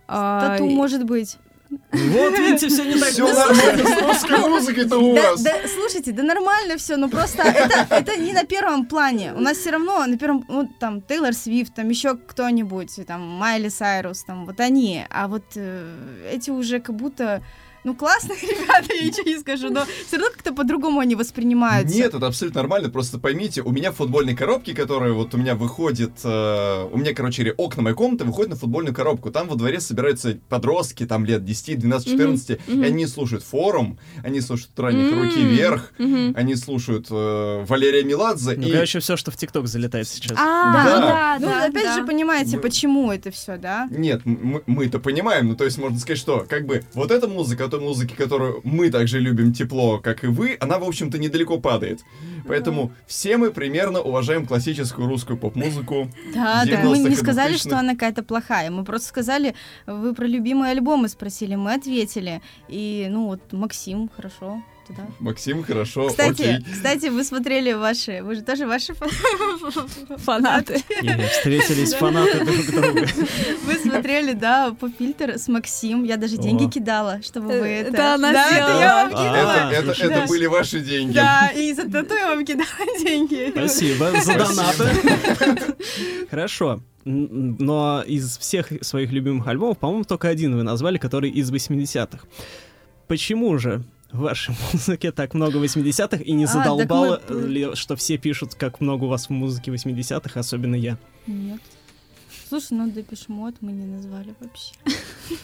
А, 0.07 0.49
тату 0.51 0.67
может 0.67 1.03
быть. 1.03 1.37
Вот, 1.69 2.39
видите, 2.39 2.67
все 2.67 2.83
не 2.83 2.99
так. 2.99 3.09
Все 3.09 3.27
нормально 3.31 3.87
с 3.87 4.01
русской 4.01 4.39
музыкой-то 4.49 4.97
у 4.97 5.15
Да, 5.15 5.31
вас. 5.31 5.41
да, 5.41 5.53
слушайте, 5.73 6.11
да 6.11 6.23
нормально 6.23 6.77
все, 6.77 6.97
но 6.97 7.09
просто 7.09 7.43
это, 7.43 7.85
это 7.89 8.17
не 8.17 8.33
на 8.33 8.43
первом 8.43 8.85
плане. 8.85 9.33
У 9.33 9.39
нас 9.39 9.57
все 9.57 9.71
равно 9.71 10.05
на 10.05 10.17
первом, 10.17 10.45
ну, 10.47 10.67
там, 10.79 11.01
Тейлор 11.01 11.33
Свифт, 11.33 11.75
там 11.75 11.89
еще 11.89 12.15
кто-нибудь, 12.17 12.99
там, 13.05 13.21
Майли 13.21 13.69
Сайрус, 13.69 14.23
там, 14.23 14.45
вот 14.45 14.59
они. 14.59 15.05
А 15.09 15.27
вот 15.27 15.43
э, 15.55 16.31
эти 16.31 16.49
уже 16.49 16.79
как 16.79 16.95
будто, 16.95 17.43
ну, 17.83 17.95
классные 17.95 18.37
ребята, 18.41 18.93
я 18.93 19.03
ничего 19.05 19.23
не 19.29 19.39
скажу, 19.39 19.69
но 19.69 19.85
все 20.07 20.17
равно 20.17 20.31
как-то 20.31 20.53
по-другому 20.53 20.99
они 20.99 21.15
воспринимаются. 21.15 21.95
Нет, 21.95 22.13
это 22.13 22.27
абсолютно 22.27 22.61
нормально. 22.61 22.89
Просто 22.89 23.19
поймите, 23.19 23.61
у 23.61 23.71
меня 23.71 23.91
в 23.91 23.95
футбольной 23.95 24.35
коробке, 24.35 24.73
которая 24.73 25.11
вот 25.13 25.33
у 25.33 25.37
меня 25.37 25.55
выходит, 25.55 26.11
э, 26.23 26.87
у 26.91 26.97
меня, 26.97 27.13
короче, 27.13 27.53
окна 27.57 27.83
моей 27.83 27.95
комнаты 27.95 28.25
выходят 28.25 28.51
на 28.51 28.55
футбольную 28.57 28.93
коробку. 28.93 29.31
Там 29.31 29.47
во 29.47 29.55
дворе 29.55 29.79
собираются 29.79 30.37
подростки, 30.49 31.05
там 31.05 31.25
лет 31.25 31.43
10, 31.45 31.79
12, 31.79 32.07
14, 32.09 32.59
мгм. 32.67 32.83
и 32.83 32.85
они 32.85 33.07
слушают 33.07 33.43
форум, 33.43 33.99
они 34.23 34.41
слушают 34.41 34.77
ранних 34.79 35.11
М, 35.13 35.21
руки 35.23 35.41
вверх, 35.41 35.93
мгм. 35.97 36.33
они 36.35 36.55
слушают 36.55 37.07
э, 37.09 37.65
Валерия 37.67 38.03
Меладзе. 38.03 38.55
Ну, 38.57 38.67
и... 38.67 38.71
короче, 38.71 38.99
все, 38.99 39.15
что 39.17 39.31
в 39.31 39.37
ТикТок 39.37 39.67
залетает 39.67 40.07
сейчас. 40.07 40.37
А, 40.37 40.73
Да. 40.73 40.83
ну 40.83 41.07
да, 41.07 41.37
Ну, 41.39 41.45
да, 41.47 41.65
опять 41.65 41.83
да. 41.85 41.95
же, 41.95 42.05
понимаете, 42.05 42.55
Мы- 42.57 42.61
почему 42.61 43.11
это 43.11 43.31
все, 43.31 43.57
да? 43.57 43.87
Нет, 43.91 44.21
мы, 44.25 44.61
мы 44.65 44.85
это 44.87 44.99
понимаем, 44.99 45.47
ну 45.47 45.55
то 45.55 45.63
есть 45.65 45.77
можно 45.77 45.97
сказать, 45.99 46.19
что 46.19 46.45
как 46.49 46.65
бы 46.65 46.83
вот 46.93 47.11
эта 47.11 47.27
музыка, 47.27 47.68
той 47.69 47.79
музыки, 47.79 48.13
которую 48.13 48.61
мы 48.63 48.89
также 48.89 49.19
любим 49.19 49.53
тепло, 49.53 49.99
как 49.99 50.23
и 50.23 50.27
вы, 50.27 50.57
она, 50.59 50.79
в 50.79 50.83
общем-то, 50.83 51.17
недалеко 51.17 51.59
падает. 51.59 52.01
Поэтому 52.47 52.91
все 53.07 53.37
мы 53.37 53.51
примерно 53.51 54.01
уважаем 54.01 54.45
классическую 54.45 55.07
русскую 55.07 55.37
поп-музыку. 55.37 56.09
Да, 56.33 56.63
да. 56.65 56.71
90-х 56.71 56.89
Мы 56.89 56.99
не 56.99 57.15
сказали, 57.15 57.53
2000-х. 57.53 57.59
что 57.59 57.77
она 57.77 57.93
какая-то 57.93 58.23
плохая. 58.23 58.71
Мы 58.71 58.83
просто 58.83 59.07
сказали, 59.07 59.55
вы 59.85 60.13
про 60.13 60.25
любимые 60.25 60.71
альбомы 60.71 61.07
спросили, 61.09 61.55
мы 61.55 61.73
ответили. 61.73 62.41
И, 62.67 63.07
ну, 63.09 63.27
вот 63.27 63.41
Максим, 63.51 64.09
хорошо, 64.15 64.61
туда. 64.89 65.07
Максим, 65.19 65.63
хорошо, 65.63 66.07
Кстати, 66.09 66.41
окей. 66.41 66.65
кстати, 66.73 67.05
вы 67.07 67.23
смотрели 67.23 67.71
ваши, 67.73 68.21
вы 68.23 68.35
же 68.35 68.41
тоже 68.41 68.65
ваши 68.67 68.93
фа- 68.93 69.07
фанаты. 70.17 70.81
Встретились 71.31 71.93
фанаты 71.93 72.43
друг 72.43 72.65
друга. 72.65 73.07
Вы 73.65 73.75
смотрели, 73.75 74.33
да, 74.33 74.73
по 74.79 74.89
фильтр 74.89 75.37
с 75.37 75.47
Максим. 75.47 76.03
Я 76.03 76.17
даже 76.17 76.37
деньги 76.37 76.69
кидала, 76.69 77.21
чтобы 77.23 77.47
вы 77.47 77.53
Э, 77.67 77.81
это. 77.81 77.93
это 77.93 78.13
она 78.15 78.33
да, 78.33 78.49
сделала. 78.51 79.07
это 79.07 79.15
А. 79.15 79.71
Это, 79.71 80.09
Да. 80.09 80.25
были 80.27 80.45
ваши 80.47 80.79
деньги. 80.81 81.13
Да, 81.13 81.49
и 81.55 81.73
за 81.73 81.89
тату 81.89 82.15
я 82.15 82.29
вам 82.35 82.45
кидала 82.45 82.65
деньги. 83.03 83.51
Спасибо 83.51 84.11
за 84.21 84.33
донаты. 84.33 85.75
Хорошо. 86.29 86.81
Но 87.05 88.03
из 88.05 88.37
всех 88.37 88.67
своих 88.81 89.11
любимых 89.11 89.47
альбомов, 89.47 89.77
по-моему, 89.77 90.03
только 90.03 90.27
один 90.27 90.55
вы 90.55 90.63
назвали, 90.63 90.97
который 90.97 91.29
из 91.29 91.51
80-х. 91.51 92.19
Почему 93.07 93.57
же 93.57 93.83
в 94.11 94.19
вашей 94.19 94.55
музыке 94.73 95.11
так 95.11 95.33
много 95.33 95.59
80-х 95.59 96.17
и 96.23 96.31
не 96.33 96.45
А, 96.45 96.47
задолбало 96.47 97.21
мы- 97.29 97.47
ли, 97.47 97.75
что 97.75 97.95
все 97.95 98.17
пишут, 98.17 98.55
как 98.55 98.81
много 98.81 99.05
у 99.05 99.07
вас 99.07 99.27
в 99.27 99.29
музыке 99.31 99.71
80-х, 99.71 100.39
особенно 100.39 100.75
я? 100.75 100.97
Нет. 101.27 101.59
Слушай, 102.47 102.73
ну 102.73 102.89
Depeche 102.89 103.25
Mode 103.27 103.53
мы 103.61 103.71
не 103.71 103.85
назвали 103.85 104.33
вообще. 104.39 104.73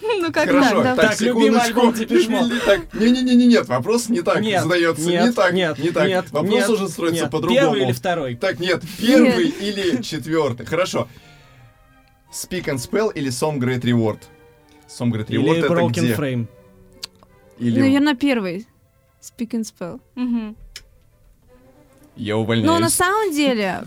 Ну 0.01 0.31
как 0.31 0.49
Хорошо, 0.49 0.81
так? 0.81 0.95
так, 0.95 1.09
Так, 1.11 1.21
любимый 1.21 1.61
секундочку. 1.61 2.15
альбом 2.15 2.51
Так, 2.65 2.93
не-не-не, 2.95 3.45
нет, 3.45 3.67
вопрос 3.67 4.09
не 4.09 4.23
так 4.23 4.37
задается. 4.43 5.11
не 5.11 5.31
так, 5.31 5.53
нет, 5.53 5.77
не 5.77 5.91
так. 5.91 6.31
Вопрос 6.31 6.69
уже 6.69 6.89
строится 6.89 7.27
по-другому. 7.27 7.59
Первый 7.59 7.83
или 7.83 7.91
второй? 7.91 8.35
Так, 8.35 8.59
нет, 8.59 8.81
первый 8.99 9.49
или 9.49 10.01
четвертый. 10.01 10.65
Хорошо. 10.65 11.07
Speak 12.31 12.65
and 12.65 12.77
Spell 12.77 13.13
или 13.13 13.29
Some 13.29 13.59
Great 13.59 13.81
Reward? 13.81 14.19
Some 14.89 15.11
Great 15.11 15.27
Reward 15.27 15.29
Или 15.29 15.57
это 15.59 15.67
Broken 15.67 15.89
где? 15.91 16.13
Frame? 16.15 16.47
Или 17.57 17.79
Наверное, 17.79 18.15
первый. 18.15 18.67
Speak 19.21 19.51
and 19.51 19.63
Spell. 19.63 19.99
Мгм. 20.15 20.55
я 22.15 22.35
Но 22.35 22.41
увольняюсь. 22.41 22.79
на 22.79 22.89
самом 22.89 23.33
деле, 23.33 23.83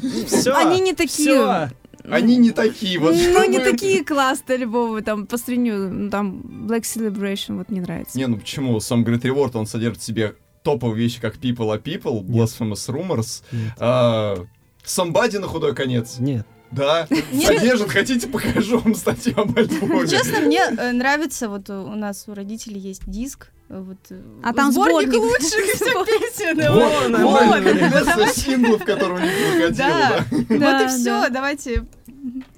они 0.54 0.80
не 0.80 0.94
такие... 0.94 1.70
Они 2.10 2.36
не 2.36 2.52
такие 2.52 2.98
вот. 2.98 3.14
Ну, 3.14 3.48
не 3.50 3.58
такие 3.58 4.02
классные 4.02 4.56
альбомы, 4.56 5.02
там, 5.02 5.26
по 5.26 5.36
сравнению, 5.36 5.92
ну, 5.92 6.10
там, 6.10 6.40
Black 6.66 6.82
Celebration 6.82 7.58
вот 7.58 7.68
не 7.68 7.80
нравится. 7.80 8.16
Не, 8.16 8.26
ну 8.26 8.38
почему? 8.38 8.78
Some 8.78 9.04
Great 9.04 9.20
Reward, 9.22 9.58
он 9.58 9.66
содержит 9.66 10.00
в 10.00 10.04
себе 10.04 10.34
топовые 10.62 11.02
вещи, 11.02 11.20
как 11.20 11.36
People 11.36 11.68
are 11.68 11.82
People, 11.82 12.22
Blasphemous 12.22 12.88
Rumors, 12.88 13.42
а, 13.78 14.36
Somebody 14.84 15.38
на 15.38 15.46
худой 15.48 15.74
конец. 15.74 16.16
Нет. 16.18 16.46
Да, 16.70 17.06
содержит. 17.32 17.90
Хотите, 17.90 18.26
покажу 18.28 18.78
вам 18.78 18.94
статью 18.94 19.34
об 19.36 19.56
альбоме. 19.58 20.08
Честно, 20.08 20.40
мне 20.40 20.60
э, 20.60 20.92
нравится, 20.92 21.48
вот 21.48 21.68
у 21.70 21.94
нас 21.94 22.24
у 22.26 22.34
родителей 22.34 22.80
есть 22.80 23.02
диск, 23.06 23.50
вот 23.68 23.98
э, 24.10 24.20
А 24.42 24.52
там 24.54 24.72
сборник 24.72 25.08
сборник. 25.12 25.22
лучших 25.22 25.64
всех 25.74 26.06
песен. 26.06 26.72
Вот, 26.72 27.08
нормально. 27.10 27.70
компиляция 27.70 28.26
синглов, 28.28 28.84
которые 28.84 29.18
у 29.18 29.22
них 29.22 29.32
выходила, 29.32 29.70
Да, 29.76 30.24
вот 30.30 30.82
и 30.82 30.88
все, 30.88 31.04
да. 31.04 31.28
давайте. 31.28 31.84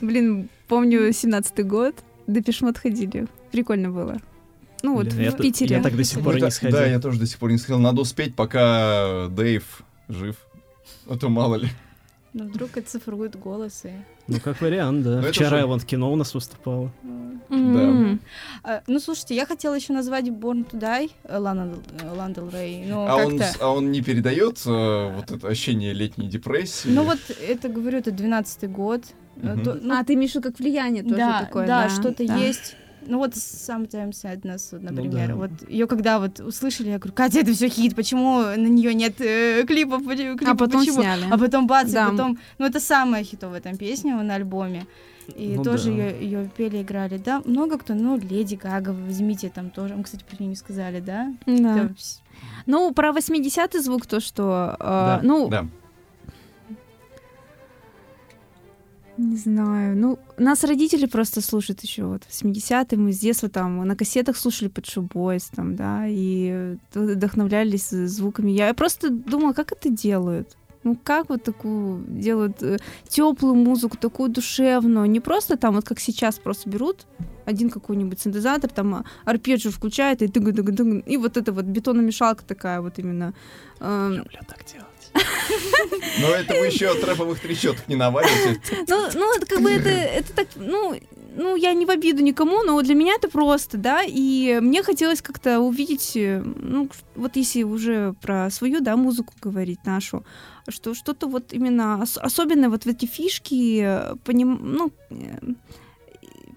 Блин, 0.01 0.49
помню, 0.69 1.09
17-й 1.11 1.63
год, 1.65 1.95
до 2.27 2.43
Пешмот 2.43 2.79
ходили. 2.79 3.27
Прикольно 3.51 3.91
было. 3.91 4.19
Ну 4.83 4.95
вот, 4.95 5.13
в 5.13 5.37
Питере. 5.37 5.77
Я 5.77 5.83
так 5.83 5.97
до 5.97 6.05
сих 6.05 6.23
пор 6.23 6.37
не 6.37 6.41
да, 6.41 6.51
сходил. 6.51 6.79
Да, 6.79 6.87
я 6.87 7.01
тоже 7.01 7.19
до 7.19 7.27
сих 7.27 7.39
пор 7.39 7.51
не 7.51 7.59
сходил. 7.59 7.81
Надо 7.81 8.01
успеть, 8.01 8.35
пока 8.35 9.27
Дэйв 9.29 9.83
жив. 10.09 10.37
А 11.09 11.17
то 11.19 11.29
мало 11.29 11.57
ли. 11.57 11.69
Ну, 12.33 12.45
вдруг 12.45 12.77
оцифруют 12.77 13.35
голосы. 13.37 13.93
Ну, 14.29 14.39
как 14.39 14.61
вариант, 14.61 15.03
да. 15.03 15.21
Ну, 15.21 15.29
Вчера 15.29 15.67
вон 15.67 15.81
в 15.81 15.85
кино 15.85 16.13
у 16.13 16.17
нас 16.17 16.33
выступала. 16.33 16.93
М. 17.51 18.21
А, 18.63 18.83
Ну, 18.87 19.01
слушайте, 19.01 19.35
я 19.35 19.47
хотела 19.47 19.75
еще 19.75 19.93
назвать 19.93 20.27
Born 20.29 20.71
to 20.71 20.79
Die 20.79 21.11
Лана 21.29 21.75
э, 22.01 22.15
Дель 22.15 22.49
Рей, 22.51 22.85
А 22.93 23.17
он, 23.17 23.41
а 23.61 23.71
он 23.71 23.91
не 23.91 24.03
передает 24.03 24.63
э, 24.65 25.13
вот 25.17 25.33
это 25.33 25.49
ощущение 25.49 25.93
летней 25.93 26.29
депрессии? 26.29 26.89
Ну 26.89 27.03
вот 27.03 27.19
это, 27.41 27.69
говорю, 27.69 27.99
это 27.99 28.11
12-й 28.11 28.69
год. 28.69 29.03
э, 29.37 29.55
ну, 29.83 29.95
А, 29.95 30.05
ты 30.05 30.15
виду 30.15 30.41
как 30.41 30.59
влияние 30.61 31.03
тоже 31.03 31.17
да, 31.17 31.41
такое, 31.41 31.67
да, 31.67 31.85
да? 31.85 31.91
что-то 31.91 32.25
да. 32.25 32.37
есть. 32.37 32.77
Ну 33.07 33.19
вот 33.19 33.33
Sometimes 33.35 34.13
Sadness, 34.13 34.69
вот, 34.73 34.83
например. 34.83 35.29
да. 35.29 35.35
Вот 35.37 35.51
ее 35.69 35.87
когда 35.87 36.19
вот 36.19 36.41
услышали, 36.41 36.89
я 36.91 36.99
говорю, 36.99 37.15
Катя, 37.15 37.41
это 37.41 37.53
все 37.53 37.69
хит, 37.69 37.95
почему 37.97 38.41
на 38.41 38.57
нее 38.69 38.95
нет 38.95 39.21
э, 39.21 39.65
клипов, 39.67 40.05
почему- 40.05 40.37
А 40.47 40.55
потом 40.55 40.81
почему? 40.81 41.01
сняли. 41.03 41.25
А 41.31 41.39
потом 41.39 41.67
бац, 41.67 41.91
Да. 41.91 42.07
и 42.07 42.11
потом... 42.11 42.39
Ну 42.59 42.67
это 42.67 42.81
самая 42.81 43.25
хитовая 43.25 43.61
там 43.61 43.77
песня 43.77 44.17
на 44.23 44.35
альбоме. 44.35 44.87
И 45.37 45.55
Ну 45.57 45.63
тоже 45.63 45.85
да. 45.85 45.91
ее, 45.91 46.21
ее 46.25 46.51
пели, 46.57 46.83
играли. 46.83 47.17
Да, 47.19 47.41
много 47.45 47.79
кто, 47.79 47.95
ну, 47.95 48.17
Леди 48.19 48.57
Гага, 48.57 48.91
возьмите 48.91 49.49
там 49.49 49.71
тоже. 49.71 49.95
Мы, 49.95 50.03
кстати, 50.03 50.25
про 50.29 50.37
нее 50.41 50.49
не 50.51 50.57
сказали, 50.57 50.99
да? 51.01 51.33
Да. 51.47 51.85
Вс- 51.97 52.19
Ну, 52.67 52.93
про 52.93 53.11
80-й 53.13 53.79
звук, 53.81 54.07
то, 54.07 54.19
что... 54.21 54.77
э, 54.81 54.83
Да, 54.85 55.21
ну, 55.23 55.49
Да. 55.49 55.67
Не 59.21 59.37
знаю. 59.37 59.97
Ну, 59.99 60.19
нас 60.39 60.65
родители 60.65 61.05
просто 61.05 61.43
слушают 61.43 61.83
еще 61.83 62.05
вот 62.05 62.23
80-е. 62.31 62.99
Мы 62.99 63.13
с 63.13 63.19
детства 63.19 63.51
там 63.51 63.87
на 63.87 63.95
кассетах 63.95 64.39
слушали 64.39 64.69
под 64.69 64.87
Бойс 65.13 65.51
там, 65.55 65.77
да, 65.77 66.07
и 66.07 66.49
э, 66.51 66.77
вдохновлялись 66.95 67.91
звуками. 67.91 68.51
Я 68.51 68.73
просто 68.73 69.11
думала, 69.11 69.53
как 69.53 69.73
это 69.73 69.91
делают? 69.91 70.57
Ну, 70.85 70.97
как 70.97 71.29
вот 71.29 71.43
такую 71.43 72.03
делают 72.09 72.63
теплую 73.09 73.57
музыку, 73.57 73.99
такую 73.99 74.31
душевную? 74.31 75.11
Не 75.11 75.21
просто 75.21 75.59
там, 75.59 75.75
вот 75.75 75.85
как 75.85 76.01
сейчас, 76.01 76.39
просто 76.39 76.71
берут 76.71 77.07
один 77.45 77.69
какой-нибудь 77.69 78.21
синтезатор, 78.21 78.71
там 78.71 79.05
арпеджио 79.27 79.71
включает, 79.71 80.23
и 80.23 80.27
-тык, 80.27 81.03
и 81.07 81.17
вот 81.19 81.37
эта 81.37 81.53
вот 81.53 81.67
бетономешалка 81.67 82.43
такая 82.47 82.81
вот 82.81 82.99
именно. 82.99 83.35
эм, 83.81 84.15
Люблю 84.15 84.39
так 84.49 84.65
делать. 84.65 84.90
Но 86.21 86.29
это 86.29 86.55
вы 86.55 86.67
еще 86.67 86.95
трэповых 86.95 87.41
трещоток 87.41 87.89
не 87.89 87.97
наваливаете. 87.97 88.85
Ну, 88.89 89.09
ну, 89.15 89.37
это 89.37 89.47
как 89.47 89.61
бы 89.63 89.71
это, 89.71 89.89
это 89.89 90.33
так, 90.33 90.49
ну, 90.57 90.99
ну, 91.37 91.57
я 91.57 91.73
не 91.73 91.87
в 91.87 91.91
обиду 91.91 92.23
никому, 92.23 92.63
но 92.65 92.81
для 92.83 92.95
меня 92.95 93.15
это 93.15 93.29
просто, 93.29 93.77
да, 93.79 94.03
и 94.07 94.59
мне 94.61 94.83
хотелось 94.83 95.23
как-то 95.23 95.61
увидеть, 95.61 96.17
э, 96.17 96.43
ну, 96.45 96.91
вот 97.15 97.37
если 97.37 97.63
уже 97.63 98.15
про 98.21 98.51
свою, 98.51 98.81
да, 98.81 98.97
музыку 98.97 99.33
говорить 99.41 99.85
нашу, 99.85 100.25
что 100.69 100.95
что-то 100.95 101.29
вот 101.29 101.53
именно 101.53 102.03
ос- 102.03 102.19
особенное 102.19 102.69
вот 102.69 102.85
в 102.85 102.87
эти 102.89 103.07
фишки, 103.07 103.81
э, 103.83 104.15
поним, 104.25 104.59
ну, 104.63 104.93
э, 105.11 105.15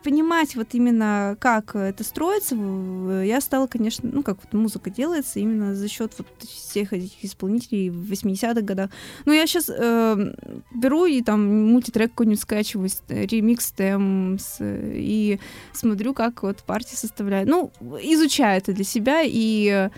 понимать 0.03 0.55
вот 0.55 0.67
именно, 0.73 1.37
как 1.39 1.75
это 1.75 2.03
строится, 2.03 2.55
в- 2.55 3.23
я 3.25 3.39
стала, 3.41 3.67
конечно, 3.67 4.09
ну, 4.11 4.23
как 4.23 4.37
вот 4.43 4.53
музыка 4.53 4.89
делается 4.89 5.39
именно 5.39 5.75
за 5.75 5.87
счет 5.87 6.11
вот 6.17 6.27
всех 6.47 6.93
этих 6.93 7.23
исполнителей 7.23 7.89
в 7.89 8.11
80-х 8.11 8.61
годах. 8.61 8.89
Ну, 9.25 9.31
я 9.33 9.47
сейчас 9.47 9.67
беру 10.75 11.05
и 11.05 11.21
там 11.21 11.71
мультитрек 11.71 12.11
какой-нибудь 12.11 12.41
скачиваю, 12.41 12.89
с- 12.89 13.01
ремикс 13.07 13.71
тем, 13.71 14.37
с- 14.39 14.57
и 14.61 15.39
смотрю, 15.73 16.13
как 16.13 16.43
вот 16.43 16.57
партии 16.63 16.95
составляют. 16.95 17.49
Ну, 17.49 17.71
изучаю 18.01 18.57
это 18.57 18.73
для 18.73 18.83
себя, 18.83 19.21
и 19.23 19.67
э, 19.67 19.89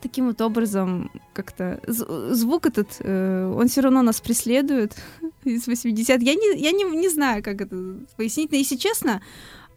таким 0.00 0.26
вот 0.26 0.40
образом 0.40 1.10
как-то 1.32 1.80
звук 1.86 2.66
этот, 2.66 2.96
э, 3.00 3.54
он 3.56 3.68
все 3.68 3.80
равно 3.80 4.02
нас 4.02 4.20
преследует 4.20 4.96
из 5.44 5.66
80 5.66 6.22
Я 6.22 6.34
не, 6.34 6.60
я 6.60 6.72
не, 6.72 6.84
не 6.84 7.08
знаю, 7.08 7.42
как 7.42 7.60
это 7.60 7.76
пояснить, 8.16 8.52
но 8.52 8.58
если 8.58 8.76
честно, 8.76 9.20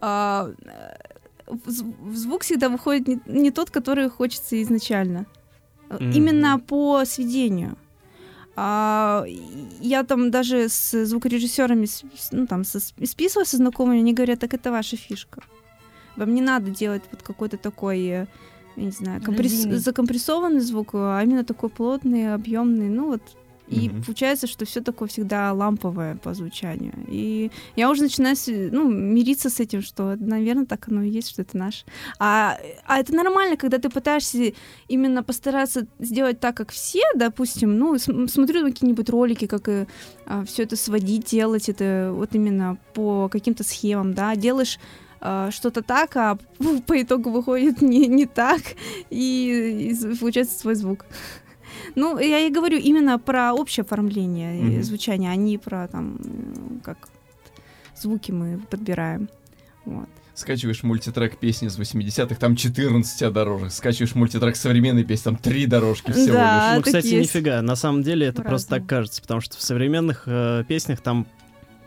э, 0.00 0.54
звук 1.66 2.42
всегда 2.42 2.68
выходит 2.68 3.08
не, 3.08 3.20
не 3.26 3.50
тот, 3.50 3.70
который 3.70 4.08
хочется 4.08 4.60
изначально. 4.62 5.26
Мгм. 5.90 6.10
Именно 6.10 6.58
по 6.58 7.04
сведению. 7.04 7.76
А, 8.56 9.24
я 9.80 10.04
там 10.04 10.30
даже 10.30 10.68
с 10.68 11.04
звукорежиссерами 11.04 11.86
ну, 12.30 12.46
там, 12.46 12.64
со- 12.64 12.80
списывалась 12.80 13.48
со 13.48 13.56
знакомыми, 13.56 13.98
они 13.98 14.14
говорят, 14.14 14.38
так 14.40 14.54
это 14.54 14.70
ваша 14.70 14.96
фишка. 14.96 15.42
Вам 16.16 16.34
не 16.34 16.40
надо 16.40 16.70
делать 16.70 17.02
вот 17.10 17.22
какой-то 17.22 17.56
такой, 17.56 18.06
э, 18.06 18.26
я 18.76 18.84
не 18.84 18.90
знаю, 18.90 19.22
компресс- 19.22 19.68
закомпрессованный 19.78 20.60
звук, 20.60 20.90
а 20.94 21.20
именно 21.22 21.44
такой 21.44 21.68
плотный, 21.68 22.34
объемный, 22.34 22.88
ну 22.88 23.06
вот. 23.06 23.22
И 23.66 23.88
Мгм. 23.88 24.02
получается, 24.02 24.46
что 24.46 24.66
все 24.66 24.82
такое 24.82 25.08
всегда 25.08 25.50
ламповое 25.54 26.16
по 26.16 26.34
звучанию. 26.34 26.92
И 27.08 27.50
я 27.76 27.90
уже 27.90 28.02
начинаю 28.02 28.36
ну, 28.72 28.90
мириться 28.90 29.48
с 29.48 29.58
этим, 29.58 29.80
что, 29.80 30.16
наверное, 30.20 30.66
так 30.66 30.86
оно 30.88 31.02
и 31.02 31.08
есть, 31.08 31.30
что 31.30 31.40
это 31.40 31.56
наше. 31.56 31.86
А, 32.18 32.58
а 32.84 32.98
это 32.98 33.14
нормально, 33.14 33.56
когда 33.56 33.78
ты 33.78 33.88
пытаешься 33.88 34.52
именно 34.86 35.22
постараться 35.22 35.86
сделать 35.98 36.40
так, 36.40 36.54
как 36.58 36.72
все, 36.72 37.00
допустим, 37.14 37.78
ну, 37.78 37.96
см- 37.98 38.28
смотрю 38.30 38.66
какие-нибудь 38.66 39.08
ролики, 39.08 39.46
как 39.46 39.66
все 40.46 40.62
это 40.64 40.76
сводить, 40.76 41.24
делать 41.30 41.70
это 41.70 42.10
вот 42.14 42.34
именно 42.34 42.76
по 42.92 43.30
каким-то 43.30 43.64
схемам, 43.64 44.12
да, 44.12 44.36
делаешь 44.36 44.78
а, 45.24 45.50
что-то 45.50 45.82
так, 45.82 46.14
а 46.16 46.38
по 46.86 47.00
итогу 47.02 47.30
выходит 47.30 47.80
не, 47.82 48.06
не 48.06 48.26
так, 48.26 48.60
и, 49.10 49.90
и 49.92 50.16
получается 50.16 50.58
свой 50.58 50.74
звук. 50.74 51.06
Ну, 51.96 52.18
я 52.18 52.38
и 52.40 52.50
говорю 52.50 52.78
именно 52.78 53.18
про 53.18 53.52
общее 53.52 53.82
оформление 53.82 54.58
э, 54.60 54.62
Мгм. 54.62 54.82
звучания, 54.82 55.30
а 55.30 55.36
не 55.36 55.58
про 55.58 55.88
там, 55.88 56.16
э, 56.22 56.84
как 56.84 57.08
звуки 57.96 58.30
мы 58.32 58.58
подбираем. 58.70 59.28
Вот. 59.84 60.08
Скачиваешь 60.34 60.82
мультитрек 60.82 61.36
песни 61.38 61.68
из 61.68 61.78
80-х, 61.78 62.34
там 62.40 62.56
14 62.56 63.22
а 63.22 63.30
дорожек. 63.30 63.70
Скачиваешь 63.72 64.14
мультитрек 64.16 64.56
современной 64.56 65.04
песни, 65.04 65.24
там 65.24 65.36
3 65.36 65.66
дорожки 65.66 66.10
всего 66.10 66.34
Да. 66.34 66.70
лишь. 66.70 66.76
ну, 66.78 66.82
кстати, 66.82 67.06
есть. 67.06 67.34
нифига. 67.34 67.62
На 67.62 67.76
самом 67.76 68.02
деле 68.02 68.26
это 68.26 68.42
просто 68.42 68.68
По-разному. 68.70 68.80
так 68.82 68.88
кажется, 68.88 69.22
потому 69.22 69.40
что 69.40 69.56
в 69.56 69.62
современных 69.62 70.24
э, 70.26 70.64
песнях 70.66 71.00
там 71.00 71.26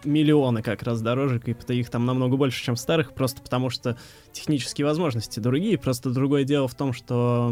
миллионы 0.04 0.62
как 0.62 0.84
раз 0.84 1.02
дорожек, 1.02 1.48
и 1.48 1.56
их 1.74 1.90
там 1.90 2.06
намного 2.06 2.38
больше, 2.38 2.64
чем 2.64 2.76
старых, 2.76 3.14
просто 3.14 3.42
потому 3.42 3.70
что 3.70 3.98
технические 4.32 4.86
возможности 4.86 5.40
другие. 5.40 5.78
Просто 5.78 6.12
другое 6.12 6.44
дело 6.44 6.68
в 6.68 6.76
том, 6.76 6.94
что 6.94 7.52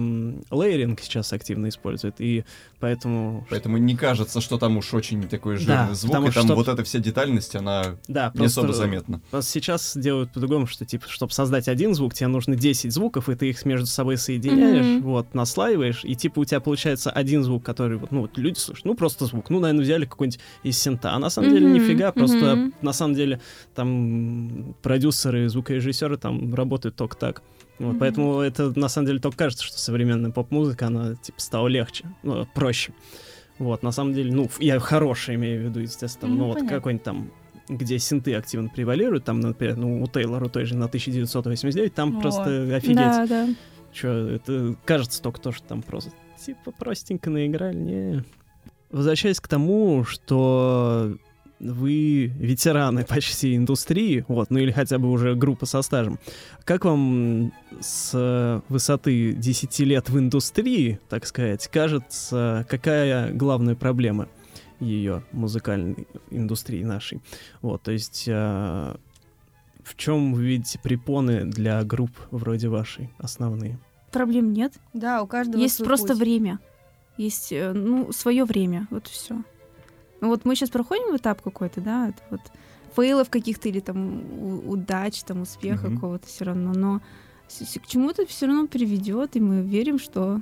лейеринг 0.51 0.99
сейчас 1.01 1.33
активно 1.33 1.69
использует, 1.69 2.15
и 2.19 2.45
поэтому... 2.79 3.45
Поэтому 3.49 3.77
не 3.77 3.95
кажется, 3.95 4.39
что 4.41 4.57
там 4.57 4.77
уж 4.77 4.93
очень 4.93 5.27
такой 5.27 5.57
жирный 5.57 5.87
Да, 5.89 5.93
звук, 5.95 6.11
потому 6.11 6.27
и 6.27 6.31
там 6.31 6.45
что- 6.45 6.55
вот 6.55 6.67
эта 6.67 6.83
вся 6.83 6.99
детальность, 6.99 7.55
она 7.55 7.95
Да, 8.07 8.31
не 8.33 8.39
просто 8.39 8.61
особо 8.61 8.73
заметна. 8.73 9.21
Просто 9.31 9.51
сейчас 9.51 9.97
делают 9.97 10.31
по-другому, 10.31 10.67
что, 10.67 10.85
типа, 10.85 11.05
чтобы 11.09 11.33
создать 11.33 11.67
один 11.67 11.95
звук, 11.95 12.13
тебе 12.13 12.27
нужно 12.27 12.55
10 12.55 12.91
звуков, 12.91 13.29
и 13.29 13.35
ты 13.35 13.49
их 13.49 13.65
между 13.65 13.87
собой 13.87 14.17
соединяешь, 14.17 14.85
Мгм. 14.85 15.01
вот, 15.03 15.33
наслаиваешь, 15.33 16.05
и, 16.05 16.15
типа, 16.15 16.39
у 16.39 16.45
тебя 16.45 16.59
получается 16.59 17.09
один 17.09 17.43
звук, 17.43 17.63
который, 17.65 17.97
вот, 17.97 18.11
ну, 18.11 18.21
вот 18.21 18.37
люди 18.37 18.59
слушают, 18.59 18.85
ну, 18.85 18.95
просто 18.95 19.25
звук. 19.25 19.49
Ну, 19.49 19.59
наверное, 19.59 19.83
взяли 19.83 20.05
какой-нибудь 20.05 20.39
из 20.63 20.77
синта. 20.77 21.13
А 21.13 21.19
на 21.19 21.29
самом 21.29 21.49
деле 21.49 21.65
Мгм, 21.65 21.73
нифига, 21.73 22.11
просто, 22.11 22.34
мгм. 22.41 22.73
на 22.81 22.93
самом 22.93 23.15
деле, 23.15 23.39
там 23.73 24.75
продюсеры, 24.81 25.49
звукорежиссеры 25.49 26.17
там 26.17 26.53
работают 26.53 26.95
только 26.95 27.17
так. 27.17 27.41
Вот. 27.79 27.99
Поэтому 27.99 28.39
это, 28.39 28.77
на 28.79 28.87
самом 28.87 29.07
деле, 29.07 29.19
только 29.19 29.37
кажется, 29.37 29.65
что 29.65 29.77
современная 29.77 30.31
поп-музыка, 30.31 30.87
она, 30.87 31.15
типа, 31.15 31.39
стала 31.39 31.67
легче, 31.67 32.05
ну, 32.23 32.47
проще. 32.53 32.93
Вот, 33.57 33.83
на 33.83 33.91
самом 33.91 34.13
деле, 34.13 34.33
ну, 34.33 34.49
я 34.59 34.79
хороший 34.79 35.35
имею 35.35 35.61
в 35.61 35.65
виду, 35.65 35.79
естественно, 35.79 36.33
Ну, 36.33 36.37
ну, 36.37 36.45
вот 36.53 36.67
какой-нибудь 36.67 37.03
там 37.03 37.31
где 37.67 37.97
синты 37.97 38.35
активно 38.35 38.69
превалируют, 38.69 39.25
там, 39.25 39.39
например, 39.39 39.77
ну, 39.77 40.01
у 40.03 40.07
Тейлора 40.07 40.49
той 40.49 40.65
же 40.65 40.75
на 40.75 40.85
1989, 40.85 41.93
там 41.93 42.17
О, 42.17 42.21
просто 42.21 42.75
офигеть. 42.75 42.95
Да, 42.95 43.25
да. 43.25 43.47
Чё, 43.91 44.27
это 44.27 44.75
кажется 44.85 45.21
только 45.21 45.41
то, 45.41 45.51
что 45.51 45.67
там 45.67 45.81
просто 45.81 46.11
типа 46.45 46.71
простенько 46.71 47.29
наиграли, 47.29 47.77
не. 47.77 48.23
Возвращаясь 48.91 49.39
к 49.39 49.47
тому, 49.47 50.03
что 50.03 51.17
вы 51.59 52.27
ветераны 52.37 53.05
почти 53.05 53.55
индустрии, 53.55 54.25
вот, 54.27 54.51
ну 54.51 54.59
или 54.59 54.71
хотя 54.71 54.97
бы 54.97 55.09
уже 55.09 55.35
группа 55.35 55.65
со 55.65 55.81
стажем. 55.81 56.19
Как 56.63 56.85
вам 56.85 57.51
с 57.79 58.63
высоты 58.69 59.33
10 59.33 59.79
лет 59.79 60.09
в 60.09 60.19
индустрии, 60.19 60.99
так 61.09 61.25
сказать, 61.25 61.67
кажется, 61.67 62.65
какая 62.69 63.31
главная 63.33 63.75
проблема 63.75 64.27
ее 64.79 65.23
музыкальной 65.31 66.07
индустрии 66.29 66.83
нашей? 66.83 67.21
Вот, 67.61 67.83
то 67.83 67.91
есть 67.91 68.27
а, 68.29 68.97
в 69.85 69.95
чем 69.95 70.33
вы 70.33 70.43
видите 70.43 70.79
препоны 70.79 71.45
для 71.45 71.83
групп 71.83 72.11
вроде 72.31 72.67
вашей 72.69 73.11
основные? 73.19 73.79
Проблем 74.11 74.51
нет. 74.51 74.73
Да, 74.93 75.21
у 75.21 75.27
каждого 75.27 75.61
Есть 75.61 75.75
свой 75.75 75.87
просто 75.87 76.09
путь. 76.09 76.17
время. 76.17 76.59
Есть, 77.17 77.51
э, 77.51 77.71
ну, 77.71 78.11
свое 78.11 78.45
время. 78.45 78.87
Вот 78.89 79.07
все. 79.07 79.43
Ну, 80.21 80.29
вот 80.29 80.45
мы 80.45 80.55
сейчас 80.55 80.69
проходим 80.69 81.15
этап 81.15 81.41
какой-то, 81.41 81.81
да, 81.81 82.09
это 82.09 82.21
вот 82.29 82.41
фейлов 82.95 83.29
каких-то 83.29 83.67
или 83.69 83.79
там 83.81 84.21
у- 84.41 84.71
удач, 84.71 85.21
там 85.23 85.41
успеха 85.41 85.87
Мгм. 85.87 85.95
какого-то 85.95 86.27
все 86.27 86.45
равно, 86.45 86.71
но 86.73 87.01
с- 87.47 87.65
с- 87.65 87.79
к 87.79 87.85
чему-то 87.87 88.25
все 88.25 88.45
равно 88.47 88.67
приведет, 88.67 89.35
и 89.35 89.39
мы 89.41 89.61
верим, 89.61 89.99
что 89.99 90.41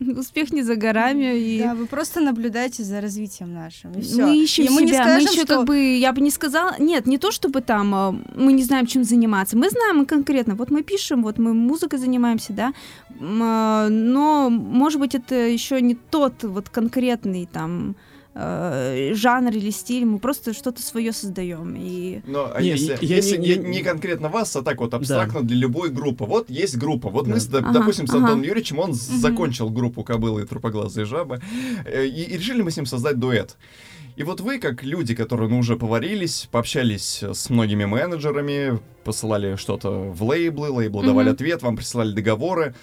успех 0.18 0.52
не 0.52 0.62
за 0.62 0.76
горами, 0.76 1.38
и 1.38 1.58
Да, 1.62 1.74
вы 1.74 1.86
просто 1.86 2.20
наблюдаете 2.20 2.82
за 2.84 3.00
развитием 3.00 3.54
нашим. 3.54 3.92
И 3.92 4.02
всё. 4.02 4.26
мы 4.26 4.36
ищем 4.44 4.64
и 4.64 4.68
мы 4.68 4.82
не 4.82 4.92
скажем, 4.92 5.14
мы 5.14 5.20
еще 5.22 5.44
что... 5.44 5.56
как 5.56 5.64
бы, 5.66 5.78
я 5.98 6.12
бы 6.12 6.20
не 6.20 6.30
сказала, 6.30 6.74
нет, 6.78 7.06
не 7.06 7.16
то 7.16 7.32
чтобы 7.32 7.62
там 7.62 7.94
а, 7.94 8.12
мы 8.36 8.52
не 8.52 8.62
знаем, 8.62 8.84
чем 8.86 9.02
заниматься, 9.04 9.56
мы 9.56 9.70
знаем 9.70 10.04
конкретно, 10.04 10.54
вот 10.54 10.70
мы 10.70 10.82
пишем, 10.82 11.22
вот 11.22 11.38
мы 11.38 11.54
музыкой 11.54 11.98
занимаемся, 11.98 12.52
да, 12.52 12.74
а, 13.20 13.88
но, 13.88 14.50
может 14.50 15.00
быть, 15.00 15.14
это 15.14 15.34
еще 15.34 15.80
не 15.80 15.94
тот 15.94 16.44
вот 16.44 16.68
конкретный 16.68 17.46
там 17.50 17.96
э, 18.38 19.12
жанр 19.14 19.50
или 19.52 19.70
стиль, 19.70 20.04
мы 20.04 20.18
просто 20.18 20.52
что-то 20.52 20.82
свое 20.82 21.12
создаем, 21.12 21.74
и 21.76 22.20
Но 22.26 22.52
а 22.54 22.60
Не, 22.60 22.68
если, 22.70 22.98
я 23.00 23.16
если 23.16 23.36
не- 23.38 23.48
не, 23.48 23.56
не- 23.56 23.68
не 23.78 23.82
конкретно 23.82 24.28
вас, 24.28 24.54
а 24.56 24.62
так 24.62 24.78
вот 24.80 24.92
абстрактно 24.94 25.42
для 25.42 25.56
любой 25.56 25.90
группы. 25.90 26.24
Вот 26.24 26.50
есть 26.50 26.76
группа. 26.76 27.08
Вот 27.08 27.26
мы, 27.26 27.34
Да. 27.34 27.40
с, 27.40 27.48
доп- 27.48 27.64
Ага, 27.64 27.72
допустим, 27.80 28.06
с 28.06 28.10
ага. 28.10 28.18
Антоном 28.18 28.42
Юрьевичем, 28.42 28.78
он 28.78 28.92
закончил 28.92 29.70
группу 29.70 30.04
«Кобылы 30.04 30.42
и 30.42 30.46
трупоглазые 30.46 31.06
жабы», 31.06 31.40
э, 31.86 32.06
и, 32.06 32.22
и 32.24 32.36
решили 32.36 32.62
мы 32.62 32.70
с 32.70 32.76
ним 32.76 32.86
создать 32.86 33.18
дуэт. 33.18 33.56
И 34.16 34.22
вот 34.22 34.40
вы, 34.40 34.58
как 34.58 34.82
люди, 34.82 35.14
которые 35.14 35.48
ну, 35.50 35.58
уже 35.58 35.76
поварились, 35.76 36.48
пообщались 36.50 37.22
с 37.22 37.50
многими 37.50 37.84
менеджерами, 37.84 38.78
посылали 39.04 39.56
что-то 39.56 39.90
в 39.90 40.22
лейблы, 40.22 40.70
лейблы 40.70 41.00
Мгм. 41.02 41.06
давали 41.08 41.28
ответ, 41.30 41.62
вам 41.62 41.76
присылали 41.76 42.12
договоры. 42.12 42.74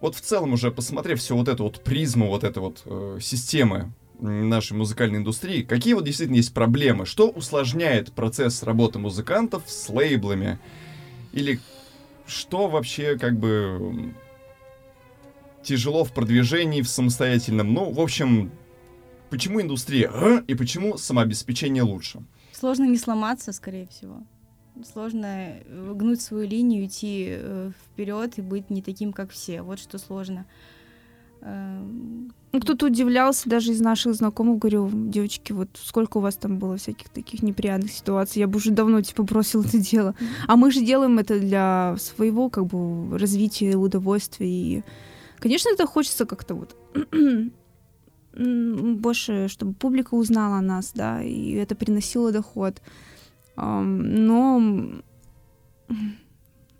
Вот 0.00 0.14
в 0.14 0.20
целом 0.20 0.52
уже 0.52 0.70
посмотрев 0.70 1.18
всю 1.20 1.36
вот 1.36 1.48
эту 1.48 1.64
вот 1.64 1.82
призму, 1.82 2.28
вот 2.28 2.44
этой 2.44 2.58
вот 2.58 2.82
э, 2.84 3.18
системы 3.22 3.92
нашей 4.24 4.76
музыкальной 4.76 5.18
индустрии, 5.18 5.62
какие 5.62 5.94
вот 5.94 6.04
действительно 6.04 6.36
есть 6.36 6.52
проблемы? 6.54 7.06
Что 7.06 7.28
усложняет 7.28 8.12
процесс 8.12 8.62
работы 8.62 8.98
музыкантов 8.98 9.62
с 9.66 9.88
лейблами? 9.88 10.58
Или 11.32 11.60
что 12.26 12.68
вообще 12.68 13.18
как 13.18 13.38
бы 13.38 14.14
тяжело 15.62 16.04
в 16.04 16.12
продвижении, 16.12 16.82
в 16.82 16.88
самостоятельном? 16.88 17.72
Ну, 17.74 17.90
в 17.90 18.00
общем, 18.00 18.50
почему 19.30 19.60
индустрия 19.60 20.10
и 20.46 20.54
почему 20.54 20.96
самообеспечение 20.96 21.82
лучше? 21.82 22.22
Сложно 22.52 22.84
не 22.84 22.98
сломаться, 22.98 23.52
скорее 23.52 23.86
всего. 23.88 24.22
Сложно 24.92 25.26
э, 25.26 25.92
гнуть 25.94 26.20
свою 26.20 26.48
линию, 26.48 26.86
идти 26.86 27.38
вперед 27.86 28.38
и 28.38 28.42
быть 28.42 28.70
не 28.70 28.82
таким, 28.82 29.12
как 29.12 29.30
все. 29.30 29.62
Вот 29.62 29.78
что 29.78 29.98
сложно. 29.98 30.46
Ну, 31.44 32.60
кто-то 32.60 32.86
удивлялся 32.86 33.50
даже 33.50 33.72
из 33.72 33.80
наших 33.80 34.14
знакомых, 34.14 34.58
говорю, 34.58 34.88
девочки, 34.92 35.52
вот 35.52 35.68
сколько 35.74 36.18
у 36.18 36.20
вас 36.20 36.36
там 36.36 36.58
было 36.58 36.76
всяких 36.76 37.08
таких 37.08 37.42
неприятных 37.42 37.90
ситуаций, 37.90 38.40
я 38.40 38.46
бы 38.46 38.56
уже 38.56 38.70
давно, 38.70 39.02
типа, 39.02 39.24
бросила 39.24 39.62
это 39.62 39.78
дело. 39.78 40.14
А 40.46 40.56
мы 40.56 40.70
же 40.70 40.80
делаем 40.80 41.18
это 41.18 41.38
для 41.38 41.96
своего, 41.98 42.48
как 42.48 42.66
бы, 42.66 43.18
развития, 43.18 43.76
удовольствия. 43.76 44.48
И, 44.48 44.84
конечно, 45.38 45.68
это 45.70 45.84
хочется 45.86 46.26
как-то 46.26 46.54
вот 46.54 46.76
больше, 48.36 49.48
чтобы 49.48 49.74
публика 49.74 50.14
узнала 50.14 50.58
о 50.58 50.62
нас, 50.62 50.92
да, 50.94 51.22
и 51.22 51.52
это 51.52 51.74
приносило 51.74 52.32
доход. 52.32 52.80
Но, 53.56 54.62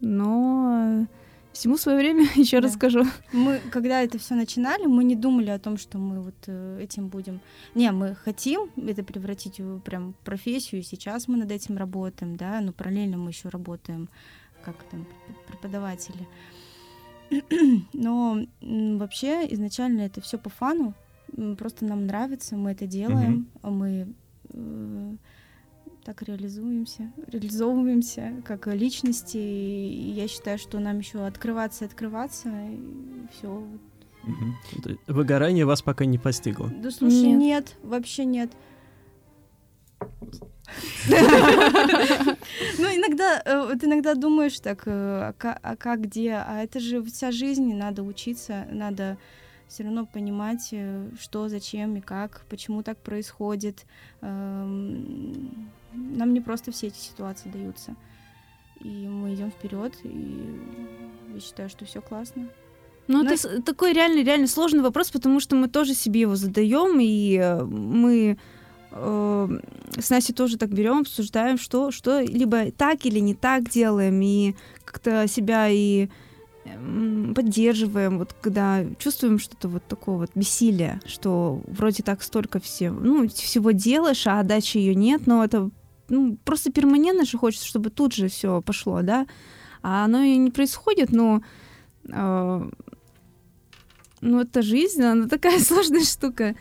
но 0.01 1.07
всему 1.55 1.77
свое 1.79 1.99
время, 1.99 2.25
еще 2.35 2.59
раз 2.59 2.73
Да. 2.73 2.77
скажу. 2.77 3.05
Мы, 3.33 3.61
когда 3.71 4.03
это 4.03 4.19
все 4.19 4.35
начинали, 4.35 4.87
мы 4.87 5.05
не 5.05 5.17
думали 5.17 5.51
о 5.51 5.59
том, 5.59 5.79
что 5.79 5.99
мы 5.99 6.21
вот 6.21 6.35
э, 6.47 6.81
этим 6.83 7.09
будем. 7.09 7.41
Не, 7.75 7.91
мы 7.93 8.15
хотим 8.15 8.71
это 8.77 9.03
превратить 9.03 9.61
в 9.61 9.81
прям 9.81 10.15
профессию, 10.25 10.81
и 10.81 10.85
сейчас 10.85 11.29
мы 11.29 11.37
над 11.39 11.51
этим 11.51 11.77
работаем, 11.77 12.37
да, 12.37 12.61
но 12.61 12.73
параллельно 12.73 13.17
мы 13.17 13.31
еще 13.31 13.49
работаем 13.49 14.09
как 14.65 14.83
там 14.85 15.07
преподаватели. 15.49 16.27
Но 17.93 18.39
вообще 18.61 19.47
изначально 19.53 20.03
это 20.03 20.21
все 20.21 20.39
по 20.39 20.51
фану, 20.51 20.95
просто 21.59 21.85
нам 21.85 22.07
нравится, 22.07 22.57
мы 22.57 22.73
это 22.73 22.87
делаем, 22.87 23.49
а 23.63 23.71
мы 23.71 24.15
э, 24.51 25.17
так 26.05 26.23
реализуемся, 26.23 27.13
реализовываемся 27.27 28.43
как 28.45 28.67
личности. 28.67 29.39
И 29.39 30.11
я 30.11 30.29
считаю, 30.29 30.59
что 30.59 30.79
нам 30.79 30.99
еще 30.99 31.25
открываться 31.27 31.85
и 31.85 31.89
открываться, 31.89 32.49
и 32.49 33.27
все. 33.33 33.67
Выгорание 35.07 35.65
вас 35.65 35.83
пока 35.83 36.05
не 36.05 36.19
постигло. 36.19 36.71
Да 36.83 36.91
слушай, 36.91 37.33
Нет. 37.33 37.39
нет, 37.39 37.77
вообще 37.83 38.25
нет. 38.25 38.51
Ну, 41.07 42.87
иногда, 42.87 43.43
э, 43.45 43.67
вот 43.69 43.85
иногда 43.85 44.15
думаешь 44.15 44.59
так, 44.61 44.83
э, 44.87 45.33
а 45.39 45.59
а 45.63 45.77
как, 45.77 46.03
где, 46.03 46.33
а 46.33 46.63
это 46.63 46.81
же 46.81 47.03
вся 47.03 47.31
жизнь, 47.31 47.71
и 47.71 47.75
надо 47.75 48.03
учиться, 48.03 48.67
надо 48.71 49.19
все 49.69 49.85
равно 49.85 50.07
понимать, 50.07 50.69
э, 50.73 51.11
что, 51.21 51.49
зачем 51.49 51.97
и 51.97 52.01
как, 52.01 52.43
почему 52.49 52.83
так 52.83 52.99
происходит. 52.99 53.85
Эм, 54.21 55.71
Нам 55.95 56.33
не 56.35 56.41
просто 56.41 56.73
все 56.73 56.89
эти 56.89 56.99
ситуации 56.99 57.49
даются. 57.49 57.95
И 58.81 59.07
мы 59.09 59.35
идем 59.35 59.51
вперед, 59.51 59.95
и 60.03 60.61
я 61.35 61.41
считаю, 61.41 61.69
что 61.71 61.85
все 61.85 62.01
классно. 62.03 62.49
Ну, 63.07 63.23
Ну, 63.23 63.25
это 63.27 63.37
с- 63.37 63.63
такой 63.63 63.93
реально, 63.93 64.25
реально 64.25 64.47
сложный 64.47 64.83
вопрос, 64.83 65.11
потому 65.11 65.41
что 65.41 65.57
мы 65.57 65.69
тоже 65.69 65.95
себе 65.95 66.21
его 66.23 66.37
задаем, 66.37 66.99
и 67.01 67.37
э, 67.37 67.65
мы 67.65 68.37
э, 68.91 69.49
с 69.99 70.11
Настей 70.11 70.35
тоже 70.35 70.57
так 70.57 70.71
берем, 70.71 71.01
обсуждаем, 71.01 71.59
что, 71.59 71.91
что 71.91 72.21
либо 72.21 72.71
так 72.73 73.05
или 73.07 73.19
не 73.21 73.35
так 73.35 73.69
делаем, 73.69 74.21
и 74.23 74.55
как-то 74.85 75.27
себя 75.29 75.69
и 75.69 76.09
м, 76.65 77.35
поддерживаем, 77.35 78.19
вот 78.19 78.35
когда 78.41 78.85
чувствуем 78.99 79.39
что-то 79.39 79.69
вот 79.69 79.83
такое 79.87 80.17
вот 80.17 80.31
бессилие, 80.35 81.01
что 81.07 81.61
вроде 81.67 82.03
так 82.03 82.23
столько 82.23 82.59
все, 82.59 82.91
ну, 82.91 83.29
всего 83.29 83.73
делаешь, 83.73 84.27
а 84.27 84.41
отдачи 84.41 84.79
ее 84.79 84.95
нет, 84.95 85.27
но 85.27 85.45
это 85.45 85.71
ну, 86.09 86.37
просто 86.45 86.71
перманентно 86.73 87.25
же 87.25 87.39
хочется, 87.39 87.67
чтобы 87.67 87.91
тут 87.91 88.13
же 88.15 88.29
все 88.29 88.61
пошло, 88.63 89.03
да, 89.03 89.27
а 89.83 90.05
оно 90.05 90.23
и 90.23 90.37
не 90.37 90.51
происходит, 90.51 91.13
но 91.13 91.43
э, 92.09 92.71
ну, 94.21 94.41
это 94.41 94.63
жизнь, 94.63 95.03
она 95.03 95.29
такая 95.29 95.59
сложная 95.65 96.05
штука. 96.05 96.55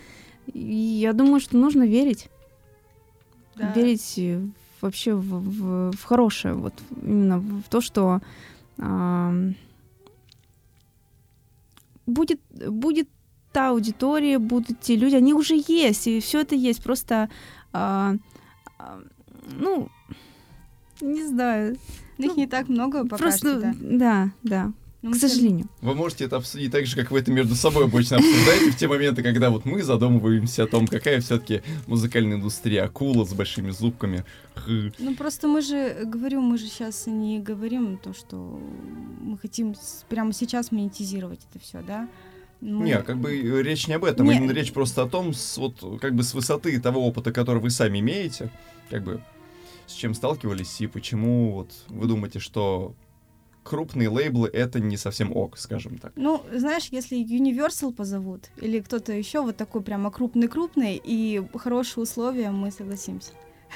И 0.51 0.59
я 0.59 1.13
думаю, 1.13 1.39
что 1.39 1.57
нужно 1.57 1.83
верить. 1.83 2.29
Да. 3.55 3.71
Верить 3.73 4.19
вообще 4.81 5.13
в, 5.13 5.21
в- 5.23 5.91
в 5.95 6.03
хорошее, 6.03 6.55
вот 6.55 6.73
именно 7.01 7.39
в 7.39 7.63
то, 7.69 7.79
что 7.79 8.19
ам, 8.77 9.55
будет, 12.05 12.41
будет 12.49 13.07
та 13.53 13.69
аудитория, 13.69 14.39
будут 14.39 14.81
те 14.81 14.95
люди, 14.95 15.15
они 15.15 15.33
уже 15.33 15.55
есть, 15.67 16.07
и 16.07 16.19
все 16.19 16.41
это 16.41 16.55
есть, 16.55 16.83
просто, 16.83 17.29
а, 17.71 18.15
ну, 19.59 19.89
не 21.01 21.25
знаю, 21.27 21.77
Ну, 22.17 22.25
Их 22.31 22.37
не 22.37 22.47
так 22.47 22.69
много 22.69 23.03
пока 23.03 23.17
просто, 23.23 23.37
что, 23.37 23.61
да. 23.61 23.73
да, 23.81 24.31
да, 24.43 24.71
Ну, 25.01 25.11
к 25.11 25.15
сожалению. 25.15 25.67
Вы 25.81 25.95
можете 25.95 26.25
это 26.25 26.37
обсудить 26.37 26.71
так 26.71 26.85
же, 26.85 26.95
как 26.95 27.11
вы 27.11 27.19
это 27.19 27.31
между 27.31 27.55
собой 27.55 27.85
обычно 27.85 28.17
обсуждаете 28.17 28.71
в 28.71 28.77
те 28.77 28.87
моменты, 28.87 29.23
когда 29.23 29.49
вот 29.49 29.65
мы 29.65 29.81
задумываемся 29.83 30.63
о 30.63 30.67
том, 30.67 30.87
какая 30.87 31.19
все-таки 31.21 31.61
музыкальная 31.87 32.37
индустрия 32.37 32.83
акула 32.85 33.25
с 33.25 33.33
большими 33.33 33.71
зубками. 33.71 34.23
Ну, 34.99 35.15
просто 35.17 35.47
мы 35.47 35.61
же, 35.61 36.03
говорю, 36.05 36.41
мы 36.41 36.57
же 36.57 36.67
сейчас 36.67 37.07
не 37.07 37.39
говорим 37.39 37.97
то, 37.97 38.13
что 38.13 38.61
мы 39.21 39.37
хотим 39.37 39.75
прямо 40.07 40.31
сейчас 40.33 40.71
монетизировать 40.71 41.39
это 41.49 41.61
все, 41.61 41.81
да? 41.81 42.07
Мы- 42.61 42.85
Не, 42.85 43.01
как 43.01 43.17
бы 43.17 43.61
речь 43.61 43.87
не 43.89 43.95
об 43.95 44.05
этом, 44.05 44.27
Не. 44.27 44.37
именно 44.37 44.51
речь 44.51 44.71
просто 44.71 45.01
о 45.01 45.09
том, 45.09 45.33
с, 45.33 45.57
вот 45.57 45.83
как 45.99 46.15
бы 46.15 46.23
с 46.23 46.33
высоты 46.33 46.79
того 46.79 47.05
опыта, 47.05 47.33
который 47.33 47.59
вы 47.61 47.71
сами 47.71 47.99
имеете, 47.99 48.49
как 48.89 49.03
бы 49.03 49.19
с 49.93 49.95
чем 49.95 50.13
сталкивались 50.13 50.81
и 50.81 50.87
почему 50.87 51.51
вот 51.51 51.71
вы 51.87 52.07
думаете, 52.07 52.39
что 52.39 52.95
крупные 53.63 54.09
лейблы 54.09 54.49
это 54.49 54.79
не 54.79 54.97
совсем 54.97 55.35
ок, 55.35 55.57
скажем 55.57 55.97
так. 55.97 56.11
Ну, 56.15 56.43
знаешь, 56.51 56.87
если 56.91 57.17
Universal 57.23 57.93
позовут, 57.93 58.49
или 58.57 58.79
кто-то 58.79 59.13
еще 59.13 59.41
вот 59.41 59.55
такой 59.55 59.81
прямо 59.81 60.11
крупный-крупный, 60.11 60.99
и 61.01 61.41
хорошие 61.55 62.03
условия, 62.03 62.51
мы 62.51 62.71
согласимся. 62.71 63.31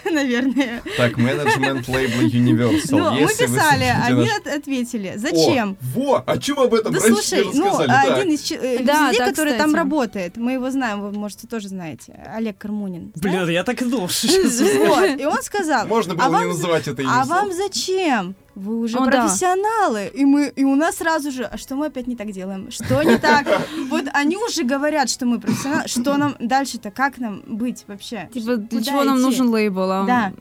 Наверное. 0.11 0.81
Так, 0.97 1.17
менеджмент 1.17 1.87
лейбла 1.87 2.21
Universal. 2.21 2.87
Ну, 2.91 3.11
мы 3.11 3.27
писали, 3.27 3.93
они 4.03 4.25
наш- 4.25 4.55
ответили. 4.57 5.13
О, 5.15 5.17
Зачем? 5.19 5.77
во! 5.93 6.23
А 6.25 6.37
чего 6.37 6.63
об 6.63 6.73
этом 6.73 6.93
Да 6.93 6.99
раньше 6.99 7.15
слушай, 7.21 7.45
ну? 7.53 7.77
Так. 7.85 8.17
один 8.19 8.33
из 8.33 8.51
э, 8.51 8.79
Да, 8.83 9.07
людей, 9.07 9.19
да, 9.19 9.25
который 9.25 9.53
там 9.53 9.73
работает, 9.75 10.37
мы 10.37 10.53
его 10.53 10.69
знаем, 10.71 11.01
вы, 11.01 11.11
можете, 11.11 11.47
тоже 11.47 11.67
знаете, 11.69 12.19
Олег 12.35 12.57
Кармунин. 12.57 13.11
Блин, 13.15 13.47
я 13.49 13.63
так 13.63 13.81
и 13.81 13.85
думал, 13.85 14.07
Вот, 14.87 15.19
и 15.19 15.25
он 15.25 15.41
сказал, 15.43 15.87
Можно 15.87 16.15
было 16.15 16.37
а 16.37 16.41
не 16.41 16.47
называть 16.47 16.87
это 16.87 17.01
имя. 17.01 17.21
а 17.21 17.25
вам 17.25 17.51
зачем? 17.53 18.35
Вы 18.59 18.79
уже 18.79 18.97
О, 18.97 19.05
да. 19.05 19.11
профессионалы, 19.11 20.07
и 20.19 20.25
мы, 20.25 20.47
и 20.47 20.63
у 20.63 20.75
нас 20.75 20.95
сразу 20.97 21.29
же, 21.31 21.43
а 21.43 21.57
что 21.57 21.75
мы 21.75 21.85
опять 21.87 22.07
не 22.07 22.15
так 22.15 22.31
делаем? 22.31 22.71
Что 22.71 23.03
не 23.03 23.17
так? 23.19 23.45
Вот 23.89 24.05
они 24.13 24.35
уже 24.35 24.63
говорят, 24.63 25.09
что 25.11 25.25
мы 25.27 25.39
профессионалы, 25.39 25.87
что 25.87 26.17
нам 26.17 26.35
дальше-то, 26.39 26.89
как 26.89 27.19
нам 27.19 27.43
быть 27.45 27.83
вообще? 27.87 28.27
Типа, 28.33 28.55
для 28.57 28.81
чего 28.81 29.03
нам 29.03 29.21
нужен 29.21 29.49
лейбл? 29.49 29.91
а? 29.91 30.05
Да. 30.07 30.33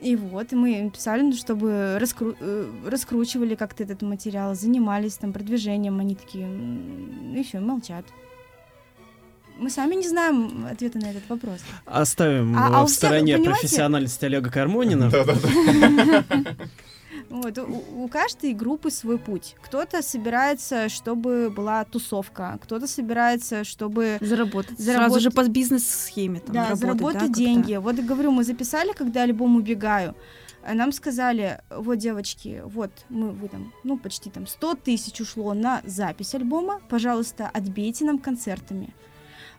И 0.00 0.14
вот, 0.14 0.52
и 0.52 0.56
мы 0.56 0.90
писали, 0.94 1.22
ну, 1.22 1.32
чтобы 1.32 1.98
раскру- 2.00 2.36
э, 2.38 2.66
раскручивали 2.86 3.56
как-то 3.56 3.82
этот 3.82 4.02
материал, 4.02 4.54
занимались 4.54 5.14
там 5.14 5.32
продвижением, 5.32 5.98
они 5.98 6.14
такие, 6.14 6.44
«М, 6.44 7.34
и 7.36 7.42
все, 7.42 7.58
молчат. 7.58 8.04
Мы 9.58 9.70
сами 9.70 9.96
не 9.96 10.06
знаем 10.08 10.66
ответа 10.70 10.98
на 10.98 11.06
этот 11.10 11.28
вопрос. 11.28 11.58
Оставим 11.84 12.56
А- 12.56 12.68
а 12.68 12.82
в 12.84 12.86
всех, 12.86 12.96
стороне 12.98 13.38
понимаете- 13.38 13.50
профессиональность 13.60 14.22
Олега 14.22 14.50
Кармонина. 14.52 15.10
Вот, 17.30 17.58
у, 17.58 18.04
у 18.04 18.08
каждой 18.08 18.54
группы 18.54 18.90
свой 18.90 19.18
путь. 19.18 19.54
Кто-то 19.62 20.02
собирается, 20.02 20.88
чтобы 20.88 21.50
была 21.50 21.84
тусовка, 21.84 22.58
кто-то 22.62 22.86
собирается, 22.86 23.64
чтобы 23.64 24.18
Заработать. 24.20 24.78
Сразу 24.80 24.92
Заработать- 24.92 25.22
же 25.22 25.30
по 25.30 25.48
бизнес-схеме 25.48 26.40
там 26.40 26.54
да, 26.54 26.62
работать, 26.62 26.80
заработать 26.80 27.14
да, 27.14 27.26
как-то. 27.26 27.38
деньги. 27.38 27.76
Вот 27.76 27.96
говорю, 27.96 28.30
мы 28.30 28.44
записали, 28.44 28.92
когда 28.92 29.22
альбом 29.22 29.56
«Убегаю», 29.56 30.14
нам 30.74 30.92
сказали, 30.92 31.60
вот, 31.70 31.96
девочки, 31.96 32.62
вот, 32.64 32.90
мы, 33.08 33.30
вы 33.30 33.48
там, 33.48 33.72
ну, 33.84 33.96
почти 33.96 34.28
там 34.28 34.46
100 34.46 34.74
тысяч 34.76 35.20
ушло 35.20 35.54
на 35.54 35.80
запись 35.84 36.34
альбома, 36.34 36.80
пожалуйста, 36.88 37.48
отбейте 37.52 38.04
нам 38.04 38.18
концертами. 38.18 38.94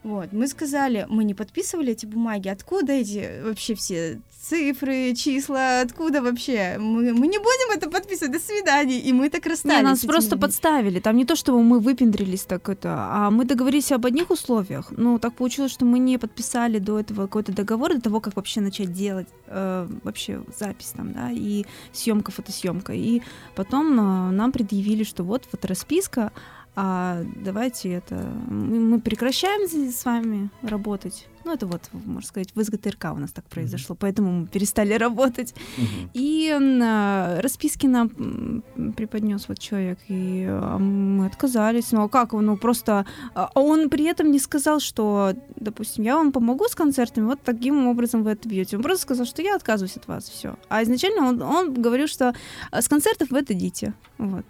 Вот, 0.02 0.32
мы 0.32 0.46
сказали, 0.46 1.06
мы 1.08 1.24
не 1.24 1.34
подписывали 1.34 1.92
эти 1.92 2.06
бумаги, 2.06 2.48
откуда 2.48 2.92
эти 2.92 3.42
вообще 3.42 3.74
все 3.74 4.20
цифры, 4.50 5.14
числа, 5.14 5.80
откуда 5.80 6.22
вообще? 6.22 6.76
Мы, 6.78 7.12
мы 7.12 7.28
не 7.28 7.38
будем 7.38 7.76
это 7.76 7.88
подписывать, 7.88 8.32
до 8.32 8.38
свидания. 8.38 8.98
И 8.98 9.12
мы 9.12 9.30
так 9.30 9.46
расстались. 9.46 9.76
Не, 9.76 9.82
нас 9.82 10.04
просто 10.04 10.30
людьми. 10.30 10.40
подставили. 10.40 11.00
Там 11.00 11.16
не 11.16 11.24
то, 11.24 11.36
чтобы 11.36 11.62
мы 11.62 11.78
выпендрились 11.78 12.44
так 12.44 12.68
это, 12.68 12.88
а 12.88 13.30
мы 13.30 13.44
договорились 13.44 13.92
об 13.92 14.06
одних 14.06 14.30
условиях. 14.30 14.92
Ну, 14.96 15.18
так 15.18 15.34
получилось, 15.34 15.72
что 15.72 15.84
мы 15.84 15.98
не 15.98 16.18
подписали 16.18 16.78
до 16.78 16.98
этого 16.98 17.22
какой-то 17.22 17.52
договор, 17.52 17.94
до 17.94 18.00
того, 18.00 18.20
как 18.20 18.36
вообще 18.36 18.60
начать 18.60 18.92
делать 18.92 19.28
э, 19.46 19.88
вообще 20.02 20.42
запись 20.58 20.92
там, 20.96 21.12
да, 21.12 21.30
и 21.30 21.64
съемка, 21.92 22.32
фотосъемка. 22.32 22.92
И 22.92 23.22
потом 23.54 23.92
э, 23.92 24.30
нам 24.32 24.52
предъявили, 24.52 25.04
что 25.04 25.22
вот, 25.22 25.48
вот 25.52 25.64
расписка, 25.64 26.32
а 26.76 27.22
давайте 27.36 27.90
это... 27.90 28.14
Мы, 28.48 29.00
прекращаем 29.00 29.68
с 29.90 30.04
вами 30.04 30.50
работать. 30.62 31.26
Ну, 31.44 31.54
это 31.54 31.66
вот, 31.66 31.82
можно 31.92 32.26
сказать, 32.26 32.50
в 32.54 32.62
СГТРК 32.62 33.06
у 33.12 33.16
нас 33.16 33.32
так 33.32 33.44
произошло, 33.46 33.96
поэтому 33.98 34.30
мы 34.32 34.46
перестали 34.46 34.94
работать. 34.98 35.54
Мгм. 35.76 36.10
И 36.14 36.50
а, 36.82 37.40
расписки 37.40 37.86
нам 37.86 38.62
преподнес 38.96 39.48
вот 39.48 39.58
человек, 39.58 39.98
и 40.08 40.46
а, 40.48 40.78
мы 40.78 41.26
отказались. 41.26 41.92
Ну 41.92 42.02
а 42.02 42.08
как? 42.08 42.32
Ну 42.32 42.56
просто... 42.56 43.04
А 43.34 43.50
он 43.54 43.90
при 43.90 44.04
этом 44.04 44.30
не 44.30 44.38
сказал, 44.38 44.80
что, 44.80 45.34
допустим, 45.56 46.04
я 46.04 46.16
вам 46.16 46.30
помогу 46.30 46.68
с 46.68 46.74
концертами, 46.74 47.24
вот 47.24 47.40
таким 47.42 47.88
образом 47.88 48.22
вы 48.22 48.32
это 48.32 48.48
бьете. 48.48 48.76
Он 48.76 48.82
просто 48.82 49.02
сказал, 49.02 49.26
что 49.26 49.42
я 49.42 49.56
отказываюсь 49.56 49.96
от 49.96 50.06
вас, 50.06 50.28
все. 50.28 50.56
А 50.68 50.82
изначально 50.82 51.28
он, 51.28 51.42
он 51.42 51.74
говорил, 51.74 52.06
что 52.06 52.34
а, 52.70 52.80
с 52.80 52.88
концертов 52.88 53.30
вы 53.30 53.40
это 53.40 53.54
идите. 53.54 53.94
Вот. 54.18 54.44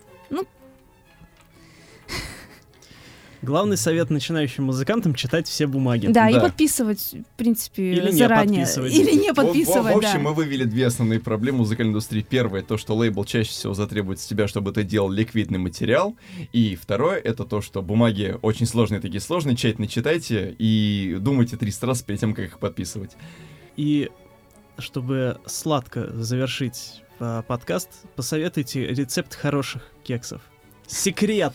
Главный 3.43 3.79
совет 3.79 4.11
начинающим 4.11 4.65
музыкантам— 4.65 5.15
читать 5.17 5.49
все 5.49 5.67
бумаги. 5.67 6.09
Да, 6.09 6.29
и 6.29 6.35
Да. 6.35 6.41
подписывать, 6.41 7.15
в 7.15 7.39
принципе, 7.39 7.93
Или 7.93 8.11
не 8.11 8.19
заранее. 8.19 8.61
подписывать. 8.67 8.93
Или 8.95 9.13
не 9.13 9.31
В- 9.31 9.33
в- 9.33 9.37
подписывать, 9.37 9.95
В, 9.95 9.97
общем, 9.97 10.13
да. 10.13 10.19
мы 10.19 10.35
вывели 10.35 10.65
две 10.65 10.87
основные 10.87 11.21
проблемы 11.21 11.59
музыкальной 11.59 11.91
индустрии. 11.93 12.21
Первое, 12.29 12.61
то, 12.63 12.77
что 12.77 12.95
лейбл 12.95 13.25
чаще 13.25 13.49
всего 13.51 13.73
затребует 13.73 14.21
с 14.21 14.27
тебя, 14.27 14.47
чтобы 14.47 14.73
ты 14.73 14.83
делал 14.85 15.11
ликвидный 15.11 15.59
материал. 15.59 16.17
И 16.53 16.77
второе, 16.77 17.19
это 17.19 17.45
то, 17.45 17.63
что 17.63 17.81
бумаги 17.81 18.37
очень 18.43 18.67
сложные, 18.67 19.01
такие 19.01 19.21
сложные, 19.21 19.57
тщательно 19.57 19.87
читайте 19.89 20.55
и 20.59 21.17
думайте 21.19 21.57
300 21.57 21.87
раз 21.87 22.03
перед 22.03 22.21
тем, 22.21 22.35
как 22.35 22.45
их 22.45 22.59
подписывать. 22.59 23.13
И 23.79 24.11
чтобы 24.77 25.39
сладко 25.47 26.11
завершить 26.15 27.03
а, 27.19 27.43
подкаст, 27.43 27.89
посоветуйте 28.17 28.87
рецепт 28.87 29.35
хороших 29.35 29.83
кексов. 30.05 30.43
Секрет 30.87 31.53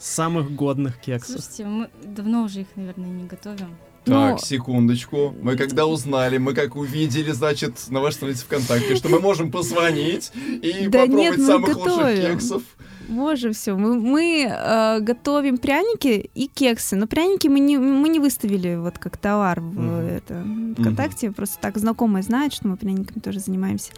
самых 0.00 0.52
годных 0.54 0.98
кексов. 0.98 1.40
Слушайте, 1.40 1.64
мы 1.66 1.90
давно 2.04 2.44
уже 2.44 2.62
их, 2.62 2.68
наверное, 2.76 3.10
не 3.10 3.26
готовим. 3.26 3.76
Так, 4.04 4.40
секундочку. 4.40 5.34
Мы 5.42 5.56
когда 5.58 5.86
узнали, 5.86 6.38
мы 6.38 6.54
как 6.54 6.74
увидели, 6.74 7.32
значит, 7.32 7.74
на 7.90 8.00
вашей 8.00 8.14
странице 8.16 8.44
ВКонтакте, 8.46 8.96
что 8.96 9.10
мы 9.10 9.20
можем 9.20 9.52
позвонить 9.52 10.32
и 10.34 10.88
Да 10.88 11.00
попробовать 11.00 11.10
нет, 11.12 11.38
мы 11.38 11.46
самых 11.46 11.76
лучших 11.76 11.84
готовим. 11.96 12.22
кексов. 12.32 12.62
Боже, 13.08 13.52
все. 13.52 13.76
Мы, 13.76 14.00
мы 14.00 14.46
э, 14.50 15.00
готовим 15.00 15.58
пряники 15.58 16.30
и 16.34 16.46
кексы. 16.46 16.96
Но 16.96 17.06
пряники 17.06 17.48
мы 17.48 17.60
не, 17.60 17.76
мы 17.76 18.08
не 18.08 18.20
выставили 18.20 18.76
вот 18.76 18.98
как 18.98 19.18
товар 19.18 19.60
в 19.60 19.64
Мгм. 19.78 19.90
это, 20.06 20.44
ВКонтакте. 20.80 21.30
Просто 21.32 21.58
так 21.60 21.76
знакомые 21.76 22.22
знают, 22.22 22.54
что 22.54 22.68
мы 22.68 22.76
пряниками 22.78 23.18
тоже 23.20 23.40
занимаемся. 23.40 23.92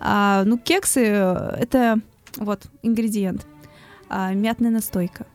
А, 0.00 0.42
ну, 0.44 0.58
кексы 0.58 1.00
это 1.04 2.00
вот 2.38 2.62
ингредиент. 2.82 3.46
А, 4.08 4.32
мятная 4.32 4.70
настойка. 4.72 5.26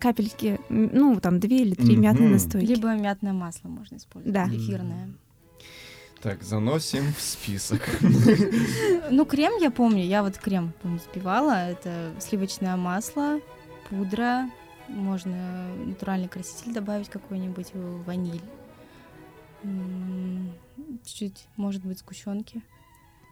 Капельки, 0.00 0.60
ну, 0.68 1.18
там 1.20 1.40
две 1.40 1.58
или 1.62 1.74
три 1.74 1.92
Мгм. 1.94 2.02
мятные 2.02 2.28
настойки. 2.30 2.66
Либо 2.66 2.94
мятное 2.94 3.32
масло 3.32 3.68
можно 3.68 3.96
использовать. 3.96 4.32
Да. 4.34 4.46
Эфирное. 4.48 5.10
Так, 6.22 6.42
заносим 6.42 7.12
в 7.12 7.20
список. 7.20 7.82
Ну, 9.10 9.26
крем 9.26 9.52
я 9.60 9.70
помню, 9.70 10.02
я 10.04 10.22
вот 10.22 10.38
крем 10.38 10.72
помню, 10.82 10.98
сбивала. 11.12 11.68
Это 11.68 12.12
сливочное 12.18 12.76
масло, 12.76 13.40
пудра, 13.90 14.48
можно 14.88 15.68
натуральный 15.84 16.28
краситель 16.28 16.72
добавить 16.72 17.08
какой-нибудь, 17.10 17.68
ваниль. 18.06 18.40
Чуть-чуть, 21.04 21.46
может 21.56 21.84
быть, 21.84 21.98
сгущенки. 21.98 22.62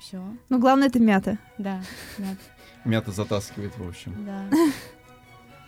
Все, 0.01 0.20
Ну, 0.48 0.59
главное, 0.59 0.89
это 0.89 0.98
мята. 0.98 1.39
да, 1.59 1.80
мята, 2.18 2.36
Мята 2.84 3.12
затаскивает, 3.12 3.76
в 3.78 3.86
общем. 3.86 4.14
да. 4.26 4.44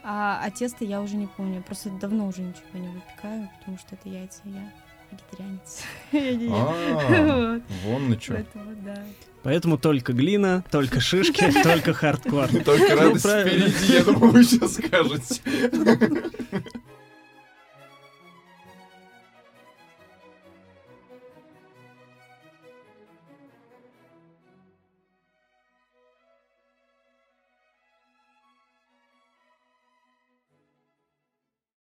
А, 0.06 0.38
а 0.44 0.50
тесто 0.50 0.84
я 0.84 1.00
уже 1.00 1.16
не 1.16 1.26
помню, 1.26 1.62
просто 1.62 1.88
давно 1.88 2.26
уже 2.26 2.42
ничего 2.42 2.62
не 2.74 2.88
выпекаю, 2.88 3.48
потому 3.58 3.78
что 3.78 3.94
это 3.94 4.08
яйца, 4.10 4.42
я 4.44 4.70
вегетарианец. 5.10 5.82
А, 6.52 7.60
вон 7.84 8.10
на 8.10 8.16
чё. 8.16 8.36
Поэтому, 9.42 9.78
только 9.78 10.12
глина, 10.12 10.62
только 10.70 11.00
шишки, 11.00 11.50
только 11.62 11.94
хардкор. 11.94 12.48
Только 12.48 12.94
Ну, 12.94 13.00
радость 13.00 13.24
впереди, 13.24 13.92
я 13.94 14.04
думаю, 14.04 14.32
вы 14.32 14.44
сейчас 14.44 14.74
скажете. 14.74 15.40